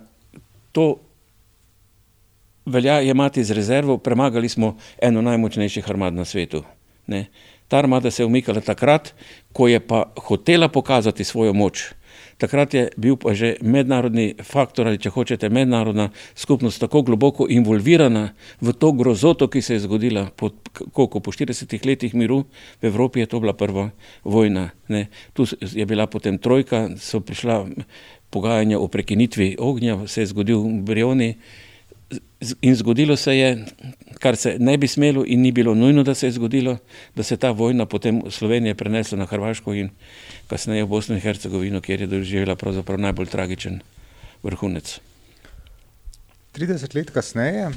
to 0.72 0.86
velja 2.66 3.00
imati 3.02 3.44
z 3.44 3.54
rezervo, 3.54 3.98
premagali 3.98 4.48
smo 4.48 4.76
eno 5.02 5.22
najmočnejših 5.22 5.90
armad 5.90 6.14
na 6.14 6.24
svetu. 6.24 6.62
Ne. 7.06 7.26
Ta 7.68 7.78
armada 7.78 8.10
se 8.10 8.22
je 8.22 8.26
umikala 8.26 8.60
takrat, 8.60 9.14
ko 9.52 9.68
je 9.68 9.80
pa 9.80 10.04
hotela 10.28 10.68
pokazati 10.68 11.24
svojo 11.24 11.52
moč. 11.52 11.90
Takrat 12.36 12.74
je 12.74 12.82
bil 13.00 13.16
pa 13.16 13.32
že 13.32 13.56
mednarodni 13.64 14.36
faktor 14.44 14.88
ali 14.90 15.00
če 15.00 15.08
hočete 15.10 15.48
mednarodna 15.48 16.10
skupnost 16.36 16.80
tako 16.80 17.02
globoko 17.02 17.46
involvirana 17.48 18.36
v 18.60 18.72
to 18.76 18.92
grozoto, 18.92 19.48
ki 19.48 19.62
se 19.62 19.76
je 19.76 19.84
zgodila 19.88 20.28
po, 20.36 20.52
koliko, 20.92 21.20
po 21.20 21.32
40 21.32 21.72
letih 21.86 22.14
miru 22.14 22.44
v 22.82 22.92
Evropi 22.92 23.24
je 23.24 23.26
to 23.26 23.40
bila 23.40 23.56
prva 23.56 23.90
vojna. 24.24 24.70
Ne. 24.88 25.08
Tu 25.32 25.48
je 25.60 25.86
bila 25.86 26.06
potem 26.06 26.38
trojka, 26.38 26.92
so 27.00 27.20
prišla 27.24 27.66
pogajanja 28.30 28.78
o 28.78 28.88
prekinitvi 28.88 29.56
ognja, 29.58 30.06
se 30.06 30.20
je 30.20 30.26
zgodil 30.26 30.60
Brioni 30.84 31.36
in 32.60 32.74
zgodilo 32.76 33.16
se 33.16 33.36
je, 33.36 33.64
kar 34.18 34.36
se 34.36 34.56
ne 34.58 34.76
bi 34.78 34.88
smelo 34.88 35.24
in 35.26 35.40
ni 35.40 35.52
bilo 35.52 35.74
nujno, 35.74 36.02
da 36.02 36.14
se 36.14 36.26
je 36.26 36.32
zgodilo, 36.32 36.78
da 37.16 37.22
se 37.22 37.36
ta 37.36 37.50
vojna 37.50 37.86
potem 37.86 38.22
v 38.24 38.30
Sloveniji 38.30 38.74
prenesla 38.74 39.18
na 39.18 39.26
Hrvaško 39.26 39.74
in 39.74 39.90
kasneje 40.46 40.84
v 40.84 40.88
Bosno 40.88 41.14
in 41.14 41.20
Hercegovino, 41.20 41.80
kjer 41.80 42.00
je 42.00 42.06
doživela 42.06 42.56
pravzaprav 42.56 43.00
najbolj 43.00 43.26
tragičen 43.26 43.80
vrhunec. 44.42 45.00
30 46.54 46.94
let 46.96 47.10
kasneje 47.10 47.70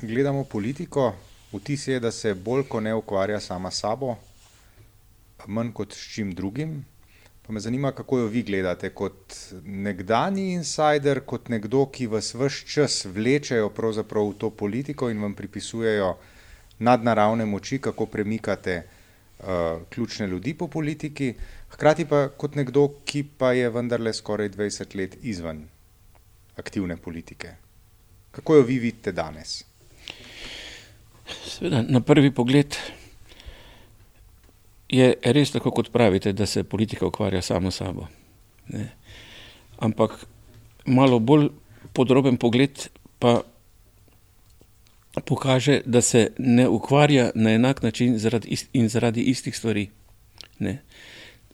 gledamo 0.00 0.44
politiko, 0.44 1.14
vtis 1.52 1.88
je, 1.88 2.00
da 2.00 2.10
se 2.10 2.34
bolj 2.34 2.64
ko 2.68 2.80
ne 2.80 2.94
ukvarja 2.94 3.40
sama 3.40 3.70
sabo, 3.70 4.16
manj 5.46 5.72
kot 5.72 5.92
s 5.92 6.14
čim 6.14 6.34
drugim. 6.34 6.84
Pa 7.48 7.52
me 7.52 7.60
zanima, 7.60 7.92
kako 7.92 8.18
jo 8.18 8.26
vi 8.26 8.42
gledate 8.42 8.90
kot 8.90 9.34
nekdani 9.64 10.50
insider, 10.52 11.22
kot 11.24 11.46
nekdo, 11.48 11.86
ki 11.88 12.06
vas 12.06 12.34
vse 12.36 12.66
čas 12.68 12.96
vlečejo 13.08 13.70
v 13.72 14.34
to 14.38 14.50
politiko 14.50 15.08
in 15.08 15.22
vam 15.22 15.34
pripisujejo 15.34 16.10
nadnaravne 16.78 17.46
moči, 17.46 17.78
kako 17.78 18.06
premikate 18.06 18.82
uh, 18.82 19.80
ključne 19.88 20.26
ljudi 20.26 20.54
po 20.54 20.68
politiki, 20.68 21.34
hkrati 21.70 22.04
pa 22.04 22.28
kot 22.28 22.54
nekdo, 22.54 22.88
ki 23.04 23.24
pa 23.38 23.52
je 23.52 23.70
vendarle 23.70 24.12
skoraj 24.12 24.50
20 24.50 24.96
let 24.96 25.16
izven 25.22 25.64
aktivne 26.56 26.96
politike. 26.96 27.54
Kako 28.30 28.56
jo 28.56 28.62
vi 28.62 28.78
vidite 28.78 29.12
danes? 29.12 29.64
Sveda, 31.46 31.82
na 31.88 32.00
prvi 32.00 32.30
pogled 32.30 32.76
je 34.88 35.14
res 35.22 35.52
tako, 35.52 35.70
kot 35.70 35.92
pravite, 35.92 36.32
da 36.32 36.46
se 36.46 36.64
politika 36.64 37.06
ukvarja 37.06 37.42
samo 37.42 37.70
sabo. 37.70 38.06
Ne. 38.68 38.88
Ampak 39.78 40.26
malo 40.86 41.18
bolj 41.18 41.48
podroben 41.92 42.36
pogled 42.36 42.88
pa 43.18 43.42
pokaže, 45.24 45.80
da 45.84 46.00
se 46.00 46.30
ne 46.38 46.68
ukvarja 46.68 47.30
na 47.34 47.50
enak 47.50 47.82
način 47.82 48.18
zaradi 48.18 48.48
ist, 48.48 48.68
in 48.72 48.88
zaradi 48.88 49.22
istih 49.22 49.56
stvari. 49.56 49.88
Ne. 50.58 50.82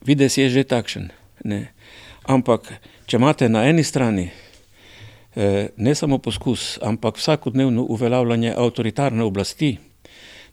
Vides 0.04 0.36
je 0.38 0.48
že 0.48 0.64
takšen. 0.64 1.08
Ne. 1.44 1.72
Ampak, 2.24 2.72
če 3.06 3.16
imate 3.16 3.48
na 3.48 3.64
eni 3.68 3.84
strani 3.84 4.30
eh, 5.36 5.68
ne 5.76 5.94
samo 5.94 6.18
poskus, 6.18 6.78
ampak 6.82 7.16
vsakodnevno 7.16 7.82
uveljavljanje 7.82 8.54
avtoritarne 8.56 9.24
oblasti, 9.24 9.78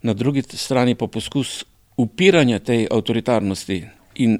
na 0.02 0.14
drugi 0.14 0.42
strani 0.42 0.96
pa 0.96 1.08
poskus 1.08 1.64
upiranja 1.98 2.60
tej 2.60 2.88
avtoritarnosti 2.92 3.84
in 4.16 4.38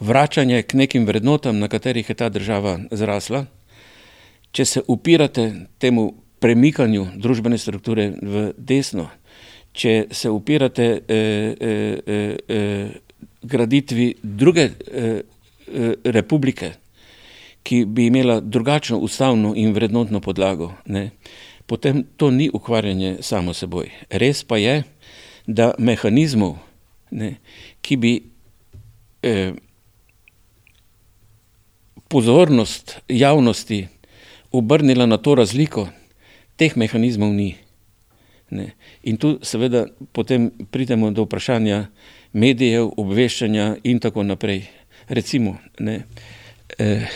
vračanje 0.00 0.62
k 0.62 0.74
nekim 0.74 1.06
vrednotam, 1.06 1.58
na 1.58 1.68
katerih 1.68 2.08
je 2.08 2.14
ta 2.14 2.28
država 2.28 2.78
zrasla, 2.90 3.46
če 4.52 4.64
se 4.64 4.82
upirate 4.88 5.52
temu 5.78 6.12
premikanju 6.42 7.06
družbene 7.16 7.58
strukture 7.58 8.10
v 8.22 8.50
desno, 8.58 9.08
če 9.72 10.06
se 10.10 10.30
upirate 10.30 10.86
eh, 10.86 11.04
eh, 11.08 11.98
eh, 12.06 12.36
eh, 12.48 12.90
graditvi 13.42 14.14
druge 14.22 14.62
eh, 14.62 14.72
eh, 15.02 15.94
republike, 16.04 16.72
ki 17.62 17.84
bi 17.86 18.06
imela 18.06 18.40
drugačno 18.40 18.98
ustavno 18.98 19.52
in 19.56 19.72
vrednotno 19.72 20.20
podlago, 20.20 20.72
ne, 20.86 21.10
potem 21.66 22.02
to 22.16 22.30
ni 22.30 22.50
ukvarjanje 22.52 23.16
samo 23.22 23.54
seboj. 23.54 23.86
Res 24.10 24.42
pa 24.44 24.58
je, 24.58 24.82
da 25.46 25.72
mehanizmov, 25.78 26.56
ne, 27.10 27.36
ki 27.80 27.96
bi 27.96 28.12
eh, 29.22 29.52
pozornost 32.08 33.00
javnosti 33.08 33.86
obrnila 34.52 35.06
na 35.06 35.16
to 35.16 35.34
razliko, 35.34 35.88
teh 36.56 36.76
mehanizmov 36.76 37.32
ni. 37.32 37.54
Ne. 38.52 38.74
In 39.02 39.16
tu 39.16 39.38
seveda 39.42 39.86
potem 40.12 40.50
pridemo 40.70 41.10
do 41.10 41.24
vprašanja 41.24 41.86
medijev, 42.32 42.90
obveščanja 43.00 43.76
in 43.88 44.00
tako 44.00 44.22
naprej. 44.28 44.66
Recimo, 45.08 45.56
ne, 45.80 46.02
eh, 46.78 47.08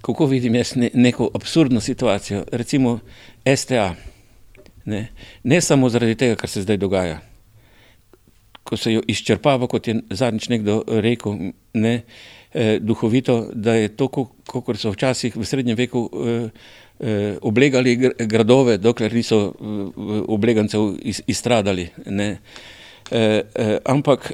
kako 0.00 0.26
vidim 0.26 0.54
jaz 0.54 0.74
ne, 0.76 0.90
neko 0.94 1.30
absurdno 1.34 1.80
situacijo, 1.80 2.44
recimo 2.52 2.98
STA. 3.56 3.94
Ne, 4.90 5.02
ne 5.44 5.60
samo 5.60 5.88
zaradi 5.92 6.16
tega, 6.18 6.38
kar 6.40 6.50
se 6.50 6.64
zdaj 6.64 6.80
dogaja, 6.82 7.20
ko 8.66 8.76
se 8.76 8.92
jo 8.92 9.02
izčrpava, 9.08 9.68
kot 9.70 9.88
je 9.88 10.00
zadnjič 10.10 10.48
nekdo 10.50 10.82
rekel, 11.02 11.52
ne, 11.74 11.94
eh, 12.52 12.78
duhovito, 12.80 13.40
da 13.54 13.74
je 13.78 13.88
to, 13.96 14.08
kot 14.10 14.76
so 14.78 14.92
včasih 14.94 15.36
v 15.36 15.46
srednjem 15.46 15.78
veku 15.78 16.04
eh, 16.10 16.50
eh, 17.00 17.38
oblegali 17.42 17.96
gradove, 18.18 18.78
dokler 18.78 19.14
niso 19.14 19.40
eh, 19.48 20.20
oblegancev 20.28 20.94
iz, 21.02 21.22
izstradali. 21.26 21.88
Ne. 22.06 22.30
Eh, 23.10 23.42
eh, 23.54 23.78
ampak 23.84 24.32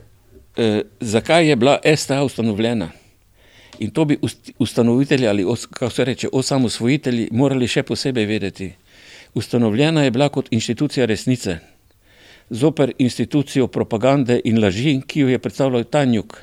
eh, 0.56 0.82
zakaj 1.00 1.48
je 1.48 1.56
bila 1.56 1.78
STA 1.96 2.22
ustanovljena? 2.24 2.90
In 3.78 3.90
to 3.90 4.04
bi 4.04 4.18
ustanovitelji 4.58 5.28
ali, 5.28 5.44
kako 5.70 5.90
se 5.90 6.04
reče, 6.04 6.28
osamosvojitelji 6.32 7.28
morali 7.32 7.68
še 7.68 7.82
posebej 7.82 8.26
vedeti. 8.26 8.72
Ustanovljena 9.36 10.04
je 10.04 10.10
bila 10.10 10.28
kot 10.32 10.46
inštitucija 10.50 11.06
resnice, 11.06 11.58
zoper 12.50 12.92
institucijo 12.98 13.66
propagande 13.66 14.40
in 14.44 14.62
laži, 14.62 15.00
ki 15.06 15.20
jo 15.20 15.28
je 15.28 15.38
predstavljal 15.38 15.84
Tanjuk, 15.84 16.38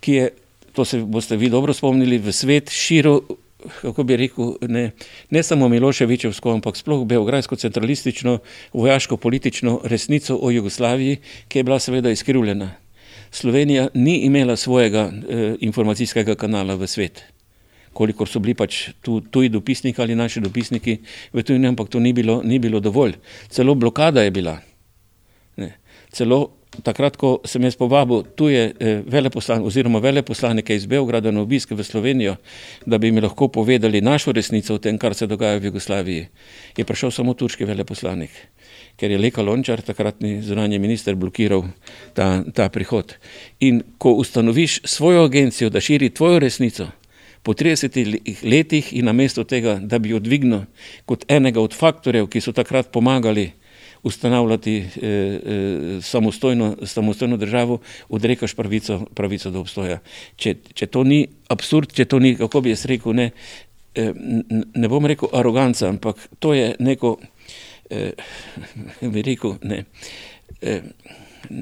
ki 0.00 0.12
je, 0.12 0.28
to 0.72 0.84
se 0.84 1.00
boste 1.02 1.36
vi 1.36 1.48
dobro 1.50 1.74
spomnili, 1.74 2.18
v 2.18 2.32
svet 2.32 2.70
širil, 2.70 3.18
kako 3.80 4.04
bi 4.06 4.16
rekel, 4.16 4.52
ne, 4.68 4.84
ne 5.30 5.42
samo 5.42 5.68
Miloševičevsko, 5.68 6.52
ampak 6.60 6.78
sploh 6.78 7.02
beograjsko 7.10 7.56
centralistično, 7.56 8.38
vojaško-politično 8.72 9.80
resnico 9.84 10.38
o 10.38 10.50
Jugoslaviji, 10.50 11.18
ki 11.48 11.58
je 11.58 11.66
bila 11.66 11.80
seveda 11.82 12.14
izkrivljena. 12.14 12.70
Slovenija 13.30 13.88
ni 13.94 14.16
imela 14.30 14.56
svojega 14.56 15.10
eh, 15.10 15.54
informacijskega 15.60 16.34
kanala 16.34 16.78
v 16.78 16.86
svet 16.86 17.24
kolikor 17.92 18.28
so 18.28 18.40
bili 18.40 18.54
pač 18.54 18.90
tu, 19.02 19.20
tuji 19.20 19.48
dopisniki 19.48 20.02
ali 20.02 20.14
naši 20.14 20.40
dopisniki 20.40 20.98
v 21.32 21.42
tujini, 21.42 21.70
ampak 21.72 21.88
to 21.88 22.00
ni 22.00 22.12
bilo, 22.12 22.40
ni 22.44 22.58
bilo 22.58 22.80
dovolj. 22.80 23.16
Celo 23.48 23.74
blokada 23.74 24.22
je 24.22 24.30
bila. 24.30 24.58
Ne. 25.56 25.76
Celo 26.12 26.60
takrat, 26.82 27.16
ko 27.18 27.40
sem 27.44 27.64
jaz 27.66 27.74
povabil 27.76 28.22
tuje 28.38 28.62
eh, 28.70 29.02
veleposlanike 29.06 29.66
oziroma 29.66 29.98
veleposlanike 30.02 30.74
iz 30.74 30.86
Beograda 30.86 31.32
na 31.34 31.42
obisk 31.42 31.74
v 31.74 31.84
Slovenijo, 31.84 32.36
da 32.86 32.98
bi 32.98 33.10
mi 33.12 33.20
lahko 33.20 33.48
povedali 33.48 34.00
našo 34.00 34.32
resnico 34.32 34.74
o 34.74 34.78
tem, 34.78 34.98
kar 34.98 35.14
se 35.14 35.26
dogaja 35.26 35.58
v 35.58 35.70
Jugoslaviji, 35.70 36.28
je 36.76 36.84
prišel 36.86 37.10
samo 37.10 37.34
turški 37.34 37.66
veleposlanik, 37.66 38.30
ker 38.96 39.10
je 39.10 39.18
Leka 39.18 39.42
Lončar, 39.42 39.82
takratni 39.82 40.40
zunanji 40.46 40.78
minister, 40.78 41.18
blokiral 41.18 41.66
ta, 42.14 42.44
ta 42.54 42.70
prihod. 42.70 43.16
In 43.60 43.82
ko 43.98 44.14
ustanoviš 44.22 44.80
svojo 44.84 45.26
agencijo, 45.26 45.70
da 45.70 45.80
širi 45.82 46.14
tvojo 46.14 46.38
resnico, 46.38 46.88
po 47.42 47.52
30 47.52 48.42
letih 48.44 48.92
in 48.92 49.04
namesto 49.04 49.44
tega, 49.44 49.78
da 49.80 49.98
bi 49.98 50.12
jo 50.12 50.20
dvignil 50.20 50.66
kot 51.08 51.24
enega 51.28 51.60
od 51.60 51.74
faktorjev, 51.76 52.28
ki 52.28 52.40
so 52.40 52.52
takrat 52.52 52.92
pomagali 52.92 53.50
ustanavljati 54.02 54.76
eh, 54.76 54.84
eh, 55.02 56.00
samostojno, 56.02 56.76
samostojno 56.82 57.36
državo, 57.36 57.78
odrekaš 58.08 58.54
pravico, 58.54 59.06
pravico 59.14 59.50
do 59.50 59.60
obstoja. 59.60 59.98
Če, 60.36 60.54
če 60.74 60.86
to 60.86 61.04
ni 61.04 61.26
absurd, 61.48 61.92
če 61.92 62.04
to 62.04 62.18
ni, 62.18 62.34
kako 62.36 62.64
bi 62.64 62.72
jaz 62.72 62.84
rekel, 62.88 63.16
ne, 63.16 63.30
eh, 63.94 64.12
ne 64.74 64.88
bom 64.88 65.06
rekel 65.06 65.28
aroganca, 65.32 65.88
ampak 65.88 66.28
to 66.38 66.54
je 66.54 66.74
neko, 66.80 67.18
eh, 67.90 68.12
bi 69.12 69.24
rekel, 69.26 69.58
ne, 69.62 69.84
eh, 70.60 70.80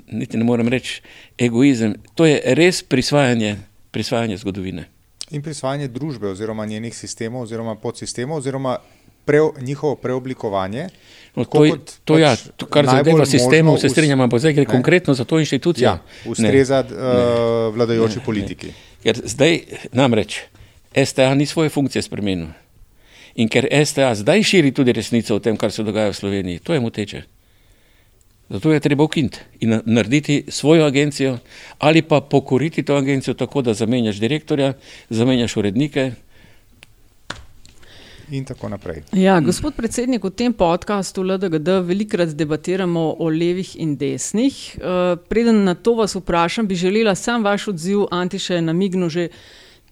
niti 0.06 0.38
ne 0.38 0.44
morem 0.44 0.68
reči 0.68 1.02
egoizem, 1.38 1.96
to 2.14 2.26
je 2.26 2.38
res 2.58 2.82
prisvajanje, 2.82 3.56
prisvajanje 3.90 4.38
zgodovine. 4.42 4.88
In 5.30 5.42
prisvajanje 5.42 5.88
družbe 5.88 6.28
oziroma 6.28 6.66
njenih 6.66 6.96
sistemov 6.96 7.42
oziroma 7.42 7.74
podsistemov 7.74 8.38
oziroma 8.38 8.78
pre, 9.24 9.38
njihovo 9.60 9.96
preoblikovanje. 9.96 10.88
No, 11.34 11.44
to, 11.44 11.64
je, 11.64 11.72
to, 12.04 12.14
pač 12.14 12.20
ja, 12.20 12.36
to, 12.56 12.66
kar 12.66 12.86
zadeva 12.86 13.26
sistemov, 13.26 13.76
se 13.78 13.88
strinjam, 13.92 14.20
ampak 14.24 14.40
zdaj 14.40 14.54
gre 14.56 14.64
ne? 14.64 14.70
konkretno 14.70 15.14
za 15.14 15.24
to 15.24 15.38
inštitucijo. 15.38 15.88
Ja, 15.88 15.98
ustreza 16.26 16.80
uh, 16.80 17.74
vladajoči 17.74 18.18
ne, 18.18 18.24
politiki. 18.24 18.72
Ne. 18.72 18.86
Ker 19.04 19.20
zdaj 19.24 19.60
namreč 19.92 20.40
STA 21.04 21.34
ni 21.34 21.46
svoje 21.46 21.70
funkcije 21.70 22.02
spremenil. 22.02 22.48
In 23.38 23.52
ker 23.52 23.68
STA 23.84 24.14
zdaj 24.18 24.42
širi 24.42 24.72
tudi 24.74 24.96
resnico 24.96 25.36
o 25.36 25.42
tem, 25.44 25.56
kar 25.56 25.72
se 25.72 25.84
dogaja 25.84 26.10
v 26.10 26.16
Sloveniji, 26.16 26.64
to 26.64 26.74
je 26.74 26.80
moteče. 26.80 27.22
Zato 28.48 28.72
je 28.72 28.80
treba 28.80 29.04
ukiniti 29.04 29.38
in 29.60 29.80
narediti 29.84 30.44
svojo 30.48 30.86
agencijo 30.86 31.38
ali 31.78 32.02
pa 32.02 32.20
pokoriti 32.20 32.82
to 32.82 32.96
agencijo 32.96 33.34
tako, 33.34 33.62
da 33.62 33.74
zamenjaš 33.74 34.16
direktorja, 34.16 34.72
zamenjaš 35.10 35.56
urednike, 35.56 36.12
in 38.30 38.44
tako 38.44 38.68
naprej. 38.68 39.02
Ja, 39.12 39.40
gospod 39.40 39.74
predsednik, 39.76 40.24
v 40.24 40.30
tem 40.30 40.52
podkastu 40.52 41.22
LDGD 41.22 41.80
velikokrat 41.84 42.34
debatiramo 42.36 43.16
o 43.18 43.28
levih 43.28 43.76
in 43.80 43.96
desnih. 43.96 44.56
Uh, 44.76 45.16
preden 45.28 45.64
na 45.64 45.74
to 45.74 45.94
vas 45.94 46.14
vprašam, 46.14 46.66
bi 46.66 46.74
želela 46.74 47.14
sam 47.14 47.44
vaš 47.44 47.68
odziv, 47.68 48.06
Antiše, 48.10 48.60
na 48.60 48.72
Mignu. 48.72 49.08
Že 49.08 49.28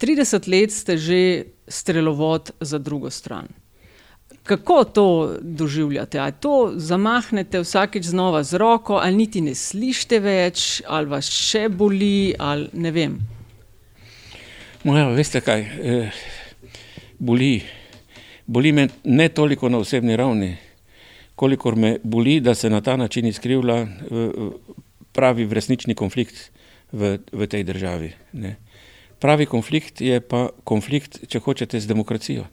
30 0.00 0.48
let 0.48 0.72
ste 0.72 0.98
že 0.98 1.44
strelovod 1.68 2.50
za 2.60 2.78
drugo 2.78 3.10
stran. 3.10 3.48
Kako 4.46 4.84
to 4.84 5.36
doživljate? 5.40 6.18
Ali 6.18 6.32
to 6.40 6.72
zamahnete 6.76 7.60
vsakeč 7.60 8.04
znova 8.04 8.42
z 8.42 8.58
roko, 8.62 8.94
ali 9.02 9.16
niti 9.16 9.40
ne 9.40 9.54
slišite 9.54 10.20
več, 10.20 10.82
ali 10.86 11.10
vas 11.10 11.30
še 11.30 11.68
boli, 11.68 12.34
ali 12.38 12.68
ne 12.72 12.92
vem? 12.94 13.18
Moja, 14.84 15.08
veste 15.10 15.40
kaj, 15.42 15.60
eh, 15.60 16.10
boli. 17.18 17.62
Boli 18.46 18.72
me 18.72 18.88
ne 19.04 19.28
toliko 19.28 19.68
na 19.68 19.78
osebni 19.82 20.16
ravni, 20.16 20.56
kolikor 21.34 21.76
me 21.76 21.96
boli, 22.04 22.40
da 22.40 22.54
se 22.54 22.70
na 22.70 22.80
ta 22.80 22.96
način 22.96 23.26
izkrivlja 23.26 23.86
pravi 25.12 25.48
resnični 25.50 25.94
konflikt 25.94 26.52
v, 26.92 27.18
v 27.32 27.46
tej 27.50 27.64
državi. 27.64 28.12
Ne. 28.32 28.56
Pravi 29.18 29.46
konflikt 29.46 30.00
je 30.00 30.20
pa 30.20 30.50
konflikt, 30.64 31.24
če 31.26 31.40
hočete, 31.40 31.80
z 31.80 31.88
demokracijo. 31.88 32.44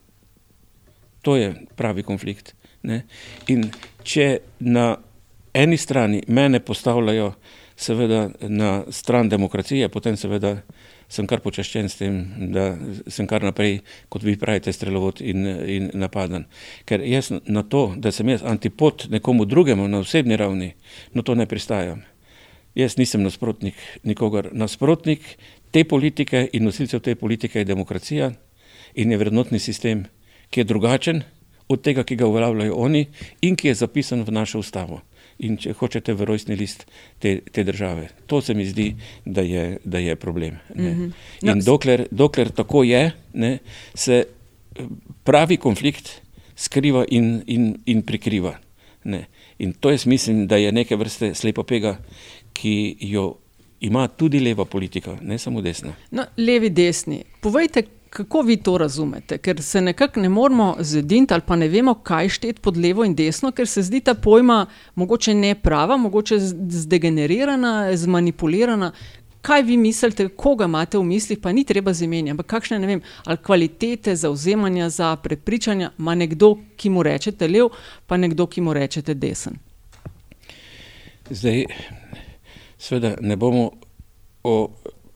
To 1.23 1.35
je 1.39 1.53
pravi 1.75 2.03
konflikt. 2.03 2.53
Ne. 2.83 3.03
In 3.47 3.69
če 4.03 4.27
na 4.59 4.93
eni 5.55 5.77
strani 5.79 6.23
mene 6.27 6.59
postavljajo 6.59 7.31
seveda 7.75 8.29
na 8.41 8.83
stran 8.91 9.29
demokracije, 9.29 9.89
potem 9.89 10.17
seveda 10.17 10.57
sem 11.13 11.27
kar 11.29 11.41
počaščen 11.43 11.89
s 11.89 11.99
tem, 11.99 12.19
da 12.53 12.71
sem 13.11 13.27
kar 13.29 13.43
naprej, 13.45 13.79
kot 14.13 14.25
vi 14.25 14.35
pravite, 14.39 14.73
strelovod 14.73 15.21
in, 15.21 15.45
in 15.69 15.89
napaden. 15.99 16.47
Ker 16.89 17.03
jaz 17.05 17.31
na 17.45 17.63
to, 17.63 17.85
da 17.97 18.11
sem 18.11 18.29
jaz 18.33 18.45
antipod 18.49 19.07
nekomu 19.13 19.45
drugemu 19.49 19.87
na 19.89 20.01
osebni 20.03 20.37
ravni, 20.39 20.73
na 21.13 21.25
to 21.25 21.35
ne 21.37 21.47
pristajam. 21.49 22.01
Jaz 22.77 22.97
nisem 22.97 23.21
nasprotnik 23.21 23.77
nikogar. 24.03 24.49
Nasprotnik 24.57 25.35
te 25.73 25.83
politike 25.85 26.47
in 26.53 26.65
nosilcev 26.65 27.03
te 27.05 27.13
politike 27.15 27.61
je 27.61 27.69
demokracija 27.69 28.31
in 28.97 29.11
je 29.11 29.17
vrednotni 29.21 29.59
sistem, 29.61 30.07
ki 30.53 30.61
je 30.61 30.69
drugačen 30.69 31.23
od 31.67 31.81
tega, 31.81 32.03
ki 32.05 32.15
ga 32.19 32.29
uveljavljajo 32.29 32.75
oni 32.77 33.07
in 33.41 33.57
ki 33.57 33.71
je 33.71 33.79
zapisan 33.81 34.21
v 34.23 34.35
našo 34.35 34.61
ustavo 34.61 35.01
in 35.41 35.57
če 35.57 35.73
hočete 35.79 36.13
v 36.13 36.27
rojstni 36.29 36.55
list 36.55 36.85
te, 37.19 37.39
te 37.51 37.63
države. 37.65 38.09
To 38.29 38.41
se 38.41 38.53
mi 38.53 38.65
zdi, 38.69 38.91
da 39.25 39.41
je, 39.41 39.79
da 39.83 39.97
je 39.97 40.15
problem. 40.15 40.59
Mm 40.75 40.85
-hmm. 40.85 41.11
In 41.41 41.57
no, 41.57 41.63
dokler, 41.65 42.07
dokler 42.11 42.51
tako 42.51 42.83
je, 42.83 43.11
ne, 43.33 43.57
se 43.93 44.25
eh, 44.75 44.83
pravi 45.23 45.57
konflikt 45.57 46.21
skriva 46.55 47.05
in, 47.09 47.43
in, 47.47 47.77
in 47.85 48.01
prikriva. 48.01 48.59
Ne. 49.03 49.25
In 49.57 49.73
to 49.73 49.91
jaz 49.91 50.05
mislim, 50.05 50.47
da 50.47 50.57
je 50.57 50.71
neke 50.71 50.95
vrste 50.95 51.33
slepopega, 51.33 51.97
ki 52.53 52.95
jo 52.99 53.37
ima 53.79 54.07
tudi 54.07 54.39
leva 54.39 54.65
politika, 54.65 55.17
ne 55.21 55.37
samo 55.37 55.61
desna. 55.61 55.93
No, 56.11 56.23
levi, 56.37 56.69
desni. 56.69 57.23
Povejte, 57.41 57.83
kako 58.13 58.41
vi 58.41 58.57
to 58.57 58.77
razumete? 58.77 59.37
Ker 59.37 59.61
se 59.61 59.81
nekako 59.81 60.19
ne 60.19 60.29
moramo 60.29 60.75
zediniti 60.79 61.33
ali 61.33 61.41
pa 61.47 61.55
ne 61.55 61.67
vemo, 61.67 61.93
kaj 61.93 62.29
šteti 62.29 62.61
pod 62.61 62.77
levo 62.77 63.05
in 63.05 63.15
desno, 63.15 63.51
ker 63.51 63.67
se 63.67 63.81
zdi 63.81 64.01
ta 64.01 64.13
pojma 64.13 64.65
mogoče 64.95 65.33
ne 65.33 65.55
prava, 65.55 65.97
mogoče 65.97 66.37
zdegenerirana, 66.69 67.95
zmanipulirana. 67.97 68.91
Kaj 69.41 69.63
vi 69.63 69.77
mislite, 69.77 70.27
koga 70.29 70.65
imate 70.65 70.97
v 70.97 71.03
mislih, 71.03 71.39
pa 71.41 71.51
ni 71.51 71.63
treba 71.63 71.93
zamenjati, 71.93 72.31
ampak 72.31 72.45
kakšne 72.45 72.79
ne 72.79 72.87
vem, 72.87 73.01
ali 73.25 73.37
kvalitete 73.37 74.15
zauzemanja 74.15 74.89
za 74.89 75.15
prepričanja 75.15 75.89
ima 75.99 76.15
nekdo, 76.15 76.53
ki 76.77 76.89
mu 76.89 77.03
rečete 77.03 77.47
lev, 77.47 77.73
pa 78.07 78.17
nekdo, 78.17 78.47
ki 78.47 78.61
mu 78.61 78.73
rečete 78.73 79.13
desen? 79.13 79.57
Zdaj, 81.29 81.65
seveda, 82.77 83.15
ne 83.21 83.35
bomo 83.35 83.71
o 84.43 84.55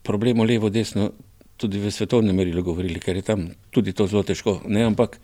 problemu 0.04 0.44
levo-desno 0.44 1.12
tudi 1.58 1.80
v 1.82 1.92
svetovnem 1.92 2.36
merilu 2.36 2.64
govorili, 2.64 3.00
ker 3.02 3.18
je 3.18 3.26
tam 3.26 3.48
tudi 3.74 3.94
to 3.94 4.08
zelo 4.08 4.24
težko. 4.24 4.62
Ne? 4.70 4.86
Ampak 4.86 5.18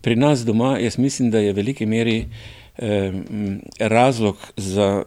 pri 0.00 0.16
nas 0.16 0.44
doma, 0.44 0.78
jaz 0.80 0.98
mislim, 0.98 1.30
da 1.30 1.42
je 1.44 1.52
v 1.52 1.56
veliki 1.60 1.86
meri 1.86 2.24
eh, 2.24 3.12
razlog 3.78 4.40
za 4.56 5.04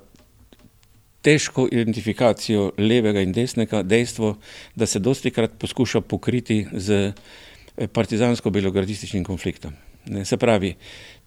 težko 1.22 1.68
identifikacijo 1.72 2.72
levega 2.78 3.22
in 3.22 3.34
desnega 3.36 3.82
dejstvo, 3.84 4.38
da 4.76 4.86
se 4.86 5.00
dosti 5.00 5.32
krat 5.32 5.58
poskuša 5.60 6.02
pokriti 6.02 6.66
z 6.72 7.12
eh, 7.12 7.88
partizansko-belogradističnim 7.88 9.26
konfliktom. 9.26 9.74
Ne, 10.10 10.26
se 10.26 10.38
pravi, 10.38 10.72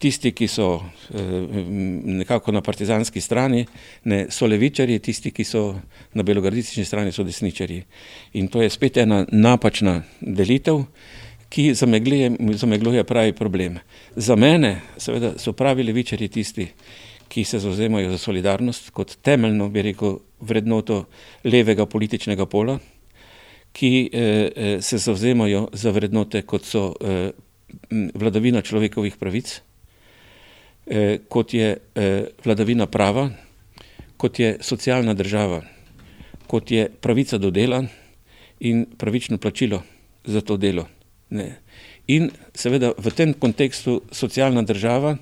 tisti, 0.01 0.33
ki 0.33 0.47
so 0.49 0.69
eh, 1.13 1.19
nekako 2.21 2.53
na 2.53 2.63
partizanski 2.65 3.21
strani, 3.21 3.67
ne, 4.05 4.23
so 4.33 4.47
levičari, 4.49 4.99
tisti, 4.99 5.33
ki 5.37 5.45
so 5.45 5.65
na 6.17 6.25
belogradistični 6.25 6.85
strani, 6.89 7.13
so 7.13 7.25
desničari. 7.25 7.83
In 8.41 8.49
to 8.49 8.63
je 8.63 8.71
spet 8.73 8.97
ena 9.03 9.27
napačna 9.33 10.01
delitev, 10.21 10.85
ki 11.51 11.75
zamegluje, 11.75 12.31
zamegluje 12.55 13.05
pravi 13.05 13.33
problem. 13.37 13.79
Za 14.17 14.37
mene, 14.37 14.81
seveda, 14.97 15.35
so 15.39 15.53
pravi 15.53 15.85
levičari 15.85 16.29
tisti, 16.29 16.69
ki 17.29 17.45
se 17.45 17.59
zauzemajo 17.59 18.11
za 18.11 18.19
solidarnost 18.19 18.91
kot 18.91 19.19
temeljno, 19.23 19.69
bi 19.69 19.83
rekel, 19.91 20.19
vrednoto 20.41 21.05
levega 21.45 21.87
političnega 21.87 22.47
pola, 22.47 22.79
ki 23.77 23.93
eh, 24.13 24.51
eh 24.57 24.83
se 24.83 24.99
zauzemajo 24.99 25.69
za 25.73 25.91
vrednote, 25.91 26.43
kot 26.43 26.65
so 26.65 26.95
eh, 27.01 27.31
vladavina 28.15 28.63
človekovih 28.63 29.17
pravic, 29.17 29.61
eh, 30.87 31.19
kot 31.29 31.55
je 31.55 31.77
eh, 31.77 32.25
vladavina 32.45 32.87
prava, 32.87 33.31
kot 34.17 34.39
je 34.39 34.57
socialna 34.61 35.15
država, 35.15 35.63
kot 36.47 36.71
je 36.71 36.89
pravica 37.01 37.39
do 37.39 37.51
dela 37.51 37.85
in 38.61 38.87
pravično 38.99 39.39
plačilo 39.39 39.83
za 40.25 40.41
to 40.41 40.57
delo. 40.57 40.89
Ne. 41.31 41.61
In 42.07 42.31
seveda 42.55 42.93
v 42.99 43.11
tem 43.15 43.35
kontekstu 43.35 44.01
socialna 44.13 44.63
država, 44.63 45.17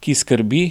ki 0.00 0.14
skrbi 0.14 0.70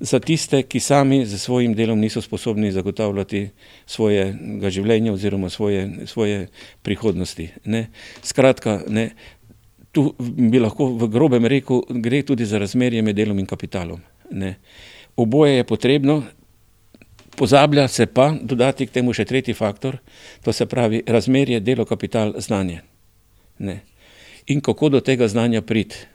za 0.00 0.20
tiste, 0.20 0.62
ki 0.64 0.80
sami 0.80 1.26
z 1.28 1.36
svojim 1.38 1.74
delom 1.76 2.00
niso 2.00 2.22
sposobni 2.24 2.72
zagotavljati 2.72 3.50
svojega 3.86 4.70
življenja 4.72 5.12
oziroma 5.12 5.50
svoje, 5.52 6.06
svoje 6.08 6.48
prihodnosti. 6.82 7.50
Ne. 7.64 7.90
Skratka, 8.24 8.80
ne, 8.88 9.10
tu 9.92 10.14
bi 10.18 10.58
lahko 10.58 10.92
v 10.94 11.08
grobem 11.10 11.46
rekel, 11.46 11.82
gre 11.88 12.22
tudi 12.22 12.46
za 12.46 12.58
razmerje 12.58 13.02
med 13.02 13.16
delom 13.16 13.38
in 13.38 13.46
kapitalom. 13.46 14.00
Ne. 14.30 14.56
Oboje 15.16 15.56
je 15.56 15.64
potrebno, 15.64 16.22
pozablja 17.36 17.88
se 17.88 18.06
pa 18.06 18.30
dodati 18.42 18.86
k 18.86 18.94
temu 18.94 19.12
še 19.12 19.24
tretji 19.24 19.54
faktor, 19.54 19.98
to 20.44 20.52
se 20.52 20.66
pravi 20.66 21.02
razmerje 21.06 21.60
delo, 21.60 21.84
kapital, 21.84 22.34
znanje. 22.38 22.82
Ne. 23.58 23.80
In 24.46 24.60
kako 24.60 24.88
do 24.88 25.00
tega 25.00 25.28
znanja 25.28 25.62
priti. 25.62 26.06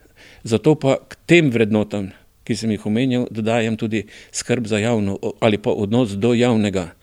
Zato 0.43 0.75
pa 0.79 0.97
k 1.01 1.17
tem 1.25 1.49
vrednotam, 1.51 2.11
ki 2.45 2.55
sem 2.55 2.71
jih 2.71 2.85
omenjal, 2.85 3.27
dodajam 3.33 3.75
tudi 3.77 4.05
skrb 4.31 4.67
za 4.69 4.77
javno 4.77 5.17
ali 5.41 5.57
pa 5.57 5.73
odnos 5.73 6.13
do 6.13 6.33
javnega, 6.37 6.93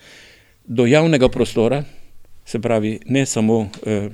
do 0.65 0.87
javnega 0.87 1.29
prostora, 1.29 1.83
se 2.47 2.61
pravi 2.63 3.01
ne 3.07 3.27
samo 3.27 3.67
Eh, 3.87 4.11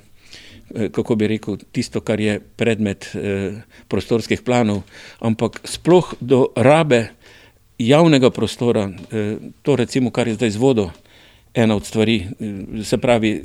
kako 0.93 1.17
bi 1.17 1.29
rekel, 1.29 1.57
tisto, 1.73 2.01
kar 2.01 2.21
je 2.21 2.41
predmet 2.41 3.11
eh, 3.15 3.53
prostorskih 3.89 4.43
planov, 4.43 4.83
ampak 5.21 5.61
sploh 5.65 6.15
do 6.21 6.47
rabe 6.57 7.09
javnega 7.79 8.31
prostora, 8.31 8.91
eh, 9.13 9.37
to 9.63 9.77
recimo, 9.77 10.11
kar 10.11 10.29
je 10.29 10.35
zdaj 10.35 10.51
z 10.51 10.57
vodo, 10.57 10.91
ena 11.55 11.77
od 11.77 11.87
stvari, 11.87 12.27
eh, 12.41 12.85
se 12.85 12.99
pravi. 12.99 13.43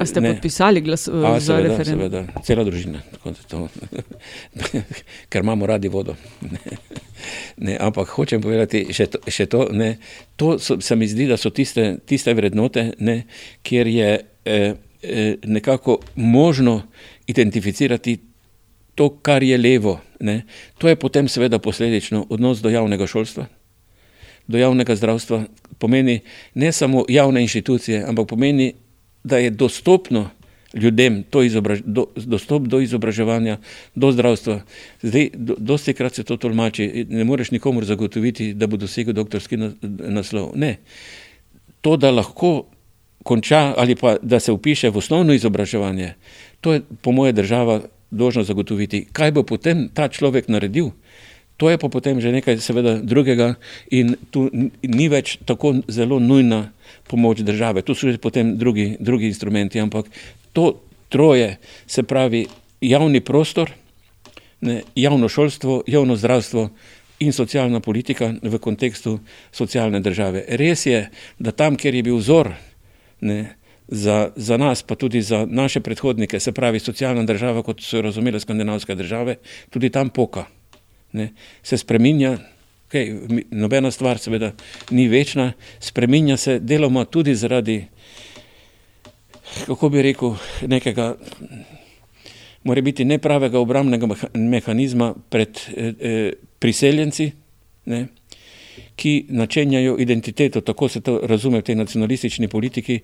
A 0.00 0.06
ste 0.06 0.20
ne. 0.20 0.32
podpisali 0.32 0.80
glas 0.80 1.08
A, 1.08 1.40
za 1.40 1.42
seveda, 1.52 1.68
referendum? 1.68 2.08
seveda, 2.08 2.42
cela 2.42 2.64
družina, 2.64 3.00
ker 5.30 5.42
imamo 5.42 5.66
radi 5.66 5.88
vodo. 5.88 6.16
Ne, 7.56 7.78
ampak 7.80 8.10
hočem 8.12 8.42
povedati 8.44 8.92
še 8.92 9.06
to, 9.10 9.18
še 9.32 9.46
to, 9.50 9.62
ne, 9.72 9.96
to 10.36 10.58
so, 10.62 10.76
se 10.84 10.96
mi 10.96 11.08
zdi, 11.08 11.24
da 11.26 11.38
so 11.40 11.50
tiste, 11.50 11.96
tiste 12.06 12.34
vrednote, 12.36 12.90
ne, 13.00 13.16
kjer 13.66 13.88
je 13.88 14.10
eh, 14.12 14.26
eh, 14.46 14.74
nekako 15.44 15.98
možno 16.16 16.82
identificirati 17.26 18.18
to, 18.94 19.08
kar 19.08 19.42
je 19.42 19.58
levo. 19.58 20.00
Ne. 20.20 20.42
To 20.78 20.88
je 20.88 20.96
potem 20.96 21.28
seveda 21.28 21.58
posledično 21.58 22.26
odnos 22.30 22.62
do 22.64 22.70
javnega 22.72 23.06
šolstva, 23.06 23.46
do 24.46 24.58
javnega 24.58 24.96
zdravstva, 24.96 25.44
pomeni 25.78 26.20
ne 26.54 26.72
samo 26.72 27.04
javne 27.08 27.42
inštitucije, 27.42 28.04
ampak 28.08 28.28
pomeni, 28.28 28.72
da 29.24 29.38
je 29.38 29.50
dostopno 29.50 30.30
ljudem 30.74 31.22
to 31.22 31.42
izobraž, 31.42 31.80
do, 31.84 32.06
dostop 32.16 32.62
do 32.62 32.80
izobraževanja, 32.80 33.58
do 33.94 34.12
zdravstva. 34.12 34.60
Zdaj, 35.02 35.30
do, 35.34 35.56
dosti 35.58 35.94
krat 35.94 36.14
se 36.14 36.24
to 36.24 36.36
tolmači, 36.36 37.06
ne 37.08 37.24
moreš 37.24 37.50
nikomor 37.50 37.84
zagotoviti, 37.84 38.52
da 38.54 38.66
bo 38.66 38.76
dosegel 38.76 39.14
doktorski 39.14 39.56
na, 39.56 39.70
naslov. 39.82 40.52
Ne. 40.54 40.76
To, 41.80 41.96
da 41.96 42.10
lahko 42.10 42.66
konča 43.26 43.74
ali 43.76 43.98
pa 43.98 44.16
da 44.22 44.40
se 44.40 44.54
upiše 44.54 44.90
v 44.90 45.02
osnovno 45.02 45.34
izobraževanje, 45.34 46.14
to 46.60 46.72
je 46.72 46.82
po 47.02 47.12
moje 47.12 47.32
država 47.34 47.80
dolžna 48.10 48.46
zagotoviti. 48.46 49.06
Kaj 49.12 49.34
bo 49.34 49.42
potem 49.42 49.88
ta 49.90 50.08
človek 50.08 50.48
naredil? 50.48 50.94
To 51.56 51.70
je 51.72 51.78
pa 51.80 51.88
potem 51.88 52.20
že 52.20 52.32
nekaj 52.32 52.60
seveda 52.60 53.00
drugega 53.00 53.56
in 53.90 54.14
tu 54.30 54.46
ni 54.82 55.08
več 55.08 55.38
tako 55.48 55.80
zelo 55.88 56.20
nujna 56.20 56.70
pomoč 57.08 57.40
države. 57.40 57.82
Tu 57.82 57.96
so 57.96 58.12
že 58.12 58.20
potem 58.20 58.56
drugi, 58.60 58.96
drugi 59.00 59.26
instrumenti, 59.32 59.80
ampak 59.80 60.06
to 60.52 60.76
troje, 61.08 61.56
se 61.86 62.02
pravi 62.02 62.46
javni 62.80 63.20
prostor, 63.20 63.72
ne, 64.60 64.82
javno 64.94 65.28
šolstvo, 65.28 65.82
javno 65.86 66.16
zdravstvo 66.16 66.68
in 67.24 67.32
socialna 67.32 67.80
politika 67.80 68.34
v 68.42 68.58
kontekstu 68.60 69.18
socialne 69.52 70.00
države. 70.00 70.44
Res 70.48 70.86
je, 70.86 71.08
da 71.38 71.56
tam, 71.56 71.76
kjer 71.76 71.94
je 71.94 72.02
bil 72.04 72.20
vzor 72.20 72.52
ne, 73.20 73.56
za, 73.88 74.30
za 74.36 74.56
nas, 74.56 74.82
pa 74.82 74.94
tudi 74.94 75.22
za 75.22 75.46
naše 75.50 75.80
predhodnike, 75.80 76.40
se 76.40 76.52
pravi 76.52 76.78
socialna 76.78 77.22
država, 77.22 77.62
kot 77.62 77.80
so 77.82 78.02
razumele 78.02 78.40
skandinavske 78.40 78.94
države, 78.94 79.36
tudi 79.70 79.90
tam 79.90 80.08
poka. 80.08 80.44
Ne, 81.12 81.32
se 81.62 81.78
spreminja, 81.78 82.38
okay, 82.88 83.44
nobena 83.50 83.90
stvar 83.90 84.18
seveda 84.18 84.52
ni 84.90 85.08
večna, 85.08 85.52
spreminja 85.80 86.36
se 86.36 86.58
deloma 86.58 87.04
tudi 87.04 87.34
zaradi 87.34 87.84
kako 89.66 89.88
bi 89.88 90.02
rekel, 90.02 90.34
nekega, 90.66 91.14
mora 92.64 92.80
biti 92.80 93.04
nepravega 93.04 93.58
obramnega 93.58 94.08
mehanizma 94.34 95.14
pred 95.28 95.58
eh, 95.76 95.92
eh, 96.00 96.32
priseljenci, 96.58 97.30
ne, 97.84 98.06
ki 98.96 99.26
načenjajo 99.28 99.96
identiteto, 99.98 100.60
tako 100.60 100.88
se 100.88 101.00
to 101.00 101.20
razume 101.22 101.58
v 101.60 101.62
tej 101.62 101.74
nacionalistični 101.74 102.48
politiki, 102.48 103.00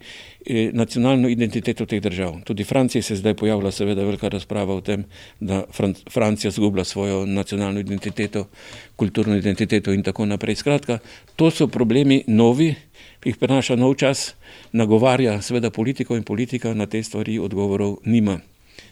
eh, 0.46 0.70
nacionalno 0.72 1.28
identiteto 1.28 1.86
teh 1.86 2.00
držav. 2.00 2.40
Tudi 2.44 2.64
v 2.64 2.66
Franciji 2.66 3.02
se 3.02 3.16
zdaj 3.16 3.34
pojavlja 3.34 3.70
seveda 3.70 4.04
velika 4.04 4.28
razprava 4.28 4.74
o 4.74 4.80
tem, 4.80 5.04
da 5.40 5.64
Fran 5.72 5.94
Francija 6.10 6.50
zgublja 6.50 6.84
svojo 6.84 7.26
nacionalno 7.26 7.80
identiteto, 7.80 8.48
kulturno 8.96 9.36
identiteto 9.36 9.92
in 9.92 10.02
tako 10.02 10.26
naprej. 10.26 10.54
Skratka, 10.54 10.98
to 11.36 11.50
so 11.50 11.66
problemi 11.66 12.24
novi, 12.26 12.74
ki 13.20 13.28
jih 13.28 13.36
prenaša 13.36 13.76
nov 13.76 13.94
čas, 13.94 14.34
nagovarja 14.72 15.42
seveda 15.42 15.70
politiko 15.70 16.16
in 16.16 16.22
politika 16.22 16.74
na 16.74 16.86
te 16.86 17.02
stvari 17.02 17.38
odgovorov 17.38 17.98
nima. 18.04 18.40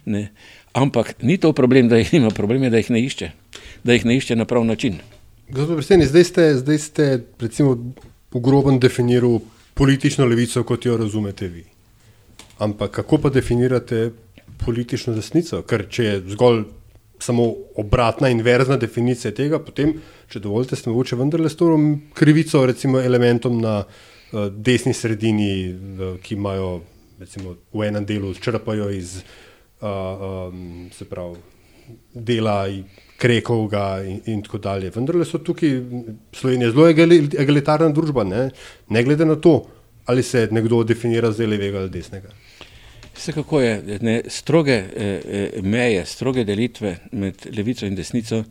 Ne. 0.05 0.29
Ampak 0.73 1.23
ni 1.23 1.39
to 1.39 1.53
problem, 1.53 1.89
da 1.89 1.97
jih 1.97 2.13
nima, 2.13 2.31
problem 2.31 2.63
je, 2.63 2.71
da 2.71 2.77
jih 2.77 2.91
ne 2.91 3.01
išče, 3.03 3.31
da 3.85 3.93
jih 3.93 4.05
ne 4.07 4.17
išče 4.17 4.37
na 4.37 4.45
prav 4.45 4.65
način. 4.65 5.01
Gospod 5.51 5.77
predsednik, 5.77 6.09
zdaj 6.09 6.25
ste, 6.25 6.43
zdaj 6.63 6.79
ste 6.79 7.05
recimo 7.41 7.75
v 8.31 8.39
grobem 8.39 8.79
definiral 8.79 9.41
politično 9.75 10.27
levico, 10.27 10.63
kot 10.63 10.87
jo 10.87 10.97
razumete 10.97 11.49
vi. 11.49 11.65
Ampak 12.63 12.91
kako 12.91 13.19
pa 13.19 13.33
definirate 13.35 14.13
politično 14.65 15.15
desnico? 15.15 15.63
Ker 15.67 15.89
če 15.91 16.05
je 16.05 16.21
zgolj 16.37 16.63
samo 17.19 17.49
obratna, 17.83 18.31
inverzna 18.31 18.79
definicija 18.79 19.35
tega, 19.35 19.59
potem, 19.59 19.97
če 20.31 20.39
dovolite, 20.39 20.79
ste 20.79 20.93
mogoče 20.93 21.19
vendarle 21.19 21.51
s 21.51 21.59
to 21.59 21.75
krivico, 22.15 22.63
recimo 22.67 23.03
elementom 23.03 23.59
na 23.61 23.81
uh, 23.83 24.47
desni 24.55 24.95
sredini, 24.95 25.51
uh, 25.75 26.15
ki 26.23 26.39
imajo 26.39 26.81
recimo 27.19 27.57
v 27.75 27.89
enem 27.91 28.07
delu 28.07 28.31
črpajo 28.39 28.87
iz 28.95 29.19
uh, 29.19 30.47
um, 30.49 30.87
se 30.95 31.05
pravi 31.11 31.43
dela 32.15 32.69
Krekovga 33.21 34.01
in, 34.07 34.21
in 34.33 34.43
tako 34.43 34.59
dalje. 34.59 34.91
Vendar 34.95 35.21
so 35.29 35.39
tukaj 35.45 35.77
Slovenija 36.33 36.71
zelo 36.73 36.89
egalitarna 36.89 37.91
družba, 37.93 38.25
ne? 38.25 38.49
ne 38.89 39.03
glede 39.05 39.29
na 39.29 39.37
to, 39.37 39.59
ali 40.09 40.23
se 40.23 40.49
nekdo 40.51 40.83
definira 40.85 41.33
za 41.33 41.47
levega 41.47 41.85
ali 41.85 41.93
desnega. 41.93 42.33
Vsekako 43.15 43.61
je 43.61 43.99
ne, 44.01 44.21
stroge 44.33 44.77
eh, 44.97 45.61
meje, 45.63 46.05
stroge 46.07 46.45
delitve 46.45 46.97
med 47.13 47.47
levico 47.57 47.87
in 47.87 47.95
desnico 47.95 48.45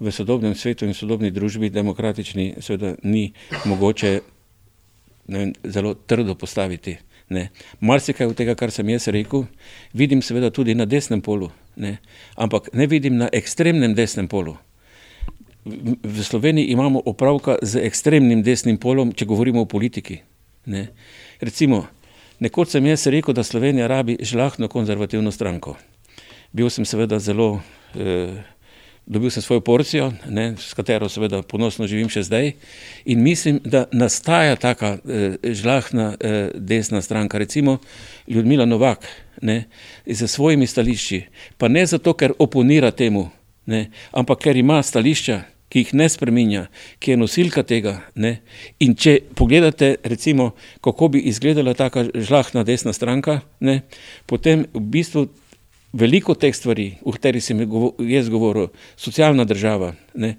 v 0.00 0.12
sodobnem 0.12 0.54
svetu 0.54 0.86
in 0.86 0.94
sodobni 0.94 1.30
družbi, 1.30 1.70
demokratični, 1.70 2.54
seveda 2.60 2.94
ni 3.02 3.32
mogoče 3.64 4.20
ne, 5.26 5.52
zelo 5.64 5.94
trdo 5.94 6.34
postaviti. 6.34 6.96
Marsikaj 7.80 8.30
od 8.30 8.36
tega, 8.38 8.54
kar 8.58 8.72
sem 8.74 8.88
jaz 8.92 9.08
rekel, 9.12 9.46
vidim 9.92 10.22
seveda 10.22 10.50
tudi 10.50 10.74
na 10.74 10.86
desnem 10.88 11.22
polu, 11.22 11.50
ne? 11.76 11.98
ampak 12.36 12.70
ne 12.72 12.86
vidim 12.86 13.16
na 13.20 13.30
ekstremnem 13.32 13.94
desnem 13.94 14.28
polu. 14.28 14.56
V 15.64 16.24
Sloveniji 16.26 16.72
imamo 16.74 17.02
opravka 17.06 17.56
z 17.62 17.84
ekstremnim 17.86 18.42
desnim 18.42 18.78
polom, 18.82 19.12
če 19.14 19.28
govorimo 19.30 19.62
o 19.62 19.70
politiki. 19.70 20.18
Ne? 20.66 20.88
Recimo, 21.40 21.86
nekoč 22.42 22.74
sem 22.74 22.86
jaz 22.86 23.06
rekel, 23.06 23.34
da 23.34 23.46
Slovenija 23.46 23.86
rabi 23.86 24.18
žlahno 24.20 24.68
konzervativno 24.68 25.30
stranko. 25.30 25.76
Bil 26.52 26.70
sem 26.70 26.84
seveda 26.84 27.18
zelo 27.22 27.62
eh, 27.94 28.42
dobil 29.06 29.30
sem 29.30 29.42
svojo 29.42 29.60
porcijo, 29.60 30.12
ne, 30.28 30.54
s 30.58 30.74
katero 30.74 31.08
seveda 31.08 31.42
ponosno 31.42 31.86
živim 31.86 32.08
še 32.12 32.22
zdaj 32.22 32.52
in 33.04 33.22
mislim, 33.22 33.60
da 33.64 33.84
nastaja 33.92 34.56
taka 34.56 34.96
eh, 34.96 35.36
žlahna 35.42 36.14
eh, 36.20 36.50
desna 36.54 37.02
stranka, 37.02 37.38
recimo 37.38 37.78
Ljudmila 38.28 38.64
Novak, 38.64 39.06
ne, 39.42 39.64
z 40.06 40.28
svojimi 40.28 40.66
stališči, 40.66 41.22
pa 41.58 41.68
ne 41.68 41.86
zato, 41.86 42.14
ker 42.14 42.36
oponira 42.38 42.90
temu, 42.90 43.30
ne, 43.66 43.88
ampak 44.12 44.46
ker 44.46 44.56
ima 44.56 44.82
stališča, 44.82 45.42
ki 45.72 45.86
jih 45.86 45.92
ne 45.96 46.06
spreminja, 46.12 46.66
ki 47.00 47.14
je 47.14 47.16
nosilka 47.16 47.62
tega. 47.64 47.94
Ne, 48.14 48.42
in 48.84 48.92
če 48.92 49.22
pogledate, 49.34 49.94
recimo, 50.04 50.50
kako 50.84 51.14
bi 51.14 51.22
izgledala 51.30 51.72
taka 51.74 52.04
žlahna 52.12 52.60
desna 52.68 52.92
stranka, 52.92 53.40
ne, 53.64 53.80
potem 54.28 54.66
v 54.74 54.84
bistvu 54.92 55.30
veliko 55.92 56.34
teh 56.34 56.54
stvari, 56.56 56.94
o 57.04 57.12
katerih 57.12 57.44
sem 57.44 57.62
jaz 58.08 58.28
govoril, 58.32 58.68
socialna 58.96 59.44
država, 59.44 59.92
ne, 60.14 60.36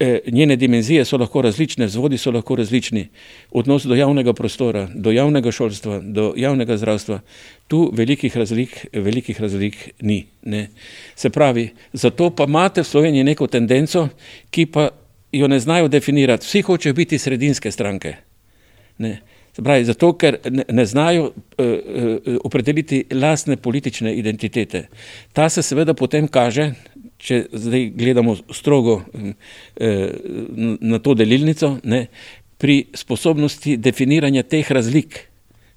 e, 0.00 0.20
njene 0.26 0.56
dimenzije 0.56 1.04
so 1.04 1.16
lahko 1.16 1.42
različne, 1.42 1.86
vzvodi 1.86 2.18
so 2.18 2.30
lahko 2.30 2.56
različni, 2.56 3.08
odnos 3.50 3.84
do 3.84 3.94
javnega 3.94 4.32
prostora, 4.32 4.88
do 4.94 5.12
javnega 5.12 5.52
šolstva, 5.52 6.00
do 6.02 6.32
javnega 6.36 6.76
zdravstva, 6.76 7.20
tu 7.68 7.90
velikih 7.94 8.36
razlik, 8.36 8.86
velikih 8.92 9.40
razlik 9.40 9.90
ni. 10.00 10.24
Ne. 10.42 10.68
Se 11.14 11.30
pravi, 11.30 11.68
zato 11.92 12.30
pa 12.30 12.44
imate 12.48 12.82
v 12.82 12.90
Sloveniji 12.90 13.24
neko 13.24 13.46
tendenco, 13.46 14.08
ki 14.50 14.66
pa 14.66 14.88
jo 15.32 15.48
ne 15.48 15.60
znajo 15.60 15.88
definirati. 15.88 16.46
Vsi 16.46 16.62
hočejo 16.62 16.94
biti 16.94 17.18
sredinske 17.18 17.70
stranke. 17.70 18.14
Ne. 18.98 19.20
Pravi, 19.64 19.84
zato, 19.84 20.12
ker 20.16 20.38
ne, 20.50 20.64
ne 20.72 20.84
znajo 20.86 21.28
uh, 21.28 21.32
uh, 21.58 22.36
opredeliti 22.44 23.04
lastne 23.12 23.56
politične 23.56 24.14
identitete. 24.16 24.86
Ta 25.32 25.48
se 25.48 25.62
seveda 25.62 25.94
potem 25.94 26.28
kaže, 26.28 26.70
če 27.20 27.42
zdaj 27.52 27.88
gledamo 27.96 28.36
strogo 28.56 29.00
uh, 29.02 29.32
na 30.80 30.98
to 30.98 31.14
delilnico, 31.14 31.76
ne, 31.84 32.06
pri 32.60 32.84
sposobnosti 32.94 33.76
definiranja 33.80 34.44
teh 34.48 34.70
razlik, 34.72 35.18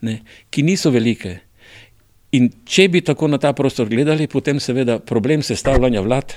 ne, 0.04 0.20
ki 0.52 0.64
niso 0.68 0.92
velike. 0.92 1.38
In 2.34 2.50
če 2.66 2.88
bi 2.90 3.04
tako 3.06 3.30
na 3.30 3.38
ta 3.38 3.54
prostor 3.54 3.88
gledali, 3.92 4.28
potem 4.28 4.60
seveda 4.60 4.98
problem 5.00 5.44
sestavljanja 5.46 6.02
vlad, 6.02 6.34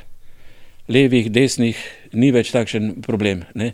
levih, 0.92 1.30
desnih, 1.32 1.78
ni 2.14 2.30
več 2.34 2.53
takšen 2.55 3.01
problem. 3.07 3.42
Ne. 3.59 3.72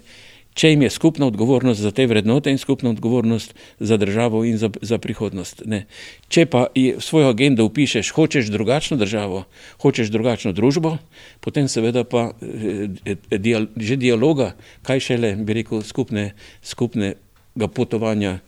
Če 0.55 0.73
jim 0.73 0.83
je 0.85 0.91
skupna 0.91 1.27
odgovornost 1.27 1.81
za 1.81 1.91
te 1.91 2.07
vrednote 2.07 2.53
in 2.53 2.59
skupna 2.59 2.91
odgovornost 2.91 3.55
za 3.81 3.97
državo 3.97 4.45
in 4.45 4.59
za, 4.59 4.71
za 4.83 4.99
prihodnost. 4.99 5.63
Ne. 5.65 5.87
Če 6.29 6.47
pa 6.47 6.67
v 6.75 7.01
svojo 7.01 7.33
agendo 7.33 7.65
upišeš, 7.69 8.13
hočeš 8.13 8.53
drugačno 8.53 8.97
državo, 9.01 9.45
hočeš 9.83 10.13
drugačno 10.13 10.53
družbo, 10.53 10.99
potem 11.41 11.69
seveda 11.73 12.05
pa 12.05 12.31
eh, 12.43 13.17
dial, 13.39 13.69
že 13.77 13.97
dialoga, 13.97 14.53
kaj 14.85 15.01
šele, 15.09 15.35
bi 15.41 15.63
rekel, 15.63 15.83
skupne, 15.87 16.33
skupnega 16.61 17.69
potovanja, 17.73 18.41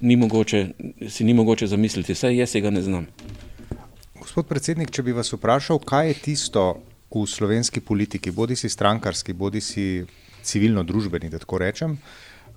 ni 0.00 0.16
mogoče, 0.16 0.66
si 1.08 1.24
ni 1.24 1.34
mogoče 1.34 1.70
zamisliti, 1.70 2.12
vsaj 2.12 2.36
jaz 2.36 2.58
ga 2.60 2.70
ne 2.70 2.82
znam. 2.82 3.06
Gospod 4.20 4.48
predsednik, 4.50 4.90
če 4.90 5.06
bi 5.06 5.14
vas 5.14 5.30
vprašal, 5.32 5.78
kaj 5.78 6.10
je 6.10 6.14
tisto 6.20 6.62
v 7.14 7.22
slovenski 7.24 7.80
politiki, 7.80 8.32
bodi 8.34 8.56
si 8.58 8.68
strankarski, 8.68 9.32
bodi 9.32 9.62
si 9.62 10.02
civilno-družbeni, 10.46 11.30
da 11.30 11.40
tako 11.42 11.58
rečem, 11.62 11.96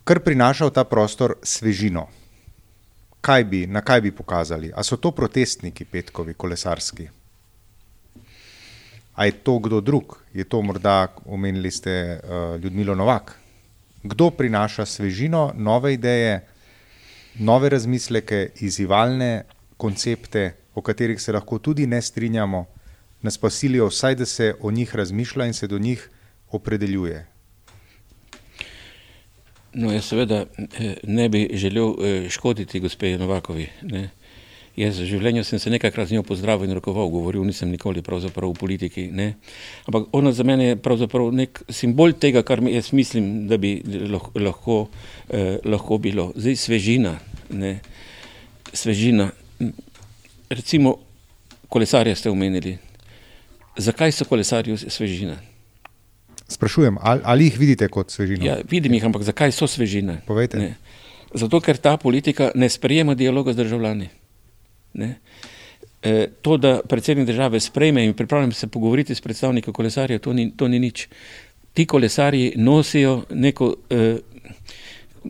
kar 0.06 0.22
prinaša 0.26 0.70
v 0.70 0.74
ta 0.74 0.86
prostor 0.86 1.36
svežino. 1.44 2.08
Kaj 3.22 3.44
bi, 3.44 3.66
na 3.68 3.82
kaj 3.84 4.02
bi 4.02 4.12
pokazali? 4.16 4.72
A 4.72 4.84
so 4.84 4.98
to 4.98 5.12
protestniki 5.12 5.86
petkovi, 5.86 6.34
kolesarski? 6.34 7.10
A 9.20 9.26
je 9.28 9.36
to 9.44 9.58
kdo 9.60 9.82
drug? 9.82 10.16
Je 10.34 10.46
to 10.48 10.62
morda, 10.64 11.12
omenili 11.26 11.72
ste 11.72 11.92
uh, 12.16 12.56
Ljudmilo 12.64 12.96
Novak? 12.96 13.36
Kdo 14.04 14.30
prinaša 14.32 14.86
svežino, 14.86 15.52
nove 15.56 15.94
ideje, 15.94 16.40
nove 17.36 17.70
razmisleke, 17.70 18.50
izzivalne 18.64 19.44
koncepte, 19.78 20.54
o 20.76 20.82
katerih 20.82 21.20
se 21.22 21.36
lahko 21.36 21.60
tudi 21.60 21.88
ne 21.88 22.02
strinjamo, 22.02 22.66
nas 23.22 23.38
pa 23.38 23.50
silijo 23.50 23.90
vsaj, 23.92 24.16
da 24.16 24.26
se 24.26 24.54
o 24.62 24.72
njih 24.72 24.96
razmišlja 24.96 25.46
in 25.46 25.54
se 25.54 25.68
do 25.68 25.80
njih 25.80 26.10
opredeljuje? 26.52 27.26
No, 29.74 29.92
jaz 29.94 30.08
seveda 30.10 30.46
eh, 30.58 30.96
ne 31.04 31.30
bi 31.30 31.50
želel 31.54 31.94
eh, 32.02 32.30
škoditi 32.30 32.80
gospe 32.80 33.18
Novakovi. 33.18 33.68
Ne. 33.82 34.10
Jaz 34.80 35.00
v 35.02 35.10
življenju 35.10 35.44
sem 35.44 35.60
se 35.60 35.70
nekajkrat 35.74 36.08
z 36.08 36.16
njo 36.16 36.24
pozdravil 36.24 36.70
in 36.70 36.78
rokoval, 36.78 37.10
govoril 37.12 37.44
nisem 37.44 37.70
nikoli 37.72 38.02
v 38.54 38.54
politiki. 38.58 39.10
Ne. 39.12 39.34
Ampak 39.86 40.08
ona 40.16 40.32
za 40.32 40.44
mene 40.44 40.72
je 40.72 40.78
nek 41.36 41.62
simbol 41.70 42.14
tega, 42.14 42.44
kar 42.44 42.62
mi 42.62 42.74
jaz 42.74 42.94
mislim, 42.94 43.48
da 43.48 43.58
bi 43.58 43.82
lahko, 44.36 44.88
eh, 45.30 45.60
lahko 45.66 45.98
bilo. 45.98 46.32
Zdaj 46.36 46.56
svežina, 46.56 47.20
ne. 47.50 47.80
svežina. 48.74 49.32
Recimo 50.50 50.96
kolesarje 51.70 52.16
ste 52.16 52.30
omenili. 52.30 52.78
Zakaj 53.78 54.12
so 54.12 54.26
kolesarji 54.26 54.78
svežina? 54.78 55.49
Sprašujem, 56.50 56.98
ali, 57.02 57.22
ali 57.24 57.46
jih 57.46 57.60
vidite 57.60 57.88
kot 57.88 58.12
svežino? 58.12 58.46
Ja, 58.46 58.58
vidim 58.70 58.94
jih, 58.94 59.06
ampak 59.06 59.24
zakaj 59.24 59.54
so 59.54 59.68
svežine? 59.70 60.22
Povejte. 60.26 60.74
Zato, 61.34 61.60
ker 61.62 61.78
ta 61.78 61.98
politika 62.02 62.50
ne 62.56 62.70
sprejema 62.70 63.14
dialoga 63.16 63.54
z 63.54 63.62
državljani. 63.62 64.10
Ne? 64.94 65.10
E, 66.02 66.28
to, 66.42 66.58
da 66.58 66.80
predsednik 66.82 67.28
države 67.28 67.60
sprejme 67.60 68.06
in 68.06 68.14
pripravljam 68.14 68.52
se 68.52 68.68
pogovoriti 68.68 69.16
s 69.16 69.22
predstavniki 69.22 69.72
kolesarjev, 69.72 70.20
to, 70.20 70.34
to 70.56 70.68
ni 70.68 70.80
nič. 70.80 71.08
Ti 71.74 71.86
kolesarji 71.86 72.54
nosijo 72.56 73.24
neko, 73.30 73.76
e, 73.90 74.18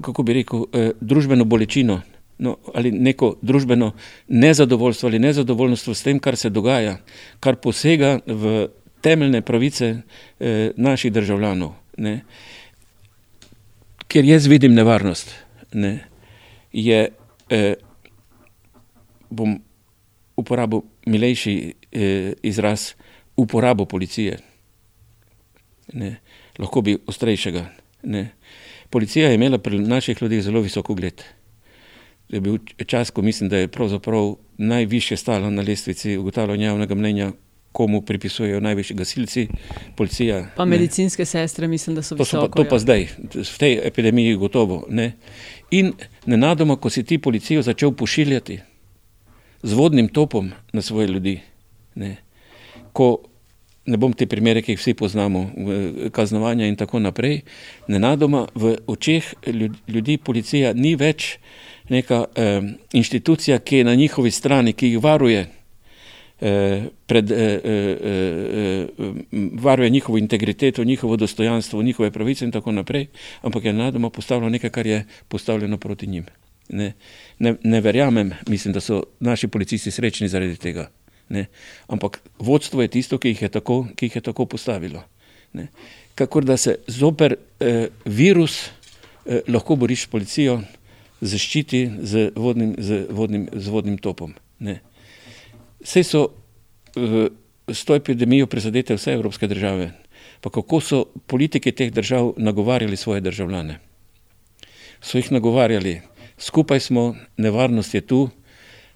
kako 0.01 0.23
bi 0.23 0.33
rekel, 0.33 0.63
e, 0.73 0.91
družbeno 1.01 1.45
bolečino 1.45 2.01
no, 2.39 2.57
ali 2.73 2.91
neko 2.91 3.35
družbeno 3.41 3.91
nezadovoljstvo 4.27 5.07
ali 5.07 5.19
nezadovoljstvo 5.19 5.93
s 5.93 6.03
tem, 6.03 6.19
kar 6.19 6.35
se 6.35 6.49
dogaja, 6.49 6.97
kar 7.39 7.55
posega 7.55 8.19
v 8.25 8.67
temeljne 9.01 9.41
pravice 9.41 9.95
eh, 10.39 10.71
naših 10.77 11.13
državljanov. 11.13 11.73
Ne. 11.97 12.21
Ker 14.07 14.25
jaz 14.25 14.47
vidim 14.47 14.73
nevarnost, 14.73 15.35
ne, 15.73 15.99
je, 16.73 17.09
eh, 17.49 17.73
bom 19.29 19.59
uporabil 20.37 20.81
milejši 21.05 21.73
eh, 21.91 22.33
izraz, 22.43 22.93
uporabo 23.37 23.85
policije. 23.85 24.37
Ne. 25.93 26.15
Lahko 26.59 26.81
bi 26.81 26.97
ostrejšega. 27.07 27.65
Ne. 28.03 28.29
Policija 28.89 29.29
je 29.29 29.35
imela 29.35 29.57
pri 29.57 29.79
naših 29.79 30.21
ljudeh 30.21 30.41
zelo 30.41 30.61
visoko 30.61 30.93
gled. 30.93 31.21
Je 32.29 32.41
bil 32.41 32.57
čas, 32.85 33.09
ko 33.09 33.21
mislim, 33.21 33.49
da 33.49 33.57
je 33.57 33.67
pravzaprav 33.67 34.35
najviše 34.57 35.17
stala 35.17 35.49
na 35.49 35.61
lestvici 35.61 36.17
ugotavljanja 36.17 36.65
javnega 36.65 36.95
mnenja, 36.95 37.31
komu 37.71 38.01
pripisujejo 38.01 38.59
najvišji 38.59 38.95
gasilci, 38.95 39.47
policija. 39.95 40.45
Pa 40.55 40.65
medicinske 40.65 41.21
ne. 41.21 41.25
sestre, 41.25 41.67
mislim, 41.67 41.95
da 41.95 42.01
so 42.01 42.15
to 42.15 42.23
visoko. 42.23 42.45
So 42.45 42.51
pa, 42.51 42.63
to 42.63 42.69
pa 42.69 42.75
ja. 42.75 42.79
zdaj, 42.79 43.07
v 43.35 43.57
tej 43.57 43.79
epidemiji 43.87 44.35
gotovo. 44.35 44.85
Ne. 44.89 45.11
In 45.71 45.93
nenadoma, 46.25 46.75
ko 46.75 46.89
si 46.89 47.03
ti 47.03 47.17
policijo 47.17 47.61
začel 47.61 47.91
pošiljati 47.91 48.59
z 49.63 49.73
vodnim 49.73 50.07
topom 50.07 50.51
na 50.73 50.81
svoje 50.81 51.07
ljudi, 51.07 51.39
ne, 51.95 52.15
ko 52.93 53.17
ne 53.85 53.97
bom 53.97 54.13
te 54.13 54.27
primere, 54.29 54.61
ki 54.61 54.73
jih 54.73 54.79
vsi 54.79 54.93
poznamo, 54.93 55.45
kaznovanja 56.13 56.67
in 56.67 56.75
tako 56.77 56.99
naprej, 56.99 57.41
nenadoma 57.87 58.45
v 58.55 58.75
očeh 58.87 59.33
ljudi 59.87 60.17
policija 60.17 60.73
ni 60.73 60.95
več 60.95 61.37
neka 61.89 62.25
eh, 62.35 62.61
inštitucija, 62.93 63.59
ki 63.59 63.77
je 63.81 63.83
na 63.83 63.95
njihovi 63.95 64.31
strani, 64.31 64.73
ki 64.73 64.93
jih 64.93 65.03
varuje, 65.03 65.47
pred, 67.05 67.31
eh, 67.31 67.59
eh, 67.63 68.87
varuje 69.53 69.89
njihovo 69.89 70.17
integriteto, 70.17 70.83
njihovo 70.83 71.15
dostojanstvo, 71.15 71.83
njihove 71.83 72.11
pravice 72.11 72.45
in 72.45 72.51
tako 72.51 72.71
naprej, 72.71 73.07
ampak 73.41 73.65
je 73.65 73.73
nadoma 73.73 74.09
postavljeno 74.09 74.49
nekaj, 74.49 74.69
kar 74.69 74.87
je 74.87 75.05
postavljeno 75.27 75.77
proti 75.77 76.07
njim. 76.07 76.25
Ne, 76.69 76.93
ne, 77.39 77.55
ne 77.63 77.81
verjamem, 77.81 78.31
mislim, 78.47 78.73
da 78.73 78.79
so 78.79 79.03
naši 79.19 79.47
policisti 79.47 79.91
srečni 79.91 80.27
zaradi 80.27 80.55
tega. 80.55 80.89
Ne, 81.29 81.45
ampak 81.87 82.21
vodstvo 82.39 82.81
je 82.81 82.87
tisto, 82.87 83.17
ki 83.17 83.27
jih 83.27 83.41
je 83.41 83.49
tako, 83.49 83.87
jih 84.01 84.15
je 84.15 84.21
tako 84.21 84.45
postavilo. 84.45 85.03
Ne. 85.53 85.67
Kakor 86.15 86.45
da 86.45 86.57
se 86.57 86.75
zoper 86.87 87.35
eh, 87.59 87.87
virus 88.05 88.69
eh, 89.25 89.41
lahko 89.47 89.75
boriš 89.75 90.03
s 90.03 90.07
policijo, 90.07 90.61
zaščiti 91.21 91.89
z 92.01 92.29
vodnim, 92.35 92.75
z 92.77 93.05
vodnim, 93.09 93.49
z 93.53 93.67
vodnim 93.67 93.97
topom. 93.97 94.33
Ne. 94.59 94.79
Vse 95.79 96.03
so 96.03 96.23
uh, 96.23 97.27
s 97.67 97.85
to 97.85 97.95
epidemijo 97.95 98.47
prizadete 98.47 98.95
vse 98.95 99.13
evropske 99.13 99.47
države. 99.47 99.91
Pa 100.41 100.49
kako 100.49 100.79
so 100.81 101.05
politike 101.27 101.71
teh 101.71 101.91
držav 101.93 102.33
nagovarjali 102.37 102.97
svoje 102.97 103.21
državljane? 103.21 103.79
So 105.01 105.17
jih 105.17 105.31
nagovarjali, 105.31 106.01
skupaj 106.37 106.79
smo, 106.79 107.15
nevarnost 107.37 107.93
je 107.93 108.01
tu, 108.01 108.29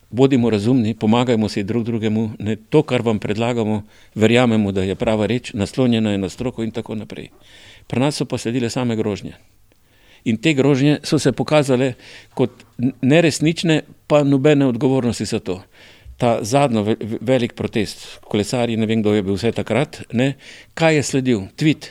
bodimo 0.09 0.49
razumni, 0.49 0.93
pomagajmo 0.93 1.49
si 1.49 1.63
drug 1.63 1.83
drugemu, 1.83 2.29
ne, 2.39 2.55
to, 2.55 2.83
kar 2.83 3.01
vam 3.01 3.19
predlagamo, 3.19 3.83
verjamemo, 4.15 4.71
da 4.71 4.83
je 4.83 4.95
prava 4.95 5.25
reč, 5.25 5.53
naslonjena 5.53 6.11
je 6.11 6.17
na 6.17 6.29
stroko 6.29 6.63
in 6.63 6.71
tako 6.71 6.95
naprej. 6.95 7.29
Pri 7.87 7.99
nas 7.99 8.15
so 8.15 8.25
pa 8.25 8.37
sledile 8.37 8.69
same 8.69 8.95
grožnje. 8.95 9.33
In 10.23 10.37
te 10.37 10.53
grožnje 10.53 10.99
so 11.03 11.19
se 11.19 11.31
pokazale 11.31 11.93
kot 12.33 12.51
neresnične, 13.01 13.81
pa 14.07 14.23
nobene 14.23 14.65
odgovornosti 14.65 15.25
za 15.25 15.39
to 15.39 15.63
ta 16.23 16.37
zadnji 16.41 16.95
velik 17.21 17.51
protest, 17.53 18.05
kolesarji, 18.23 18.77
ne 18.79 18.87
vem, 18.87 19.01
kdo 19.03 19.11
je 19.17 19.23
bil 19.27 19.35
vse 19.35 19.51
takrat, 19.51 20.05
ne, 20.15 20.37
kaj 20.79 20.95
je 20.95 21.03
sledil? 21.03 21.41
Tweet. 21.59 21.89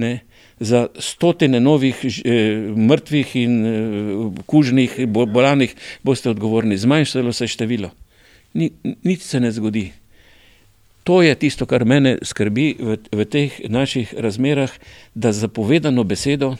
Ne, 0.00 0.20
za 0.60 0.86
stotine 1.00 1.60
novih 1.60 1.96
eh, 2.04 2.72
mrtvih 2.76 3.36
in 3.36 3.54
eh, 3.66 4.40
kužnih, 4.48 4.96
bolanih 5.08 5.72
boste 6.04 6.30
odgovorni, 6.32 6.76
zmanjšalo 6.76 7.32
se 7.32 7.48
število. 7.48 7.90
Ni, 8.56 8.70
nič 9.04 9.24
se 9.24 9.40
ne 9.40 9.52
zgodi. 9.52 9.90
To 11.04 11.20
je 11.22 11.34
tisto, 11.34 11.68
kar 11.68 11.84
mene 11.84 12.16
skrbi 12.24 12.66
v, 12.80 12.96
v 13.12 13.28
teh 13.28 13.60
naših 13.68 14.14
razmerah, 14.16 14.72
da 15.14 15.32
zapovedano 15.32 16.04
besedo 16.04 16.56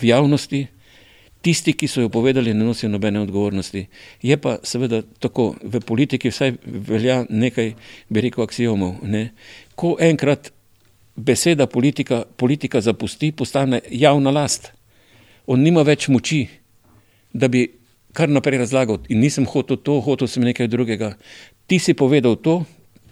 v 0.00 0.08
javnosti, 0.12 0.66
tisti, 1.42 1.72
ki 1.72 1.88
so 1.88 2.04
jo 2.04 2.08
povedali, 2.08 2.54
ne 2.54 2.64
nosijo 2.64 2.90
nobene 2.90 3.20
odgovornosti. 3.20 3.86
Je 4.22 4.36
pa 4.36 4.58
seveda 4.62 5.02
tako, 5.18 5.54
v 5.62 5.80
politiki 5.80 6.30
vsaj 6.30 6.54
velja 6.64 7.24
nekaj, 7.28 7.74
bi 8.08 8.20
rekel, 8.20 8.44
aksiomov. 8.44 9.00
Ne? 9.02 9.30
Ko 9.74 9.96
enkrat 10.00 10.52
beseda 11.16 11.66
politika, 11.66 12.24
politika 12.36 12.80
zapusti, 12.80 13.32
postane 13.32 13.80
javna 13.90 14.30
last. 14.30 14.72
On 15.46 15.60
nima 15.60 15.82
več 15.82 16.08
moči, 16.08 16.44
da 17.32 17.48
bi 17.48 17.66
kar 18.12 18.28
naprej 18.28 18.64
razlagal. 18.64 19.00
In 19.08 19.20
nisem 19.24 19.46
hotel 19.46 19.78
to, 19.80 20.00
hotel 20.04 20.28
sem 20.28 20.44
nekaj 20.44 20.68
drugega. 20.68 21.14
Ti 21.66 21.78
si 21.78 21.94
povedal 21.94 22.36
to, 22.36 22.60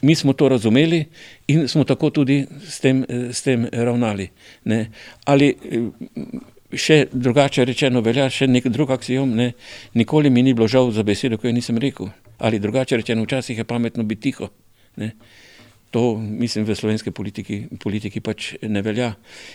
mi 0.03 0.15
smo 0.15 0.33
to 0.33 0.49
razumeli 0.49 1.05
in 1.47 1.69
smo 1.69 1.85
tako 1.85 2.11
tudi 2.11 2.47
s 2.69 2.81
tem, 2.81 3.05
s 3.09 3.43
tem 3.43 3.67
ravnali. 3.73 4.29
Ne? 4.65 4.91
Ali 5.25 5.55
še 6.73 7.07
drugače 7.13 7.65
rečeno, 7.65 8.03
velja 8.05 8.29
še 8.33 8.49
nek 8.49 8.69
drug 8.73 8.93
aksijom, 8.99 9.35
ne, 9.37 9.53
nikoli 9.97 10.31
mi 10.31 10.43
ni 10.43 10.55
bilo 10.55 10.69
žal 10.69 10.91
za 10.93 11.05
besedo, 11.07 11.39
ko 11.39 11.49
jo 11.49 11.57
nisem 11.57 11.79
rekel. 11.81 12.11
Ali 12.39 12.61
drugače 12.61 13.01
rečeno, 13.01 13.25
včasih 13.25 13.59
je 13.59 13.65
pametno 13.65 14.05
biti 14.05 14.31
tiho. 14.31 14.51
Ne. 14.97 15.13
To, 15.91 16.19
mislim, 16.21 16.67
v 16.69 16.77
slovenski 16.77 17.11
politiki, 17.17 17.63
politiki 17.81 18.21
pač 18.21 18.53
ne 18.61 18.83
velja. 18.85 19.15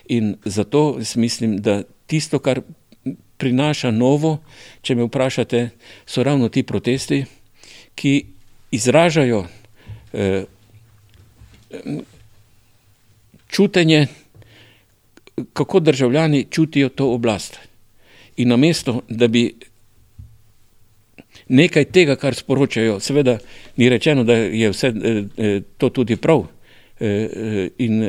In 0.10 0.34
zato 0.46 0.98
mislim, 1.16 1.60
da 1.62 1.84
tisto, 2.10 2.40
kar 2.42 2.64
prinaša 3.38 3.92
novo, 3.92 4.40
če 4.82 4.96
me 4.98 5.06
vprašate, 5.06 5.68
so 6.06 6.24
ravno 6.26 6.50
ti 6.50 6.64
protesti, 6.66 7.22
ki 7.94 8.14
izražajo 8.74 9.44
eh, 10.14 10.46
čutenje, 13.54 14.08
kako 15.54 15.80
državljani 15.80 16.46
čutijo 16.50 16.90
to 16.90 17.12
oblast. 17.12 17.60
In 18.38 18.48
namesto, 18.48 19.02
da 19.10 19.28
bi 19.28 19.54
nekaj 21.48 21.86
tega, 21.86 22.16
kar 22.16 22.36
sporočajo, 22.36 23.00
seveda 23.00 23.38
ni 23.78 23.90
rečeno, 23.90 24.24
da 24.24 24.34
je 24.34 24.70
vse 24.70 24.88
eh, 24.88 25.24
eh, 25.38 25.62
to 25.78 25.90
tudi 25.90 26.16
prav 26.16 26.46
eh, 27.00 27.70
in 27.78 28.04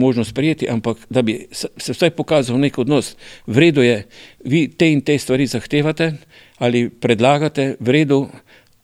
možno 0.00 0.24
sprejeti, 0.24 0.68
ampak 0.68 0.98
da 1.10 1.22
bi 1.22 1.46
se 1.52 1.92
vsaj 1.92 2.10
pokazal 2.10 2.58
nek 2.58 2.78
odnos. 2.78 3.16
V 3.46 3.58
redu 3.58 3.82
je, 3.82 4.02
vi 4.44 4.68
te 4.68 4.92
in 4.92 5.00
te 5.00 5.18
stvari 5.18 5.46
zahtevate 5.46 6.12
ali 6.58 6.88
predlagate, 6.90 7.76
v 7.80 7.88
redu 7.88 8.26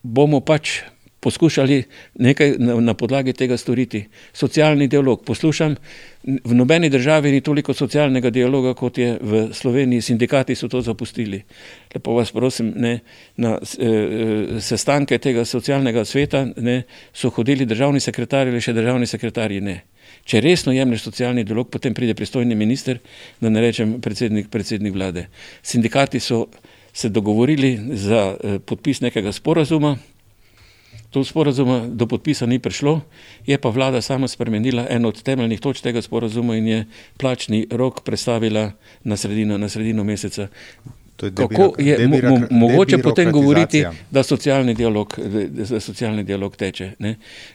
bomo 0.02 0.40
pač 0.40 0.80
poskušali 1.26 1.82
nekaj 2.22 2.52
na, 2.58 2.76
na 2.80 2.94
podlagi 2.94 3.32
tega 3.34 3.56
storiti. 3.58 4.04
Socialni 4.32 4.86
dialog. 4.86 5.24
Poslušam, 5.26 5.74
v 6.22 6.54
nobeni 6.54 6.86
državi 6.90 7.32
ni 7.34 7.40
toliko 7.40 7.74
socialnega 7.74 8.30
dialoga, 8.30 8.76
kot 8.78 8.98
je 8.98 9.16
v 9.18 9.40
Sloveniji. 9.54 10.04
Sindikati 10.06 10.54
so 10.54 10.70
to 10.70 10.84
zapustili. 10.86 11.42
Lepo 11.94 12.14
vas 12.14 12.30
prosim, 12.30 12.70
ne, 12.76 13.00
na 13.42 13.56
e, 13.58 13.90
sestanke 14.62 15.18
tega 15.18 15.42
socialnega 15.44 16.06
sveta 16.06 16.46
ne, 16.56 16.82
so 17.10 17.34
hodili 17.34 17.66
državni 17.66 18.00
sekretarji 18.00 18.54
ali 18.54 18.62
še 18.62 18.78
državni 18.78 19.10
sekretarji 19.10 19.60
ne. 19.66 19.80
Če 20.30 20.46
resno 20.46 20.78
jemlješ 20.78 21.10
socialni 21.10 21.42
dialog, 21.44 21.74
potem 21.74 21.94
pride 21.94 22.14
pristojni 22.14 22.54
minister, 22.54 23.02
da 23.42 23.50
ne 23.50 23.66
rečem 23.66 23.98
predsednik, 24.00 24.46
predsednik 24.54 24.94
vlade. 24.94 25.26
Sindikati 25.62 26.22
so 26.22 26.46
se 26.94 27.10
dogovorili 27.10 27.80
za 27.98 28.28
e, 28.36 28.58
podpis 28.62 29.02
nekega 29.02 29.34
sporazuma, 29.34 29.98
To 31.16 31.24
sporazuma 31.24 31.88
do 31.88 32.04
podpisa 32.04 32.44
ni 32.46 32.58
prišlo, 32.60 33.00
je 33.48 33.56
pa 33.56 33.70
vlada 33.72 34.02
sama 34.04 34.28
spremenila 34.28 34.84
eno 34.90 35.08
od 35.08 35.22
temeljnih 35.22 35.60
točk 35.60 35.80
tega 35.82 36.02
sporazuma 36.02 36.56
in 36.56 36.66
je 36.68 36.80
plačni 37.16 37.66
rok 37.70 38.02
predstavila 38.04 38.72
na 39.04 39.16
sredino, 39.16 39.56
na 39.58 39.68
sredino 39.68 40.04
meseca. 40.04 40.48
Je 41.22 41.30
Kako 41.32 41.72
je 41.78 42.08
mo 42.08 42.18
mo 42.20 42.46
mogoče 42.50 42.98
potem 42.98 43.32
govoriti, 43.32 43.84
da 44.10 44.22
socialni 44.22 44.74
dialog, 44.74 45.18
da 45.48 45.80
socialni 45.80 46.24
dialog 46.24 46.56
teče? 46.56 46.92
Ne? 46.98 47.14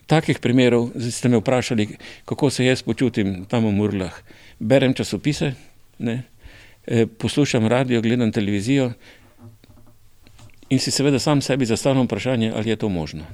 Takih 0.10 0.40
primerov 0.40 0.90
ste 1.12 1.30
me 1.30 1.38
vprašali, 1.38 1.88
kako 2.26 2.50
se 2.50 2.66
jaz 2.66 2.82
počutim 2.82 3.46
tam 3.46 3.70
v 3.70 3.78
Murlah. 3.78 4.22
Berem 4.60 4.94
časopise, 4.94 5.54
ne? 6.00 6.24
E, 6.88 7.06
poslušam 7.06 7.68
radio, 7.68 8.02
gledam 8.02 8.32
televizijo, 8.32 8.94
in 10.72 10.80
si 10.80 10.92
seveda 10.92 11.20
sam 11.20 11.42
sebi 11.42 11.66
zastavljam 11.66 12.06
vprašanje, 12.06 12.52
ali 12.56 12.70
je 12.70 12.76
to 12.76 12.90
možno. 12.90 13.26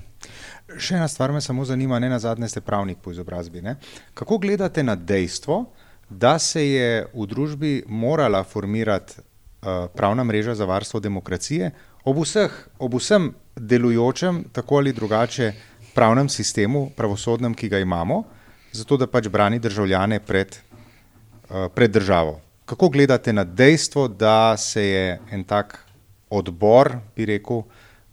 Še 0.77 0.97
ena 0.97 1.07
stvar 1.07 1.31
me 1.31 1.41
samo 1.41 1.65
zanima, 1.65 1.99
ne 1.99 2.09
na 2.09 2.19
zadnje 2.19 2.49
ste 2.49 2.61
pravnik 2.61 2.97
po 3.01 3.13
izobrazbi. 3.13 3.61
Ne? 3.61 3.75
Kako 4.17 4.37
gledate 4.41 4.83
na 4.83 4.95
dejstvo, 4.95 5.65
da 6.09 6.39
se 6.39 6.63
je 6.65 7.05
v 7.13 7.27
družbi 7.29 7.71
morala 7.87 8.43
formirati 8.43 9.19
uh, 9.19 9.85
pravna 9.93 10.23
mreža 10.23 10.55
za 10.55 10.65
varstvo 10.65 10.99
demokracije 10.99 11.71
ob, 12.03 12.23
vseh, 12.23 12.51
ob 12.79 12.97
vsem 12.97 13.31
delujočem, 13.55 14.45
tako 14.51 14.81
ali 14.81 14.93
drugače, 14.93 15.51
pravnem 15.93 16.29
sistemu, 16.29 16.89
pravosodnem, 16.97 17.53
ki 17.53 17.69
ga 17.69 17.79
imamo, 17.83 18.23
zato 18.71 18.97
da 18.97 19.07
pač 19.07 19.27
brani 19.29 19.59
državljane 19.59 20.19
pred, 20.19 20.57
uh, 20.57 21.67
pred 21.75 21.91
državo? 21.91 22.39
Kako 22.65 22.89
gledate 22.89 23.33
na 23.33 23.43
dejstvo, 23.43 24.07
da 24.07 24.57
se 24.57 24.83
je 24.83 25.19
en 25.31 25.43
tak 25.43 25.86
odbor, 26.29 26.97
bi 27.15 27.25
rekel, 27.25 27.63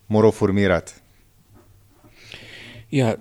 moral 0.09 0.33
formirati? 0.33 0.93
Ja, 2.91 3.15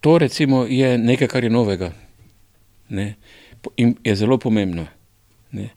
to 0.00 0.18
recimo 0.18 0.66
je 0.68 0.98
nekaj, 0.98 1.28
kar 1.28 1.44
je 1.44 1.50
novega 1.50 1.92
ne? 2.88 3.14
in 3.76 3.96
je 4.04 4.16
zelo 4.16 4.38
pomembno. 4.38 4.86
Ne? 5.50 5.68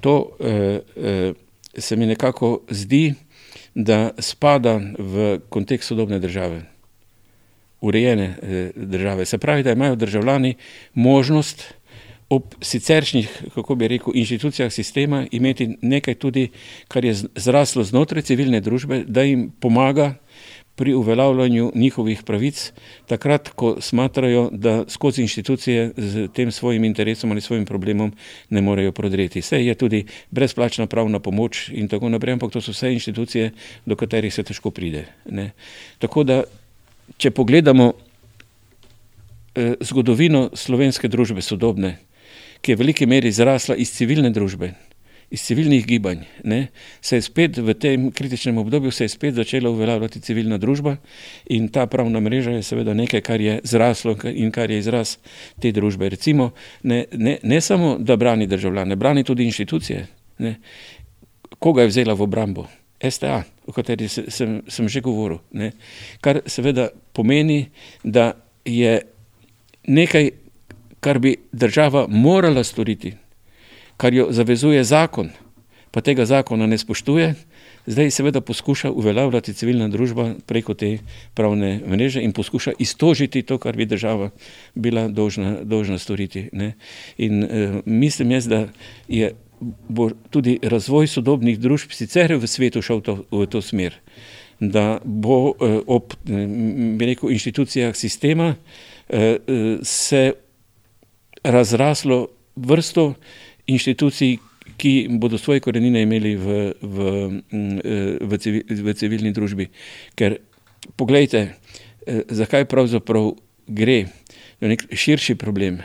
To 0.00 0.36
eh, 0.40 0.80
eh, 0.96 1.32
se 1.78 1.96
mi 1.96 2.06
nekako 2.06 2.60
zdi, 2.70 3.14
da 3.74 4.10
spada 4.18 4.80
v 4.98 5.38
kontekst 5.48 5.88
sodobne 5.88 6.18
države, 6.18 6.62
urejene 7.80 8.36
eh, 8.42 8.70
države. 8.74 9.24
Se 9.24 9.38
pravi, 9.38 9.62
da 9.62 9.72
imajo 9.72 9.96
državljani 9.96 10.54
možnost 10.94 11.74
ob 12.28 12.54
siceršnjih, 12.60 13.42
kako 13.54 13.74
bi 13.74 13.88
rekel, 13.88 14.12
inštitucijah 14.14 14.72
sistema 14.72 15.26
imeti 15.32 15.70
nekaj 15.82 16.14
tudi, 16.14 16.48
kar 16.88 17.04
je 17.04 17.14
zraslo 17.36 17.84
znotraj 17.84 18.22
civilne 18.22 18.60
družbe, 18.60 19.04
da 19.08 19.22
jim 19.22 19.48
pomaga 19.60 20.14
pri 20.78 20.94
uveljavljanju 20.94 21.72
njihovih 21.74 22.22
pravic, 22.22 22.72
takrat, 23.06 23.48
ko 23.48 23.76
smatrajo, 23.80 24.48
da 24.52 24.84
skozi 24.88 25.22
inštitucije 25.22 25.92
z 25.96 26.28
tem 26.34 26.52
svojim 26.52 26.84
interesom 26.84 27.32
ali 27.32 27.40
svojim 27.40 27.64
problemom 27.66 28.12
ne 28.50 28.62
morejo 28.62 28.92
prodreti. 28.92 29.40
Vse 29.40 29.64
je 29.64 29.74
tudi 29.74 30.04
brezplačna 30.30 30.86
pravna 30.86 31.18
pomoč 31.18 31.68
in 31.68 31.88
tako 31.88 32.08
naprej, 32.08 32.32
ampak 32.32 32.52
to 32.52 32.60
so 32.60 32.70
vse 32.70 32.92
inštitucije, 32.92 33.50
do 33.86 33.96
katerih 33.96 34.34
se 34.34 34.42
težko 34.42 34.70
pride. 34.70 35.06
Ne. 35.26 35.50
Tako 35.98 36.24
da, 36.24 36.42
če 37.16 37.30
pogledamo 37.30 37.92
eh, 39.54 39.74
zgodovino 39.80 40.50
slovenske 40.54 41.08
družbe 41.08 41.42
sodobne, 41.42 41.96
ki 42.60 42.72
je 42.72 42.76
v 42.76 42.82
veliki 42.82 43.06
meri 43.06 43.32
zrasla 43.32 43.76
iz 43.76 43.92
civilne 43.94 44.30
družbe, 44.34 44.72
iz 45.30 45.42
civilnih 45.44 45.84
gibanj, 45.86 46.22
ne, 46.44 46.68
se 47.04 47.18
je 47.18 47.22
spet 47.22 47.58
v 47.60 47.74
tem 47.74 48.08
kritičnem 48.10 48.58
obdobju 48.58 48.90
začela 48.90 49.70
uveljavljati 49.70 50.20
civilna 50.20 50.58
družba 50.58 50.96
in 51.46 51.68
ta 51.68 51.86
pravna 51.86 52.20
mreža 52.20 52.50
je 52.50 52.62
seveda 52.62 52.94
nekaj, 52.94 53.20
kar 53.20 53.40
je 53.40 53.60
zraslo 53.64 54.16
in 54.24 54.50
kar 54.50 54.70
je 54.70 54.78
izraz 54.78 55.16
te 55.60 55.72
družbe. 55.72 56.08
Recimo, 56.08 56.52
ne, 56.82 57.04
ne, 57.12 57.38
ne 57.42 57.60
samo, 57.60 57.98
da 57.98 58.16
brani 58.16 58.46
državljane, 58.46 58.96
brani 58.96 59.24
tudi 59.24 59.44
inštitucije. 59.44 60.06
Ne. 60.38 60.56
Koga 61.58 61.82
je 61.82 61.88
vzela 61.88 62.14
v 62.14 62.22
obrambo? 62.22 62.66
STA, 62.98 63.44
o 63.66 63.72
kateri 63.72 64.08
se, 64.08 64.24
sem, 64.28 64.62
sem 64.68 64.88
že 64.88 65.00
govoril. 65.00 65.38
Ne. 65.52 65.72
Kar 66.20 66.40
seveda 66.46 66.88
pomeni, 67.12 67.68
da 68.02 68.32
je 68.64 69.02
nekaj, 69.86 70.30
kar 71.00 71.18
bi 71.18 71.36
država 71.52 72.06
morala 72.08 72.64
storiti, 72.64 73.14
kar 73.96 74.14
jo 74.14 74.28
zavezuje 74.30 74.84
zakon, 74.84 75.30
pa 75.90 76.00
tega 76.00 76.26
zakona 76.26 76.66
ne 76.66 76.78
spoštuje, 76.78 77.34
zdaj 77.86 78.10
seveda 78.10 78.40
poskuša 78.40 78.90
uveljavljati 78.90 79.54
civilna 79.54 79.88
družba 79.88 80.34
preko 80.46 80.74
te 80.74 80.98
pravne 81.34 81.80
mreže 81.86 82.22
in 82.22 82.32
poskuša 82.32 82.72
iztožiti 82.78 83.42
to, 83.42 83.58
kar 83.58 83.76
bi 83.76 83.86
država 83.86 84.30
bila 84.74 85.08
dolžna, 85.08 85.56
dolžna 85.64 85.98
storiti. 85.98 86.48
Ne. 86.52 86.74
In 87.16 87.44
eh, 87.44 87.80
mislim 87.84 88.30
jaz, 88.30 88.48
da 88.48 88.66
je 89.08 89.32
bo 89.88 90.10
tudi 90.30 90.58
razvoj 90.62 91.06
sodobnih 91.06 91.58
družb 91.58 91.92
sicer 91.92 92.34
v 92.36 92.46
svetu 92.46 92.82
šel 92.82 93.00
to, 93.02 93.14
v 93.30 93.46
to 93.50 93.62
smer, 93.62 93.96
da 94.60 94.98
bo 95.04 95.54
eh, 95.54 95.80
ob 95.86 96.14
eh, 96.28 97.06
rekel, 97.06 97.30
inštitucijah 97.30 97.96
sistema 97.96 98.54
eh, 99.08 99.38
eh 99.46 99.78
se 99.82 100.32
razraslo 101.44 102.28
vrsto 102.56 103.14
inštitucij, 103.66 104.38
ki 104.78 105.08
bodo 105.10 105.38
svoje 105.38 105.60
korenine 105.60 106.02
imeli 106.02 106.36
v, 106.36 106.72
v, 106.82 106.96
mm, 107.50 107.78
eh, 107.84 108.18
v, 108.20 108.38
civil, 108.38 108.62
v 108.68 108.94
civilni 108.94 109.32
družbi. 109.32 109.68
Ker 110.14 110.38
pogledajte, 110.96 111.40
eh, 112.06 112.22
zakaj 112.28 112.68
pravzaprav 112.68 113.32
gre 113.66 114.06
za 114.60 114.68
nek 114.68 114.84
širši 114.92 115.34
problem. 115.34 115.80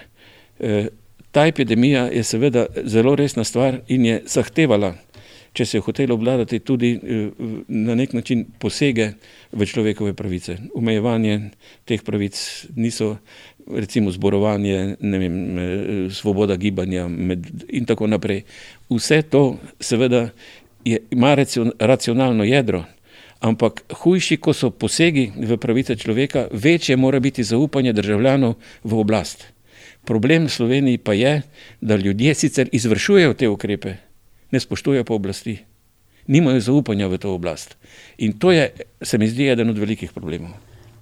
Eh, 0.59 0.91
ta 1.31 1.47
epidemija 1.47 2.05
je 2.13 2.23
seveda 2.23 2.67
zelo 2.85 3.15
resna 3.15 3.43
stvar 3.43 3.81
in 3.87 4.05
je 4.05 4.21
zahtevala, 4.25 4.93
če 5.53 5.65
se 5.65 5.77
je 5.77 5.81
hotelo 5.85 6.15
obvladati, 6.15 6.59
tudi 6.59 6.99
na 7.67 7.95
nek 7.95 8.13
način 8.13 8.45
posege 8.59 9.11
v 9.51 9.65
človekove 9.65 10.13
pravice. 10.17 10.57
Omejevanje 10.73 11.39
teh 11.85 12.01
pravic 12.01 12.37
niso 12.75 13.17
recimo 13.67 14.11
zborovanje, 14.11 14.95
vem, 14.99 15.57
eh, 15.57 16.09
svoboda 16.11 16.55
gibanja 16.55 17.07
med, 17.07 17.47
in 17.69 17.85
tako 17.85 18.07
naprej. 18.07 18.43
Vse 18.89 19.21
to 19.21 19.57
seveda 19.79 20.29
je, 20.85 20.99
ima 21.11 21.35
racionalno 21.79 22.43
jedro, 22.43 22.83
ampak 23.39 23.83
hujši, 23.93 24.37
ko 24.37 24.53
so 24.53 24.69
posegi 24.69 25.31
v 25.35 25.57
pravice 25.57 25.95
človeka, 25.95 26.47
večje 26.51 26.97
mora 26.97 27.19
biti 27.19 27.43
zaupanje 27.43 27.93
državljanov 27.93 28.55
v 28.83 28.99
oblast. 28.99 29.47
Problem 30.03 30.45
v 30.45 30.49
Sloveniji 30.49 30.97
pa 30.97 31.13
je, 31.13 31.41
da 31.81 31.95
ljudje 31.95 32.33
sicer 32.33 32.69
izvršujejo 32.71 33.33
te 33.33 33.49
ukrepe, 33.49 33.95
ne 34.53 34.59
spoštujejo 34.61 35.03
pa 35.09 35.17
oblasti, 35.17 35.57
nimajo 36.27 36.61
zaupanja 36.61 37.09
v 37.09 37.17
to 37.17 37.33
oblast. 37.33 37.73
In 38.17 38.37
to 38.37 38.53
je, 38.53 38.69
se 39.01 39.17
mi 39.17 39.27
zdi, 39.27 39.49
eden 39.49 39.73
od 39.73 39.81
velikih 39.81 40.13
problemov. 40.13 40.53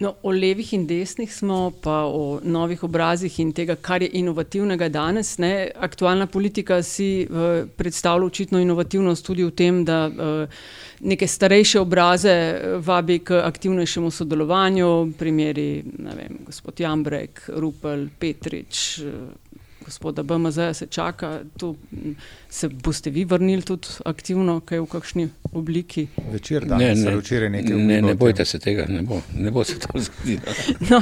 No, 0.01 0.15
o 0.23 0.31
levih 0.33 0.71
in 0.73 0.87
desnih 0.89 1.29
smo, 1.29 1.71
pa 1.83 2.07
o 2.09 2.39
novih 2.43 2.83
obrazih 2.83 3.35
in 3.39 3.51
tega, 3.53 3.75
kar 3.75 4.01
je 4.01 4.09
inovativnega 4.17 4.87
danes. 4.89 5.35
Ne. 5.37 5.67
Aktualna 5.77 6.25
politika 6.25 6.79
si 6.83 7.27
uh, 7.29 7.67
predstavlja 7.77 8.25
očitno 8.25 8.59
inovativnost 8.59 9.25
tudi 9.25 9.45
v 9.45 9.51
tem, 9.53 9.83
da 9.85 10.07
uh, 10.07 10.63
neke 11.05 11.27
starejše 11.27 11.83
obraze 11.83 12.33
vabi 12.81 13.19
k 13.19 13.43
aktivnejšemu 13.45 14.09
sodelovanju, 14.11 14.89
primeri, 15.19 15.83
vem, 15.85 16.41
gospod 16.49 16.81
Jambrek, 16.81 17.45
Rupel, 17.61 18.07
Petrič. 18.19 18.99
Uh, 19.05 19.40
gospoda 19.91 20.23
BMZ 20.23 20.59
se 20.73 20.85
čaka, 20.85 21.39
tu 21.57 21.75
se 22.49 22.69
boste 22.69 23.09
vi 23.09 23.25
vrnili 23.25 23.61
tudi 23.61 23.87
aktivno, 24.05 24.59
kaj 24.65 24.79
v 24.79 24.85
kakšni 24.85 25.25
obliki? 25.53 26.05
Večer, 26.31 26.65
da 26.65 26.77
ne, 26.77 26.93
ne, 26.95 27.15
včeraj 27.17 27.49
nekaj. 27.49 27.75
Ne, 27.75 27.97
ne 28.01 28.13
bojte 28.15 28.45
se 28.45 28.59
tega, 28.59 28.85
ne 28.87 29.01
bo, 29.01 29.19
ne 29.35 29.51
bo 29.51 29.63
se 29.63 29.75
to 29.79 29.99
zgodilo. 30.05 30.55
No, 30.89 31.01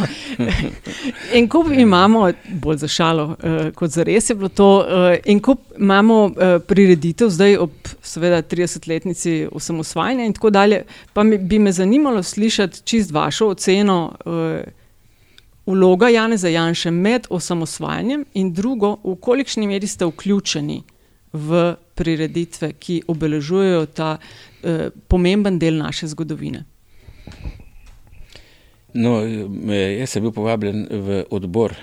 en 1.38 1.50
kup 1.50 1.70
imamo, 1.72 2.32
bolj 2.64 2.82
za 2.86 2.90
šalo, 2.90 3.28
uh, 3.30 3.60
kot 3.78 3.94
za 3.94 4.04
res 4.10 4.30
je 4.30 4.38
bilo 4.40 4.50
to, 4.50 4.72
uh, 4.80 5.14
en 5.26 5.44
kup 5.46 5.62
imamo 5.78 6.18
uh, 6.26 6.58
prireditev 6.66 7.30
zdaj 7.30 7.60
ob 7.62 7.94
seveda 8.02 8.42
30-letnici 8.42 9.36
osamosvajanja 9.52 10.26
in 10.26 10.34
tako 10.34 10.50
dalje, 10.50 10.82
pa 11.14 11.24
mi, 11.24 11.38
bi 11.38 11.60
me 11.60 11.72
zanimalo 11.72 12.24
slišati 12.24 12.82
čist 12.84 13.14
vašo 13.14 13.54
oceno 13.54 14.02
uh, 14.26 14.79
vloga 15.70 16.10
Janeza 16.10 16.50
Janša 16.50 16.92
med 16.92 17.28
osamosvajanjem 17.30 18.26
in 18.34 18.54
drugo, 18.54 18.96
v 19.04 19.16
kolikšni 19.22 19.68
meri 19.70 19.88
ste 19.88 20.08
vključeni 20.10 20.82
v 21.34 21.62
prireditve, 21.96 22.72
ki 22.74 23.04
obeležujejo 23.08 23.86
ta 23.94 24.16
eh, 24.18 24.90
pomemben 25.08 25.60
del 25.62 25.78
naše 25.78 26.10
zgodovine? 26.10 26.64
No, 28.94 29.20
jaz 29.22 30.16
sem 30.16 30.26
bil 30.26 30.34
povabljen 30.34 30.88
v 30.90 31.22
odbor, 31.30 31.76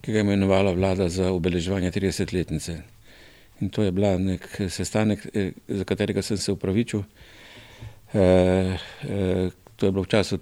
ki 0.00 0.12
ga 0.14 0.22
je 0.22 0.26
imenovala 0.28 0.72
vlada 0.76 1.08
za 1.10 1.32
obeleževanje 1.34 1.90
30-letnice. 1.90 2.76
In 3.60 3.68
to 3.74 3.82
je 3.82 3.92
bil 3.92 4.06
nek 4.22 4.46
sestanek, 4.70 5.26
eh, 5.34 5.50
za 5.68 5.84
katerega 5.84 6.22
sem 6.22 6.38
se 6.38 6.52
upravičil, 6.52 7.02
eh, 8.14 8.78
eh, 9.02 9.50
To 9.80 9.88
je 9.88 9.92
bilo 9.96 10.04
v 10.04 10.12
času 10.12 10.36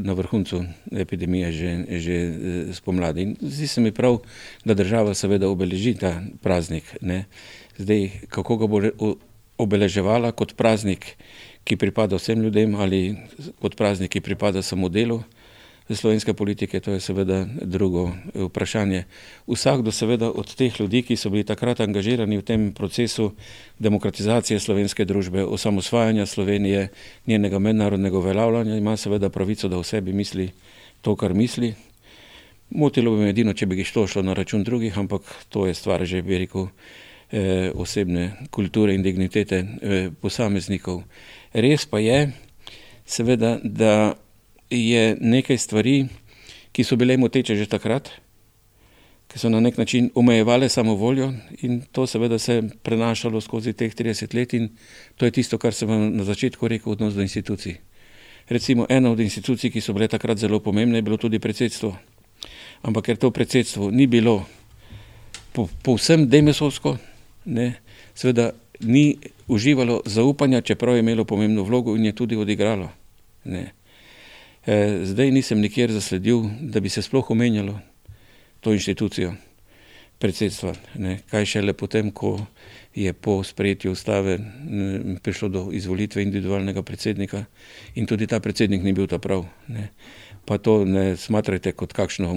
na 0.00 0.16
vrhuncu 0.16 0.64
epidemije, 0.88 1.52
že, 1.52 1.70
že 2.00 2.14
eh, 2.16 2.32
spomladi. 2.72 3.20
In 3.22 3.30
zdi 3.36 3.68
se 3.68 3.80
mi 3.84 3.92
prav, 3.92 4.22
da 4.64 4.74
država 4.74 5.12
seveda 5.14 5.48
obeleži 5.48 5.92
ta 6.00 6.24
praznik. 6.40 6.88
Ne. 7.04 7.28
Zdaj, 7.76 8.32
kako 8.32 8.56
ga 8.56 8.66
bo 8.66 8.80
obeleževala 9.60 10.32
kot 10.32 10.56
praznik, 10.56 11.18
ki 11.68 11.76
pripada 11.76 12.16
vsem 12.16 12.40
ljudem 12.40 12.74
ali 12.80 13.18
kot 13.60 13.76
praznik, 13.76 14.08
ki 14.16 14.24
pripada 14.24 14.64
samo 14.64 14.88
delu 14.88 15.20
slovenske 15.96 16.34
politike, 16.34 16.80
to 16.80 16.92
je 16.92 17.00
seveda 17.00 17.46
drugo 17.62 18.08
eh, 18.08 18.42
vprašanje. 18.44 19.04
Vsakdo 19.46 19.92
seveda 19.92 20.30
od 20.30 20.54
teh 20.54 20.80
ljudi, 20.80 21.02
ki 21.02 21.16
so 21.16 21.30
bili 21.30 21.44
takrat 21.44 21.80
angažirani 21.80 22.38
v 22.38 22.44
tem 22.44 22.72
procesu 22.72 23.32
demokratizacije 23.78 24.60
slovenske 24.60 25.04
družbe, 25.04 25.44
osamosvajanja 25.44 26.26
Slovenije, 26.26 26.88
njenega 27.26 27.58
mednarodnega 27.58 28.18
uveljavljanja, 28.18 28.76
ima 28.76 28.96
seveda 28.96 29.30
pravico, 29.30 29.68
da 29.68 29.78
o 29.78 29.82
sebi 29.82 30.12
misli 30.12 30.50
to, 31.00 31.16
kar 31.16 31.34
misli. 31.34 31.74
Motilo 32.70 33.16
bi 33.16 33.22
me 33.22 33.30
edino, 33.30 33.54
če 33.54 33.66
bi 33.66 33.84
to 33.84 34.06
šlo 34.06 34.22
na 34.22 34.34
račun 34.36 34.64
drugih, 34.64 34.98
ampak 34.98 35.22
to 35.48 35.66
je 35.66 35.74
stvar 35.74 36.04
že, 36.04 36.22
bi 36.22 36.38
rekel, 36.38 36.68
eh, 37.32 37.70
osebne 37.74 38.32
kulture 38.50 38.94
in 38.94 39.02
dignitete 39.02 39.56
eh, 39.56 40.10
posameznikov. 40.20 41.02
Res 41.52 41.86
pa 41.86 41.98
je, 41.98 42.32
seveda, 43.06 43.58
da 43.64 44.14
je 44.70 45.16
nekaj 45.20 45.58
stvari, 45.58 46.06
ki 46.72 46.84
so 46.84 46.96
bile 46.96 47.16
moteče 47.16 47.56
že 47.56 47.66
takrat, 47.66 48.10
ki 49.28 49.38
so 49.38 49.48
na 49.48 49.60
nek 49.60 49.76
način 49.78 50.10
omejevale 50.14 50.68
samovoljo 50.68 51.32
in 51.62 51.82
to 51.92 52.06
seveda 52.06 52.38
se 52.38 52.54
je 52.54 52.62
prenašalo 52.82 53.40
skozi 53.40 53.72
teh 53.72 53.94
30 53.94 54.34
let 54.34 54.54
in 54.54 54.68
to 55.16 55.24
je 55.24 55.30
tisto, 55.30 55.58
kar 55.58 55.74
sem 55.74 55.88
vam 55.88 56.16
na 56.16 56.24
začetku 56.24 56.68
rekel, 56.68 56.92
odnos 56.92 57.14
do 57.14 57.22
institucij. 57.22 57.76
Recimo 58.48 58.86
ena 58.88 59.10
od 59.10 59.20
institucij, 59.20 59.70
ki 59.70 59.80
so 59.80 59.92
bile 59.92 60.08
takrat 60.08 60.38
zelo 60.38 60.60
pomembne, 60.60 60.98
je 60.98 61.02
bilo 61.02 61.16
tudi 61.16 61.38
predsedstvo. 61.38 61.96
Ampak 62.82 63.04
ker 63.04 63.16
to 63.16 63.30
predsedstvo 63.30 63.90
ni 63.90 64.06
bilo 64.06 64.46
povsem 65.82 66.24
po 66.24 66.30
demesovsko, 66.30 66.96
ne, 67.44 67.74
seveda 68.14 68.52
ni 68.80 69.18
uživalo 69.48 70.02
zaupanja, 70.06 70.60
čeprav 70.60 70.94
je 70.94 71.00
imelo 71.00 71.24
pomembno 71.24 71.62
vlogo 71.62 71.96
in 71.96 72.04
je 72.04 72.12
tudi 72.12 72.36
odigralo. 72.36 72.88
Ne. 73.44 73.77
Eh, 74.66 75.04
zdaj 75.04 75.30
nisem 75.30 75.60
nikjer 75.60 75.92
zasledil, 75.92 76.42
da 76.60 76.80
bi 76.80 76.88
se 76.88 77.02
sploh 77.02 77.30
omenjalo 77.30 77.78
to 78.60 78.72
inštitucijo 78.72 79.34
predsedstva. 80.18 80.74
Ne. 80.94 81.18
Kaj 81.30 81.46
šele 81.46 81.72
potem, 81.72 82.10
ko 82.10 82.38
je 82.94 83.12
po 83.12 83.42
sprejetju 83.44 83.92
ustave 83.92 84.38
prišlo 85.22 85.48
do 85.48 85.68
izvolitve 85.72 86.22
individualnega 86.22 86.82
predsednika 86.82 87.44
in 87.94 88.06
tudi 88.06 88.26
ta 88.26 88.40
predsednik 88.40 88.82
ni 88.82 88.92
bil 88.92 89.06
ta 89.06 89.18
prav. 89.18 89.46
Ne. 89.68 89.88
Pa 90.44 90.58
to 90.58 90.84
ne 90.84 91.16
smatrajte 91.16 91.72
kot 91.72 91.92
kakšno 91.92 92.34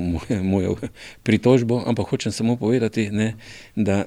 mojo 0.54 0.78
pritožbo, 1.24 1.82
ampak 1.86 2.08
hočem 2.14 2.32
samo 2.32 2.56
povedati, 2.56 3.10
ne, 3.10 3.34
da 3.76 4.06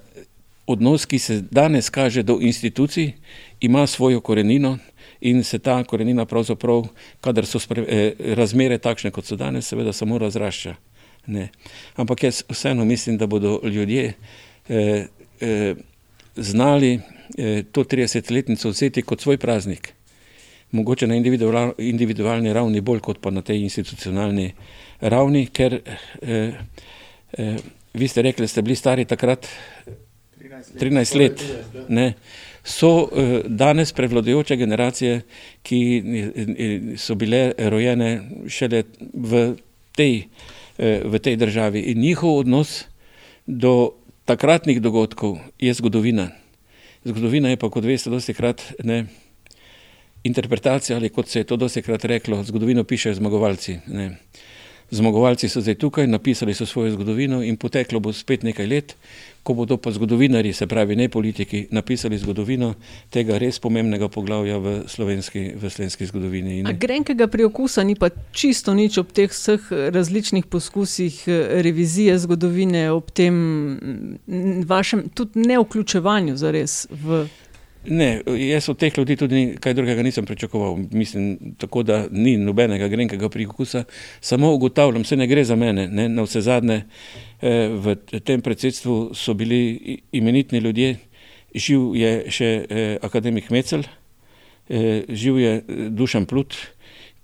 odnos, 0.67 1.07
ki 1.07 1.19
se 1.19 1.43
danes 1.51 1.91
kaže 1.91 2.23
do 2.23 2.39
institucij, 2.41 3.13
ima 3.61 3.87
svojo 3.87 4.21
korenino 4.21 4.79
in 5.25 5.45
se 5.45 5.59
ta 5.59 5.79
korenina 5.85 6.27
pravzaprav, 6.29 6.85
kadar 7.21 7.47
so 7.47 7.59
spre, 7.59 7.85
eh, 7.89 8.35
razmere 8.37 8.79
takšne, 8.79 9.11
kot 9.11 9.25
so 9.25 9.37
danes, 9.37 9.69
seveda 9.69 9.93
samo 9.93 10.19
razrašča. 10.19 10.75
Ne. 11.27 11.49
Ampak 11.97 12.23
jaz 12.23 12.43
vseeno 12.49 12.85
mislim, 12.85 13.17
da 13.19 13.27
bodo 13.27 13.61
ljudje 13.65 14.13
eh, 14.69 15.07
eh, 15.41 15.75
znali 16.37 17.01
eh, 17.39 17.63
to 17.73 17.85
30-letnico 17.85 18.69
vzeti 18.69 19.03
kot 19.03 19.21
svoj 19.21 19.39
praznik. 19.39 19.93
Mogoče 20.71 21.07
na 21.07 21.17
individual, 21.17 21.73
individualni 21.79 22.53
ravni, 22.53 22.81
bolj 22.81 23.01
kot 23.01 23.21
pa 23.21 23.31
na 23.31 23.43
tej 23.43 23.63
institucionalni 23.63 24.53
ravni, 25.01 25.47
ker 25.47 25.81
eh, 26.23 26.55
eh, 27.33 27.57
vi 27.95 28.09
ste 28.09 28.23
rekli, 28.23 28.43
da 28.45 28.49
ste 28.49 28.63
bili 28.63 28.77
stari 28.77 29.05
takrat 29.05 29.47
13 30.41 30.75
let. 30.75 30.83
13 30.83 31.17
let 31.19 31.45
ne 31.89 32.13
so 32.65 33.09
eh, 33.13 33.43
danes 33.47 33.93
prevladujoče 33.93 34.57
generacije, 34.57 35.21
ki 35.63 35.81
eh, 35.99 36.97
so 36.97 37.15
bile 37.15 37.53
rojene 37.59 38.23
šele 38.49 38.83
v 39.15 39.57
tej, 39.93 40.25
eh, 40.79 41.03
v 41.05 41.19
tej 41.19 41.37
državi. 41.37 41.81
In 41.93 42.01
njihov 42.01 42.39
odnos 42.39 42.85
do 43.47 43.93
takratnih 44.25 44.81
dogodkov 44.81 45.39
je 45.59 45.75
zgodovina. 45.75 46.31
Zgodovina 47.05 47.53
je 47.53 47.57
pa, 47.57 47.69
kot 47.69 47.85
veste, 47.85 48.11
dosti 48.11 48.35
krat 48.35 48.63
ne. 48.85 49.05
Interpretacija, 50.25 50.97
ali 50.97 51.13
kot 51.13 51.29
se 51.29 51.39
je 51.39 51.45
to 51.45 51.57
dosti 51.57 51.83
krat 51.83 52.05
reklo, 52.05 52.41
zgodovino 52.45 52.85
pišejo 52.85 53.15
zmagovalci. 53.15 53.79
Ne. 53.87 54.17
Zmagovalci 54.91 55.49
so 55.49 55.61
zdaj 55.61 55.75
tukaj, 55.75 56.07
napisali 56.07 56.55
so 56.55 56.67
svojo 56.67 56.95
zgodovino 56.97 57.43
in 57.43 57.57
poteklo 57.57 58.01
bo 58.01 58.13
spet 58.13 58.43
nekaj 58.43 58.67
let, 58.67 58.97
ko 59.45 59.55
bodo 59.55 59.77
pa 59.77 59.93
zgodovinari, 59.93 60.53
se 60.53 60.67
pravi 60.67 60.97
ne 60.97 61.09
politiki, 61.09 61.67
napisali 61.71 62.19
zgodovino 62.19 62.73
tega 63.13 63.37
res 63.39 63.61
pomembnega 63.61 64.09
poglavja 64.09 64.57
v 64.59 64.75
slovenski, 64.89 65.53
v 65.61 65.71
slovenski 65.71 66.09
zgodovini. 66.09 66.63
Grenkega 66.81 67.29
priokusa 67.29 67.85
ni 67.85 67.95
pa 67.95 68.09
čisto 68.33 68.75
nič 68.75 68.97
ob 69.05 69.13
teh 69.13 69.29
vseh 69.29 69.69
različnih 69.93 70.49
poskusih 70.49 71.23
eh, 71.29 71.61
revizije 71.63 72.17
zgodovine, 72.25 72.89
ob 72.97 73.13
tem 73.13 73.37
vašem 74.67 75.11
tudi 75.15 75.45
neuključevanju 75.45 76.37
zares 76.41 76.87
v. 76.91 77.27
Ne, 77.87 78.23
jaz 78.49 78.69
od 78.69 78.79
teh 78.81 78.99
ljudi 78.99 79.17
tudi 79.17 79.57
kaj 79.61 79.75
drugega 79.75 80.03
nisem 80.03 80.25
pričakoval. 80.25 80.79
Mislim, 80.91 81.55
tako 81.59 81.83
da 81.83 82.07
ni 82.11 82.37
nobenega 82.37 82.89
grenkega 82.89 83.29
prikusa, 83.29 83.85
samo 84.21 84.55
ugotavljam, 84.55 85.05
se 85.05 85.17
ne 85.17 85.27
gre 85.27 85.45
za 85.45 85.57
mene. 85.57 85.89
Ne, 85.89 86.09
na 86.09 86.23
vse 86.23 86.41
zadnje 86.41 86.75
eh, 86.75 87.34
v 87.45 87.97
tem 88.25 88.41
predsedstvu 88.41 89.13
so 89.13 89.35
bili 89.35 90.01
imenitni 90.13 90.59
ljudje, 90.65 90.97
živ 91.55 91.95
je 91.97 92.13
še 92.33 92.51
eh, 92.51 92.97
akademik 93.03 93.51
Mecel, 93.55 93.85
eh, 94.69 95.05
živ 95.09 95.39
je 95.39 95.53
Dušan 95.91 96.27
Plut, 96.27 96.57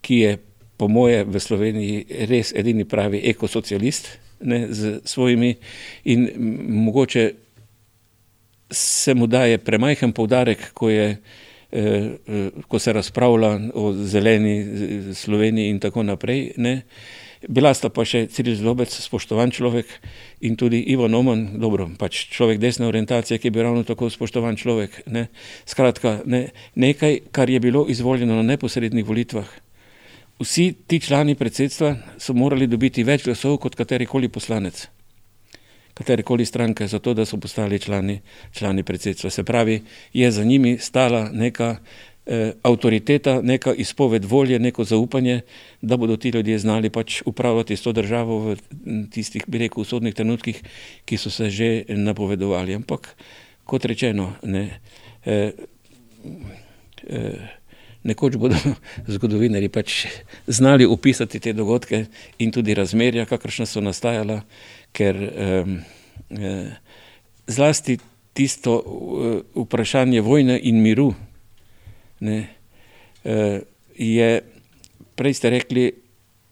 ki 0.01 0.17
je 0.25 0.39
po 0.81 0.89
moje 0.89 1.25
v 1.25 1.41
Sloveniji 1.41 2.27
res 2.31 2.55
edini 2.57 2.87
pravi 2.89 3.21
ekosocialist 3.29 4.09
ne, 4.41 4.67
z 4.73 5.01
svojimi 5.05 5.55
in 6.05 6.29
mogoče 6.87 7.25
se 8.71 9.15
mu 9.15 9.27
daje 9.27 9.59
premajhen 9.59 10.13
poudarek, 10.13 10.71
ko, 10.73 10.89
je, 10.89 11.17
eh, 11.73 11.81
eh, 11.83 12.51
ko 12.69 12.79
se 12.79 12.93
razpravlja 12.93 13.51
o 13.75 13.93
zeleni 13.93 14.55
eh, 14.61 15.15
Sloveniji 15.15 15.75
in 15.75 15.81
tako 15.81 16.03
naprej. 16.03 16.53
Ne. 16.57 16.83
Bila 17.49 17.73
sta 17.73 17.89
pa 17.89 18.05
še 18.05 18.27
Ciril 18.29 18.59
Zlobec, 18.59 18.93
spoštovan 18.93 19.49
človek 19.49 19.89
in 20.45 20.61
tudi 20.61 20.83
Ivo 20.93 21.09
Noman, 21.09 21.57
dobro, 21.57 21.89
pač 21.97 22.27
človek 22.29 22.61
desne 22.61 22.85
orientacije, 22.85 23.41
ki 23.41 23.49
je 23.49 23.55
bil 23.55 23.65
ravno 23.65 23.81
tako 23.89 24.11
spoštovan 24.13 24.61
človek. 24.61 25.09
Ne. 25.09 25.31
Skratka, 25.65 26.21
ne, 26.29 26.53
nekaj, 26.77 27.33
kar 27.33 27.49
je 27.49 27.61
bilo 27.65 27.87
izvoljeno 27.89 28.37
na 28.37 28.45
neposrednih 28.45 29.09
volitvah, 29.09 29.49
vsi 30.37 30.75
ti 30.85 31.01
člani 31.01 31.33
predsedstva 31.35 32.21
so 32.21 32.37
morali 32.37 32.69
dobiti 32.69 33.05
več 33.09 33.25
glasov 33.25 33.57
kot 33.65 33.73
katerikoli 33.73 34.29
poslanec, 34.29 34.85
katerikoli 35.97 36.45
stranke, 36.45 36.85
zato 36.93 37.17
da 37.17 37.25
so 37.25 37.41
postali 37.41 37.81
člani, 37.81 38.21
člani 38.53 38.85
predsedstva. 38.85 39.33
Se 39.33 39.45
pravi, 39.49 39.81
je 40.13 40.29
za 40.29 40.45
njimi 40.45 40.77
stala 40.77 41.31
neka 41.33 41.79
eh, 42.31 42.53
avtoriteta, 42.63 43.41
neka 43.43 43.75
izpoved 43.75 44.25
volje, 44.25 44.59
neko 44.59 44.85
zaupanje, 44.85 45.41
da 45.83 45.97
bodo 45.97 46.17
ti 46.17 46.31
ljudje 46.31 46.59
znali 46.59 46.91
pač 46.91 47.23
upravljati 47.27 47.77
s 47.77 47.83
to 47.83 47.93
državo 47.93 48.39
v 48.39 48.57
tistih, 49.11 49.45
bi 49.47 49.59
rekel, 49.59 49.83
usodnih 49.83 50.15
trenutkih, 50.15 50.63
ki 51.05 51.19
so 51.19 51.31
se 51.31 51.51
že 51.51 51.85
napovedovali. 51.89 52.75
Ampak, 52.75 53.17
kot 53.65 53.85
rečeno, 53.85 54.33
ne, 54.43 54.81
eh, 55.25 55.53
eh, 57.09 57.49
nekoč 58.03 58.37
bodo 58.37 58.57
zgodovinari 59.15 59.69
pač 59.69 60.07
znali 60.47 60.87
opisati 60.87 61.41
te 61.41 61.53
dogodke 61.53 62.07
in 62.39 62.55
tudi 62.55 62.75
razmerja, 62.75 63.27
kakršna 63.27 63.67
so 63.67 63.83
nastajala, 63.83 64.43
ker 64.93 65.19
eh, 65.19 65.67
zlasti 67.51 67.99
tisto 68.33 68.77
uh, 68.79 69.65
vprašanje 69.65 70.21
vojne 70.21 70.61
in 70.63 70.83
miru 70.83 71.15
ne, 72.21 72.39
uh, 73.25 73.59
je, 73.97 74.31
prej 75.15 75.35
ste 75.35 75.51
rekli, 75.51 75.91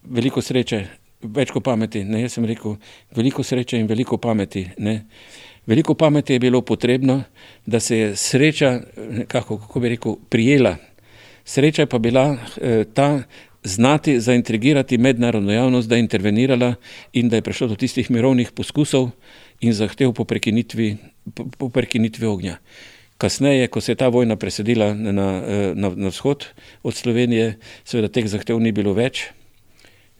veliko 0.08 0.42
sreče, 0.44 0.82
več 1.22 1.52
kot 1.54 1.64
pameti. 1.64 2.04
Ne, 2.04 2.22
jaz 2.24 2.38
sem 2.38 2.46
rekel, 2.48 2.76
veliko 3.16 3.42
sreče 3.42 3.80
in 3.80 3.88
veliko 3.90 4.18
pameti. 4.22 4.66
Ne. 4.78 5.00
Veliko 5.68 5.94
pameti 5.94 6.32
je 6.32 6.40
bilo 6.40 6.62
potrebno, 6.64 7.22
da 7.66 7.80
se 7.80 7.98
je 7.98 8.12
sreča, 8.16 8.78
kako, 9.28 9.58
kako 9.58 9.80
bi 9.80 9.96
rekel, 9.96 10.16
prijela 10.28 10.76
Sreča 11.48 11.82
je 11.82 11.86
pa 11.86 11.98
bila 11.98 12.36
eh, 12.36 12.84
ta 12.94 13.22
znati 13.64 14.20
zaintrigirati 14.20 14.98
mednarodno 14.98 15.52
javnost, 15.52 15.88
da 15.88 15.94
je 15.96 16.00
intervenirala 16.00 16.74
in 17.12 17.28
da 17.28 17.36
je 17.36 17.42
prišlo 17.42 17.68
do 17.68 17.76
tistih 17.76 18.10
mirovnih 18.10 18.50
poskusov 18.52 19.10
in 19.60 19.72
zahtev 19.72 20.12
po 20.12 20.24
prekinitvi, 20.24 20.96
po, 21.34 21.46
po 21.58 21.68
prekinitvi 21.68 22.26
ognja. 22.26 22.58
Kasneje, 23.18 23.66
ko 23.66 23.80
se 23.80 23.92
je 23.92 23.96
ta 23.98 24.08
vojna 24.08 24.36
presedila 24.36 24.92
na, 24.94 25.12
na, 25.12 25.90
na, 25.94 26.08
vzhod 26.08 26.46
od 26.82 26.94
Slovenije, 26.94 27.56
seveda 27.84 28.08
teh 28.08 28.28
zahtev 28.30 28.60
ni 28.62 28.72
bilo 28.72 28.94
več. 28.94 29.24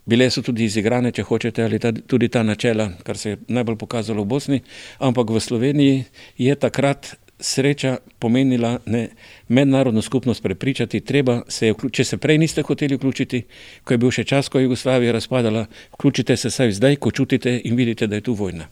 Bile 0.09 0.27
so 0.33 0.43
tudi 0.43 0.65
izigrane, 0.65 1.12
če 1.12 1.23
hočete, 1.29 1.62
ali 1.62 1.79
ta, 1.79 1.93
tudi 1.93 2.31
ta 2.33 2.43
načela, 2.43 2.89
kar 3.05 3.19
se 3.20 3.31
je 3.31 3.39
najbolj 3.55 3.77
pokazalo 3.79 4.25
v 4.25 4.31
Bosni, 4.35 4.61
ampak 4.99 5.31
v 5.31 5.41
Sloveniji 5.41 6.05
je 6.41 6.55
takrat 6.57 7.12
sreča 7.39 7.99
pomenila 8.19 8.79
ne, 8.87 9.09
mednarodno 9.49 10.03
skupnost 10.03 10.43
prepričati, 10.43 11.01
treba 11.01 11.43
se 11.49 11.66
je, 11.66 11.75
če 11.93 12.05
se 12.05 12.16
prej 12.19 12.39
niste 12.39 12.62
hoteli 12.66 12.97
vključiti, 12.97 13.45
ko 13.85 13.95
je 13.95 13.99
bil 13.99 14.11
še 14.11 14.25
čas, 14.25 14.49
ko 14.49 14.59
je 14.59 14.66
Jugoslavija 14.66 15.12
razpadala, 15.12 15.66
vključite 15.95 16.37
se 16.37 16.51
saj 16.51 16.73
zdaj, 16.81 16.97
ko 16.97 17.15
čutite 17.15 17.61
in 17.65 17.77
vidite, 17.77 18.07
da 18.07 18.19
je 18.19 18.27
tu 18.27 18.35
vojna. 18.35 18.66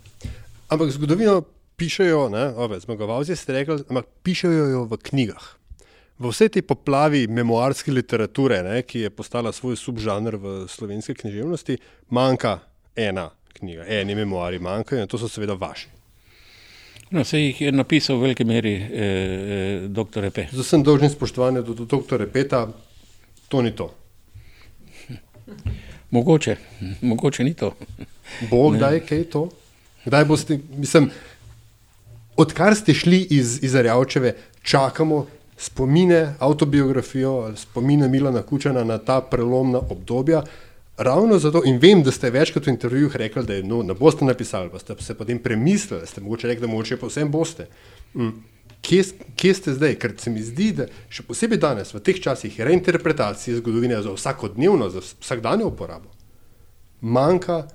Ampak 0.68 0.90
zgodovino 0.90 1.44
pišejo, 1.76 2.28
ne, 2.32 2.48
ove, 2.56 2.80
zmagovalci 2.80 3.36
ste 3.36 3.60
rekli, 3.60 3.82
ampak 3.88 4.08
pišejo 4.22 4.66
jo 4.72 4.84
v 4.90 4.98
knjigah. 5.02 5.46
V 6.16 6.32
vsej 6.32 6.48
tej 6.56 6.64
poplavi 6.64 7.26
memoarske 7.28 7.92
literature, 7.92 8.62
ne, 8.64 8.80
ki 8.88 9.04
je 9.04 9.10
postala 9.12 9.52
svoj 9.52 9.76
subžanr 9.76 10.38
v 10.40 10.54
slovenski 10.68 11.14
književnosti, 11.14 11.76
manjka 12.08 12.58
ena 12.96 13.28
knjiga, 13.58 13.84
eni 13.88 14.16
memoari 14.16 14.58
manjkajo 14.58 15.04
in 15.04 15.12
to 15.12 15.20
so 15.20 15.28
seveda 15.28 15.54
vaši. 15.60 15.92
No, 17.10 17.24
se 17.24 17.38
jih 17.38 17.60
je 17.60 17.72
napisal 17.72 18.16
v 18.16 18.26
veliki 18.26 18.44
meri 18.44 18.74
eh, 18.74 18.88
eh, 18.88 19.88
dr. 19.88 20.24
Repe. 20.24 20.48
Z 20.52 20.64
vsem 20.64 20.82
dolžnim 20.82 21.12
spoštovanjem 21.12 21.64
do, 21.64 21.74
do 21.74 21.84
dr. 21.84 22.18
Repeta, 22.18 22.66
to 23.48 23.62
ni 23.62 23.70
to. 23.76 23.92
Mogoče, 26.10 26.56
mogoče 27.02 27.44
ni 27.44 27.54
to. 27.54 27.74
Bog, 28.50 28.76
kdaj 28.76 29.00
je 29.10 29.24
to? 29.30 29.48
Kdaj 30.04 30.24
boste, 30.24 30.58
mislim, 30.76 31.10
odkar 32.36 32.74
ste 32.74 32.94
šli 32.94 33.26
iz, 33.30 33.58
iz 33.62 33.74
Arjavčeve, 33.74 34.34
čakamo 34.62 35.26
spomine, 35.56 36.34
avtobiografijo, 36.38 37.52
spomine 37.56 38.08
Milana 38.08 38.42
Kučana 38.42 38.84
na 38.84 38.98
ta 38.98 39.20
prelomna 39.20 39.78
obdobja. 39.78 40.42
Ravno 40.96 41.38
zato, 41.38 41.62
in 41.64 41.78
vem, 41.78 42.02
da 42.02 42.10
ste 42.10 42.30
večkrat 42.30 42.66
v 42.66 42.72
intervjujih 42.72 43.16
rekli, 43.16 43.44
da 43.44 43.54
je, 43.54 43.62
no, 43.62 43.82
ne 43.82 43.94
boste 43.94 44.24
napisali, 44.24 44.70
pa 44.72 44.78
ste 44.78 44.94
se 45.00 45.14
potem 45.14 45.38
premislili, 45.38 46.06
ste 46.06 46.20
mogoče 46.20 46.48
rekli, 46.48 46.66
da 46.66 46.72
mogoče 46.72 46.96
pa 46.96 47.06
vsem 47.06 47.30
boste. 47.30 47.68
Mm. 48.14 48.30
Kje, 48.80 49.02
kje 49.36 49.54
ste 49.54 49.74
zdaj? 49.74 49.94
Ker 50.00 50.14
se 50.18 50.30
mi 50.30 50.42
zdi, 50.42 50.70
da 50.72 50.86
še 51.12 51.24
posebej 51.26 51.60
danes, 51.60 51.92
v 51.92 52.00
teh 52.00 52.20
časih, 52.22 52.60
reinterpretacije 52.60 53.58
zgodovine 53.60 54.00
za 54.02 54.12
vsakodnevno, 54.14 54.88
za 54.92 55.02
vsakdanjo 55.04 55.68
uporabo, 55.68 56.12
manjka 57.00 57.66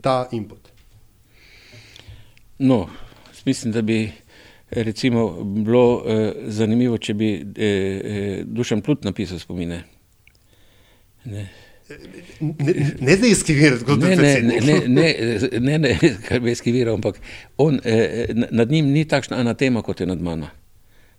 ta 0.00 0.28
input. 0.30 0.70
No, 2.58 2.86
mislim, 3.46 3.72
da 3.72 3.82
bi 3.82 4.12
recimo 4.70 5.44
bilo 5.44 6.02
eh, 6.06 6.32
zanimivo, 6.46 6.98
če 6.98 7.14
bi 7.14 7.32
eh, 7.34 7.64
eh, 7.64 8.42
Dušan 8.44 8.82
Plut 8.82 9.04
napisal 9.04 9.38
spomine. 9.38 9.82
Ne. 11.24 11.48
Ne, 13.00 13.16
ne 13.16 13.28
izkivirati, 13.28 13.84
kot 13.84 13.98
ne, 13.98 14.16
ne, 14.16 14.40
ne, 14.42 14.80
ne, 14.86 15.58
ne, 15.60 15.78
ne, 15.78 15.96
kar 16.28 16.40
bi 16.40 16.52
izkiviral, 16.54 16.94
ampak 16.94 17.18
on, 17.58 17.80
eh, 17.84 18.30
nad 18.50 18.70
njim 18.70 18.92
ni 18.94 19.04
takšna 19.04 19.40
ena 19.40 19.54
tema, 19.54 19.82
kot 19.82 20.00
je 20.00 20.06
nad 20.06 20.22
mano. 20.22 20.48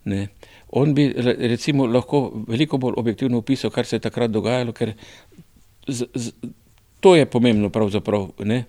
Ne. 0.06 0.28
On 0.70 0.94
bi 0.96 1.12
recimo 1.18 1.86
lahko 1.86 2.44
veliko 2.48 2.78
bolj 2.78 2.94
objektivno 2.98 3.38
opisal, 3.38 3.72
kar 3.72 3.86
se 3.86 3.96
je 3.96 4.06
takrat 4.08 4.32
dogajalo, 4.32 4.72
ker 4.72 4.94
z, 5.88 6.06
z, 6.16 6.32
to 7.02 7.16
je 7.18 7.26
pomembno 7.26 7.70
pravzaprav. 7.70 8.30
Ne. 8.46 8.64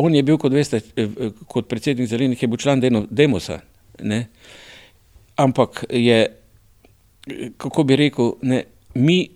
On 0.00 0.14
je 0.14 0.22
bil, 0.22 0.38
kot 0.38 0.54
veste, 0.54 0.80
eh, 0.96 1.30
kot 1.50 1.68
predsednik 1.68 2.08
zelenih, 2.08 2.42
je 2.42 2.48
bil 2.48 2.60
član 2.62 2.80
deno, 2.80 3.06
Demosa, 3.10 3.60
ne. 4.00 4.26
ampak 5.36 5.84
je, 5.90 6.26
kako 7.56 7.84
bi 7.84 7.96
rekel, 7.96 8.34
ne, 8.42 8.64
mi 8.94 9.28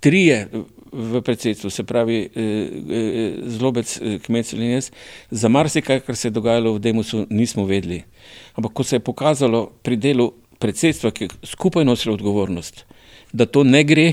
trije 0.00 0.48
v 0.92 1.22
predsedstvu, 1.22 1.70
se 1.70 1.84
pravi 1.84 2.18
eh, 2.18 2.28
eh, 2.34 3.32
zlobec 3.46 3.98
eh, 4.02 4.18
kmet 4.18 4.52
in 4.52 4.62
jaz, 4.62 4.90
za 5.30 5.48
marsikaj, 5.48 6.00
kar 6.00 6.16
se 6.16 6.28
je 6.28 6.32
dogajalo 6.32 6.74
v 6.74 6.78
Demosu, 6.78 7.26
nismo 7.30 7.64
vedeli. 7.64 8.02
Ampak 8.54 8.72
ko 8.72 8.84
se 8.84 8.96
je 8.96 9.00
pokazalo 9.00 9.70
pri 9.82 9.96
delu 9.96 10.32
predsedstva, 10.58 11.10
ki 11.10 11.28
skupaj 11.42 11.84
nosilo 11.84 12.14
odgovornost, 12.14 12.84
da 13.32 13.46
to 13.46 13.64
ne 13.64 13.84
gre, 13.84 14.12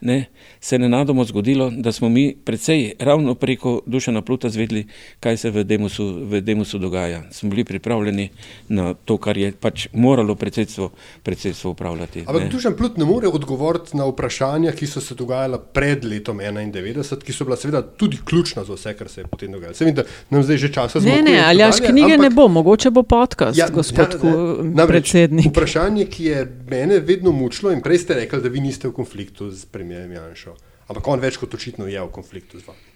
ne, 0.00 0.24
se 0.64 0.74
je 0.74 0.78
nenadoma 0.78 1.24
zgodilo, 1.24 1.70
da 1.76 1.92
smo 1.92 2.08
mi 2.08 2.36
predvsej 2.44 2.92
ravno 2.98 3.34
preko 3.34 3.80
Dušana 3.86 4.22
Pluta 4.22 4.48
zvedeli, 4.48 4.86
kaj 5.20 5.36
se 5.36 5.50
v 5.50 5.64
Demosu, 5.64 6.06
v 6.24 6.40
Demosu 6.40 6.78
dogaja. 6.78 7.22
Smo 7.30 7.50
bili 7.50 7.64
pripravljeni 7.64 8.28
na 8.68 8.94
to, 8.94 9.16
kar 9.16 9.36
je 9.36 9.52
pač 9.52 9.88
moralo 9.92 10.34
predsedstvo, 10.34 10.90
predsedstvo 11.22 11.70
upravljati. 11.70 12.24
Ampak 12.26 12.48
Dušan 12.52 12.76
Plut 12.76 12.96
ne 12.96 13.04
more 13.04 13.28
odgovoriti 13.28 13.96
na 13.96 14.06
vprašanja, 14.08 14.72
ki 14.72 14.86
so 14.86 15.02
se 15.04 15.14
dogajala 15.14 15.58
pred 15.58 16.04
letom 16.04 16.40
91, 16.40 17.20
ki 17.20 17.32
so 17.32 17.44
bila 17.44 17.60
seveda 17.60 17.82
tudi 17.82 18.22
ključna 18.24 18.64
za 18.64 18.72
vse, 18.74 18.94
kar 18.96 19.08
se 19.08 19.20
je 19.20 19.26
potem 19.26 19.52
dogajalo. 19.52 19.74
Se 19.74 19.84
vidi, 19.84 20.00
da 20.00 20.08
nam 20.30 20.42
zdaj 20.42 20.56
že 20.56 20.72
časa 20.72 21.00
zmanjkuje. 21.00 21.24
Ne, 21.24 21.30
ne, 21.30 21.44
ali 21.44 21.62
až 21.62 21.82
knjige 21.84 22.14
ampak, 22.14 22.22
ne 22.22 22.30
bo, 22.30 22.48
mogoče 22.48 22.90
bo 22.90 23.02
podcast, 23.02 23.58
ja, 23.58 23.68
gospod 23.68 24.16
ja, 24.24 24.56
ne, 24.62 24.88
predsednik. 24.88 25.52
Vprašanje, 25.52 26.08
ki 26.08 26.24
je 26.24 26.48
mene 26.70 27.04
vedno 27.04 27.36
mučilo 27.36 27.72
in 27.72 27.84
prej 27.84 27.98
ste 28.06 28.20
rekli, 28.22 28.40
da 28.40 28.48
vi 28.48 28.64
niste 28.64 28.88
v 28.88 28.96
konfliktu 28.96 29.52
z 29.52 29.68
premijem 29.68 30.12
Janšo. 30.12 30.53
Ampak 30.88 31.08
on 31.08 31.22
več 31.22 31.38
kot 31.40 31.54
očitno 31.54 31.88
je 31.88 32.00
v 32.00 32.12
konfliktu 32.12 32.60
z 32.60 32.66
vami. 32.68 32.90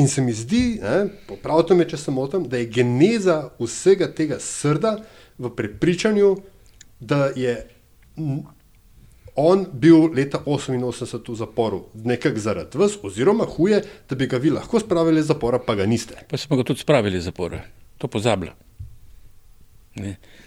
In 0.00 0.08
se 0.08 0.22
mi 0.24 0.32
zdi, 0.32 0.80
popravite 1.28 1.76
me, 1.76 1.84
če 1.88 1.98
se 2.00 2.12
motim, 2.14 2.46
da 2.48 2.60
je 2.60 2.70
geneza 2.72 3.50
vsega 3.60 4.08
tega 4.08 4.38
srda 4.40 4.96
v 5.36 5.50
prepričanju, 5.52 6.30
da 7.00 7.28
je 7.36 7.58
on 9.36 9.66
bil 9.72 10.12
leta 10.12 10.42
88 10.46 11.32
v 11.32 11.36
zaporu, 11.36 11.84
nekako 12.04 12.40
zaradi 12.40 12.78
vas, 12.78 12.96
oziroma 13.02 13.44
huje, 13.44 13.82
da 14.08 14.16
bi 14.16 14.26
ga 14.26 14.36
vi 14.36 14.50
lahko 14.50 14.80
spravili 14.80 15.20
iz 15.20 15.26
zapora, 15.26 15.58
pa 15.58 15.74
ga 15.74 15.86
niste. 15.86 16.24
Pa 16.28 16.36
smo 16.36 16.56
ga 16.56 16.64
tudi 16.64 16.80
spravili 16.80 17.18
iz 17.18 17.24
zapora, 17.24 17.62
to 17.98 18.08
pozablja. 18.08 18.52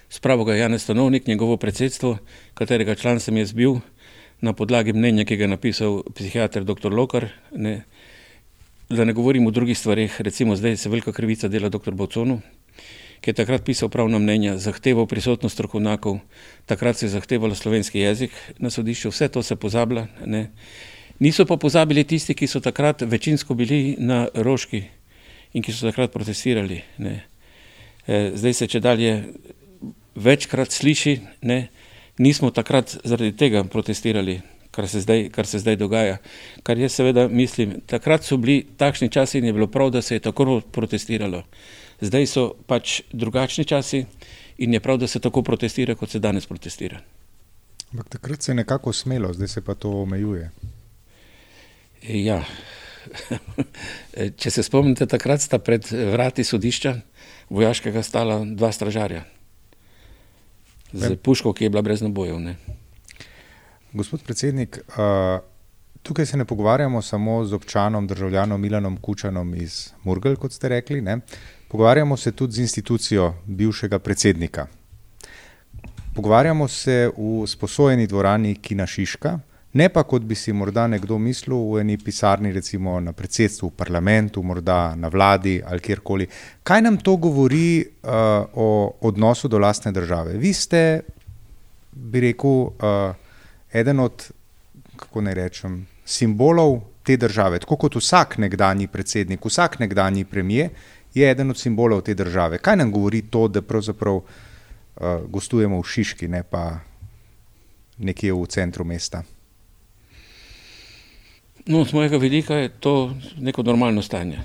Spravo 0.10 0.46
ga 0.46 0.54
je 0.54 0.60
Janez 0.60 0.84
Stanovnik, 0.84 1.28
njegovo 1.28 1.58
predsedstvo, 1.58 2.18
katerega 2.54 2.96
član 2.96 3.20
sem 3.20 3.38
jaz 3.38 3.54
bil 3.54 3.80
na 4.46 4.54
podlagi 4.54 4.94
mnenja, 4.94 5.26
ki 5.26 5.38
ga 5.40 5.48
je 5.48 5.54
napisal 5.54 6.04
psihiater 6.14 6.66
dr. 6.68 6.94
Lokar. 6.94 7.32
Ne. 7.52 7.82
Da 8.90 9.06
ne 9.06 9.16
govorim 9.18 9.48
o 9.50 9.52
drugih 9.52 9.78
stvarih, 9.78 10.22
recimo 10.22 10.56
zdaj 10.56 10.78
se 10.78 10.90
velika 10.90 11.12
krivica 11.12 11.50
dela 11.50 11.72
dr. 11.74 11.96
Boconu, 11.98 12.38
ki 13.22 13.34
je 13.34 13.38
takrat 13.42 13.66
pisal 13.66 13.90
pravna 13.90 14.20
mnenja, 14.22 14.60
zahteval 14.62 15.08
prisotnost 15.10 15.58
strokovnjakov, 15.58 16.20
takrat 16.70 16.98
se 16.98 17.08
je 17.08 17.16
zahtevalo 17.16 17.56
slovenski 17.58 18.00
jezik 18.00 18.36
na 18.62 18.70
sodišču, 18.70 19.10
vse 19.10 19.32
to 19.34 19.42
se 19.44 19.58
pozablja. 19.58 20.06
Ne. 20.26 20.52
Niso 21.20 21.48
pa 21.50 21.58
pozabili 21.58 22.04
tisti, 22.04 22.36
ki 22.38 22.48
so 22.48 22.62
takrat 22.62 23.02
večinsko 23.02 23.58
bili 23.58 23.96
na 23.98 24.28
Roški 24.34 24.84
in 25.58 25.66
ki 25.66 25.74
so 25.74 25.90
takrat 25.90 26.14
protestirali. 26.14 26.84
Ne. 27.02 27.24
E, 28.06 28.30
zdaj 28.38 28.54
se 28.54 28.68
če 28.70 28.84
dalje 28.84 29.16
večkrat 30.16 30.72
sliši, 30.72 31.18
ne, 31.42 31.68
nismo 32.18 32.52
takrat 32.52 32.98
zaradi 33.04 33.32
tega 33.38 33.64
protestirali, 33.64 34.42
kar 34.72 34.88
se 34.88 35.02
zdaj, 35.02 35.30
kar 35.30 35.48
se 35.48 35.60
zdaj 35.60 35.76
dogaja. 35.76 36.18
Kar 36.64 36.78
jaz 36.78 36.96
seveda 36.96 37.28
mislim, 37.28 37.80
takrat 37.88 38.24
so 38.24 38.38
bili 38.38 38.66
takšni 38.78 39.10
časi 39.10 39.40
in 39.40 39.46
je 39.46 39.54
bilo 39.54 39.68
prav, 39.68 39.92
da 39.92 40.02
se 40.02 40.16
je 40.16 40.20
tako 40.20 40.62
protestiralo. 40.72 41.44
Zdaj 42.02 42.28
so 42.28 42.54
pač 42.68 43.02
drugačni 43.12 43.66
časi 43.66 44.06
in 44.58 44.74
je 44.74 44.80
prav, 44.80 44.98
da 44.98 45.08
se 45.08 45.20
tako 45.20 45.44
protestira, 45.44 45.96
kot 45.96 46.10
se 46.10 46.20
danes 46.20 46.46
protestira. 46.46 47.02
Ampak 47.92 48.10
takrat 48.10 48.42
se 48.42 48.52
je 48.52 48.56
nekako 48.56 48.94
smelo, 48.94 49.34
zdaj 49.34 49.48
se 49.48 49.62
pa 49.62 49.76
to 49.76 49.92
omejuje. 50.02 50.52
Ja. 52.04 52.44
Če 54.42 54.52
se 54.52 54.64
spomnite, 54.64 55.06
takrat 55.06 55.42
sta 55.42 55.60
pred 55.60 55.86
vrati 55.92 56.44
sodišča 56.44 56.96
vojaškega 57.50 58.04
stala 58.04 58.42
dva 58.46 58.72
stražarja 58.72 59.24
z 60.96 61.16
puško, 61.16 61.54
ki 61.54 61.64
je 61.64 61.70
bila 61.70 61.82
brez 61.82 62.02
nabojev. 62.02 62.40
Ne. 62.40 62.56
Gospod 63.94 64.24
predsednik, 64.24 64.80
tukaj 66.04 66.26
se 66.26 66.38
ne 66.38 66.46
pogovarjamo 66.46 67.02
samo 67.02 67.46
z 67.46 67.54
občanom, 67.54 68.08
državljanom 68.08 68.62
Milanom 68.62 68.98
Kučanom 68.98 69.56
iz 69.56 69.94
Murgel, 70.04 70.36
kot 70.36 70.52
ste 70.52 70.70
rekli, 70.70 71.02
ne. 71.02 71.20
pogovarjamo 71.68 72.18
se 72.18 72.32
tudi 72.32 72.54
z 72.54 72.60
institucijo 72.60 73.34
bivšega 73.46 74.00
predsednika. 74.00 74.68
Pogovarjamo 76.16 76.68
se 76.68 77.12
v 77.18 77.48
sposojeni 77.48 78.08
dvorani 78.08 78.56
Kina 78.56 78.86
Šiška, 78.88 79.40
ne 79.76 79.90
pa 79.90 80.04
kot 80.08 80.24
bi 80.24 80.36
si 80.40 80.54
morda 80.56 80.86
nekdo 80.88 81.18
mislil 81.20 81.58
v 81.74 81.82
eni 81.84 81.98
pisarni, 82.00 82.54
recimo 82.56 82.96
na 83.04 83.12
predsedstvu, 83.12 83.70
v 83.70 83.76
parlamentu, 83.76 84.44
morda 84.44 84.96
na 84.96 85.12
vladi 85.12 85.60
ali 85.60 85.84
kjerkoli. 85.84 86.28
Kaj 86.64 86.82
nam 86.82 86.98
to 86.98 87.18
govori 87.20 87.84
uh, 87.84 88.48
o 88.56 88.96
odnosu 89.02 89.52
do 89.52 89.60
lastne 89.60 89.92
države? 89.92 90.38
Vi 90.40 90.54
ste, 90.54 91.02
bi 91.92 92.24
rekel, 92.24 92.72
uh, 92.72 93.12
eden 93.74 94.00
od, 94.00 94.30
kako 94.96 95.28
naj 95.28 95.38
rečem, 95.44 95.78
simbolov 96.06 96.80
te 97.04 97.18
države. 97.18 97.60
Tako 97.60 97.76
kot 97.76 98.00
vsak 98.00 98.40
nekdanji 98.40 98.88
predsednik, 98.88 99.44
vsak 99.44 99.80
nekdanji 99.84 100.24
premijer 100.26 100.72
je 101.14 101.32
eden 101.32 101.52
od 101.52 101.60
simbolov 101.60 102.02
te 102.08 102.16
države. 102.16 102.64
Kaj 102.64 102.80
nam 102.80 102.96
govori 102.96 103.26
to, 103.28 103.48
da 103.48 103.62
pravzaprav 103.62 104.16
uh, 104.16 104.26
gostujemo 105.28 105.84
v 105.84 105.84
Šiški, 105.84 106.32
ne 106.32 106.44
pa 106.44 106.80
nekje 108.00 108.32
v 108.34 108.48
centru 108.48 108.88
mesta? 108.88 109.24
No, 111.66 111.86
z 111.86 111.94
mojega 111.94 112.18
vidika 112.18 112.56
je 112.56 112.70
to 112.70 113.16
neko 113.38 113.64
normalno 113.64 114.02
stanje. 114.02 114.38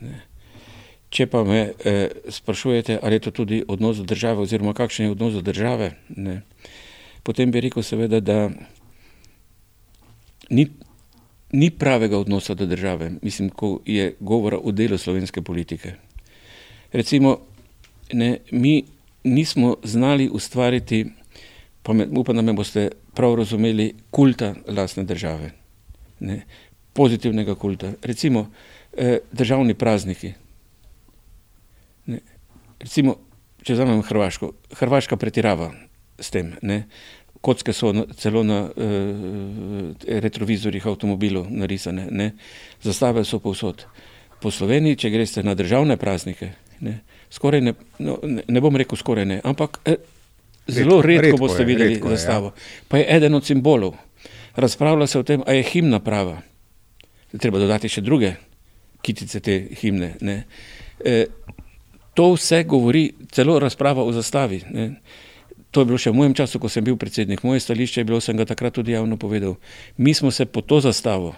Ne. 0.00 0.20
Če 1.08 1.26
pa 1.30 1.44
me 1.46 1.60
eh, 1.70 2.08
sprašujete, 2.28 2.98
ali 3.02 3.16
je 3.16 3.20
to 3.28 3.30
tudi 3.30 3.62
odnos 3.68 4.00
do 4.02 4.04
države, 4.04 4.42
oziroma 4.42 4.74
kakšen 4.74 5.06
je 5.06 5.12
odnos 5.12 5.36
do 5.38 5.42
države, 5.46 5.92
ne, 6.08 6.40
potem 7.22 7.50
bi 7.54 7.62
rekel, 7.62 7.82
seveda, 7.86 8.18
da 8.20 8.50
ni, 10.50 10.66
ni 11.52 11.70
pravega 11.70 12.18
odnosa 12.18 12.54
do 12.54 12.66
države, 12.66 13.12
mislim, 13.22 13.50
ko 13.50 13.78
je 13.86 14.16
govora 14.20 14.58
o 14.58 14.72
delu 14.72 14.98
slovenske 14.98 15.42
politike. 15.42 15.92
Recimo, 16.92 17.38
ne, 18.12 18.38
mi 18.50 18.82
nismo 19.24 19.76
znali 19.84 20.28
ustvariti, 20.28 21.04
pa 21.82 21.92
me, 21.92 22.08
upam, 22.10 22.36
da 22.36 22.42
me 22.42 22.52
boste 22.52 22.88
prav 23.14 23.38
razumeli, 23.38 23.94
kulta 24.10 24.54
lastne 24.66 25.04
države 25.04 25.65
ne, 26.20 26.40
pozitivnega 26.96 27.54
kulta. 27.54 27.92
Recimo 28.02 28.46
eh, 28.96 29.18
državni 29.32 29.74
prazniki. 29.74 30.32
Ne, 32.06 32.20
recimo, 32.80 33.16
če 33.62 33.76
vzamem 33.76 34.02
Hrvaško, 34.02 34.52
Hrvaška 34.78 35.18
pretirava 35.20 35.72
s 36.18 36.30
tem. 36.30 36.54
Ne, 36.62 36.84
kocke 37.46 37.72
so 37.76 37.92
na, 37.92 38.06
celo 38.16 38.42
na 38.46 38.60
eh, 38.70 40.20
retrovizorjih 40.24 40.86
avtomobilov 40.86 41.50
narisane, 41.50 42.08
ne, 42.10 42.32
zastave 42.82 43.24
so 43.24 43.40
povsod. 43.42 43.86
Po 44.42 44.50
Sloveniji, 44.52 44.98
če 45.04 45.10
greste 45.10 45.42
na 45.46 45.54
državne 45.56 45.96
praznike, 46.00 46.50
ne, 46.84 46.98
skoraj 47.32 47.62
ne, 47.64 47.74
no, 47.98 48.18
ne, 48.22 48.44
ne 48.48 48.62
bom 48.62 48.76
rekel 48.76 48.98
skoraj 49.00 49.28
ne, 49.28 49.40
ampak 49.44 49.80
eh, 49.84 50.00
zelo 50.66 51.00
redko, 51.02 51.22
redko, 51.28 51.40
boste 51.44 51.62
je, 51.62 51.68
videli 51.70 51.94
redko 51.94 52.12
zastavo. 52.16 52.52
Je, 52.52 52.66
ja. 52.66 52.82
Pa 52.88 53.00
je 53.00 53.06
eden 53.16 53.38
od 53.38 53.46
simbolov 53.46 53.96
razpravlja 54.56 55.06
se 55.06 55.18
o 55.18 55.22
tem, 55.22 55.42
ali 55.46 55.56
je 55.56 55.70
himna 55.70 56.00
prava. 56.00 56.40
Treba 57.38 57.58
dodati 57.58 57.88
še 57.88 58.00
druge 58.00 58.34
kitice 59.04 59.40
te 59.40 59.56
himne. 59.80 60.14
E, 61.04 61.16
to 62.16 62.32
vse 62.34 62.62
govori, 62.64 63.10
celo 63.32 63.58
razprava 63.60 64.02
o 64.02 64.12
zastavi. 64.12 64.62
Ne. 64.72 64.86
To 65.70 65.82
je 65.82 65.88
bilo 65.90 65.98
še 66.00 66.10
v 66.10 66.16
mojem 66.16 66.34
času, 66.38 66.58
ko 66.62 66.70
sem 66.72 66.84
bil 66.84 66.96
predsednik. 66.96 67.42
Moje 67.44 67.60
stališče 67.60 68.00
je 68.00 68.08
bilo, 68.08 68.20
sem 68.24 68.38
ga 68.38 68.46
takrat 68.48 68.78
tudi 68.78 68.96
javno 68.96 69.18
povedal. 69.20 69.58
Mi 70.00 70.14
smo 70.16 70.30
se 70.32 70.46
po 70.48 70.64
to 70.64 70.80
zastavo 70.80 71.34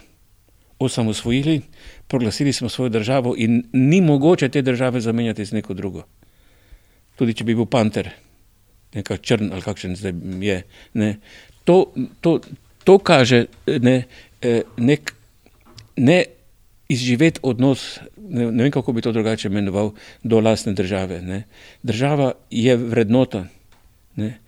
osamosvojili, 0.79 1.63
proglasili 2.07 2.53
smo 2.53 2.69
svojo 2.69 2.89
državo 2.95 3.35
in 3.37 3.65
ni 3.73 3.99
mogoče 4.01 4.49
te 4.49 4.63
države 4.63 5.01
zamenjati 5.01 5.45
z 5.45 5.59
neko 5.59 5.75
drugo. 5.75 6.05
Tudi 7.19 7.35
če 7.35 7.45
bi 7.45 7.57
bil 7.59 7.67
panter, 7.67 8.13
nekak 8.95 9.19
črn 9.27 9.51
ali 9.53 9.63
kakšen 9.63 9.97
zdaj 9.99 10.15
je. 10.39 10.61
Ne. 10.95 11.17
To, 11.67 11.91
to, 12.23 12.39
to 12.89 12.97
kaže 12.99 13.53
ne, 13.67 14.09
eh, 14.41 14.65
nek, 14.81 15.13
ne 16.01 16.25
izživet 16.89 17.37
odnos, 17.45 18.01
ne, 18.17 18.47
ne 18.49 18.65
vem 18.65 18.73
kako 18.73 18.95
bi 18.97 19.05
to 19.05 19.13
drugače 19.13 19.51
imenoval, 19.53 19.93
do 20.25 20.41
lastne 20.41 20.73
države. 20.73 21.21
Ne. 21.23 21.43
Država 21.83 22.33
je 22.51 22.77
vrednota. 22.77 23.45
Ne. 24.17 24.39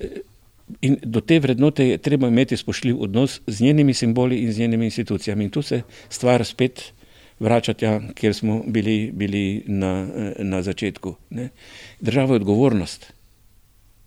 Eh, 0.00 0.20
in 0.86 1.00
do 1.02 1.20
te 1.20 1.40
vrednote 1.42 1.88
je 1.88 1.98
treba 1.98 2.28
imeti 2.30 2.56
spoštljiv 2.56 3.00
odnos 3.02 3.40
z 3.46 3.60
njenimi 3.60 3.94
simboli 3.94 4.38
in 4.44 4.52
z 4.52 4.58
njenimi 4.58 4.84
institucijami. 4.86 5.44
In 5.44 5.50
tu 5.50 5.62
se 5.62 5.82
stvar 6.08 6.44
spet 6.46 6.92
vrača 7.40 7.74
tja, 7.74 8.00
kjer 8.14 8.34
smo 8.34 8.62
bili, 8.66 9.10
bili 9.12 9.64
na, 9.66 10.06
eh, 10.06 10.44
na 10.44 10.62
začetku. 10.62 11.16
Ne. 11.30 11.48
Država 12.00 12.36
je 12.36 12.44
odgovornost. 12.44 13.12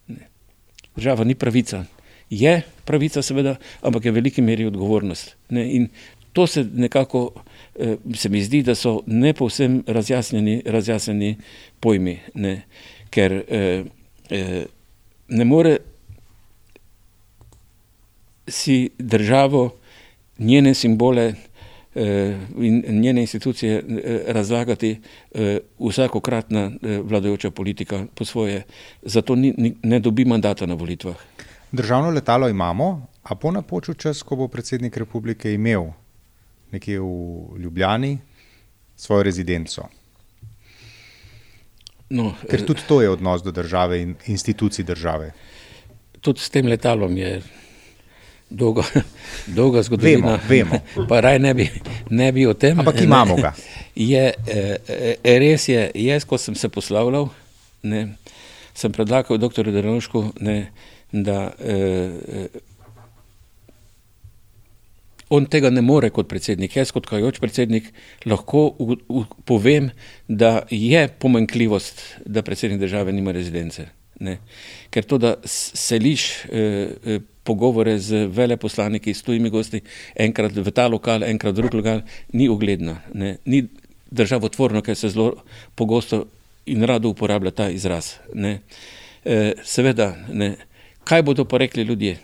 Ne. 0.08 0.30
Država 0.96 1.24
ni 1.24 1.36
pravica 1.36 1.84
je 2.34 2.62
pravica, 2.86 3.22
seveda, 3.22 3.56
ampak 3.82 4.06
je 4.06 4.12
v 4.12 4.20
veliki 4.20 4.42
meri 4.42 4.66
odgovornost. 4.66 5.36
Ne? 5.50 5.66
In 5.76 5.88
to 6.34 6.48
se 6.48 6.66
nekako, 6.74 7.34
eh, 7.80 7.98
se 8.16 8.30
mi 8.30 8.42
zdi, 8.42 8.64
da 8.64 8.76
so 8.76 9.02
ne 9.06 9.34
povsem 9.34 9.84
razjasnjeni, 9.88 10.62
razjasnjeni 10.66 11.36
pojmi, 11.80 12.18
ne? 12.34 12.62
ker 13.14 13.44
eh, 13.48 13.84
eh, 14.30 14.66
ne 15.28 15.46
more 15.46 15.78
si 18.48 18.90
državo, 18.98 19.76
njene 20.40 20.74
simbole 20.74 21.34
eh, 21.96 22.38
in 22.58 22.84
njene 23.02 23.22
institucije 23.22 23.76
eh, 23.78 24.22
razlagati 24.28 25.00
eh, 25.32 25.60
vsakokratna 25.80 26.72
eh, 26.82 26.98
vladajoča 27.04 27.52
politika 27.52 28.06
po 28.16 28.26
svoje. 28.26 28.64
Zato 29.02 29.36
ni, 29.36 29.54
ni, 29.58 29.74
ne 29.84 30.00
dobi 30.00 30.26
mandata 30.26 30.66
na 30.66 30.74
volitvah. 30.74 31.16
Državno 31.74 32.10
letalo 32.10 32.50
imamo, 32.50 33.08
a 33.24 33.36
po 33.36 33.52
napoču 33.52 33.94
čas, 33.94 34.22
ko 34.22 34.36
bo 34.36 34.48
predsednik 34.48 34.98
republike 34.98 35.54
imel 35.54 35.88
nekje 36.72 37.00
v 37.00 37.60
Ljubljani 37.60 38.18
svojo 38.96 39.24
rezidenco. 39.24 39.88
No, 42.10 42.34
Ker 42.50 42.66
tudi 42.66 42.86
to 42.88 43.02
je 43.02 43.10
odnos 43.10 43.42
do 43.44 43.52
države 43.52 44.02
in 44.02 44.16
institucij 44.26 44.86
države. 44.86 45.32
Tudi 46.22 46.40
s 46.40 46.50
tem 46.50 46.68
letalom 46.68 47.18
je 47.18 47.42
dolga, 48.50 48.84
dolga 49.58 49.82
zgodovina. 49.84 50.38
Vemo, 50.50 50.78
vemo. 50.96 51.08
Pa 51.10 51.20
raj 51.26 51.40
ne 51.40 51.54
bi, 51.54 51.70
ne 52.10 52.32
bi 52.32 52.46
o 52.46 52.54
tem. 52.54 52.80
Ampak 52.80 53.02
imamo 53.02 53.36
ga. 53.36 53.54
Je, 53.96 54.34
je, 54.46 55.40
res 55.40 55.68
je, 55.70 55.92
jaz, 55.96 56.26
ko 56.26 56.38
sem 56.38 56.56
se 56.56 56.70
poslavljal, 56.70 57.32
ne, 57.82 58.06
sem 58.74 58.92
predlagal 58.94 59.42
dr. 59.42 59.74
Drnovšku, 59.74 60.28
da 61.14 61.54
eh, 61.60 62.48
on 65.30 65.46
tega 65.46 65.70
ne 65.70 65.82
more 65.82 66.10
kot 66.14 66.28
predsednik. 66.30 66.76
Jaz 66.78 66.92
kot 66.94 67.08
kajoč 67.10 67.40
predsednik 67.42 67.92
lahko 68.30 68.66
u, 68.78 68.98
u, 69.10 69.26
povem, 69.46 69.92
da 70.28 70.64
je 70.70 71.08
pomankljivost, 71.20 72.02
da 72.26 72.42
predsednik 72.42 72.82
države 72.82 73.14
nima 73.14 73.32
rezidence. 73.32 73.88
Ne. 74.20 74.38
Ker 74.94 75.06
to, 75.10 75.18
da 75.18 75.36
seliš 75.46 76.26
eh, 76.46 77.20
pogovore 77.44 77.98
z 78.00 78.26
veleposlaniki, 78.32 79.14
s 79.14 79.26
tujimi 79.26 79.50
gosti, 79.50 79.82
enkrat 80.16 80.56
v 80.56 80.72
ta 80.72 80.88
lokal, 80.88 81.26
enkrat 81.28 81.54
v 81.54 81.62
drug 81.62 81.80
lokal, 81.82 82.04
ni 82.34 82.50
ugledno, 82.50 82.98
ne. 83.14 83.38
ni 83.46 83.66
državotvorno, 84.14 84.82
ker 84.86 84.96
se 84.96 85.10
zelo 85.10 85.44
pogosto 85.76 86.26
in 86.66 86.86
rado 86.88 87.10
uporablja 87.10 87.52
ta 87.52 87.70
izraz. 87.70 88.14
Ne. 88.34 88.60
Eh, 89.26 89.52
seveda, 89.64 90.14
ne. 90.30 90.56
Kaj 91.04 91.22
bodo 91.22 91.46
pa 91.46 91.58
rekli 91.58 91.84
ljudje? 91.84 92.18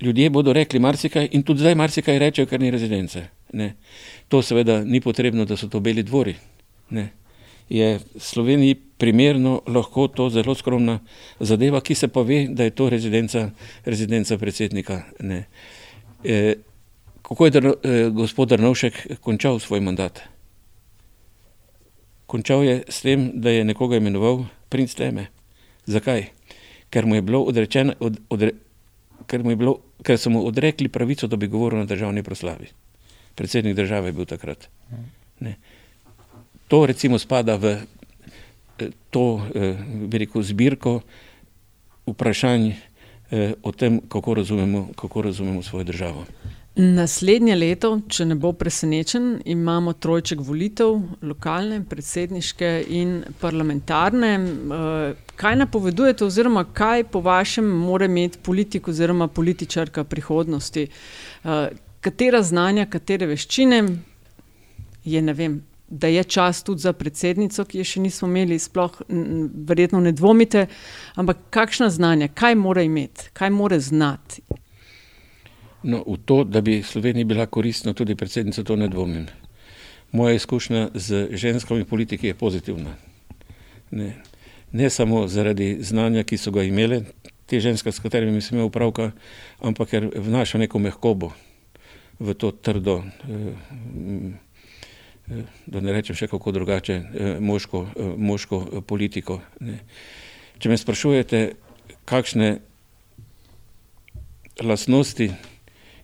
Ljudje 0.00 0.30
bodo 0.30 0.52
rekli 0.52 0.78
marsikaj 0.78 1.28
in 1.32 1.42
tudi 1.42 1.60
zdaj 1.60 1.74
marsikaj 1.74 2.18
rečejo, 2.18 2.46
ker 2.46 2.60
ni 2.60 2.70
rezidence. 2.70 3.22
Ne. 3.52 3.74
To 4.28 4.42
seveda 4.42 4.84
ni 4.84 5.00
potrebno, 5.00 5.44
da 5.44 5.56
so 5.56 5.68
to 5.68 5.80
beli 5.80 6.02
dvori. 6.02 6.34
Ne. 6.90 7.08
Je 7.68 7.98
Sloveniji 8.16 8.74
primerno 8.74 9.62
lahko 9.66 10.08
to 10.08 10.28
zelo 10.30 10.54
skromna 10.54 10.98
zadeva, 11.40 11.80
ki 11.80 11.94
se 11.94 12.08
pa 12.08 12.22
ve, 12.22 12.46
da 12.48 12.64
je 12.64 12.70
to 12.70 12.90
rezidenca, 12.90 13.50
rezidenca 13.84 14.38
predsednika. 14.38 15.02
E, 16.24 16.54
kako 17.22 17.44
je 17.44 17.50
drno, 17.50 17.74
e, 17.82 18.08
gospod 18.12 18.48
Drnovšek 18.48 19.20
končal 19.20 19.58
svoj 19.58 19.80
mandat? 19.80 20.20
Končal 22.26 22.64
je 22.64 22.82
s 22.88 23.00
tem, 23.00 23.30
da 23.34 23.50
je 23.50 23.64
nekoga 23.64 23.96
imenoval 23.96 24.44
princ 24.68 24.94
Teme. 24.94 25.26
Zakaj? 25.86 26.35
Ker 26.90 27.06
mu 27.06 27.14
je 27.14 27.22
bilo 27.22 27.42
odrečeno, 27.42 27.94
od, 28.00 28.18
odre, 28.30 28.52
ker, 29.26 29.42
mu 29.42 29.50
je 29.50 29.56
bilo, 29.56 29.78
ker 30.02 30.18
so 30.18 30.30
mu 30.30 30.44
odrekli 30.46 30.88
pravico, 30.88 31.26
da 31.26 31.36
bi 31.36 31.50
govoril 31.50 31.82
na 31.82 31.88
državni 31.88 32.22
proslavi. 32.22 32.70
Predsednik 33.34 33.76
države 33.76 34.08
je 34.08 34.12
bil 34.12 34.24
takrat. 34.24 34.68
Ne. 35.40 35.56
To 36.68 36.86
recimo 36.86 37.18
spada 37.18 37.56
v 37.56 37.76
eh, 38.78 38.90
to, 39.10 39.42
eh, 39.54 39.76
bi 40.06 40.18
rekel, 40.18 40.42
zbirko 40.42 41.00
vprašanj 42.06 42.70
eh, 42.70 43.54
o 43.62 43.72
tem, 43.72 44.00
kako 44.08 44.34
razumemo, 44.34 44.88
kako 44.96 45.22
razumemo 45.22 45.62
svojo 45.62 45.84
državo. 45.84 46.26
Naslednje 46.76 47.54
leto, 47.56 47.88
če 48.12 48.26
ne 48.28 48.34
bo 48.36 48.50
presenečen, 48.52 49.38
imamo 49.48 49.94
trojček 49.96 50.42
volitev, 50.44 50.98
lokalne, 51.24 51.78
predsedniške 51.88 52.68
in 52.92 53.14
parlamentarne. 53.40 54.32
Kaj 55.40 55.56
napovedujete, 55.56 56.26
oziroma 56.26 56.66
kaj 56.76 57.06
po 57.14 57.22
vašem 57.24 57.64
mora 57.64 58.04
imeti 58.04 58.42
politik 58.44 58.90
oziroma 58.92 59.28
političarka 59.28 60.04
prihodnosti? 60.04 60.84
Katera 62.04 62.42
znanja, 62.44 62.84
katere 62.92 63.30
veščine 63.32 63.80
je, 65.04 65.24
ne 65.24 65.32
vem, 65.32 65.56
da 65.88 66.12
je 66.12 66.26
čas 66.28 66.60
tudi 66.66 66.84
za 66.84 66.92
predsednico, 66.92 67.64
ki 67.64 67.80
je 67.80 67.88
še 67.94 68.04
nismo 68.04 68.28
imeli, 68.28 68.60
sploh 68.60 69.00
verjetno 69.08 70.04
ne 70.04 70.12
dvomite, 70.12 70.66
ampak 71.16 71.48
kakšna 71.56 71.88
znanja, 71.88 72.28
kaj 72.36 72.60
mora 72.60 72.84
imeti, 72.84 73.30
kaj 73.32 73.54
mora 73.56 73.80
znati? 73.80 74.44
No, 75.82 76.02
v 76.06 76.16
to, 76.24 76.44
da 76.44 76.60
bi 76.60 76.82
Slovenija 76.82 77.24
bila 77.24 77.46
koristna 77.46 77.92
tudi 77.94 78.16
predsednica, 78.16 78.64
to 78.64 78.76
ne 78.76 78.88
dvomim. 78.88 79.26
Moja 80.12 80.34
izkušnja 80.34 80.88
z 80.94 81.28
ženskami 81.30 81.84
politiki 81.84 82.26
je 82.26 82.34
pozitivna. 82.34 82.96
Ne, 83.90 84.16
ne 84.72 84.90
samo 84.90 85.26
zaradi 85.28 85.76
znanja, 85.80 86.24
ki 86.24 86.38
so 86.38 86.50
ga 86.50 86.62
imele, 86.62 87.02
te 87.46 87.60
ženske, 87.60 87.92
s 87.92 88.02
katerimi 88.02 88.40
sem 88.40 88.56
imel 88.56 88.70
upravka, 88.70 89.12
ampak 89.60 89.92
ker 89.92 90.08
vnaša 90.14 90.58
neko 90.58 90.78
mehkobo 90.78 91.30
v 92.18 92.34
to 92.34 92.50
trdo. 92.50 93.02
Eh, 93.28 94.34
Eh, 95.30 95.42
da 95.66 95.80
ne 95.82 95.90
rečem 95.92 96.14
še 96.14 96.28
kako 96.30 96.52
drugače, 96.54 96.94
eh, 96.94 97.40
moško, 97.40 97.86
eh, 97.96 98.14
moško 98.16 98.82
politiko. 98.86 99.40
Ne. 99.60 99.80
Če 100.58 100.68
me 100.68 100.76
sprašujete, 100.78 101.54
kakšne 102.04 102.60
lasnosti 104.62 105.32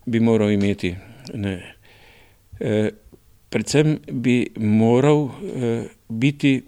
bi 0.07 0.21
moral 0.21 0.51
imeti, 0.51 0.95
ne. 1.35 1.75
predvsem 3.51 3.99
bi 4.11 4.47
moral 4.57 5.29
biti 6.09 6.63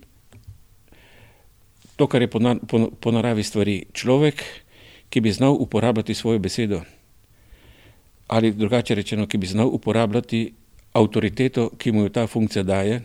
to, 1.97 2.06
kar 2.06 2.23
je 2.23 2.31
po 3.01 3.11
naravi 3.12 3.43
stvari, 3.43 3.85
človek, 3.93 4.43
ki 5.09 5.20
bi 5.20 5.32
znal 5.32 5.56
uporabljati 5.61 6.15
svojo 6.15 6.39
besedo 6.39 6.82
ali 8.27 8.52
drugače 8.52 8.94
rečeno, 8.94 9.27
ki 9.27 9.39
bi 9.39 9.47
znal 9.47 9.69
uporabljati 9.69 10.52
avtoriteto, 10.93 11.70
ki 11.78 11.93
mu 11.93 12.02
jo 12.02 12.09
ta 12.09 12.27
funkcija 12.27 12.62
daje, 12.62 13.02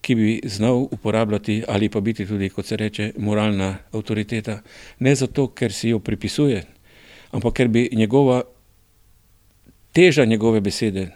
ki 0.00 0.14
bi 0.14 0.40
znal 0.44 0.86
uporabljati 0.90 1.62
ali 1.68 1.88
pa 1.88 2.00
biti 2.00 2.26
tudi, 2.26 2.48
kot 2.48 2.66
se 2.66 2.76
reče, 2.76 3.12
moralna 3.18 3.76
avtoriteta. 3.92 4.60
Ne 4.98 5.14
zato, 5.14 5.46
ker 5.48 5.72
si 5.72 5.88
jo 5.88 5.98
pripisuje, 5.98 6.64
ampak 7.30 7.54
ker 7.54 7.68
bi 7.68 7.88
njegova 7.92 8.42
teža 9.92 10.24
njegove 10.24 10.60
besede 10.60 11.08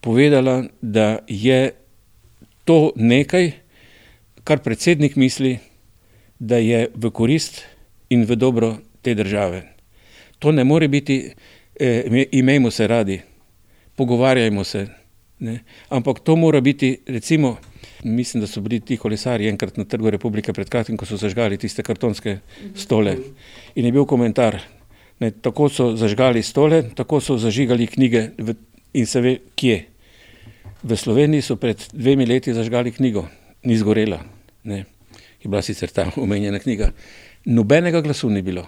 povedala, 0.00 0.64
da 0.80 1.18
je 1.28 1.72
to 2.64 2.92
nekaj, 2.96 3.52
kar 4.44 4.58
predsednik 4.58 5.16
misli, 5.16 5.58
da 6.38 6.56
je 6.56 6.88
v 6.94 7.10
korist 7.10 7.62
in 8.10 8.24
v 8.24 8.36
dobro 8.36 8.76
te 9.02 9.14
države. 9.14 9.62
To 10.38 10.52
ne 10.52 10.64
more 10.64 10.88
biti, 10.88 11.32
eh, 11.80 12.26
imejmo 12.32 12.70
se 12.70 12.86
radi 12.86 13.20
pogovarjajmo 13.96 14.64
se. 14.64 14.86
Ne. 15.38 15.64
Ampak 15.88 16.20
to 16.20 16.36
mora 16.36 16.60
biti, 16.60 16.98
recimo, 17.06 17.56
mislim, 18.04 18.40
da 18.40 18.46
so 18.46 18.60
bili 18.60 18.80
ti 18.80 18.96
kolesari 18.96 19.48
enkrat 19.48 19.76
na 19.76 19.84
Trgu 19.84 20.10
Republike 20.10 20.52
pred 20.52 20.68
kratkim, 20.68 20.96
ko 20.96 21.06
so 21.06 21.16
zažgali 21.16 21.58
tiste 21.58 21.82
kartonske 21.82 22.38
stole. 22.74 23.16
In 23.74 23.84
je 23.84 23.92
bil 23.92 24.04
komentar, 24.04 24.60
ne, 25.20 25.30
tako 25.30 25.68
so 25.68 25.90
zažgali 25.96 26.42
stole, 26.42 26.82
tako 26.94 27.20
so 27.20 27.38
zažigali 27.38 27.86
knjige 27.86 28.30
v, 28.38 28.54
in 28.92 29.06
se 29.06 29.20
ve, 29.20 29.36
kje. 29.54 29.84
V 30.82 30.96
Sloveniji 30.96 31.42
so 31.42 31.56
pred 31.56 31.80
dvemi 31.92 32.26
leti 32.26 32.54
zažgali 32.54 32.92
knjigo, 32.92 33.26
ni 33.64 33.76
zgorela. 33.78 34.20
Ne. 34.64 34.84
Je 35.42 35.48
bila 35.48 35.62
sicer 35.62 35.90
ta 35.90 36.10
omenjena 36.24 36.58
knjiga. 36.58 36.90
Nobenega 37.44 38.00
glasu 38.00 38.30
ni 38.30 38.42
bilo. 38.42 38.66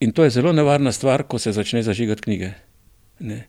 In 0.00 0.12
to 0.12 0.24
je 0.24 0.30
zelo 0.30 0.52
nevarna 0.52 0.92
stvar, 0.92 1.24
ko 1.24 1.38
se 1.38 1.52
začne 1.52 1.82
zažigati 1.82 2.22
knjige. 2.22 2.52
Ne. 3.20 3.46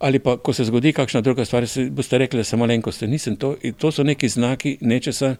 Ali 0.00 0.18
pa, 0.18 0.38
ko 0.40 0.52
se 0.56 0.64
zgodi 0.64 0.94
kakšna 0.96 1.20
druga 1.20 1.44
stvar, 1.44 1.66
boste 1.92 2.18
rekli, 2.18 2.40
da 2.40 2.44
sem 2.48 2.58
malenkost. 2.58 3.02
Nisem 3.04 3.36
to. 3.36 3.52
To 3.78 3.90
so 3.92 4.04
neki 4.04 4.28
znaki 4.32 4.78
nečesa, 4.80 5.34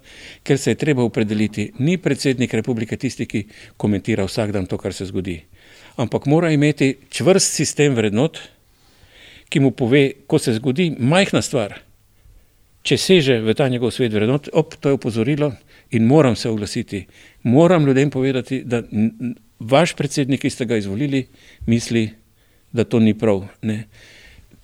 ker 0.45 0.59
se 0.61 0.75
je 0.75 0.81
treba 0.81 1.03
opredeliti. 1.03 1.71
Ni 1.79 1.97
predsednik 1.97 2.55
republike 2.55 2.99
tisti, 3.01 3.25
ki 3.27 3.47
komentira 3.81 4.27
vsak 4.29 4.53
dan 4.53 4.69
to, 4.69 4.77
kar 4.79 4.93
se 4.93 5.09
zgodi. 5.09 5.39
Ampak 5.97 6.29
mora 6.29 6.53
imeti 6.53 6.93
čvrst 7.09 7.57
sistem 7.57 7.97
vrednot, 7.97 8.37
ki 9.49 9.65
mu 9.65 9.73
pove, 9.73 10.05
ko 10.29 10.39
se 10.39 10.55
zgodi 10.61 10.91
majhna 10.99 11.41
stvar, 11.43 11.79
če 12.87 12.97
seže 13.01 13.41
v 13.45 13.57
ta 13.57 13.67
njegov 13.69 13.95
svet 13.97 14.13
vrednot, 14.13 14.53
op, 14.57 14.77
to 14.77 14.93
je 14.93 15.01
opozorilo 15.01 15.51
in 15.97 16.07
moram 16.07 16.37
se 16.37 16.49
oglasiti. 16.49 17.07
Moram 17.43 17.87
ljudem 17.87 18.11
povedati, 18.11 18.63
da 18.65 18.83
vaš 19.59 19.97
predsednik, 19.97 20.45
ki 20.45 20.51
ste 20.51 20.69
ga 20.69 20.77
izvolili, 20.77 21.27
misli, 21.67 22.11
da 22.73 22.85
to 22.85 23.01
ni 23.01 23.17
prav. 23.19 23.47
Ne. 23.63 23.83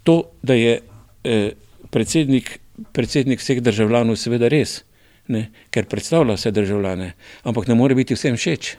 To, 0.07 0.23
da 0.43 0.55
je 0.55 0.79
eh, 0.81 1.51
predsednik, 1.91 2.59
predsednik 2.95 3.43
vseh 3.43 3.59
državljanov, 3.63 4.19
seveda 4.21 4.49
res, 4.53 4.85
ne, 5.33 5.49
ker 5.75 5.89
predstavlja 5.91 6.37
vse 6.39 6.53
državljane, 6.55 7.13
ampak 7.43 7.67
ne 7.67 7.75
more 7.75 7.97
biti 7.99 8.15
vsem 8.15 8.39
všeč. 8.39 8.77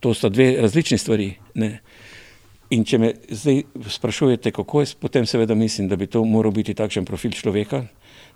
To 0.00 0.14
sta 0.16 0.32
dve 0.32 0.56
različni 0.64 0.98
stvari. 0.98 1.34
Ne. 1.54 1.76
In 2.72 2.86
če 2.88 2.98
me 2.98 3.10
zdaj 3.28 3.60
sprašujete, 3.98 4.50
kako 4.56 4.80
je, 4.80 4.94
potem 5.00 5.26
seveda 5.28 5.54
mislim, 5.54 5.90
da 5.92 5.98
bi 6.00 6.08
to 6.08 6.24
moral 6.24 6.54
biti 6.56 6.74
takšen 6.74 7.04
profil 7.04 7.36
človeka 7.36 7.84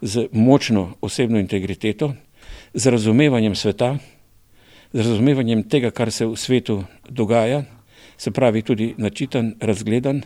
z 0.05 0.29
močno 0.37 0.93
osebno 1.01 1.41
integriteto, 1.41 2.13
z 2.75 2.93
razumevanjem 2.93 3.57
sveta, 3.57 3.97
z 4.93 4.99
razumevanjem 5.01 5.65
tega, 5.73 5.91
kar 5.91 6.13
se 6.13 6.29
v 6.29 6.37
svetu 6.37 6.83
dogaja 7.09 7.65
se 8.17 8.31
pravi 8.31 8.63
tudi 8.63 8.95
načitan, 8.99 9.55
razgledan 9.61 10.23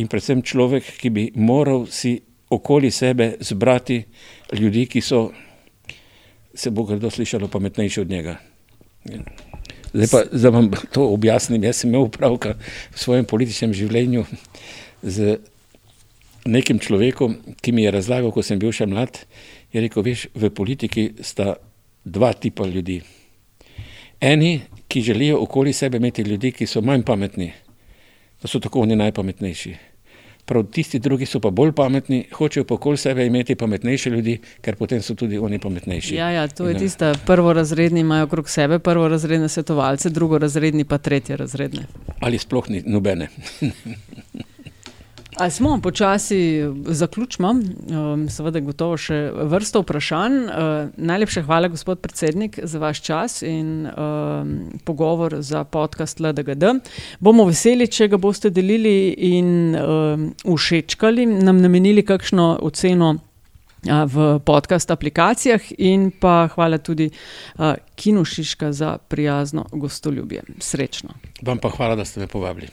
in 0.00 0.08
predvsem 0.08 0.42
človek, 0.42 0.96
ki 1.00 1.10
bi 1.12 1.24
moral 1.36 1.86
si 1.92 2.16
okoli 2.50 2.90
sebe 2.90 3.36
zbrati 3.40 4.00
ljudi, 4.56 4.86
ki 4.90 5.00
so, 5.04 5.28
se 6.54 6.70
bo 6.70 6.86
kdo 6.88 7.10
slišalo, 7.10 7.48
pametnejši 7.48 8.00
od 8.00 8.10
njega. 8.10 8.36
Zdaj 9.92 10.08
pa, 10.10 10.24
da 10.32 10.50
vam 10.50 10.70
to 10.92 11.06
objasnim, 11.12 11.64
jaz 11.64 11.82
sem 11.82 11.90
imel 11.90 12.08
upravka 12.08 12.54
v 12.94 12.98
svojem 12.98 13.24
političnem 13.24 13.74
življenju 13.74 14.24
z 15.02 15.38
nekim 16.46 16.78
človekom, 16.78 17.36
ki 17.60 17.72
mi 17.72 17.84
je 17.84 17.94
razlagal, 17.94 18.32
ko 18.32 18.42
sem 18.42 18.58
bil 18.58 18.72
še 18.72 18.86
mlad, 18.90 19.22
je 19.72 19.82
rekel, 19.82 20.04
veš, 20.06 20.28
v 20.34 20.50
politiki 20.54 21.10
sta 21.22 21.56
dva 22.04 22.32
tipa 22.32 22.66
ljudi. 22.66 23.00
Eni, 24.20 24.60
ki 24.90 25.02
želijo 25.02 25.40
okoli 25.44 25.72
sebe 25.72 26.00
imeti 26.00 26.22
ljudi, 26.22 26.52
ki 26.52 26.66
so 26.66 26.82
manj 26.82 27.04
pametni, 27.06 27.52
da 28.42 28.48
so 28.48 28.60
tako 28.60 28.82
oni 28.82 28.96
najpametnejši. 28.96 29.89
Prav 30.50 30.64
tisti 30.66 30.98
drugi 30.98 31.26
so 31.30 31.38
pa 31.40 31.50
bolj 31.54 31.70
pametni, 31.78 32.24
hočejo 32.34 32.64
pa 32.66 32.74
okoli 32.74 32.98
sebe 32.98 33.26
imeti 33.26 33.54
pametnejše 33.54 34.10
ljudi, 34.10 34.34
ker 34.60 34.74
potem 34.76 35.02
so 35.02 35.14
tudi 35.14 35.38
oni 35.38 35.58
pametnejši. 35.62 36.16
Ja, 36.16 36.30
ja 36.30 36.48
to 36.48 36.66
je 36.68 36.74
tista 36.78 37.12
prvorazredni, 37.26 38.00
imajo 38.00 38.26
okrog 38.26 38.50
sebe 38.50 38.78
prvorazredne 38.78 39.48
svetovalce, 39.48 40.10
drugorazredni 40.10 40.84
pa 40.84 40.98
tretje 40.98 41.36
razredne. 41.36 41.86
Ali 42.20 42.38
sploh 42.38 42.68
ni 42.68 42.82
nobene. 42.86 43.28
Ali 45.40 45.50
smo 45.50 45.80
počasi 45.82 46.60
zaključili, 46.86 47.48
um, 47.48 48.26
seveda, 48.28 48.60
gotovo 48.60 48.98
še 49.00 49.16
vrsto 49.48 49.80
vprašanj. 49.80 50.34
Uh, 50.44 50.90
najlepša 51.00 51.42
hvala, 51.46 51.70
gospod 51.72 52.02
predsednik, 52.04 52.58
za 52.62 52.78
vaš 52.78 53.00
čas 53.00 53.38
in 53.42 53.86
um, 53.88 54.50
pogovor 54.84 55.38
za 55.40 55.62
podcast 55.64 56.20
LDGD. 56.20 56.74
Bomo 57.24 57.46
veseli, 57.48 57.88
če 57.88 58.10
ga 58.12 58.20
boste 58.20 58.50
delili 58.52 59.14
in 59.30 59.72
um, 59.78 60.28
všečkali, 60.44 61.24
nam 61.40 61.64
namenili 61.64 62.04
kakšno 62.04 62.50
oceno 62.60 63.14
v 63.88 64.28
podcast 64.44 64.92
aplikacijah, 64.92 65.72
in 65.78 66.10
pa 66.12 66.50
hvala 66.52 66.82
tudi 66.84 67.08
Kinu 67.96 68.26
Šiška 68.28 68.74
za 68.76 68.98
prijazno 69.08 69.64
gostoljubje. 69.72 70.44
Srečno. 70.60 71.16
Vam 71.40 71.58
pa 71.58 71.72
hvala, 71.72 71.96
da 71.96 72.04
ste 72.04 72.20
me 72.20 72.28
povabili. 72.28 72.68